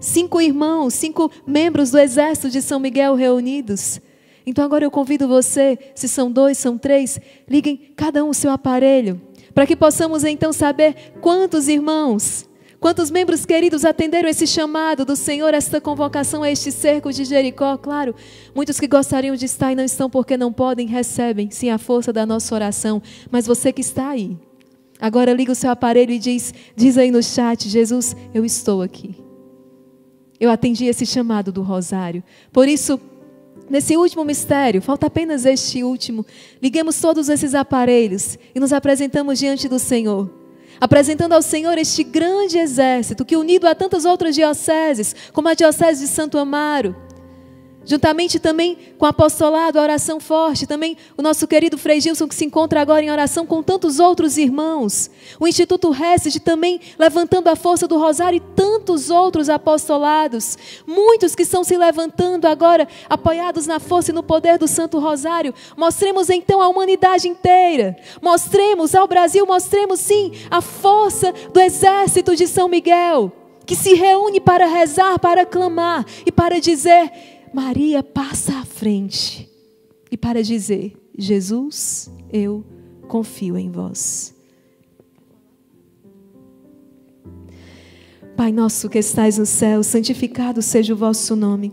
Cinco 0.00 0.40
irmãos, 0.40 0.94
cinco 0.94 1.30
membros 1.46 1.90
do 1.90 1.98
exército 1.98 2.50
de 2.50 2.62
São 2.62 2.78
Miguel 2.78 3.14
reunidos. 3.14 4.00
Então 4.46 4.64
agora 4.64 4.84
eu 4.84 4.90
convido 4.90 5.28
você, 5.28 5.78
se 5.94 6.08
são 6.08 6.30
dois, 6.30 6.56
são 6.56 6.78
três, 6.78 7.20
liguem 7.48 7.92
cada 7.96 8.24
um 8.24 8.30
o 8.30 8.34
seu 8.34 8.50
aparelho, 8.50 9.20
para 9.52 9.66
que 9.66 9.76
possamos 9.76 10.24
então 10.24 10.52
saber 10.52 11.12
quantos 11.20 11.68
irmãos 11.68 12.48
Quantos 12.80 13.10
membros 13.10 13.44
queridos 13.44 13.84
atenderam 13.84 14.28
esse 14.28 14.46
chamado 14.46 15.04
do 15.04 15.16
Senhor, 15.16 15.52
esta 15.52 15.80
convocação 15.80 16.44
a 16.44 16.50
este 16.50 16.70
cerco 16.70 17.12
de 17.12 17.24
Jericó? 17.24 17.76
Claro, 17.76 18.14
muitos 18.54 18.78
que 18.78 18.86
gostariam 18.86 19.34
de 19.34 19.46
estar 19.46 19.72
e 19.72 19.74
não 19.74 19.84
estão 19.84 20.08
porque 20.08 20.36
não 20.36 20.52
podem, 20.52 20.86
recebem, 20.86 21.50
sim, 21.50 21.70
a 21.70 21.78
força 21.78 22.12
da 22.12 22.24
nossa 22.24 22.54
oração. 22.54 23.02
Mas 23.32 23.48
você 23.48 23.72
que 23.72 23.80
está 23.80 24.10
aí, 24.10 24.38
agora 25.00 25.32
liga 25.32 25.50
o 25.50 25.56
seu 25.56 25.70
aparelho 25.70 26.12
e 26.12 26.20
diz, 26.20 26.54
diz 26.76 26.96
aí 26.96 27.10
no 27.10 27.22
chat: 27.22 27.68
Jesus, 27.68 28.14
eu 28.32 28.44
estou 28.44 28.80
aqui. 28.80 29.27
Eu 30.40 30.50
atendi 30.50 30.86
esse 30.86 31.04
chamado 31.04 31.50
do 31.50 31.62
rosário. 31.62 32.22
Por 32.52 32.68
isso, 32.68 33.00
nesse 33.68 33.96
último 33.96 34.24
mistério, 34.24 34.80
falta 34.80 35.06
apenas 35.06 35.44
este 35.44 35.82
último, 35.82 36.24
liguemos 36.62 37.00
todos 37.00 37.28
esses 37.28 37.54
aparelhos 37.54 38.38
e 38.54 38.60
nos 38.60 38.72
apresentamos 38.72 39.38
diante 39.38 39.68
do 39.68 39.78
Senhor 39.78 40.38
apresentando 40.80 41.32
ao 41.32 41.42
Senhor 41.42 41.76
este 41.76 42.04
grande 42.04 42.58
exército 42.58 43.24
que, 43.24 43.36
unido 43.36 43.66
a 43.66 43.74
tantas 43.74 44.04
outras 44.04 44.34
dioceses, 44.34 45.14
como 45.32 45.48
a 45.48 45.54
Diocese 45.54 46.02
de 46.02 46.08
Santo 46.08 46.38
Amaro, 46.38 46.94
juntamente 47.88 48.38
também 48.38 48.76
com 48.98 49.06
o 49.06 49.08
apostolado, 49.08 49.78
a 49.78 49.82
oração 49.82 50.20
forte, 50.20 50.66
também 50.66 50.94
o 51.16 51.22
nosso 51.22 51.48
querido 51.48 51.78
Frei 51.78 52.02
Gilson, 52.02 52.28
que 52.28 52.34
se 52.34 52.44
encontra 52.44 52.82
agora 52.82 53.02
em 53.02 53.10
oração 53.10 53.46
com 53.46 53.62
tantos 53.62 53.98
outros 53.98 54.36
irmãos, 54.36 55.10
o 55.40 55.48
Instituto 55.48 55.90
Hesed 55.90 56.38
também 56.40 56.78
levantando 56.98 57.48
a 57.48 57.56
força 57.56 57.88
do 57.88 57.96
Rosário 57.96 58.36
e 58.36 58.54
tantos 58.54 59.08
outros 59.08 59.48
apostolados, 59.48 60.58
muitos 60.86 61.34
que 61.34 61.42
estão 61.42 61.64
se 61.64 61.78
levantando 61.78 62.46
agora, 62.46 62.86
apoiados 63.08 63.66
na 63.66 63.80
força 63.80 64.10
e 64.10 64.14
no 64.14 64.22
poder 64.22 64.58
do 64.58 64.68
Santo 64.68 64.98
Rosário. 64.98 65.54
Mostremos 65.74 66.28
então 66.28 66.60
à 66.60 66.68
humanidade 66.68 67.26
inteira, 67.26 67.96
mostremos 68.20 68.94
ao 68.94 69.08
Brasil, 69.08 69.46
mostremos 69.46 69.98
sim 69.98 70.32
a 70.50 70.60
força 70.60 71.32
do 71.54 71.58
exército 71.58 72.36
de 72.36 72.46
São 72.46 72.68
Miguel, 72.68 73.32
que 73.64 73.74
se 73.74 73.94
reúne 73.94 74.40
para 74.40 74.66
rezar, 74.66 75.18
para 75.18 75.46
clamar 75.46 76.04
e 76.26 76.30
para 76.30 76.60
dizer 76.60 77.37
Maria 77.52 78.02
passa 78.02 78.58
à 78.58 78.64
frente 78.64 79.48
e 80.10 80.16
para 80.16 80.42
dizer: 80.42 80.96
Jesus, 81.16 82.10
eu 82.32 82.64
confio 83.08 83.56
em 83.56 83.70
vós. 83.70 84.34
Pai 88.36 88.52
nosso 88.52 88.88
que 88.88 88.98
estais 88.98 89.38
no 89.38 89.46
céu, 89.46 89.82
santificado 89.82 90.62
seja 90.62 90.94
o 90.94 90.96
vosso 90.96 91.34
nome. 91.34 91.72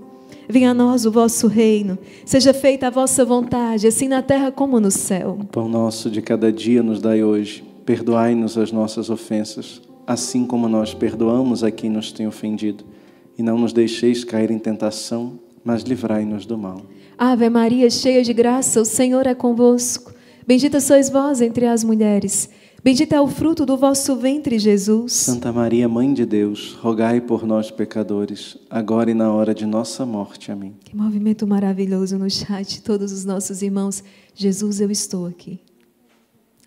Venha 0.50 0.72
a 0.72 0.74
nós 0.74 1.06
o 1.06 1.12
vosso 1.12 1.48
reino. 1.48 1.98
Seja 2.26 2.54
feita 2.54 2.88
a 2.88 2.90
vossa 2.90 3.24
vontade, 3.24 3.88
assim 3.88 4.08
na 4.08 4.22
terra 4.22 4.52
como 4.52 4.80
no 4.80 4.90
céu. 4.90 5.38
O 5.40 5.46
pão 5.46 5.70
nosso 5.70 6.10
de 6.10 6.22
cada 6.22 6.52
dia 6.52 6.82
nos 6.82 7.02
dai 7.02 7.24
hoje. 7.24 7.64
Perdoai-nos 7.86 8.58
as 8.58 8.72
nossas 8.72 9.12
ofensas, 9.12 9.82
assim 10.08 10.46
como 10.46 10.68
nós 10.68 10.94
perdoamos 10.94 11.64
a 11.64 11.70
quem 11.70 11.90
nos 11.90 12.12
tem 12.12 12.26
ofendido. 12.26 12.84
E 13.38 13.44
não 13.44 13.60
nos 13.60 13.74
deixeis 13.74 14.24
cair 14.24 14.50
em 14.50 14.58
tentação, 14.58 15.40
mas 15.66 15.82
livrai-nos 15.82 16.46
do 16.46 16.58
mal. 16.58 16.84
Ave 17.18 17.50
Maria, 17.50 17.90
cheia 17.90 18.24
de 18.24 18.32
graça, 18.32 18.80
o 18.80 18.86
Senhor 18.86 19.26
é 19.26 19.34
convosco. 19.34 20.14
Bendita 20.48 20.80
sois 20.80 21.10
vós 21.10 21.42
entre 21.42 21.66
as 21.66 21.84
mulheres. 21.84 22.48
Bendito 22.84 23.14
é 23.14 23.20
o 23.20 23.28
fruto 23.28 23.66
do 23.66 23.76
vosso 23.76 24.16
ventre, 24.16 24.60
Jesus. 24.60 25.12
Santa 25.12 25.52
Maria, 25.52 25.90
Mãe 25.90 26.14
de 26.14 26.24
Deus, 26.24 26.74
rogai 26.74 27.20
por 27.20 27.44
nós, 27.44 27.72
pecadores, 27.72 28.60
agora 28.70 29.10
e 29.10 29.16
na 29.16 29.34
hora 29.34 29.56
de 29.56 29.66
nossa 29.66 30.06
morte. 30.06 30.52
Amém. 30.52 30.76
Que 30.84 30.96
movimento 30.96 31.48
maravilhoso 31.48 32.20
no 32.20 32.30
chat, 32.30 32.84
todos 32.84 33.12
os 33.12 33.26
nossos 33.26 33.64
irmãos. 33.64 34.04
Jesus, 34.36 34.80
eu 34.80 34.92
estou 34.92 35.26
aqui. 35.26 35.60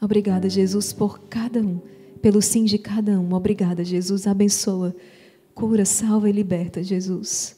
Obrigada, 0.01 0.49
Jesus, 0.49 0.93
por 0.93 1.21
cada 1.29 1.61
um, 1.61 1.79
pelo 2.21 2.43
sim 2.43 2.65
de 2.65 2.79
cada 2.79 3.13
um. 3.13 3.33
Obrigada, 3.33 3.85
Jesus. 3.85 4.27
Abençoa, 4.27 4.97
cura, 5.55 5.85
salva 5.85 6.29
e 6.29 6.33
liberta, 6.33 6.83
Jesus. 6.83 7.58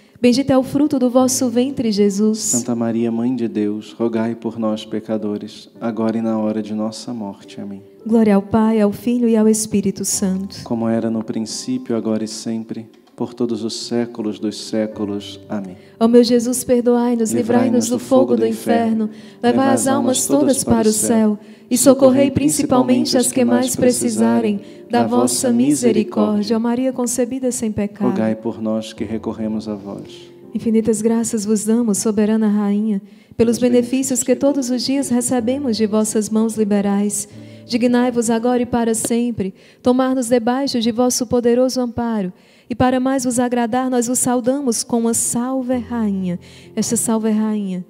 é 0.23 0.57
o 0.57 0.61
fruto 0.61 0.99
do 0.99 1.09
vosso 1.09 1.49
ventre, 1.49 1.91
Jesus. 1.91 2.37
Santa 2.37 2.75
Maria, 2.75 3.11
Mãe 3.11 3.35
de 3.35 3.47
Deus, 3.47 3.91
rogai 3.91 4.35
por 4.35 4.59
nós, 4.59 4.85
pecadores, 4.85 5.67
agora 5.81 6.15
e 6.15 6.21
na 6.21 6.37
hora 6.37 6.61
de 6.61 6.75
nossa 6.75 7.11
morte. 7.11 7.59
Amém. 7.59 7.81
Glória 8.05 8.35
ao 8.35 8.41
Pai, 8.41 8.79
ao 8.79 8.91
Filho 8.91 9.27
e 9.27 9.35
ao 9.35 9.47
Espírito 9.47 10.05
Santo. 10.05 10.61
Como 10.63 10.87
era 10.87 11.09
no 11.09 11.23
princípio, 11.23 11.95
agora 11.95 12.23
e 12.23 12.27
sempre, 12.27 12.87
por 13.15 13.33
todos 13.33 13.63
os 13.63 13.87
séculos 13.87 14.37
dos 14.37 14.61
séculos. 14.67 15.39
Amém. 15.49 15.75
Ó 15.99 16.07
meu 16.07 16.23
Jesus, 16.23 16.63
perdoai-nos, 16.63 17.31
livrai-nos 17.31 17.89
do 17.89 17.97
fogo 17.97 18.35
do 18.37 18.45
inferno, 18.45 19.09
levai 19.41 19.69
as 19.69 19.87
almas 19.87 20.27
todas 20.27 20.63
para 20.63 20.87
o 20.87 20.93
céu 20.93 21.39
e 21.71 21.77
socorrei 21.77 22.29
principalmente 22.29 23.17
as 23.17 23.31
que 23.31 23.45
mais 23.45 23.77
precisarem 23.77 24.59
da 24.89 25.07
vossa 25.07 25.53
misericórdia. 25.53 26.57
Ó 26.57 26.59
Maria 26.59 26.91
concebida 26.91 27.49
sem 27.49 27.71
pecado. 27.71 28.09
Rogai 28.09 28.35
por 28.35 28.61
nós 28.61 28.91
que 28.91 29.05
recorremos 29.05 29.69
a 29.69 29.73
vós. 29.73 30.29
Infinitas 30.53 31.01
graças 31.01 31.45
vos 31.45 31.63
damos, 31.63 31.99
soberana 31.99 32.49
rainha, 32.49 33.01
pelos 33.37 33.57
benefícios 33.57 34.21
que 34.21 34.35
todos 34.35 34.69
os 34.69 34.83
dias 34.83 35.07
recebemos 35.07 35.77
de 35.77 35.87
vossas 35.87 36.29
mãos 36.29 36.57
liberais. 36.57 37.29
Dignai-vos 37.65 38.29
agora 38.29 38.61
e 38.61 38.65
para 38.65 38.93
sempre, 38.93 39.53
tomar-nos 39.81 40.27
debaixo 40.27 40.81
de 40.81 40.91
vosso 40.91 41.25
poderoso 41.25 41.79
amparo. 41.79 42.33
E 42.69 42.75
para 42.75 42.99
mais 42.99 43.23
vos 43.23 43.39
agradar, 43.39 43.89
nós 43.89 44.07
vos 44.07 44.19
saudamos 44.19 44.83
com 44.83 44.99
uma 44.99 45.13
salve 45.13 45.77
rainha. 45.77 46.37
Esta 46.75 46.97
salve 46.97 47.29
rainha 47.29 47.85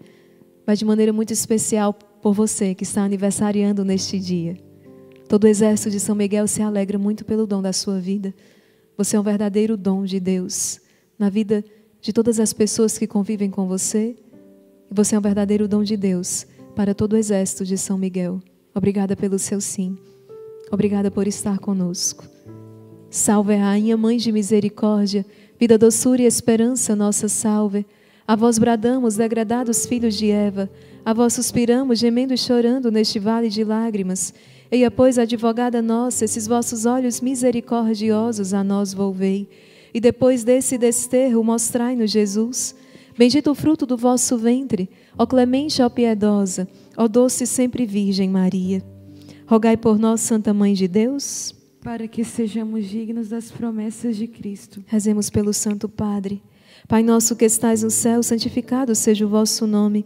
vai 0.68 0.76
de 0.76 0.86
maneira 0.86 1.12
muito 1.12 1.34
especial 1.34 1.98
por 2.22 2.34
você 2.34 2.76
que 2.76 2.84
está 2.84 3.04
aniversariando 3.04 3.84
neste 3.84 4.20
dia. 4.20 4.58
Todo 5.28 5.46
o 5.46 5.48
exército 5.48 5.90
de 5.90 6.00
São 6.00 6.16
Miguel 6.16 6.48
se 6.48 6.62
alegra 6.62 7.00
muito 7.00 7.26
pelo 7.26 7.48
dom 7.48 7.62
da 7.62 7.74
sua 7.74 8.00
vida. 8.00 8.34
Você 8.98 9.16
é 9.16 9.20
um 9.20 9.24
verdadeiro 9.24 9.78
dom 9.78 10.04
de 10.04 10.20
Deus 10.20 10.80
na 11.18 11.30
vida 11.30 11.64
de 12.02 12.12
todas 12.12 12.40
as 12.40 12.52
pessoas 12.52 12.98
que 12.98 13.08
convivem 13.08 13.50
com 13.50 13.68
você. 13.68 14.16
E 14.90 14.94
você 14.94 15.16
é 15.16 15.20
um 15.20 15.22
verdadeiro 15.22 15.68
dom 15.68 15.84
de 15.84 15.96
Deus 15.96 16.46
para 16.76 16.94
todo 16.94 17.14
o 17.14 17.18
exército 17.18 17.66
de 17.66 17.78
São 17.78 17.98
Miguel. 17.98 18.42
Obrigada 18.76 19.16
pelo 19.16 19.40
seu 19.40 19.62
sim. 19.62 19.98
Obrigada 20.72 21.10
por 21.10 21.28
estar 21.28 21.60
conosco. 21.60 22.26
Salve, 23.10 23.56
Rainha, 23.56 23.98
Mãe 23.98 24.18
de 24.18 24.32
Misericórdia, 24.32 25.26
vida, 25.60 25.78
doçura 25.78 26.22
e 26.22 26.26
esperança, 26.26 26.96
nossa 26.96 27.28
salve. 27.28 27.86
A 28.26 28.36
vós 28.36 28.58
bradamos, 28.58 29.16
degradados 29.16 29.86
filhos 29.86 30.16
de 30.16 30.32
Eva, 30.32 30.70
a 31.06 31.14
vós 31.14 31.34
suspiramos, 31.34 32.00
gemendo 32.00 32.34
e 32.34 32.38
chorando 32.38 32.92
neste 32.92 33.20
vale 33.20 33.50
de 33.50 33.64
lágrimas. 33.64 34.34
Eia, 34.72 34.90
pois, 34.90 35.18
advogada 35.18 35.82
nossa, 35.82 36.26
esses 36.26 36.48
vossos 36.48 36.86
olhos 36.86 37.20
misericordiosos 37.20 38.54
a 38.54 38.64
nós 38.64 38.94
volvei. 38.94 39.50
E 39.94 40.00
depois 40.00 40.44
desse 40.44 40.78
desterro, 40.78 41.44
mostrai-nos 41.44 42.12
Jesus. 42.12 42.76
Bendito 43.18 43.52
o 43.52 43.56
fruto 43.56 43.86
do 43.86 43.98
vosso 43.98 44.38
ventre, 44.38 44.90
ó 45.18 45.26
clemente, 45.26 45.82
ó 45.82 45.90
piedosa, 45.90 46.68
ó 46.96 47.08
doce 47.08 47.46
sempre 47.46 47.86
Virgem 47.86 48.30
Maria. 48.30 48.82
Rogai 49.46 49.76
por 49.76 50.00
nós, 50.00 50.22
Santa 50.22 50.54
Mãe 50.54 50.74
de 50.74 50.88
Deus, 50.88 51.54
para 51.84 52.08
que 52.08 52.24
sejamos 52.24 52.86
dignos 52.86 53.28
das 53.28 53.52
promessas 53.52 54.16
de 54.16 54.28
Cristo. 54.28 54.82
Rezemos 54.88 55.30
pelo 55.30 55.52
Santo 55.52 55.90
Padre. 55.90 56.42
Pai 56.88 57.04
nosso 57.04 57.36
que 57.36 57.46
estais 57.46 57.84
no 57.84 57.90
céu, 57.90 58.24
santificado 58.24 58.96
seja 58.96 59.26
o 59.26 59.30
vosso 59.30 59.68
nome. 59.68 60.06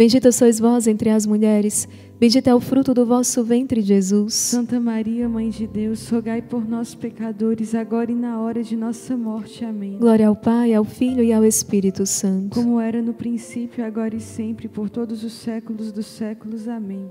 Bendita 0.00 0.32
sois 0.32 0.58
vós 0.58 0.86
entre 0.86 1.10
as 1.10 1.26
mulheres. 1.26 1.86
Bendito 2.18 2.48
é 2.48 2.54
o 2.54 2.58
fruto 2.58 2.94
do 2.94 3.04
vosso 3.04 3.44
ventre, 3.44 3.82
Jesus. 3.82 4.32
Santa 4.32 4.80
Maria, 4.80 5.28
Mãe 5.28 5.50
de 5.50 5.66
Deus, 5.66 6.08
rogai 6.08 6.40
por 6.40 6.66
nós, 6.66 6.94
pecadores, 6.94 7.74
agora 7.74 8.10
e 8.10 8.14
na 8.14 8.40
hora 8.40 8.62
de 8.62 8.74
nossa 8.76 9.14
morte. 9.14 9.62
Amém. 9.62 9.98
Glória 9.98 10.26
ao 10.26 10.34
Pai, 10.34 10.72
ao 10.72 10.84
Filho 10.84 11.22
e 11.22 11.34
ao 11.34 11.44
Espírito 11.44 12.06
Santo. 12.06 12.54
Como 12.54 12.80
era 12.80 13.02
no 13.02 13.12
princípio, 13.12 13.84
agora 13.84 14.16
e 14.16 14.20
sempre, 14.20 14.68
por 14.68 14.88
todos 14.88 15.22
os 15.22 15.34
séculos 15.34 15.92
dos 15.92 16.06
séculos. 16.06 16.66
Amém. 16.66 17.06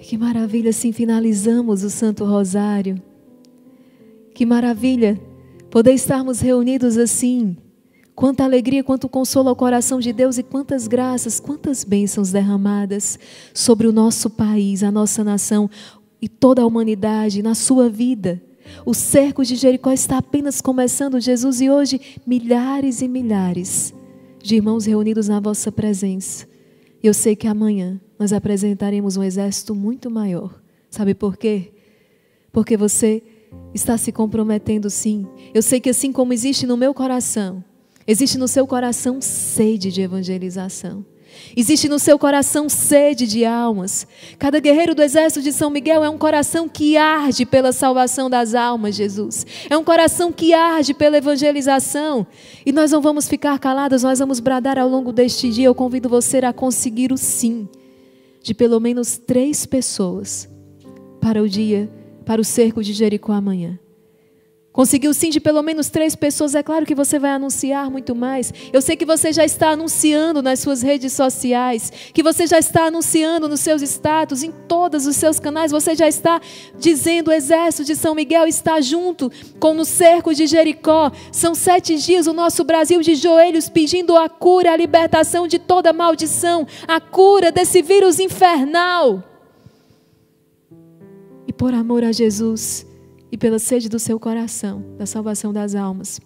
Que 0.00 0.16
maravilha, 0.16 0.70
assim 0.70 0.90
finalizamos 0.90 1.84
o 1.84 1.90
Santo 1.90 2.24
Rosário. 2.24 2.96
Que 4.34 4.46
maravilha 4.46 5.20
poder 5.70 5.92
estarmos 5.92 6.40
reunidos 6.40 6.96
assim. 6.96 7.58
Quanta 8.18 8.42
alegria, 8.42 8.82
quanto 8.82 9.08
consolo 9.08 9.48
ao 9.48 9.54
coração 9.54 10.00
de 10.00 10.12
Deus 10.12 10.38
e 10.38 10.42
quantas 10.42 10.88
graças, 10.88 11.38
quantas 11.38 11.84
bênçãos 11.84 12.32
derramadas 12.32 13.16
sobre 13.54 13.86
o 13.86 13.92
nosso 13.92 14.28
país, 14.28 14.82
a 14.82 14.90
nossa 14.90 15.22
nação 15.22 15.70
e 16.20 16.28
toda 16.28 16.60
a 16.60 16.66
humanidade 16.66 17.44
na 17.44 17.54
sua 17.54 17.88
vida. 17.88 18.42
O 18.84 18.92
cerco 18.92 19.44
de 19.44 19.54
Jericó 19.54 19.92
está 19.92 20.18
apenas 20.18 20.60
começando, 20.60 21.20
Jesus, 21.20 21.60
e 21.60 21.70
hoje 21.70 22.00
milhares 22.26 23.02
e 23.02 23.06
milhares 23.06 23.94
de 24.42 24.56
irmãos 24.56 24.84
reunidos 24.84 25.28
na 25.28 25.38
vossa 25.38 25.70
presença. 25.70 26.44
Eu 27.00 27.14
sei 27.14 27.36
que 27.36 27.46
amanhã 27.46 28.00
nós 28.18 28.32
apresentaremos 28.32 29.16
um 29.16 29.22
exército 29.22 29.76
muito 29.76 30.10
maior. 30.10 30.60
Sabe 30.90 31.14
por 31.14 31.36
quê? 31.36 31.70
Porque 32.50 32.76
você 32.76 33.22
está 33.72 33.96
se 33.96 34.10
comprometendo 34.10 34.90
sim. 34.90 35.24
Eu 35.54 35.62
sei 35.62 35.78
que 35.78 35.90
assim 35.90 36.10
como 36.10 36.32
existe 36.32 36.66
no 36.66 36.76
meu 36.76 36.92
coração, 36.92 37.62
existe 38.08 38.38
no 38.38 38.48
seu 38.48 38.66
coração 38.66 39.20
sede 39.20 39.92
de 39.92 40.00
evangelização. 40.00 41.04
Existe 41.56 41.88
no 41.88 41.98
seu 41.98 42.18
coração 42.18 42.68
sede 42.68 43.26
de 43.26 43.44
almas. 43.44 44.06
Cada 44.38 44.58
guerreiro 44.58 44.94
do 44.94 45.02
exército 45.02 45.42
de 45.42 45.52
São 45.52 45.70
Miguel 45.70 46.02
é 46.02 46.08
um 46.08 46.18
coração 46.18 46.68
que 46.68 46.96
arde 46.96 47.44
pela 47.44 47.70
salvação 47.70 48.30
das 48.30 48.54
almas, 48.54 48.96
Jesus. 48.96 49.46
É 49.68 49.76
um 49.76 49.84
coração 49.84 50.32
que 50.32 50.54
arde 50.54 50.94
pela 50.94 51.18
evangelização. 51.18 52.26
E 52.64 52.72
nós 52.72 52.90
não 52.90 53.00
vamos 53.00 53.28
ficar 53.28 53.58
calados, 53.58 54.02
nós 54.02 54.18
vamos 54.18 54.40
bradar 54.40 54.78
ao 54.78 54.88
longo 54.88 55.12
deste 55.12 55.50
dia. 55.50 55.66
Eu 55.66 55.74
convido 55.74 56.08
você 56.08 56.38
a 56.38 56.52
conseguir 56.52 57.12
o 57.12 57.16
sim 57.18 57.68
de 58.42 58.54
pelo 58.54 58.80
menos 58.80 59.18
três 59.18 59.66
pessoas 59.66 60.48
para 61.20 61.42
o 61.42 61.48
dia, 61.48 61.90
para 62.24 62.40
o 62.40 62.44
cerco 62.44 62.82
de 62.82 62.92
Jericó 62.92 63.32
amanhã. 63.32 63.78
Conseguiu 64.78 65.12
sim 65.12 65.28
de 65.28 65.40
pelo 65.40 65.60
menos 65.60 65.88
três 65.88 66.14
pessoas. 66.14 66.54
É 66.54 66.62
claro 66.62 66.86
que 66.86 66.94
você 66.94 67.18
vai 67.18 67.32
anunciar 67.32 67.90
muito 67.90 68.14
mais. 68.14 68.54
Eu 68.72 68.80
sei 68.80 68.94
que 68.94 69.04
você 69.04 69.32
já 69.32 69.44
está 69.44 69.70
anunciando 69.70 70.40
nas 70.40 70.60
suas 70.60 70.82
redes 70.82 71.12
sociais, 71.14 71.92
que 72.14 72.22
você 72.22 72.46
já 72.46 72.60
está 72.60 72.84
anunciando 72.84 73.48
nos 73.48 73.58
seus 73.58 73.82
status, 73.82 74.44
em 74.44 74.52
todos 74.52 75.04
os 75.04 75.16
seus 75.16 75.40
canais. 75.40 75.72
Você 75.72 75.96
já 75.96 76.06
está 76.06 76.40
dizendo: 76.78 77.26
o 77.26 77.32
exército 77.32 77.84
de 77.84 77.96
São 77.96 78.14
Miguel 78.14 78.46
está 78.46 78.80
junto 78.80 79.32
com 79.58 79.74
no 79.74 79.84
cerco 79.84 80.32
de 80.32 80.46
Jericó. 80.46 81.10
São 81.32 81.56
sete 81.56 81.96
dias 81.96 82.28
o 82.28 82.32
nosso 82.32 82.62
Brasil 82.62 83.00
de 83.00 83.16
joelhos 83.16 83.68
pedindo 83.68 84.16
a 84.16 84.28
cura, 84.28 84.74
a 84.74 84.76
libertação 84.76 85.48
de 85.48 85.58
toda 85.58 85.92
maldição, 85.92 86.64
a 86.86 87.00
cura 87.00 87.50
desse 87.50 87.82
vírus 87.82 88.20
infernal. 88.20 89.24
E 91.48 91.52
por 91.52 91.74
amor 91.74 92.04
a 92.04 92.12
Jesus 92.12 92.87
e 93.30 93.36
pela 93.36 93.58
sede 93.58 93.88
do 93.88 93.98
seu 93.98 94.18
coração, 94.18 94.82
da 94.96 95.06
salvação 95.06 95.52
das 95.52 95.74
almas. 95.74 96.20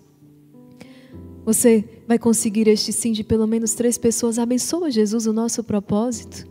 Você 1.45 1.85
vai 2.07 2.19
conseguir 2.19 2.69
este 2.69 2.93
sim 2.93 3.13
de 3.13 3.25
pelo 3.25 3.47
menos 3.47 3.75
três 3.75 3.99
pessoas. 3.99 4.39
Abençoa, 4.39 4.91
Jesus, 4.91 5.27
o 5.27 5.33
nosso 5.33 5.65
propósito. 5.65 6.47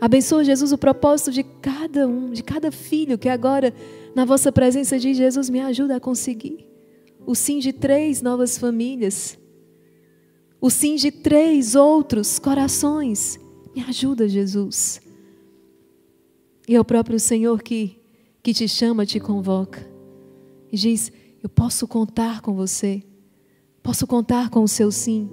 Abençoa, 0.00 0.44
Jesus, 0.44 0.72
o 0.72 0.78
propósito 0.78 1.30
de 1.30 1.44
cada 1.44 2.06
um, 2.06 2.30
de 2.30 2.42
cada 2.42 2.72
filho 2.72 3.16
que 3.16 3.28
agora, 3.28 3.72
na 4.14 4.24
vossa 4.24 4.50
presença, 4.50 4.98
diz: 4.98 5.16
Jesus, 5.16 5.48
me 5.48 5.60
ajuda 5.60 5.96
a 5.96 6.00
conseguir. 6.00 6.66
O 7.24 7.34
sim 7.34 7.58
de 7.58 7.72
três 7.72 8.20
novas 8.20 8.58
famílias. 8.58 9.38
O 10.60 10.70
sim 10.70 10.96
de 10.96 11.10
três 11.10 11.74
outros 11.74 12.38
corações. 12.38 13.38
Me 13.74 13.82
ajuda, 13.82 14.28
Jesus. 14.28 15.00
E 16.68 16.74
é 16.74 16.80
o 16.80 16.84
próprio 16.84 17.20
Senhor 17.20 17.62
que 17.62 18.03
que 18.44 18.52
te 18.52 18.68
chama, 18.68 19.06
te 19.06 19.18
convoca 19.18 19.80
e 20.70 20.76
diz: 20.76 21.10
Eu 21.42 21.48
posso 21.48 21.88
contar 21.88 22.42
com 22.42 22.52
você, 22.52 23.02
posso 23.82 24.06
contar 24.06 24.50
com 24.50 24.62
o 24.62 24.68
seu 24.68 24.92
sim, 24.92 25.30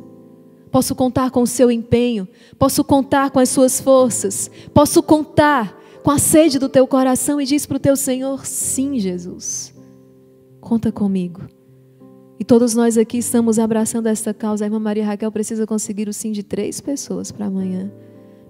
posso 0.72 0.96
contar 0.96 1.30
com 1.30 1.42
o 1.42 1.48
seu 1.48 1.70
empenho, 1.70 2.26
posso 2.58 2.86
contar 2.86 3.30
com 3.30 3.38
as 3.38 3.50
suas 3.50 3.82
forças, 3.82 4.50
posso 4.74 5.04
contar 5.04 5.78
com 6.02 6.10
a 6.10 6.18
sede 6.18 6.58
do 6.58 6.70
teu 6.70 6.88
coração 6.88 7.42
e 7.42 7.46
diz 7.46 7.66
para 7.66 7.76
o 7.76 7.82
teu 7.82 7.98
Senhor: 7.98 8.46
Sim, 8.46 8.98
Jesus, 8.98 9.76
conta 10.62 10.90
comigo. 10.90 11.42
E 12.40 12.46
todos 12.46 12.74
nós 12.74 12.98
aqui 12.98 13.18
estamos 13.18 13.60
abraçando 13.60 14.08
esta 14.08 14.34
causa. 14.34 14.64
A 14.64 14.68
irmã 14.68 14.80
Maria 14.80 15.06
Raquel 15.06 15.32
precisa 15.34 15.68
conseguir 15.68 16.08
o 16.08 16.14
sim 16.14 16.32
de 16.32 16.44
três 16.44 16.80
pessoas 16.80 17.30
para 17.30 17.46
amanhã. 17.48 17.92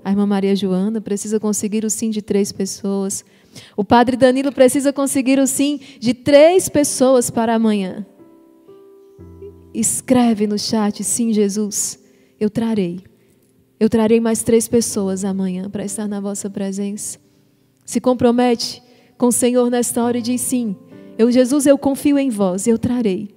A 0.04 0.10
irmã 0.10 0.26
Maria 0.26 0.56
Joana 0.56 1.00
precisa 1.00 1.40
conseguir 1.40 1.86
o 1.86 1.90
sim 1.90 2.10
de 2.10 2.22
três 2.22 2.52
pessoas. 2.52 3.24
O 3.76 3.84
padre 3.84 4.18
Danilo 4.18 4.52
precisa 4.52 4.92
conseguir 4.92 5.40
o 5.40 5.46
sim 5.46 5.80
de 6.00 6.14
três 6.14 6.68
pessoas 6.68 7.30
para 7.30 7.54
amanhã. 7.54 8.06
Escreve 9.74 10.48
no 10.48 10.58
chat, 10.58 11.04
sim, 11.04 11.32
Jesus, 11.32 12.00
eu 12.40 12.50
trarei. 12.50 13.04
Eu 13.80 13.90
trarei 13.90 14.20
mais 14.20 14.44
três 14.44 14.68
pessoas 14.68 15.24
amanhã 15.24 15.70
para 15.70 15.86
estar 15.86 16.08
na 16.08 16.20
vossa 16.20 16.50
presença. 16.50 17.20
Se 17.86 18.00
compromete 18.00 18.82
com 19.18 19.28
o 19.28 19.32
Senhor 19.32 19.70
nesta 19.70 20.04
hora 20.04 20.18
e 20.18 20.22
diz 20.22 20.42
sim. 20.42 20.76
Eu, 21.18 21.32
Jesus, 21.32 21.66
eu 21.66 21.78
confio 21.78 22.18
em 22.18 22.30
vós, 22.30 22.68
eu 22.68 22.78
trarei. 22.78 23.30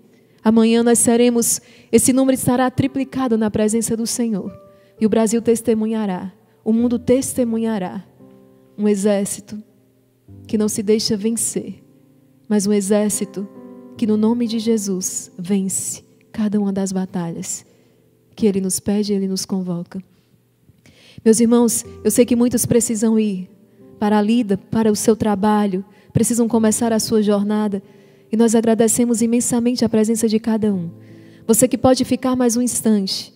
Amanhã 0.42 0.82
nós 0.82 0.98
seremos, 0.98 1.60
esse 1.90 2.12
número 2.12 2.34
estará 2.34 2.70
triplicado 2.70 3.38
na 3.38 3.50
presença 3.50 3.96
do 3.96 4.06
Senhor. 4.06 4.52
E 5.00 5.06
o 5.06 5.08
Brasil 5.08 5.40
testemunhará, 5.40 6.32
o 6.64 6.72
mundo 6.72 6.98
testemunhará. 6.98 8.02
Um 8.76 8.88
exército 8.88 9.62
que 10.48 10.58
não 10.58 10.68
se 10.68 10.82
deixa 10.82 11.16
vencer, 11.16 11.84
mas 12.48 12.66
um 12.66 12.72
exército 12.72 13.46
que, 13.96 14.06
no 14.06 14.16
nome 14.16 14.48
de 14.48 14.58
Jesus, 14.58 15.30
vence 15.38 16.02
cada 16.32 16.58
uma 16.58 16.72
das 16.72 16.90
batalhas 16.90 17.64
que 18.34 18.46
Ele 18.46 18.60
nos 18.60 18.80
pede 18.80 19.12
e 19.12 19.16
Ele 19.16 19.28
nos 19.28 19.44
convoca. 19.44 20.02
Meus 21.24 21.38
irmãos, 21.38 21.84
eu 22.02 22.10
sei 22.10 22.26
que 22.26 22.34
muitos 22.34 22.66
precisam 22.66 23.18
ir 23.18 23.48
para 23.98 24.18
a 24.18 24.22
lida, 24.22 24.58
para 24.58 24.90
o 24.90 24.96
seu 24.96 25.14
trabalho, 25.14 25.84
precisam 26.12 26.48
começar 26.48 26.92
a 26.92 26.98
sua 26.98 27.22
jornada 27.22 27.82
e 28.30 28.36
nós 28.36 28.54
agradecemos 28.54 29.22
imensamente 29.22 29.84
a 29.84 29.88
presença 29.88 30.28
de 30.28 30.40
cada 30.40 30.74
um. 30.74 30.90
Você 31.46 31.68
que 31.68 31.78
pode 31.78 32.04
ficar 32.04 32.34
mais 32.34 32.56
um 32.56 32.62
instante, 32.62 33.32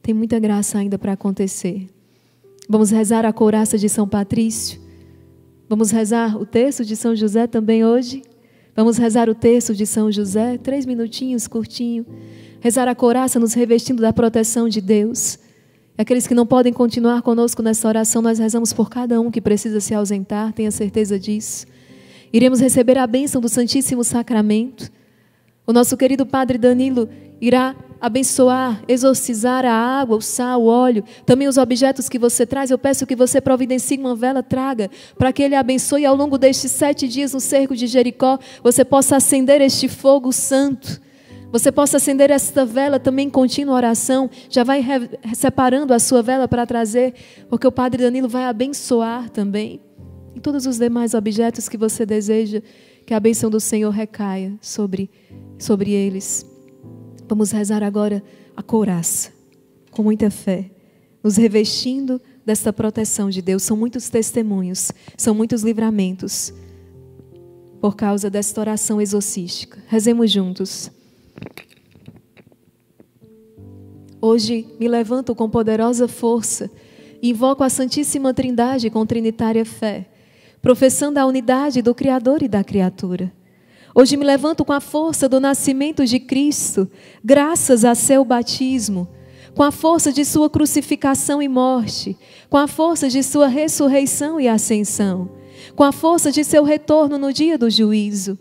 tem 0.00 0.14
muita 0.14 0.38
graça 0.38 0.78
ainda 0.78 0.96
para 0.96 1.12
acontecer. 1.12 1.88
Vamos 2.68 2.90
rezar 2.90 3.26
a 3.26 3.32
couraça 3.32 3.76
de 3.76 3.88
São 3.90 4.08
Patrício. 4.08 4.80
Vamos 5.68 5.90
rezar 5.90 6.36
o 6.36 6.46
texto 6.46 6.82
de 6.82 6.96
São 6.96 7.14
José 7.14 7.46
também 7.46 7.84
hoje? 7.84 8.22
Vamos 8.74 8.96
rezar 8.96 9.28
o 9.28 9.34
texto 9.34 9.74
de 9.74 9.84
São 9.84 10.10
José, 10.10 10.56
três 10.56 10.86
minutinhos, 10.86 11.46
curtinho. 11.46 12.06
Rezar 12.60 12.88
a 12.88 12.94
coraça 12.94 13.38
nos 13.38 13.52
revestindo 13.52 14.00
da 14.00 14.14
proteção 14.14 14.66
de 14.66 14.80
Deus. 14.80 15.38
Aqueles 15.96 16.26
que 16.26 16.34
não 16.34 16.46
podem 16.46 16.72
continuar 16.72 17.20
conosco 17.20 17.62
nessa 17.62 17.86
oração, 17.86 18.22
nós 18.22 18.38
rezamos 18.38 18.72
por 18.72 18.88
cada 18.88 19.20
um 19.20 19.30
que 19.30 19.42
precisa 19.42 19.78
se 19.78 19.94
ausentar, 19.94 20.52
tenha 20.54 20.70
certeza 20.70 21.18
disso. 21.18 21.66
Iremos 22.32 22.60
receber 22.60 22.96
a 22.96 23.06
bênção 23.06 23.40
do 23.40 23.48
Santíssimo 23.48 24.02
Sacramento. 24.02 24.90
O 25.66 25.72
nosso 25.72 25.96
querido 25.96 26.24
Padre 26.24 26.56
Danilo 26.56 27.08
irá 27.40 27.74
abençoar, 28.00 28.82
exorcizar 28.86 29.64
a 29.64 29.72
água, 29.72 30.18
o 30.18 30.20
sal, 30.20 30.62
o 30.62 30.66
óleo, 30.66 31.02
também 31.24 31.48
os 31.48 31.56
objetos 31.56 32.06
que 32.06 32.18
você 32.18 32.44
traz. 32.44 32.70
Eu 32.70 32.76
peço 32.78 33.06
que 33.06 33.16
você 33.16 33.40
providencie 33.40 33.98
uma 33.98 34.14
vela, 34.14 34.42
traga, 34.42 34.90
para 35.18 35.32
que 35.32 35.42
Ele 35.42 35.54
abençoe 35.54 36.04
ao 36.04 36.14
longo 36.14 36.36
destes 36.36 36.70
sete 36.72 37.08
dias 37.08 37.32
no 37.32 37.40
cerco 37.40 37.74
de 37.74 37.86
Jericó, 37.86 38.38
você 38.62 38.84
possa 38.84 39.16
acender 39.16 39.62
este 39.62 39.88
fogo 39.88 40.32
santo. 40.32 41.00
Você 41.50 41.70
possa 41.70 41.98
acender 41.98 42.30
esta 42.30 42.66
vela 42.66 42.98
também 42.98 43.30
contínua 43.30 43.76
oração. 43.76 44.28
Já 44.50 44.64
vai 44.64 44.84
separando 45.34 45.94
a 45.94 45.98
sua 45.98 46.20
vela 46.20 46.48
para 46.48 46.66
trazer, 46.66 47.14
porque 47.48 47.66
o 47.66 47.72
Padre 47.72 48.02
Danilo 48.02 48.28
vai 48.28 48.44
abençoar 48.44 49.30
também. 49.30 49.80
E 50.34 50.40
todos 50.40 50.66
os 50.66 50.78
demais 50.78 51.14
objetos 51.14 51.68
que 51.68 51.78
você 51.78 52.04
deseja, 52.04 52.60
que 53.06 53.14
a 53.14 53.20
bênção 53.20 53.48
do 53.48 53.60
Senhor 53.60 53.90
recaia 53.90 54.52
sobre, 54.60 55.08
sobre 55.56 55.92
eles. 55.92 56.53
Vamos 57.28 57.50
rezar 57.50 57.82
agora 57.82 58.22
a 58.56 58.62
couraça, 58.62 59.32
com 59.90 60.02
muita 60.02 60.30
fé, 60.30 60.70
nos 61.22 61.36
revestindo 61.36 62.20
desta 62.44 62.72
proteção 62.72 63.30
de 63.30 63.40
Deus. 63.40 63.62
São 63.62 63.76
muitos 63.76 64.08
testemunhos, 64.08 64.92
são 65.16 65.34
muitos 65.34 65.62
livramentos 65.62 66.52
por 67.80 67.96
causa 67.96 68.28
desta 68.28 68.60
oração 68.60 69.00
exorcística. 69.00 69.78
Rezemos 69.88 70.30
juntos. 70.30 70.90
Hoje 74.20 74.66
me 74.78 74.88
levanto 74.88 75.34
com 75.34 75.48
poderosa 75.48 76.08
força 76.08 76.70
e 77.22 77.30
invoco 77.30 77.62
a 77.62 77.70
Santíssima 77.70 78.32
Trindade 78.32 78.90
com 78.90 79.04
trinitária 79.04 79.64
fé, 79.64 80.08
professando 80.60 81.18
a 81.18 81.26
unidade 81.26 81.82
do 81.82 81.94
Criador 81.94 82.42
e 82.42 82.48
da 82.48 82.62
criatura 82.62 83.32
Hoje 83.96 84.16
me 84.16 84.24
levanto 84.24 84.64
com 84.64 84.72
a 84.72 84.80
força 84.80 85.28
do 85.28 85.38
nascimento 85.38 86.04
de 86.04 86.18
Cristo, 86.18 86.90
graças 87.22 87.84
a 87.84 87.94
seu 87.94 88.24
batismo, 88.24 89.06
com 89.54 89.62
a 89.62 89.70
força 89.70 90.12
de 90.12 90.24
sua 90.24 90.50
crucificação 90.50 91.40
e 91.40 91.46
morte, 91.46 92.18
com 92.50 92.56
a 92.56 92.66
força 92.66 93.08
de 93.08 93.22
sua 93.22 93.46
ressurreição 93.46 94.40
e 94.40 94.48
ascensão, 94.48 95.30
com 95.76 95.84
a 95.84 95.92
força 95.92 96.32
de 96.32 96.42
seu 96.42 96.64
retorno 96.64 97.16
no 97.16 97.32
dia 97.32 97.56
do 97.56 97.70
juízo. 97.70 98.36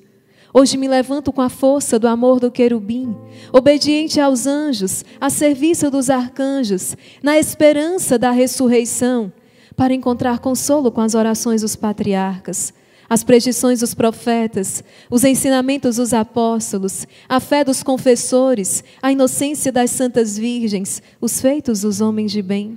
Hoje 0.52 0.76
me 0.76 0.88
levanto 0.88 1.32
com 1.32 1.42
a 1.42 1.50
força 1.50 2.00
do 2.00 2.08
amor 2.08 2.40
do 2.40 2.50
querubim, 2.50 3.16
obediente 3.52 4.20
aos 4.20 4.48
anjos, 4.48 5.06
a 5.22 5.30
serviço 5.30 5.92
dos 5.92 6.10
arcanjos, 6.10 6.98
na 7.22 7.38
esperança 7.38 8.18
da 8.18 8.32
ressurreição, 8.32 9.32
para 9.76 9.94
encontrar 9.94 10.40
consolo 10.40 10.92
com 10.92 11.02
as 11.02 11.14
orações 11.14 11.62
dos 11.62 11.76
patriarcas 11.76 12.74
as 13.14 13.24
predições 13.24 13.82
dos 13.82 13.94
profetas, 13.94 14.84
os 15.08 15.24
ensinamentos 15.24 15.98
dos 15.98 16.16
apóstolos, 16.16 17.06
a 17.30 17.40
fé 17.40 17.64
dos 17.64 17.84
confessores, 17.84 18.84
a 19.04 19.12
inocência 19.12 19.72
das 19.72 19.92
santas 19.92 20.36
virgens, 20.36 21.00
os 21.22 21.40
feitos 21.40 21.82
dos 21.82 22.02
homens 22.02 22.32
de 22.32 22.42
bem. 22.42 22.76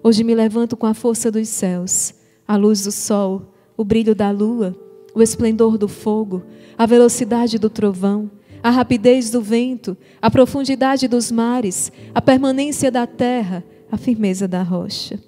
Hoje 0.00 0.22
me 0.22 0.32
levanto 0.32 0.76
com 0.76 0.86
a 0.86 0.94
força 0.94 1.28
dos 1.28 1.48
céus, 1.48 2.14
a 2.46 2.54
luz 2.54 2.84
do 2.84 2.92
sol, 2.92 3.52
o 3.76 3.84
brilho 3.84 4.14
da 4.14 4.30
lua, 4.30 4.76
o 5.12 5.20
esplendor 5.20 5.76
do 5.76 5.88
fogo, 5.88 6.44
a 6.78 6.86
velocidade 6.86 7.58
do 7.58 7.68
trovão, 7.68 8.30
a 8.62 8.70
rapidez 8.70 9.28
do 9.28 9.42
vento, 9.42 9.96
a 10.20 10.30
profundidade 10.30 11.08
dos 11.08 11.32
mares, 11.32 11.90
a 12.14 12.22
permanência 12.22 12.92
da 12.92 13.08
terra, 13.08 13.64
a 13.90 13.96
firmeza 13.96 14.46
da 14.46 14.62
rocha. 14.62 15.18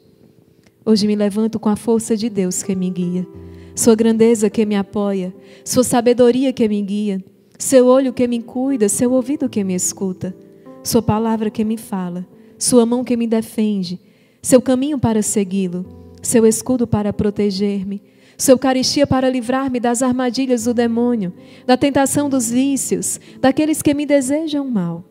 Hoje 0.87 1.05
me 1.09 1.17
levanto 1.17 1.59
com 1.59 1.69
a 1.69 1.75
força 1.75 2.17
de 2.17 2.31
Deus 2.31 2.63
que 2.63 2.77
me 2.77 2.91
guia, 2.91 3.27
Sua 3.75 3.97
grandeza 3.97 4.49
que 4.49 4.65
me 4.65 4.77
apoia, 4.77 5.35
Sua 5.65 5.83
sabedoria 5.83 6.53
que 6.53 6.69
me 6.69 6.81
guia, 6.81 7.23
Seu 7.59 7.87
olho 7.87 8.13
que 8.13 8.29
me 8.29 8.41
cuida, 8.41 8.89
Seu 8.89 9.13
ouvido 9.13 9.49
que 9.49 9.65
me 9.65 9.75
escuta, 9.75 10.35
Sua 10.83 11.03
palavra 11.03 11.51
que 11.51 11.65
me 11.65 11.77
fala, 11.77 12.25
Sua 12.57 12.87
mão 12.87 13.03
que 13.03 13.17
me 13.17 13.27
defende, 13.27 14.01
Seu 14.41 14.63
caminho 14.63 14.97
para 14.97 15.23
segui-lo, 15.23 15.85
Seu 16.23 16.47
escudo 16.47 16.87
para 16.87 17.13
proteger-me, 17.13 18.01
Sua 18.39 18.53
Eucaristia 18.53 19.09
para 19.09 19.29
livrar-me 19.29 19.81
das 19.81 20.03
armadilhas 20.03 20.65
do 20.65 20.73
demônio, 20.73 21.33
da 21.67 21.77
tentação 21.77 22.29
dos 22.29 22.49
vícios, 22.51 23.19
daqueles 23.41 23.83
que 23.83 23.93
me 23.93 24.07
desejam 24.07 24.71
mal, 24.71 25.05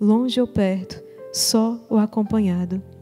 longe 0.00 0.40
ou 0.40 0.46
perto, 0.46 1.02
só 1.32 1.84
ou 1.90 1.98
acompanhado. 1.98 2.93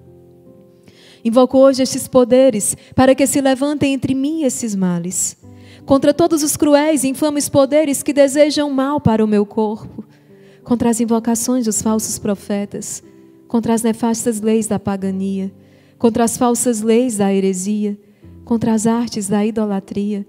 Invoco 1.25 1.59
hoje 1.59 1.83
estes 1.83 2.09
poderes 2.09 2.76
para 2.97 3.15
que 3.15 3.26
se 3.26 3.41
levantem 3.41 3.94
entre 3.94 4.15
mim 4.15 4.42
esses 4.42 4.75
males, 4.75 5.36
contra 5.86 6.12
todos 6.12 6.42
os 6.42 6.57
cruéis 6.57 7.05
e 7.05 7.09
infames 7.09 7.49
poderes 7.49 8.02
que 8.02 8.12
desejam 8.12 8.70
mal 8.70 9.01
para 9.01 9.25
o 9.25 9.28
meu 9.28 9.47
corpo, 9.47 10.05
contra 10.65 10.91
as 10.91 11.01
invocações 11.01 11.65
dos 11.65 11.81
falsos 11.81 12.18
profetas, 12.18 13.05
contra 13.47 13.73
as 13.73 13.83
nefastas 13.83 14.41
leis 14.41 14.67
da 14.67 14.81
pagania, 14.81 15.52
contra 15.97 16.25
as 16.25 16.36
falsas 16.36 16.81
leis 16.81 17.18
da 17.18 17.33
heresia, 17.33 17.97
contra 18.44 18.73
as 18.73 18.86
artes 18.86 19.28
da 19.28 19.47
idolatria, 19.47 20.26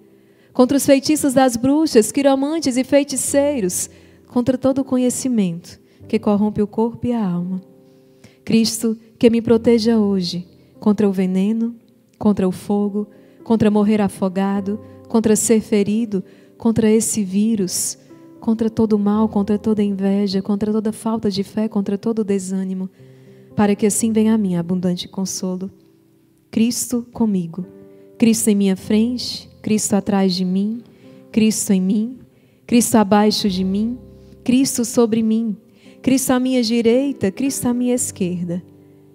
contra 0.54 0.78
os 0.78 0.86
feitiços 0.86 1.34
das 1.34 1.56
bruxas, 1.56 2.12
quiromantes 2.12 2.78
e 2.78 2.84
feiticeiros, 2.84 3.90
contra 4.28 4.60
todo 4.60 4.80
o 4.80 4.86
conhecimento 4.86 5.82
que 6.08 6.20
corrompe 6.20 6.62
o 6.62 6.68
corpo 6.68 7.08
e 7.08 7.14
a 7.14 7.26
alma. 7.26 7.62
Cristo, 8.46 8.96
que 9.18 9.30
me 9.30 9.42
proteja 9.42 9.98
hoje 9.98 10.53
contra 10.84 11.08
o 11.08 11.14
veneno, 11.14 11.74
contra 12.20 12.46
o 12.46 12.52
fogo, 12.52 13.08
contra 13.42 13.72
morrer 13.72 14.02
afogado, 14.02 14.78
contra 15.08 15.34
ser 15.34 15.62
ferido, 15.62 16.22
contra 16.58 16.92
esse 16.92 17.24
vírus, 17.24 17.98
contra 18.42 18.70
todo 18.70 19.00
mal, 19.00 19.30
contra 19.30 19.58
toda 19.58 19.82
inveja, 19.82 20.42
contra 20.42 20.74
toda 20.74 20.92
falta 20.92 21.32
de 21.32 21.42
fé, 21.42 21.70
contra 21.70 21.98
todo 21.98 22.22
desânimo, 22.22 22.90
para 23.56 23.76
que 23.78 23.86
assim 23.86 24.12
venha 24.12 24.34
a 24.34 24.38
mim 24.38 24.56
abundante 24.56 25.08
consolo. 25.08 25.72
Cristo 26.52 27.08
comigo, 27.14 27.66
Cristo 28.18 28.50
em 28.50 28.56
minha 28.56 28.76
frente, 28.76 29.50
Cristo 29.62 29.94
atrás 29.94 30.36
de 30.36 30.44
mim, 30.44 30.84
Cristo 31.32 31.72
em 31.72 31.82
mim, 31.82 32.20
Cristo 32.68 32.96
abaixo 32.96 33.48
de 33.48 33.64
mim, 33.64 33.98
Cristo 34.44 34.84
sobre 34.84 35.24
mim, 35.24 35.56
Cristo 36.02 36.32
à 36.32 36.42
minha 36.42 36.62
direita, 36.62 37.32
Cristo 37.32 37.70
à 37.70 37.74
minha 37.74 37.96
esquerda. 37.96 38.62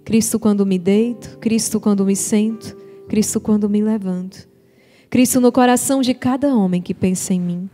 Cristo 0.09 0.41
quando 0.41 0.65
me 0.65 0.79
deito, 0.79 1.37
Cristo 1.37 1.79
quando 1.79 2.03
me 2.03 2.17
sento, 2.17 2.75
Cristo 3.11 3.39
quando 3.39 3.69
me 3.69 3.83
levanto. 3.83 4.49
Cristo 5.11 5.39
no 5.39 5.53
coração 5.53 6.01
de 6.01 6.15
cada 6.15 6.57
homem 6.57 6.81
que 6.81 6.95
pensa 6.95 7.35
em 7.35 7.39
mim. 7.39 7.69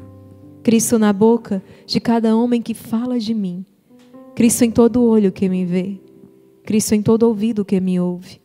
Cristo 0.60 0.98
na 0.98 1.12
boca 1.12 1.62
de 1.86 2.00
cada 2.00 2.34
homem 2.34 2.60
que 2.60 2.74
fala 2.74 3.20
de 3.20 3.32
mim. 3.32 3.64
Cristo 4.34 4.64
em 4.64 4.72
todo 4.72 5.04
olho 5.04 5.30
que 5.30 5.48
me 5.48 5.64
vê. 5.64 6.00
Cristo 6.64 6.96
em 6.96 7.02
todo 7.02 7.22
ouvido 7.22 7.64
que 7.64 7.80
me 7.80 8.00
ouve. 8.00 8.40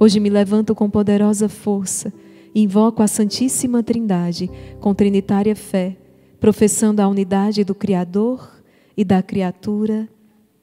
Hoje 0.00 0.18
me 0.18 0.30
levanto 0.30 0.74
com 0.74 0.90
poderosa 0.90 1.48
força 1.48 2.12
e 2.52 2.62
invoco 2.62 3.04
a 3.04 3.06
Santíssima 3.06 3.84
Trindade 3.84 4.50
com 4.80 4.92
trinitária 4.92 5.54
fé, 5.54 5.96
professando 6.40 7.00
a 7.00 7.06
unidade 7.06 7.62
do 7.62 7.72
Criador 7.72 8.50
e 8.96 9.04
da 9.04 9.22
criatura. 9.22 10.08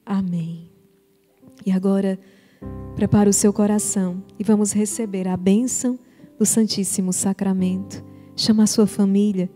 Amém. 0.06 0.70
E 1.66 1.72
agora, 1.72 2.20
Prepara 2.96 3.30
o 3.30 3.34
seu 3.34 3.52
coração 3.52 4.24
e 4.40 4.44
vamos 4.44 4.72
receber 4.72 5.28
a 5.28 5.36
bênção 5.36 6.00
do 6.40 6.46
Santíssimo 6.46 7.12
Sacramento. 7.12 8.02
Chama 8.38 8.64
a 8.64 8.68
sua 8.68 8.88
família, 8.88 9.50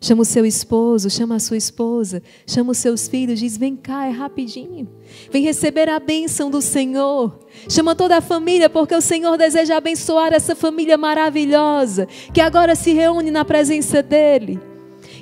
chama 0.00 0.22
o 0.22 0.24
seu 0.24 0.44
esposo, 0.44 1.08
chama 1.08 1.36
a 1.36 1.38
sua 1.38 1.56
esposa, 1.56 2.20
chama 2.44 2.72
os 2.72 2.78
seus 2.78 3.06
filhos, 3.06 3.38
diz: 3.38 3.56
vem 3.56 3.76
cá, 3.76 4.06
é 4.06 4.10
rapidinho. 4.10 4.88
Vem 5.30 5.44
receber 5.44 5.88
a 5.88 6.00
bênção 6.00 6.50
do 6.50 6.60
Senhor. 6.60 7.38
Chama 7.68 7.94
toda 7.94 8.16
a 8.16 8.20
família, 8.20 8.68
porque 8.68 8.94
o 8.94 9.00
Senhor 9.00 9.38
deseja 9.38 9.76
abençoar 9.76 10.32
essa 10.32 10.56
família 10.56 10.98
maravilhosa 10.98 12.06
que 12.34 12.40
agora 12.40 12.74
se 12.74 12.92
reúne 12.92 13.30
na 13.30 13.44
presença 13.44 14.02
dEle. 14.02 14.58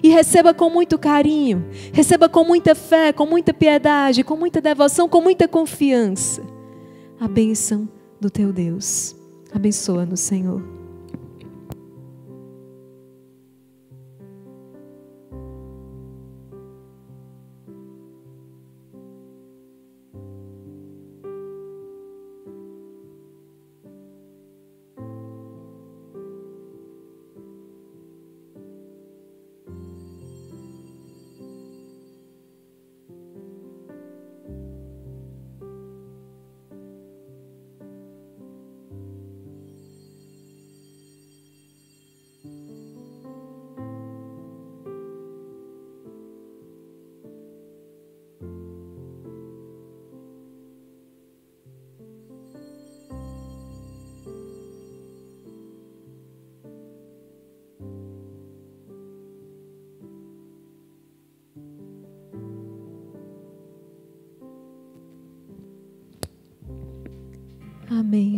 E 0.02 0.08
receba 0.08 0.55
com 0.55 0.70
muito 0.70 0.99
carinho, 0.99 1.67
receba 1.92 2.31
com 2.31 2.44
muita 2.44 2.75
fé, 2.75 3.12
com 3.12 3.26
muita 3.26 3.52
piedade, 3.52 4.25
com 4.25 4.36
muita 4.36 4.60
devoção, 4.60 5.08
com 5.08 5.20
muita 5.20 5.47
confiança 5.47 6.57
a 7.20 7.26
bênção 7.26 7.88
do 8.20 8.30
teu 8.30 8.52
Deus. 8.52 9.14
Abençoa-nos, 9.52 10.20
Senhor. 10.20 10.77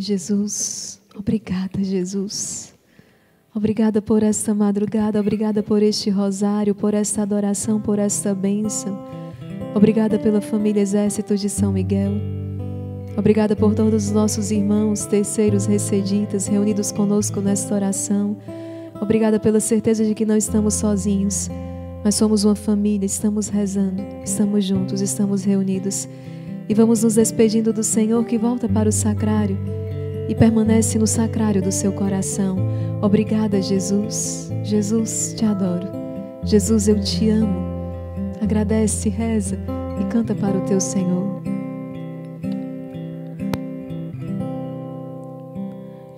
Jesus. 0.00 1.00
Obrigada, 1.14 1.82
Jesus. 1.82 2.72
Obrigada 3.54 4.00
por 4.00 4.22
esta 4.22 4.54
madrugada, 4.54 5.20
obrigada 5.20 5.62
por 5.62 5.82
este 5.82 6.08
rosário, 6.08 6.74
por 6.74 6.94
esta 6.94 7.22
adoração, 7.22 7.80
por 7.80 7.98
esta 7.98 8.34
bênção. 8.34 8.96
Obrigada 9.74 10.18
pela 10.18 10.40
família 10.40 10.80
Exército 10.80 11.36
de 11.36 11.48
São 11.48 11.72
Miguel. 11.72 12.12
Obrigada 13.16 13.56
por 13.56 13.74
todos 13.74 14.06
os 14.06 14.12
nossos 14.12 14.50
irmãos, 14.50 15.04
terceiros, 15.04 15.66
receditas, 15.66 16.46
reunidos 16.46 16.92
conosco 16.92 17.40
nesta 17.40 17.74
oração. 17.74 18.36
Obrigada 19.00 19.40
pela 19.40 19.58
certeza 19.58 20.04
de 20.04 20.14
que 20.14 20.24
não 20.24 20.36
estamos 20.36 20.74
sozinhos, 20.74 21.50
mas 22.04 22.14
somos 22.14 22.44
uma 22.44 22.54
família, 22.54 23.04
estamos 23.04 23.48
rezando, 23.48 24.02
estamos 24.24 24.64
juntos, 24.64 25.00
estamos 25.00 25.42
reunidos. 25.42 26.08
E 26.68 26.74
vamos 26.74 27.02
nos 27.02 27.16
despedindo 27.16 27.72
do 27.72 27.82
Senhor 27.82 28.24
que 28.24 28.38
volta 28.38 28.68
para 28.68 28.88
o 28.88 28.92
sacrário 28.92 29.58
e 30.30 30.34
permanece 30.34 30.96
no 30.96 31.08
sacrário 31.08 31.60
do 31.60 31.72
seu 31.72 31.92
coração. 31.92 32.56
Obrigada, 33.02 33.60
Jesus. 33.60 34.48
Jesus, 34.62 35.34
te 35.36 35.44
adoro. 35.44 35.88
Jesus, 36.44 36.86
eu 36.86 37.00
te 37.00 37.28
amo. 37.30 37.60
Agradece, 38.40 39.08
reza 39.08 39.58
e 40.00 40.04
canta 40.04 40.32
para 40.32 40.56
o 40.56 40.60
teu 40.60 40.80
Senhor. 40.80 41.42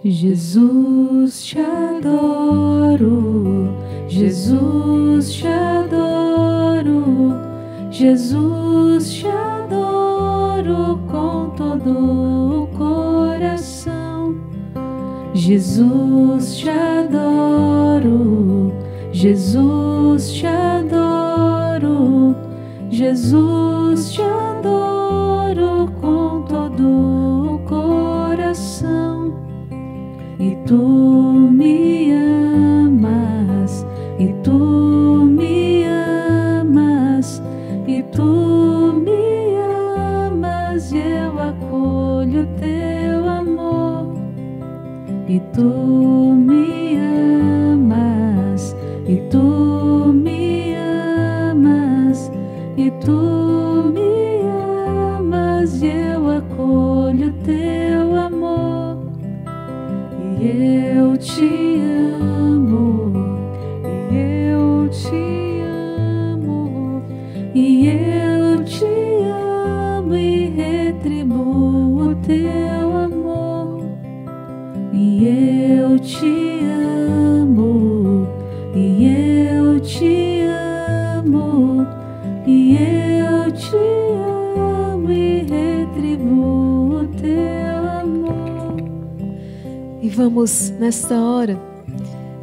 Jesus, 0.05 1.43
te 1.47 1.59
adoro. 1.59 2.99
Jesus, 4.09 5.33
te 5.33 5.49
adoro. 5.49 7.33
Jesus, 7.91 9.11
te 9.11 9.27
adoro 9.27 10.99
com 11.11 11.49
todo 11.57 12.65
o 12.65 12.67
coração. 12.77 13.92
Jesus, 15.45 16.59
te 16.59 16.71
adoro. 16.71 18.73
Jesus, 19.11 20.35
te 20.35 20.47
adoro. 20.47 22.37
Jesus, 22.89 24.13
te 24.13 24.23
adoro 24.23 25.91
com 26.01 26.43
todo 26.43 27.55
o 27.55 27.59
coração. 27.67 29.35
E 30.39 30.55
tu 30.65 30.77
me 30.77 32.13
amas, 32.13 32.42
tu 45.55 45.65
me 46.47 46.72
vamos 90.13 90.69
nesta 90.71 91.19
hora, 91.19 91.59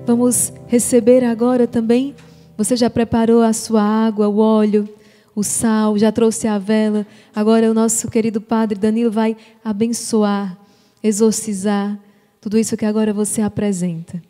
vamos 0.06 0.52
receber 0.68 1.24
agora 1.24 1.68
também. 1.68 2.16
Você 2.58 2.76
já 2.76 2.90
preparou 2.90 3.42
a 3.42 3.54
sua 3.54 3.82
água, 3.82 4.28
o 4.28 4.40
óleo, 4.40 4.90
o 5.36 5.44
sal, 5.44 5.98
já 5.98 6.12
trouxe 6.12 6.48
a 6.48 6.58
vela. 6.58 7.06
Agora 7.34 7.70
o 7.70 7.74
nosso 7.74 8.10
querido 8.10 8.42
Padre 8.42 8.78
Danilo 8.78 9.12
vai 9.12 9.38
abençoar, 9.64 10.58
exorcizar 11.02 11.98
tudo 12.42 12.58
isso 12.58 12.76
que 12.76 12.86
agora 12.86 13.14
você 13.14 13.42
apresenta. 13.42 14.22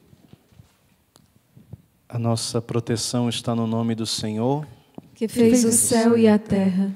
A 2.07 2.19
nossa 2.19 2.61
proteção 2.61 3.29
está 3.29 3.55
no 3.55 3.65
nome 3.65 3.95
do 3.95 4.05
Senhor. 4.05 4.67
Que 5.15 5.27
fez 5.27 5.63
o 5.63 5.71
céu 5.71 6.17
e 6.17 6.27
a 6.27 6.37
terra. 6.37 6.91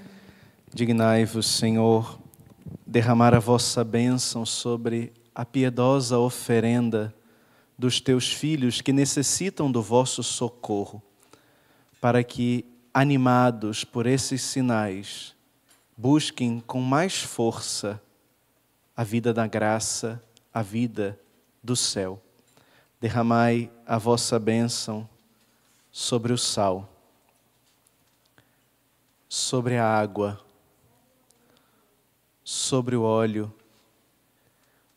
Dignai-vos, 0.74 1.46
Senhor, 1.46 2.20
derramar 2.86 3.34
a 3.34 3.40
vossa 3.40 3.84
bênção 3.84 4.46
sobre 4.46 5.14
a 5.34 5.46
piedosa 5.46 6.20
oferenda 6.20 7.14
dos 7.78 8.00
teus 8.00 8.32
filhos 8.32 8.82
que 8.82 8.94
necessitam 8.94 9.72
do 9.72 9.82
vosso 9.82 10.24
socorro, 10.24 11.02
para 12.00 12.24
que, 12.24 12.66
animados 12.94 13.84
por 13.84 14.06
esses 14.06 14.42
sinais, 14.42 15.36
busquem 15.98 16.60
com 16.60 16.82
mais 16.82 17.22
força 17.22 18.02
a 18.96 19.04
vida 19.04 19.34
da 19.34 19.48
graça, 19.48 20.22
a 20.54 20.62
vida 20.62 21.20
do 21.64 21.76
céu. 21.76 22.22
Derramai 23.02 23.72
a 23.86 23.98
vossa 23.98 24.38
bênção 24.40 25.10
sobre 25.92 26.32
o 26.32 26.38
sal, 26.38 26.90
sobre 29.28 29.78
a 29.78 29.86
água, 29.86 30.40
sobre 32.44 32.96
o 32.96 33.02
óleo, 33.02 33.54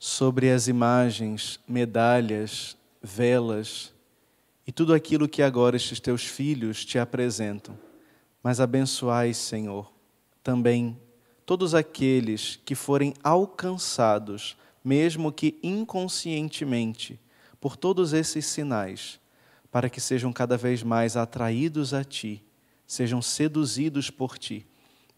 sobre 0.07 0.53
as 0.53 0.69
imagens, 0.69 1.59
medalhas, 1.67 2.77
velas 3.03 3.93
e 4.65 4.71
tudo 4.71 4.95
aquilo 4.95 5.29
que 5.29 5.43
agora 5.43 5.75
estes 5.75 5.99
teus 5.99 6.25
filhos 6.25 6.85
te 6.85 6.97
apresentam. 6.97 7.77
Mas 8.41 8.61
abençoai, 8.61 9.35
Senhor, 9.35 9.93
também 10.45 10.97
todos 11.45 11.75
aqueles 11.75 12.55
que 12.65 12.77
forem 12.77 13.15
alcançados, 13.21 14.57
mesmo 14.85 15.33
que 15.33 15.59
inconscientemente, 15.61 17.19
por 17.61 17.77
todos 17.77 18.13
esses 18.13 18.47
sinais, 18.47 19.19
para 19.73 19.91
que 19.91 20.01
sejam 20.01 20.33
cada 20.33 20.57
vez 20.57 20.85
mais 20.85 21.17
atraídos 21.17 21.93
a 21.93 22.05
Ti, 22.05 22.45
sejam 22.87 23.21
seduzidos 23.21 24.09
por 24.09 24.39
Ti, 24.39 24.65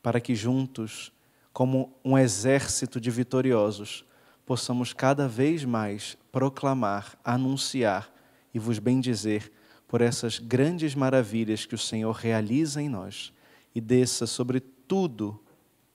para 0.02 0.18
que 0.18 0.34
juntos, 0.34 1.12
como 1.52 1.92
um 2.02 2.16
exército 2.16 2.98
de 2.98 3.10
vitoriosos, 3.10 4.07
possamos 4.48 4.94
cada 4.94 5.28
vez 5.28 5.62
mais 5.62 6.16
proclamar, 6.32 7.18
anunciar 7.22 8.10
e 8.54 8.58
vos 8.58 8.78
bendizer 8.78 9.52
por 9.86 10.00
essas 10.00 10.38
grandes 10.38 10.94
maravilhas 10.94 11.66
que 11.66 11.74
o 11.74 11.78
Senhor 11.78 12.12
realiza 12.12 12.80
em 12.80 12.88
nós 12.88 13.30
e 13.74 13.80
desça 13.80 14.26
sobre 14.26 14.58
tudo 14.58 15.38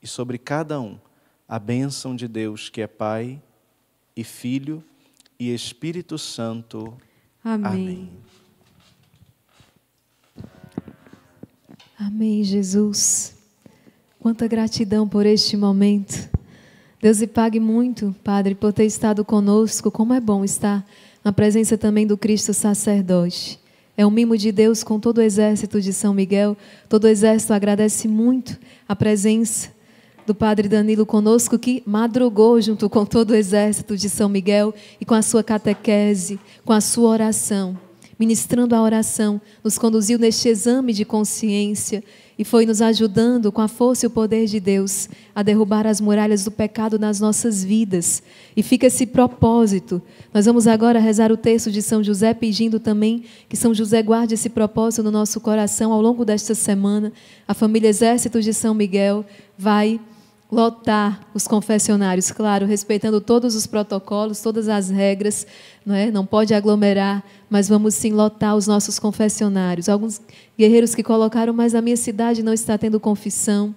e 0.03 0.07
sobre 0.07 0.38
cada 0.38 0.80
um 0.80 0.99
a 1.49 1.57
bênção 1.57 2.15
de 2.15 2.27
Deus 2.27 2.69
que 2.69 2.80
é 2.80 2.85
Pai 2.85 3.41
e 4.15 4.23
Filho 4.23 4.83
e 5.40 5.51
Espírito 5.51 6.19
Santo. 6.19 6.95
Amém. 7.43 7.67
Amém. 7.67 8.11
Amém, 11.98 12.43
Jesus. 12.43 13.35
Quanta 14.19 14.48
gratidão 14.48 15.09
por 15.09 15.25
este 15.25 15.57
momento. 15.57 16.30
Deus 17.03 17.19
lhe 17.19 17.27
pague 17.27 17.59
muito, 17.59 18.15
Padre, 18.23 18.56
por 18.56 18.72
ter 18.72 18.85
estado 18.85 19.25
conosco. 19.25 19.91
Como 19.91 20.14
é 20.14 20.22
bom 20.22 20.45
estar 20.45 20.88
na 21.22 21.33
presença 21.33 21.77
também 21.77 22.07
do 22.07 22.17
Cristo 22.17 22.53
sacerdote. 22.53 23.59
É 23.98 24.06
um 24.06 24.09
mimo 24.09 24.38
de 24.38 24.53
Deus 24.53 24.85
com 24.85 24.98
todo 24.98 25.17
o 25.17 25.22
exército 25.22 25.82
de 25.82 25.91
São 25.91 26.14
Miguel. 26.14 26.56
Todo 26.88 27.03
o 27.03 27.07
exército 27.09 27.51
agradece 27.51 28.07
muito 28.07 28.57
a 28.88 28.95
presença 28.95 29.69
do 30.25 30.33
Padre 30.33 30.69
Danilo 30.69 31.06
conosco, 31.06 31.59
que 31.59 31.83
madrugou 31.85 32.61
junto 32.61 32.90
com 32.90 33.06
todo 33.06 33.32
o 33.32 33.35
exército 33.35 33.98
de 33.98 34.09
São 34.09 34.30
Miguel 34.30 34.73
e 35.01 35.03
com 35.03 35.14
a 35.14 35.22
sua 35.22 35.43
catequese, 35.43 36.40
com 36.64 36.72
a 36.72 36.80
sua 36.80 37.09
oração. 37.09 37.77
Ministrando 38.17 38.75
a 38.75 38.82
oração, 38.82 39.41
nos 39.61 39.77
conduziu 39.77 40.17
neste 40.17 40.48
exame 40.48 40.93
de 40.93 41.03
consciência 41.03 42.01
e 42.37 42.43
foi 42.43 42.65
nos 42.65 42.81
ajudando 42.81 43.51
com 43.51 43.61
a 43.61 43.67
força 43.67 44.05
e 44.05 44.07
o 44.07 44.09
poder 44.09 44.45
de 44.45 44.59
Deus 44.59 45.07
a 45.35 45.43
derrubar 45.43 45.85
as 45.85 46.01
muralhas 46.01 46.43
do 46.43 46.51
pecado 46.51 46.97
nas 46.97 47.19
nossas 47.19 47.63
vidas. 47.63 48.23
E 48.55 48.63
fica 48.63 48.87
esse 48.87 49.05
propósito. 49.05 50.01
Nós 50.33 50.45
vamos 50.45 50.67
agora 50.67 50.99
rezar 50.99 51.31
o 51.31 51.37
texto 51.37 51.71
de 51.71 51.81
São 51.81 52.03
José, 52.03 52.33
pedindo 52.33 52.79
também 52.79 53.23
que 53.47 53.55
São 53.55 53.73
José 53.73 54.01
guarde 54.01 54.33
esse 54.33 54.49
propósito 54.49 55.03
no 55.03 55.11
nosso 55.11 55.39
coração 55.39 55.91
ao 55.91 56.01
longo 56.01 56.25
desta 56.25 56.55
semana. 56.55 57.11
A 57.47 57.53
família 57.53 57.89
Exército 57.89 58.41
de 58.41 58.53
São 58.53 58.73
Miguel 58.73 59.25
vai 59.57 59.99
lotar 60.53 61.19
os 61.33 61.48
confessionários, 61.48 62.32
claro, 62.32 62.65
respeitando 62.65 63.19
todos 63.19 63.56
os 63.56 63.65
protocolos, 63.65 64.41
todas 64.41 64.69
as 64.69 64.90
regras, 64.90 65.48
não 65.85 65.95
é? 65.95 66.11
Não 66.11 66.25
pode 66.25 66.53
aglomerar, 66.53 67.23
mas 67.49 67.67
vamos 67.67 67.95
sim 67.95 68.11
lotar 68.11 68.56
os 68.56 68.67
nossos 68.67 68.99
confessionários. 68.99 69.90
Alguns 69.90 70.22
guerreiros 70.57 70.93
que 70.93 71.01
colocaram, 71.01 71.53
mas 71.53 71.73
a 71.73 71.82
minha 71.82 71.98
cidade 71.98 72.43
não 72.43 72.53
está 72.53 72.77
tendo 72.77 72.99
confissão. 72.99 73.75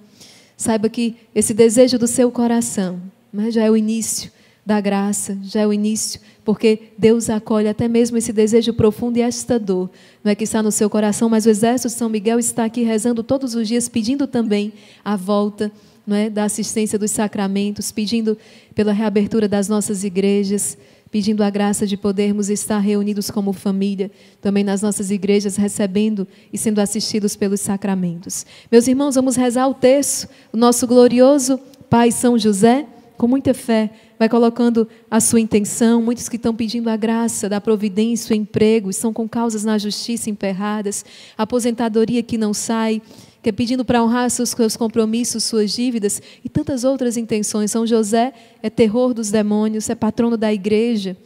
Saiba 0.56 0.88
que 0.88 1.16
esse 1.34 1.54
desejo 1.54 1.98
do 1.98 2.06
seu 2.06 2.30
coração, 2.30 3.00
é? 3.38 3.50
já 3.50 3.64
é 3.64 3.70
o 3.70 3.76
início 3.76 4.30
da 4.64 4.80
graça, 4.80 5.38
já 5.44 5.60
é 5.60 5.66
o 5.66 5.72
início, 5.72 6.20
porque 6.44 6.90
Deus 6.98 7.30
acolhe 7.30 7.68
até 7.68 7.86
mesmo 7.86 8.18
esse 8.18 8.32
desejo 8.32 8.74
profundo 8.74 9.16
e 9.16 9.22
esta 9.22 9.60
dor, 9.60 9.88
não 10.24 10.32
é 10.32 10.34
que 10.34 10.42
está 10.42 10.60
no 10.60 10.72
seu 10.72 10.90
coração, 10.90 11.28
mas 11.28 11.46
o 11.46 11.48
exército 11.48 11.88
de 11.88 11.94
São 11.94 12.08
Miguel 12.08 12.38
está 12.38 12.64
aqui 12.64 12.82
rezando 12.82 13.22
todos 13.22 13.54
os 13.54 13.68
dias, 13.68 13.88
pedindo 13.88 14.26
também 14.26 14.72
a 15.04 15.14
volta 15.14 15.70
não 16.06 16.16
é, 16.16 16.30
da 16.30 16.44
assistência 16.44 16.98
dos 16.98 17.10
sacramentos, 17.10 17.90
pedindo 17.90 18.38
pela 18.74 18.92
reabertura 18.92 19.48
das 19.48 19.68
nossas 19.68 20.04
igrejas, 20.04 20.78
pedindo 21.10 21.42
a 21.42 21.50
graça 21.50 21.86
de 21.86 21.96
podermos 21.96 22.50
estar 22.50 22.78
reunidos 22.78 23.30
como 23.30 23.52
família, 23.52 24.10
também 24.40 24.62
nas 24.62 24.82
nossas 24.82 25.10
igrejas, 25.10 25.56
recebendo 25.56 26.26
e 26.52 26.58
sendo 26.58 26.78
assistidos 26.80 27.36
pelos 27.36 27.60
sacramentos. 27.60 28.44
Meus 28.70 28.86
irmãos, 28.86 29.14
vamos 29.14 29.36
rezar 29.36 29.66
o 29.68 29.74
texto, 29.74 30.28
o 30.52 30.56
nosso 30.56 30.86
glorioso 30.86 31.58
Pai 31.88 32.10
São 32.10 32.38
José, 32.38 32.86
com 33.16 33.26
muita 33.26 33.54
fé, 33.54 33.90
vai 34.18 34.28
colocando 34.28 34.86
a 35.10 35.20
sua 35.20 35.40
intenção. 35.40 36.02
Muitos 36.02 36.28
que 36.28 36.36
estão 36.36 36.54
pedindo 36.54 36.90
a 36.90 36.96
graça 36.96 37.48
da 37.48 37.60
providência, 37.60 38.34
o 38.34 38.36
emprego, 38.36 38.90
estão 38.90 39.12
com 39.12 39.28
causas 39.28 39.64
na 39.64 39.78
justiça 39.78 40.28
emperradas, 40.28 41.04
aposentadoria 41.36 42.22
que 42.22 42.36
não 42.36 42.52
sai, 42.52 43.00
que 43.46 43.50
é 43.50 43.52
pedindo 43.52 43.84
para 43.84 44.02
honrar 44.02 44.28
seus, 44.28 44.50
seus 44.50 44.76
compromissos, 44.76 45.44
suas 45.44 45.70
dívidas 45.70 46.20
e 46.44 46.48
tantas 46.48 46.82
outras 46.82 47.16
intenções. 47.16 47.70
São 47.70 47.86
José 47.86 48.32
é 48.60 48.68
terror 48.68 49.14
dos 49.14 49.30
demônios, 49.30 49.88
é 49.88 49.94
patrono 49.94 50.36
da 50.36 50.52
igreja. 50.52 51.16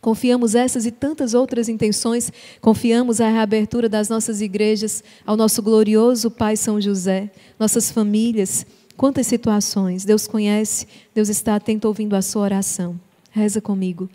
Confiamos 0.00 0.54
essas 0.54 0.86
e 0.86 0.90
tantas 0.90 1.34
outras 1.34 1.68
intenções, 1.68 2.32
confiamos 2.62 3.20
a 3.20 3.28
reabertura 3.28 3.90
das 3.90 4.08
nossas 4.08 4.40
igrejas 4.40 5.04
ao 5.26 5.36
nosso 5.36 5.60
glorioso 5.62 6.30
Pai 6.30 6.56
São 6.56 6.80
José, 6.80 7.30
nossas 7.60 7.90
famílias, 7.90 8.64
quantas 8.96 9.26
situações. 9.26 10.02
Deus 10.02 10.26
conhece, 10.26 10.86
Deus 11.14 11.28
está 11.28 11.56
atento 11.56 11.86
ouvindo 11.86 12.16
a 12.16 12.22
sua 12.22 12.40
oração. 12.40 12.98
Reza 13.30 13.60
comigo. 13.60 14.08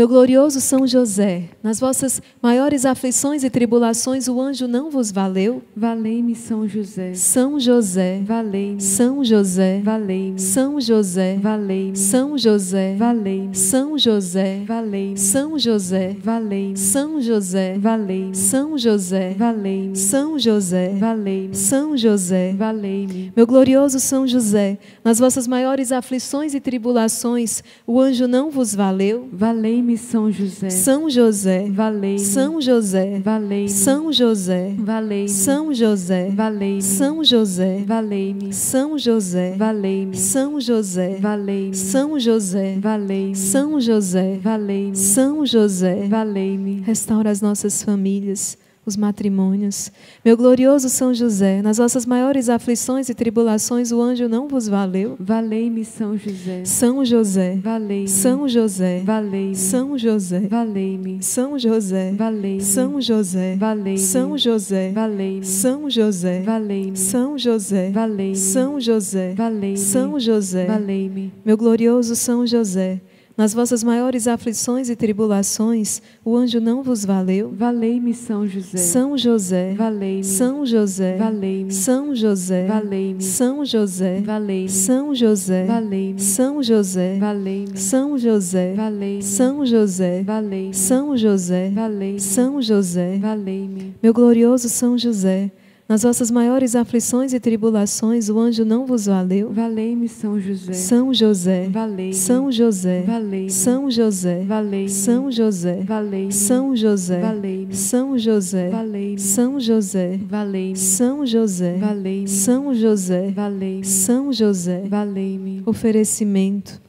Meu 0.00 0.08
glorioso 0.08 0.62
São 0.62 0.86
José, 0.86 1.50
nas 1.62 1.78
vossas 1.78 2.22
maiores 2.40 2.86
aflições 2.86 3.44
e 3.44 3.50
tribulações, 3.50 4.28
o 4.28 4.40
anjo 4.40 4.66
não 4.66 4.90
vos 4.90 5.12
valeu? 5.12 5.62
Valei-me, 5.76 6.34
São 6.34 6.66
José. 6.66 7.12
São 7.12 7.60
José, 7.60 8.22
Valei-me. 8.24 8.80
São 8.80 9.22
José, 9.22 9.82
Valei-me. 9.84 10.40
São 10.40 10.80
José, 10.80 11.36
Valei-me. 11.36 11.98
São 11.98 12.38
José, 12.38 12.96
Valei-me. 12.96 13.54
São 13.54 13.98
José, 13.98 14.62
Valei-me. 14.64 15.18
São 15.18 15.58
José, 15.58 16.16
Valei-me. 16.18 16.78
São 16.78 17.18
José, 17.18 17.74
Valei-me. 17.78 18.34
São 18.38 18.78
José, 18.78 19.34
Valei-me. 19.36 19.96
São 19.98 20.38
José, 20.38 20.94
Valei-me. 20.98 21.54
São 21.54 21.94
José. 21.94 22.54
Valei-me. 22.54 23.32
Meu 23.36 23.46
glorioso 23.46 24.00
São 24.00 24.26
José, 24.26 24.78
nas 25.04 25.18
vossas 25.18 25.46
maiores 25.46 25.92
aflições 25.92 26.54
e 26.54 26.60
tribulações, 26.60 27.62
o 27.86 28.00
anjo 28.00 28.26
não 28.26 28.50
vos 28.50 28.74
valeu? 28.74 29.28
Valei-me, 29.30 29.89
São 29.96 30.30
José. 30.30 30.70
São 30.70 31.10
José, 31.10 31.70
Valei-me. 31.70 32.18
São 32.18 32.60
José, 32.60 33.20
Valei-me. 33.20 33.68
São 33.68 34.12
José, 34.12 34.74
Valei-me. 34.78 35.28
São 35.28 35.74
José, 35.74 36.30
Valei-me. 36.30 36.82
São 36.82 37.24
José, 37.24 37.84
Valei-me. 37.86 38.52
São 38.52 38.98
José, 38.98 39.56
Valei-me. 39.56 40.16
São 40.16 40.60
José, 40.60 41.18
Valei-me. 41.20 41.76
São 41.76 42.20
José, 42.20 42.78
Valei-me. 42.80 43.36
São 43.36 43.80
José, 43.80 44.38
Valei-me. 44.42 44.96
São 44.96 45.46
José. 45.46 46.06
Valei-me. 46.08 46.80
Restaura 46.82 47.30
as 47.30 47.40
nossas 47.40 47.82
famílias, 47.82 48.56
os 48.90 48.96
matrimônios. 48.96 49.90
Meu 50.24 50.36
glorioso 50.36 50.88
São 50.88 51.14
José, 51.14 51.62
nas 51.62 51.78
vossas 51.78 52.04
maiores 52.04 52.48
aflições 52.48 53.08
e 53.08 53.14
tribulações, 53.14 53.92
o 53.92 54.00
anjo 54.00 54.28
não 54.28 54.48
vos 54.48 54.66
valeu? 54.66 55.16
Valei-me, 55.18 55.84
São 55.84 56.18
José. 56.18 56.64
São 56.64 57.04
José, 57.04 57.56
Valei-me. 57.62 58.08
São 58.08 58.48
José, 58.48 59.02
Valei-me. 59.04 59.54
São 59.54 59.96
José, 59.96 60.40
Valei-me. 60.48 61.22
São 61.22 61.58
José, 61.58 62.12
Valei-me. 62.12 62.60
São 62.60 63.00
José, 63.00 63.56
Valei-me. 63.56 63.98
São 63.98 64.36
José, 64.36 64.92
Valei-me. 64.92 65.46
São 65.46 65.88
José, 65.88 66.42
Valei-me. 66.42 66.96
São 66.96 67.38
José, 67.38 67.90
Valei-me. 67.92 68.36
São 68.36 68.80
José, 68.80 69.34
Valei-me. 69.36 69.76
São 69.76 70.20
José, 70.20 70.66
Valei-me. 70.66 71.32
meu 71.44 71.56
glorioso 71.56 72.16
São 72.16 72.46
José, 72.46 73.00
nas 73.40 73.54
vossas 73.54 73.82
maiores 73.82 74.28
aflições 74.28 74.90
e 74.90 74.94
tribulações, 74.94 76.02
o 76.22 76.36
anjo 76.36 76.60
não 76.60 76.82
vos 76.82 77.06
valeu? 77.06 77.50
Valei-me, 77.56 78.12
São 78.12 78.46
José. 78.46 78.76
São 78.76 79.16
José, 79.16 79.72
Valei-me. 79.72 80.22
São 80.22 80.66
José, 80.66 81.16
Valei-me. 81.16 81.72
São 81.72 82.14
José, 82.14 82.66
Valei-me. 82.66 83.22
São 83.22 83.64
José, 83.64 84.20
Valei-me. 84.20 84.68
São 84.70 85.14
José, 85.14 85.64
Valei-me. 85.64 86.20
São 86.20 86.62
José, 86.62 87.18
Valei-me. 87.18 87.78
São 87.78 88.18
José, 88.18 88.74
Valei-me. 88.74 89.22
São 89.24 89.66
José, 89.66 90.22
Valei-me. 90.22 90.74
São 90.74 91.16
José, 91.16 91.70
Valei-me. 91.70 92.20
São 92.20 92.60
José, 92.60 93.16
Valei-me. 93.16 93.94
meu 94.02 94.12
glorioso 94.12 94.68
São 94.68 94.98
José, 94.98 95.50
nas 95.90 96.04
vossas 96.04 96.30
maiores 96.30 96.76
aflições 96.76 97.32
e 97.32 97.40
tribulações, 97.40 98.28
o 98.28 98.38
anjo 98.38 98.64
não 98.64 98.86
vos 98.86 99.06
valeu? 99.06 99.50
Valei-me, 99.50 100.08
São 100.08 100.38
José. 100.38 100.72
São 100.72 101.12
José, 101.12 101.68
Valei-me. 101.68 102.14
São 102.14 102.52
José, 102.52 103.02
Valei-me. 103.02 103.50
São 103.50 103.90
José, 103.90 104.44
Valei-me. 104.44 104.88
São 104.88 105.32
José, 105.32 105.82
Valei-me. 105.82 106.32
São 106.32 106.76
José, 106.76 107.20
Valei-me. 107.20 107.74
São 107.74 108.16
José, 108.16 108.68
Valei-me. 108.70 109.18
São 109.18 109.58
José, 109.58 110.16
Valei-me. 110.28 110.78
São 110.78 111.26
José, 111.26 111.76
Valei-me. 111.76 112.28
São 112.28 112.72
José, 112.72 113.30
Valei-me. 113.32 113.84
São 113.84 114.32
José, 114.32 114.82
Valei-me. 114.88 115.62
oferecimento. 115.66 116.80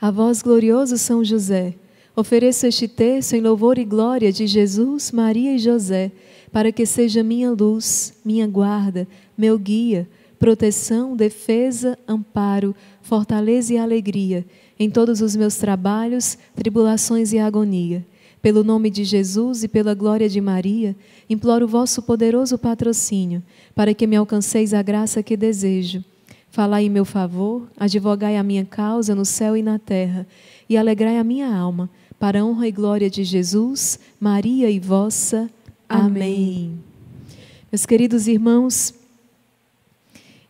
A 0.00 0.10
vós, 0.10 0.42
glorioso 0.42 0.98
São 0.98 1.22
José, 1.22 1.74
ofereço 2.16 2.66
este 2.66 2.88
terço 2.88 3.36
em 3.36 3.40
louvor 3.40 3.78
e 3.78 3.84
glória 3.84 4.32
de 4.32 4.48
Jesus, 4.48 5.12
Maria 5.12 5.54
e 5.54 5.60
José, 5.60 6.10
para 6.52 6.72
que 6.72 6.86
seja 6.86 7.22
minha 7.22 7.50
luz, 7.50 8.14
minha 8.24 8.46
guarda, 8.46 9.06
meu 9.36 9.58
guia, 9.58 10.08
proteção, 10.38 11.16
defesa, 11.16 11.98
amparo, 12.06 12.74
fortaleza 13.02 13.74
e 13.74 13.78
alegria 13.78 14.44
em 14.78 14.88
todos 14.88 15.20
os 15.20 15.34
meus 15.34 15.56
trabalhos, 15.56 16.38
tribulações 16.54 17.32
e 17.32 17.38
agonia. 17.38 18.06
Pelo 18.40 18.62
nome 18.62 18.88
de 18.88 19.02
Jesus 19.02 19.64
e 19.64 19.68
pela 19.68 19.94
glória 19.94 20.28
de 20.28 20.40
Maria, 20.40 20.94
imploro 21.28 21.64
o 21.64 21.68
vosso 21.68 22.00
poderoso 22.02 22.56
patrocínio, 22.56 23.42
para 23.74 23.92
que 23.92 24.06
me 24.06 24.14
alcanceis 24.14 24.72
a 24.72 24.80
graça 24.80 25.22
que 25.22 25.36
desejo. 25.36 26.04
Falai 26.50 26.84
em 26.84 26.90
meu 26.90 27.04
favor, 27.04 27.68
advogai 27.76 28.36
a 28.36 28.42
minha 28.42 28.64
causa 28.64 29.14
no 29.14 29.24
céu 29.24 29.56
e 29.56 29.62
na 29.62 29.78
terra, 29.78 30.26
e 30.68 30.76
alegrai 30.76 31.18
a 31.18 31.24
minha 31.24 31.52
alma, 31.52 31.90
para 32.18 32.40
a 32.40 32.44
honra 32.44 32.68
e 32.68 32.72
glória 32.72 33.10
de 33.10 33.24
Jesus, 33.24 33.98
Maria 34.20 34.70
e 34.70 34.78
vossa. 34.78 35.50
Amém. 35.88 36.78
Meus 37.72 37.86
queridos 37.86 38.28
irmãos, 38.28 38.92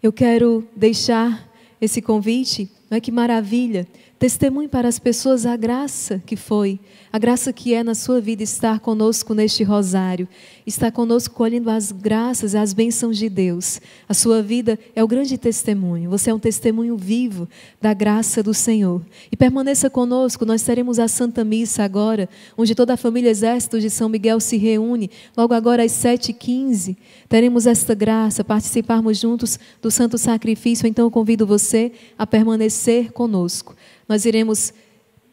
eu 0.03 0.13
quero 0.13 0.67
deixar 0.75 1.49
esse 1.81 2.03
convite, 2.03 2.69
não 2.91 2.99
é 2.99 3.01
que 3.01 3.13
maravilha, 3.13 3.87
testemunhe 4.19 4.67
para 4.67 4.89
as 4.89 4.99
pessoas 4.99 5.47
a 5.47 5.57
graça 5.57 6.21
que 6.27 6.35
foi, 6.35 6.81
a 7.13 7.19
graça 7.19 7.53
que 7.53 7.73
é 7.73 7.85
na 7.85 7.95
sua 7.95 8.21
vida 8.21 8.43
estar 8.43 8.81
conosco 8.81 9.33
neste 9.33 9.63
rosário, 9.63 10.29
estar 10.67 10.91
conosco 10.91 11.35
colhendo 11.35 11.71
as 11.71 11.93
graças, 11.93 12.55
as 12.55 12.73
bênçãos 12.73 13.17
de 13.17 13.29
Deus. 13.29 13.81
A 14.09 14.15
sua 14.15 14.43
vida 14.43 14.79
é 14.95 15.05
o 15.05 15.09
grande 15.09 15.39
testemunho, 15.39 16.11
você 16.11 16.31
é 16.31 16.35
um 16.35 16.39
testemunho 16.39 16.97
vivo 16.97 17.49
da 17.81 17.95
graça 17.95 18.43
do 18.43 18.53
Senhor. 18.53 19.01
E 19.31 19.37
permaneça 19.37 19.89
conosco, 19.89 20.45
nós 20.45 20.63
teremos 20.63 20.99
a 20.99 21.07
Santa 21.07 21.45
Missa 21.45 21.85
agora, 21.85 22.29
onde 22.57 22.75
toda 22.75 22.95
a 22.95 22.97
família 22.97 23.31
Exército 23.31 23.81
de 23.81 23.89
São 23.89 24.09
Miguel 24.09 24.41
se 24.41 24.57
reúne, 24.57 25.11
logo 25.37 25.55
agora 25.55 25.85
às 25.85 25.93
7h15. 25.93 26.97
Teremos 27.29 27.67
esta 27.67 27.95
graça, 27.95 28.43
participarmos 28.43 29.19
juntos 29.19 29.61
do 29.81 29.91
Santo 29.91 30.19
Sacrifício, 30.19 30.89
então 30.89 31.07
eu 31.07 31.11
convido 31.11 31.47
você 31.47 31.93
a 32.19 32.27
permanecer 32.27 33.13
conosco. 33.13 33.77
Nós 34.09 34.25
iremos 34.25 34.73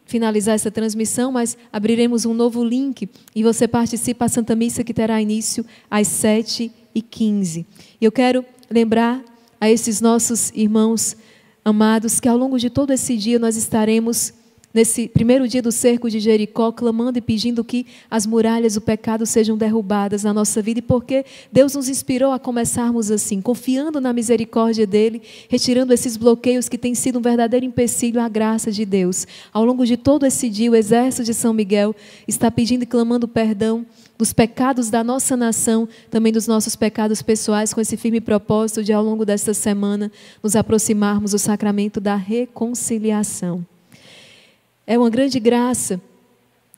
finalizar 0.05 0.55
essa 0.55 0.69
transmissão, 0.69 1.31
mas 1.31 1.57
abriremos 1.71 2.25
um 2.25 2.33
novo 2.33 2.63
link 2.63 3.09
e 3.35 3.43
você 3.43 3.67
participa 3.67 4.25
da 4.25 4.29
Santa 4.29 4.55
Missa 4.55 4.83
que 4.83 4.93
terá 4.93 5.21
início 5.21 5.65
às 5.89 6.07
7h15. 6.07 7.65
E 7.99 8.05
eu 8.05 8.11
quero 8.11 8.45
lembrar 8.69 9.23
a 9.59 9.69
esses 9.69 10.01
nossos 10.01 10.51
irmãos 10.53 11.17
amados 11.63 12.19
que 12.19 12.27
ao 12.27 12.37
longo 12.37 12.59
de 12.59 12.69
todo 12.69 12.93
esse 12.93 13.17
dia 13.17 13.39
nós 13.39 13.55
estaremos 13.55 14.33
nesse 14.75 15.07
primeiro 15.07 15.47
dia 15.47 15.61
do 15.61 15.71
cerco 15.71 16.09
de 16.09 16.19
Jericó, 16.19 16.69
clamando 16.69 17.17
e 17.17 17.21
pedindo 17.21 17.63
que 17.63 17.85
as 18.11 18.25
muralhas 18.25 18.73
do 18.73 18.81
pecado 18.81 19.25
sejam 19.25 19.57
derrubadas 19.57 20.23
na 20.23 20.33
nossa 20.33 20.61
vida, 20.61 20.79
e 20.79 20.81
porque 20.81 21.23
Deus 21.49 21.73
nos 21.75 21.87
inspirou 21.87 22.33
a 22.33 22.37
começarmos 22.37 23.09
assim, 23.09 23.41
confiando 23.41 24.01
na 24.01 24.11
misericórdia 24.11 24.85
dEle, 24.85 25.21
retirando 25.47 25.93
esses 25.93 26.17
bloqueios 26.17 26.67
que 26.67 26.77
têm 26.77 26.93
sido 26.93 27.19
um 27.19 27.21
verdadeiro 27.21 27.65
empecilho 27.65 28.19
à 28.19 28.27
graça 28.27 28.69
de 28.69 28.83
Deus. 28.83 29.25
Ao 29.53 29.63
longo 29.63 29.85
de 29.85 29.95
todo 29.95 30.25
esse 30.25 30.49
dia, 30.49 30.69
o 30.69 30.75
exército 30.75 31.23
de 31.23 31.33
São 31.33 31.53
Miguel 31.53 31.95
está 32.27 32.51
pedindo 32.51 32.83
e 32.83 32.85
clamando 32.85 33.29
perdão 33.29 33.85
dos 34.17 34.33
pecados 34.33 34.89
da 34.89 35.05
nossa 35.05 35.37
nação, 35.37 35.87
também 36.11 36.33
dos 36.33 36.47
nossos 36.47 36.75
pecados 36.75 37.21
pessoais, 37.21 37.73
com 37.73 37.79
esse 37.79 37.95
firme 37.95 38.19
propósito 38.19 38.83
de, 38.83 38.91
ao 38.91 39.03
longo 39.03 39.25
desta 39.25 39.53
semana, 39.53 40.11
nos 40.43 40.53
aproximarmos 40.53 41.31
do 41.31 41.39
sacramento 41.39 42.01
da 42.01 42.15
reconciliação. 42.17 43.65
É 44.87 44.97
uma 44.97 45.09
grande 45.09 45.39
graça. 45.39 45.99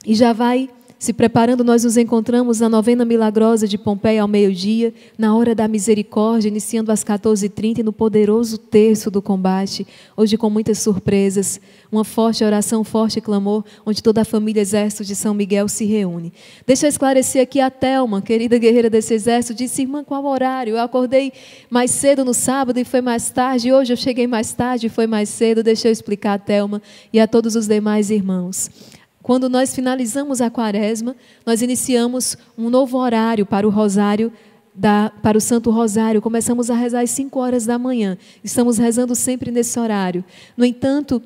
E 0.05 0.15
já 0.15 0.33
vai 0.33 0.69
se 0.99 1.13
preparando, 1.13 1.63
nós 1.63 1.83
nos 1.83 1.95
encontramos 1.95 2.59
na 2.59 2.67
novena 2.67 3.05
milagrosa 3.05 3.67
de 3.67 3.77
Pompeia 3.77 4.23
ao 4.23 4.27
meio-dia, 4.27 4.91
na 5.15 5.35
hora 5.35 5.53
da 5.53 5.67
misericórdia, 5.67 6.47
iniciando 6.47 6.91
às 6.91 7.03
14h30 7.03 7.83
no 7.83 7.93
poderoso 7.93 8.57
terço 8.57 9.11
do 9.11 9.21
combate, 9.21 9.85
hoje 10.15 10.37
com 10.37 10.49
muitas 10.49 10.79
surpresas, 10.79 11.61
uma 11.91 12.03
forte 12.03 12.43
oração, 12.43 12.83
forte 12.83 13.21
clamor, 13.21 13.63
onde 13.85 14.01
toda 14.01 14.21
a 14.21 14.25
família 14.25 14.59
Exército 14.59 15.05
de 15.05 15.15
São 15.15 15.35
Miguel 15.35 15.67
se 15.67 15.85
reúne. 15.85 16.33
Deixa 16.65 16.87
eu 16.87 16.89
esclarecer 16.89 17.43
aqui 17.43 17.59
a 17.59 17.69
Thelma, 17.69 18.19
querida 18.19 18.57
guerreira 18.57 18.89
desse 18.89 19.13
exército, 19.13 19.53
disse, 19.53 19.83
irmã, 19.83 20.03
qual 20.03 20.25
horário? 20.25 20.75
Eu 20.75 20.81
acordei 20.81 21.31
mais 21.69 21.91
cedo 21.91 22.25
no 22.25 22.33
sábado 22.33 22.79
e 22.79 22.83
foi 22.83 23.01
mais 23.01 23.29
tarde, 23.29 23.71
hoje 23.71 23.93
eu 23.93 23.97
cheguei 23.97 24.25
mais 24.25 24.51
tarde 24.51 24.87
e 24.87 24.89
foi 24.89 25.05
mais 25.05 25.29
cedo, 25.29 25.61
deixa 25.61 25.87
eu 25.87 25.91
explicar 25.91 26.33
a 26.33 26.39
Thelma 26.39 26.81
e 27.13 27.19
a 27.19 27.27
todos 27.27 27.55
os 27.55 27.67
demais 27.67 28.09
irmãos. 28.09 28.96
Quando 29.27 29.49
nós 29.49 29.75
finalizamos 29.75 30.39
a 30.39 30.49
quaresma, 30.49 31.13
nós 31.45 31.61
iniciamos 31.61 32.37
um 32.57 32.69
novo 32.69 32.97
horário 32.97 33.45
para 33.45 33.67
o 33.67 33.69
rosário, 33.69 34.31
da, 34.73 35.11
para 35.21 35.37
o 35.37 35.41
Santo 35.41 35.69
Rosário. 35.69 36.21
Começamos 36.21 36.71
a 36.71 36.75
rezar 36.75 37.01
às 37.01 37.09
5 37.09 37.37
horas 37.37 37.65
da 37.65 37.77
manhã. 37.77 38.17
Estamos 38.41 38.77
rezando 38.77 39.13
sempre 39.15 39.51
nesse 39.51 39.77
horário. 39.77 40.23
No 40.55 40.63
entanto, 40.63 41.21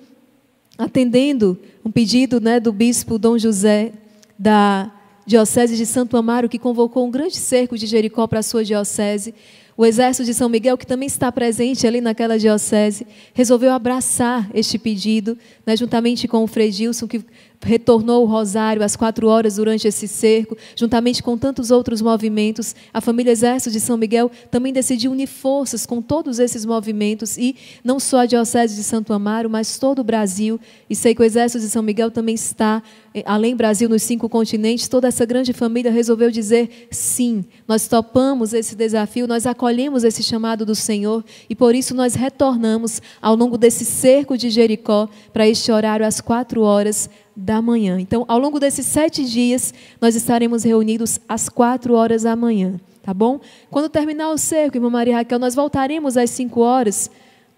atendendo 0.80 1.60
um 1.86 1.92
pedido 1.92 2.42
né, 2.42 2.60
do 2.60 2.74
bispo 2.74 3.20
Dom 3.20 3.38
José, 3.38 3.92
da 4.36 4.92
Diocese 5.24 5.78
de 5.78 5.86
Santo 5.86 6.18
Amaro, 6.18 6.50
que 6.50 6.58
convocou 6.58 7.06
um 7.06 7.12
grande 7.12 7.38
cerco 7.38 7.78
de 7.78 7.86
Jericó 7.86 8.26
para 8.26 8.40
a 8.40 8.44
sua 8.44 8.66
diocese, 8.66 9.36
o 9.78 9.86
exército 9.86 10.26
de 10.26 10.34
São 10.34 10.50
Miguel, 10.50 10.78
que 10.78 10.86
também 10.86 11.08
está 11.08 11.32
presente 11.32 11.88
ali 11.88 12.02
naquela 12.02 12.38
diocese, 12.38 13.06
resolveu 13.34 13.72
abraçar 13.72 14.50
este 14.54 14.78
pedido, 14.78 15.38
né, 15.66 15.78
juntamente 15.78 16.28
com 16.28 16.44
o 16.44 16.48
Frei 16.48 16.72
Gilson, 16.72 17.08
que 17.08 17.24
retornou 17.64 18.24
o 18.24 18.26
rosário 18.26 18.84
às 18.84 18.96
quatro 18.96 19.28
horas 19.28 19.56
durante 19.56 19.88
esse 19.88 20.08
cerco, 20.08 20.58
juntamente 20.76 21.22
com 21.22 21.38
tantos 21.38 21.72
outros 21.72 22.02
movimentos. 22.02 22.76
A 22.94 23.00
família 23.00 23.32
Exército 23.32 23.72
de 23.72 23.80
São 23.80 23.98
Miguel 23.98 24.32
também 24.50 24.74
decidiu 24.74 25.12
unir 25.12 25.28
forças 25.28 25.86
com 25.86 26.02
todos 26.02 26.40
esses 26.40 26.66
movimentos 26.66 27.38
e 27.38 27.56
não 27.84 28.00
só 28.00 28.20
a 28.20 28.26
Diocese 28.26 28.76
de 28.76 28.84
Santo 28.84 29.14
Amaro, 29.14 29.50
mas 29.50 29.78
todo 29.78 30.00
o 30.00 30.04
Brasil. 30.04 30.60
E 30.90 30.96
sei 30.96 31.14
que 31.14 31.22
o 31.22 31.24
Exército 31.26 31.64
de 31.64 31.70
São 31.70 31.84
Miguel 31.84 32.10
também 32.10 32.36
está, 32.36 32.82
eh, 33.14 33.24
além 33.26 33.56
Brasil, 33.56 33.88
nos 33.88 34.04
cinco 34.04 34.28
continentes. 34.28 34.88
Toda 34.88 35.08
essa 35.08 35.26
grande 35.26 35.54
família 35.54 35.92
resolveu 35.92 36.32
dizer 36.32 36.88
sim, 36.90 37.46
nós 37.68 37.88
topamos 37.88 38.54
esse 38.54 38.76
desafio, 38.76 39.28
nós 39.28 39.46
acolhemos 39.46 40.04
esse 40.04 40.24
chamado 40.24 40.66
do 40.66 40.76
Senhor 40.76 41.24
e 41.50 41.56
por 41.56 41.76
isso 41.76 41.94
nós 41.94 42.16
retornamos 42.16 43.02
ao 43.22 43.36
longo 43.36 43.58
desse 43.58 43.86
cerco 43.86 44.38
de 44.38 44.50
Jericó 44.50 45.08
para 45.32 45.48
este 45.48 45.72
horário 45.72 46.06
às 46.06 46.20
quatro 46.20 46.62
horas 46.62 47.10
da 47.36 47.62
manhã. 47.62 48.00
Então, 48.00 48.26
ao 48.28 48.38
longo 48.38 48.60
desses 48.60 48.86
sete 48.86 49.24
dias, 49.26 49.74
nós 50.00 50.16
estaremos 50.16 50.64
reunidos 50.64 51.20
às 51.28 51.50
quatro 51.50 51.94
horas 51.94 52.24
da 52.24 52.36
manhã, 52.36 52.80
tá 53.02 53.14
bom? 53.14 53.40
Quando 53.70 53.90
terminar 53.90 54.32
o 54.32 54.38
cerco, 54.38 54.78
irmã 54.78 54.90
Maria 54.90 55.18
Raquel, 55.18 55.40
nós 55.40 55.56
voltaremos 55.56 56.18
às 56.18 56.30
cinco 56.30 56.62
horas. 56.62 57.10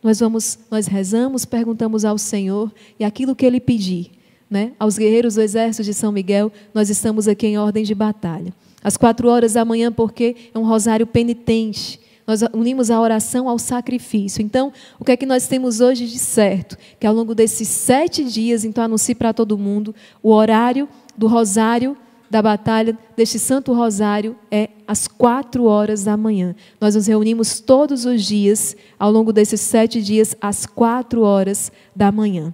Nós 0.02 0.20
vamos, 0.20 0.60
nós 0.70 0.86
rezamos, 0.86 1.46
perguntamos 1.46 2.04
ao 2.04 2.18
Senhor 2.18 2.72
e 3.00 3.06
aquilo 3.06 3.36
que 3.36 3.46
Ele 3.46 3.60
pedir, 3.60 4.12
né? 4.50 4.74
Aos 4.78 4.98
guerreiros 4.98 5.36
do 5.36 5.42
exército 5.42 5.84
de 5.84 5.94
São 5.94 6.12
Miguel, 6.12 6.52
nós 6.74 6.90
estamos 6.90 7.28
aqui 7.28 7.48
em 7.48 7.58
ordem 7.58 7.84
de 7.84 7.96
batalha. 7.96 8.54
Às 8.84 8.98
quatro 8.98 9.30
horas 9.30 9.54
da 9.54 9.64
manhã, 9.64 9.92
porque 9.92 10.36
é 10.54 10.60
um 10.60 10.66
rosário 10.66 11.08
penitente. 11.08 12.03
Nós 12.26 12.42
unimos 12.54 12.90
a 12.90 13.00
oração 13.00 13.50
ao 13.50 13.60
sacrifício. 13.60 14.42
Então, 14.42 14.72
o 15.00 15.04
que 15.04 15.12
é 15.12 15.18
que 15.18 15.26
nós 15.26 15.48
temos 15.48 15.82
hoje 15.82 16.08
de 16.08 16.20
certo? 16.20 16.78
Que 17.00 17.06
ao 17.06 17.14
longo 17.14 17.36
desses 17.36 17.68
sete 17.68 18.24
dias, 18.24 18.64
então 18.64 18.84
anuncie 18.84 19.14
para 19.14 19.34
todo 19.34 19.58
mundo, 19.58 19.94
o 20.22 20.32
horário 20.32 20.88
do 21.18 21.28
rosário 21.28 21.98
da 22.34 22.42
batalha 22.42 22.98
deste 23.16 23.38
Santo 23.38 23.74
Rosário 23.74 24.36
é 24.50 24.70
às 24.88 25.08
quatro 25.08 25.66
horas 25.66 26.04
da 26.04 26.18
manhã. 26.18 26.56
Nós 26.82 26.96
nos 26.96 27.06
reunimos 27.06 27.60
todos 27.60 28.06
os 28.06 28.26
dias, 28.26 28.76
ao 28.98 29.12
longo 29.12 29.32
desses 29.32 29.62
sete 29.62 30.02
dias, 30.02 30.36
às 30.42 30.66
quatro 30.66 31.22
horas 31.22 31.72
da 31.96 32.12
manhã. 32.12 32.52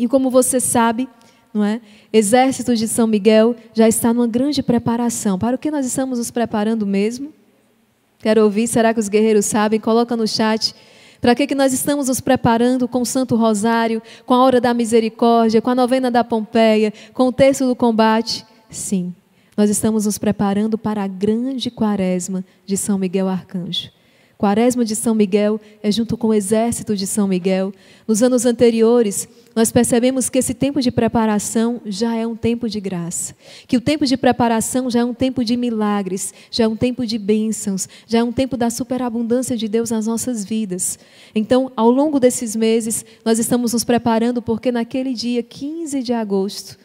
E 0.00 0.08
como 0.08 0.30
você 0.30 0.58
sabe, 0.58 1.08
não 1.54 1.62
é? 1.62 1.80
Exército 2.12 2.74
de 2.74 2.88
São 2.88 3.06
Miguel 3.06 3.54
já 3.72 3.86
está 3.86 4.12
numa 4.12 4.26
grande 4.26 4.64
preparação. 4.64 5.38
Para 5.38 5.54
o 5.54 5.58
que 5.58 5.70
nós 5.70 5.86
estamos 5.86 6.18
nos 6.18 6.32
preparando 6.32 6.84
mesmo? 6.84 7.32
Quero 8.18 8.42
ouvir, 8.42 8.66
será 8.66 8.92
que 8.92 9.00
os 9.00 9.08
guerreiros 9.08 9.46
sabem? 9.46 9.78
Coloca 9.78 10.16
no 10.16 10.26
chat. 10.26 10.74
Para 11.20 11.34
que, 11.34 11.46
que 11.46 11.54
nós 11.54 11.72
estamos 11.72 12.08
nos 12.08 12.20
preparando 12.20 12.86
com 12.86 13.02
o 13.02 13.06
Santo 13.06 13.34
Rosário, 13.34 14.00
com 14.24 14.34
a 14.34 14.42
Hora 14.42 14.60
da 14.60 14.72
Misericórdia, 14.72 15.60
com 15.60 15.70
a 15.70 15.74
Novena 15.74 16.10
da 16.10 16.22
Pompeia, 16.22 16.92
com 17.12 17.28
o 17.28 17.32
Terço 17.32 17.66
do 17.66 17.74
Combate? 17.74 18.46
Sim, 18.70 19.14
nós 19.56 19.68
estamos 19.68 20.06
nos 20.06 20.18
preparando 20.18 20.78
para 20.78 21.02
a 21.02 21.08
grande 21.08 21.70
quaresma 21.70 22.44
de 22.64 22.76
São 22.76 22.98
Miguel 22.98 23.28
Arcanjo. 23.28 23.90
Quaresma 24.38 24.84
de 24.84 24.94
São 24.94 25.16
Miguel 25.16 25.60
é 25.82 25.90
junto 25.90 26.16
com 26.16 26.28
o 26.28 26.34
exército 26.34 26.94
de 26.94 27.08
São 27.08 27.26
Miguel. 27.26 27.74
Nos 28.06 28.22
anos 28.22 28.46
anteriores, 28.46 29.28
nós 29.52 29.72
percebemos 29.72 30.30
que 30.30 30.38
esse 30.38 30.54
tempo 30.54 30.80
de 30.80 30.92
preparação 30.92 31.80
já 31.84 32.14
é 32.14 32.24
um 32.24 32.36
tempo 32.36 32.68
de 32.68 32.78
graça. 32.78 33.34
Que 33.66 33.76
o 33.76 33.80
tempo 33.80 34.06
de 34.06 34.16
preparação 34.16 34.88
já 34.88 35.00
é 35.00 35.04
um 35.04 35.12
tempo 35.12 35.44
de 35.44 35.56
milagres, 35.56 36.32
já 36.52 36.62
é 36.62 36.68
um 36.68 36.76
tempo 36.76 37.04
de 37.04 37.18
bênçãos, 37.18 37.88
já 38.06 38.20
é 38.20 38.22
um 38.22 38.30
tempo 38.30 38.56
da 38.56 38.70
superabundância 38.70 39.56
de 39.56 39.66
Deus 39.66 39.90
nas 39.90 40.06
nossas 40.06 40.44
vidas. 40.44 41.00
Então, 41.34 41.72
ao 41.74 41.90
longo 41.90 42.20
desses 42.20 42.54
meses, 42.54 43.04
nós 43.24 43.40
estamos 43.40 43.72
nos 43.72 43.82
preparando 43.82 44.40
porque 44.40 44.70
naquele 44.70 45.14
dia 45.14 45.42
15 45.42 46.00
de 46.00 46.12
agosto, 46.12 46.78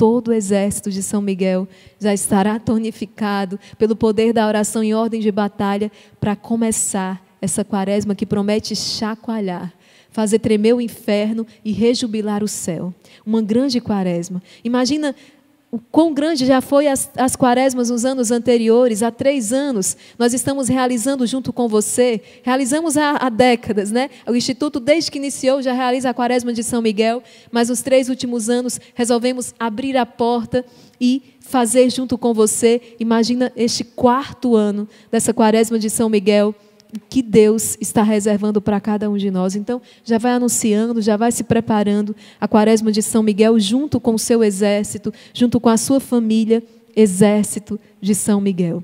todo 0.00 0.28
o 0.28 0.32
exército 0.32 0.90
de 0.90 1.02
São 1.02 1.20
Miguel 1.20 1.68
já 1.98 2.14
estará 2.14 2.58
tonificado 2.58 3.60
pelo 3.76 3.94
poder 3.94 4.32
da 4.32 4.46
oração 4.48 4.82
em 4.82 4.94
ordem 4.94 5.20
de 5.20 5.30
batalha 5.30 5.92
para 6.18 6.34
começar 6.34 7.22
essa 7.38 7.62
quaresma 7.62 8.14
que 8.14 8.24
promete 8.24 8.74
chacoalhar, 8.74 9.70
fazer 10.10 10.38
tremer 10.38 10.74
o 10.74 10.80
inferno 10.80 11.46
e 11.62 11.70
rejubilar 11.70 12.42
o 12.42 12.48
céu. 12.48 12.94
Uma 13.26 13.42
grande 13.42 13.78
quaresma. 13.78 14.42
Imagina 14.64 15.14
o 15.72 15.78
quão 15.78 16.12
grande 16.12 16.44
já 16.46 16.60
foi 16.60 16.88
as, 16.88 17.08
as 17.16 17.36
quaresmas 17.36 17.90
nos 17.90 18.04
anos 18.04 18.32
anteriores, 18.32 19.04
há 19.04 19.10
três 19.10 19.52
anos, 19.52 19.96
nós 20.18 20.34
estamos 20.34 20.66
realizando 20.66 21.24
junto 21.26 21.52
com 21.52 21.68
você, 21.68 22.20
realizamos 22.42 22.96
há, 22.96 23.16
há, 23.20 23.28
décadas, 23.28 23.92
né? 23.92 24.10
O 24.26 24.34
Instituto, 24.34 24.80
desde 24.80 25.12
que 25.12 25.18
iniciou, 25.18 25.62
já 25.62 25.72
realiza 25.72 26.10
a 26.10 26.14
quaresma 26.14 26.52
de 26.52 26.64
São 26.64 26.82
Miguel, 26.82 27.22
mas 27.52 27.68
nos 27.68 27.82
três 27.82 28.08
últimos 28.08 28.50
anos 28.50 28.80
resolvemos 28.94 29.54
abrir 29.60 29.96
a 29.96 30.04
porta 30.04 30.64
e 31.00 31.22
fazer 31.40 31.88
junto 31.88 32.18
com 32.18 32.34
você. 32.34 32.80
Imagina 32.98 33.52
este 33.54 33.84
quarto 33.84 34.56
ano 34.56 34.88
dessa 35.10 35.32
quaresma 35.32 35.78
de 35.78 35.88
São 35.88 36.08
Miguel 36.08 36.52
que 37.08 37.22
Deus 37.22 37.76
está 37.80 38.02
reservando 38.02 38.60
para 38.60 38.80
cada 38.80 39.10
um 39.10 39.16
de 39.16 39.30
nós. 39.30 39.54
Então, 39.56 39.80
já 40.04 40.18
vai 40.18 40.32
anunciando, 40.32 41.00
já 41.00 41.16
vai 41.16 41.32
se 41.32 41.44
preparando 41.44 42.14
a 42.40 42.48
quaresma 42.48 42.90
de 42.92 43.02
São 43.02 43.22
Miguel 43.22 43.58
junto 43.58 44.00
com 44.00 44.14
o 44.14 44.18
seu 44.18 44.42
exército, 44.42 45.12
junto 45.32 45.60
com 45.60 45.68
a 45.68 45.76
sua 45.76 46.00
família, 46.00 46.62
exército 46.94 47.78
de 48.00 48.14
São 48.14 48.40
Miguel. 48.40 48.82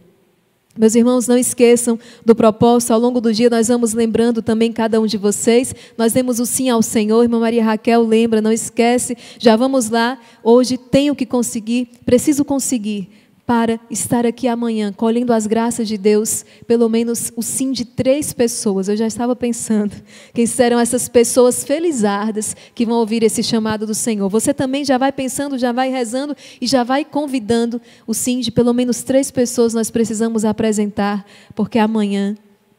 Meus 0.78 0.94
irmãos, 0.94 1.26
não 1.26 1.38
esqueçam 1.38 1.98
do 2.24 2.34
propósito. 2.34 2.92
Ao 2.92 3.00
longo 3.00 3.18
do 3.18 3.32
dia, 3.32 3.48
nós 3.48 3.68
vamos 3.68 3.94
lembrando 3.94 4.42
também 4.42 4.70
cada 4.70 5.00
um 5.00 5.06
de 5.06 5.16
vocês. 5.16 5.74
Nós 5.96 6.12
demos 6.12 6.38
o 6.38 6.44
sim 6.44 6.68
ao 6.68 6.82
Senhor. 6.82 7.22
Irmã 7.22 7.40
Maria 7.40 7.64
Raquel, 7.64 8.02
lembra, 8.02 8.42
não 8.42 8.52
esquece. 8.52 9.16
Já 9.38 9.56
vamos 9.56 9.88
lá. 9.88 10.18
Hoje 10.44 10.76
tenho 10.76 11.14
que 11.14 11.24
conseguir, 11.24 11.88
preciso 12.04 12.44
conseguir 12.44 13.08
para 13.46 13.78
estar 13.88 14.26
aqui 14.26 14.48
amanhã, 14.48 14.92
colhendo 14.92 15.32
as 15.32 15.46
graças 15.46 15.86
de 15.86 15.96
Deus, 15.96 16.44
pelo 16.66 16.88
menos 16.88 17.32
o 17.36 17.42
sim 17.42 17.70
de 17.70 17.84
três 17.84 18.32
pessoas. 18.32 18.88
Eu 18.88 18.96
já 18.96 19.06
estava 19.06 19.36
pensando 19.36 19.94
quem 20.34 20.46
serão 20.46 20.80
essas 20.80 21.08
pessoas 21.08 21.62
felizardas 21.62 22.56
que 22.74 22.84
vão 22.84 22.96
ouvir 22.96 23.22
esse 23.22 23.44
chamado 23.44 23.86
do 23.86 23.94
Senhor. 23.94 24.28
Você 24.28 24.52
também 24.52 24.84
já 24.84 24.98
vai 24.98 25.12
pensando, 25.12 25.56
já 25.56 25.70
vai 25.70 25.90
rezando 25.90 26.36
e 26.60 26.66
já 26.66 26.82
vai 26.82 27.04
convidando 27.04 27.80
o 28.06 28.12
sim 28.12 28.40
de 28.40 28.50
pelo 28.50 28.72
menos 28.72 29.02
três 29.02 29.30
pessoas 29.30 29.72
nós 29.72 29.90
precisamos 29.90 30.44
apresentar, 30.44 31.24
porque 31.54 31.78
amanhã 31.78 32.36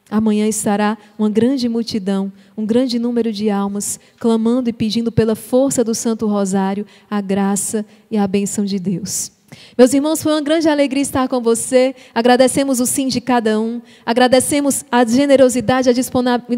Amanhã 0.10 0.48
estará 0.48 0.98
uma 1.20 1.30
grande 1.30 1.68
multidão, 1.68 2.32
um 2.56 2.66
grande 2.66 2.98
número 2.98 3.34
de 3.34 3.50
almas, 3.50 4.00
clamando 4.18 4.70
e 4.70 4.74
pedindo 4.74 5.12
pela 5.12 5.36
força 5.36 5.84
do 5.84 5.94
Santo 5.94 6.26
Rosário 6.28 6.86
a 7.12 7.20
graça 7.20 7.86
e 8.10 8.18
a 8.18 8.26
bênção 8.26 8.64
de 8.64 8.80
Deus. 8.80 9.37
Meus 9.78 9.94
irmãos, 9.94 10.22
foi 10.22 10.34
uma 10.34 10.42
grande 10.42 10.68
alegria 10.68 11.02
estar 11.02 11.28
com 11.30 11.40
você. 11.40 11.96
Agradecemos 12.14 12.82
o 12.82 12.86
sim 12.86 13.08
de 13.08 13.22
cada 13.22 13.60
um. 13.60 13.82
Agradecemos 14.06 14.84
a 14.92 15.06
generosidade, 15.06 15.90
a 15.90 15.94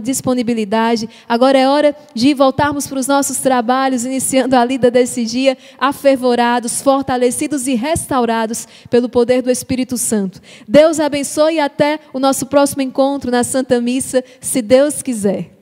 disponibilidade. 0.01 1.07
Agora 1.27 1.57
é 1.57 1.67
hora 1.67 1.95
de 2.15 2.33
voltarmos 2.33 2.87
para 2.87 2.97
os 2.97 3.07
nossos 3.07 3.37
trabalhos, 3.37 4.05
iniciando 4.05 4.55
a 4.55 4.65
lida 4.65 4.89
desse 4.89 5.23
dia, 5.23 5.55
afervorados, 5.77 6.81
fortalecidos 6.81 7.67
e 7.67 7.75
restaurados 7.75 8.67
pelo 8.89 9.07
poder 9.07 9.43
do 9.43 9.51
Espírito 9.51 9.97
Santo. 9.97 10.41
Deus 10.67 10.99
abençoe 10.99 11.55
e 11.55 11.59
até 11.59 11.99
o 12.11 12.19
nosso 12.19 12.47
próximo 12.47 12.81
encontro 12.81 13.29
na 13.29 13.43
Santa 13.43 13.79
Missa, 13.79 14.23
se 14.41 14.61
Deus 14.61 15.03
quiser. 15.03 15.59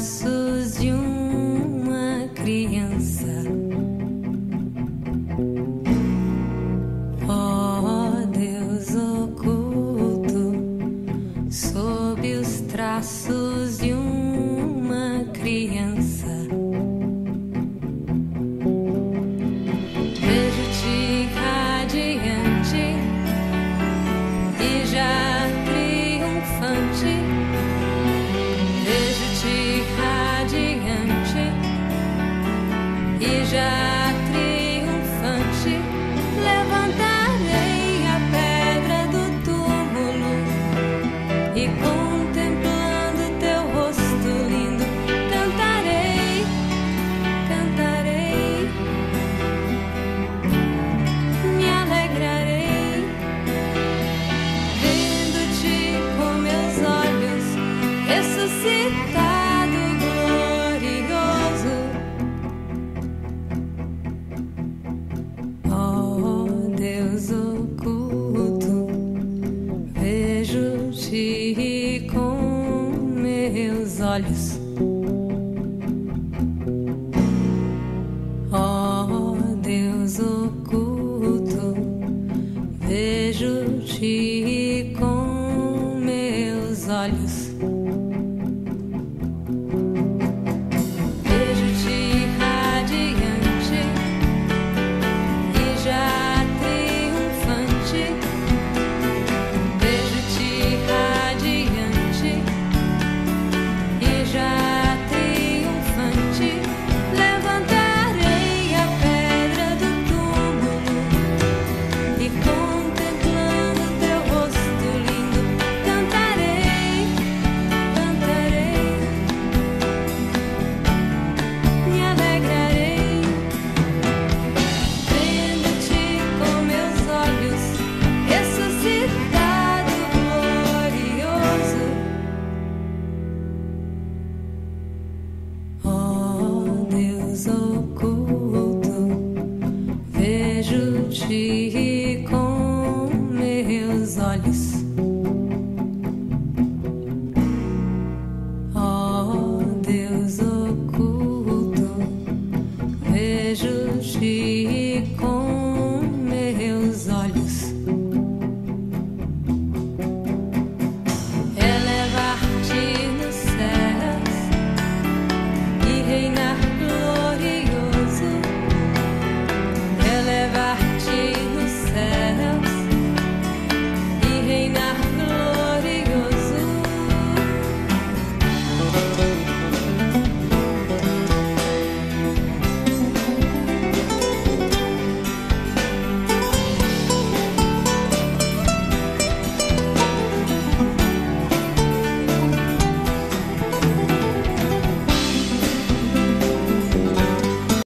abraço. 0.00 0.49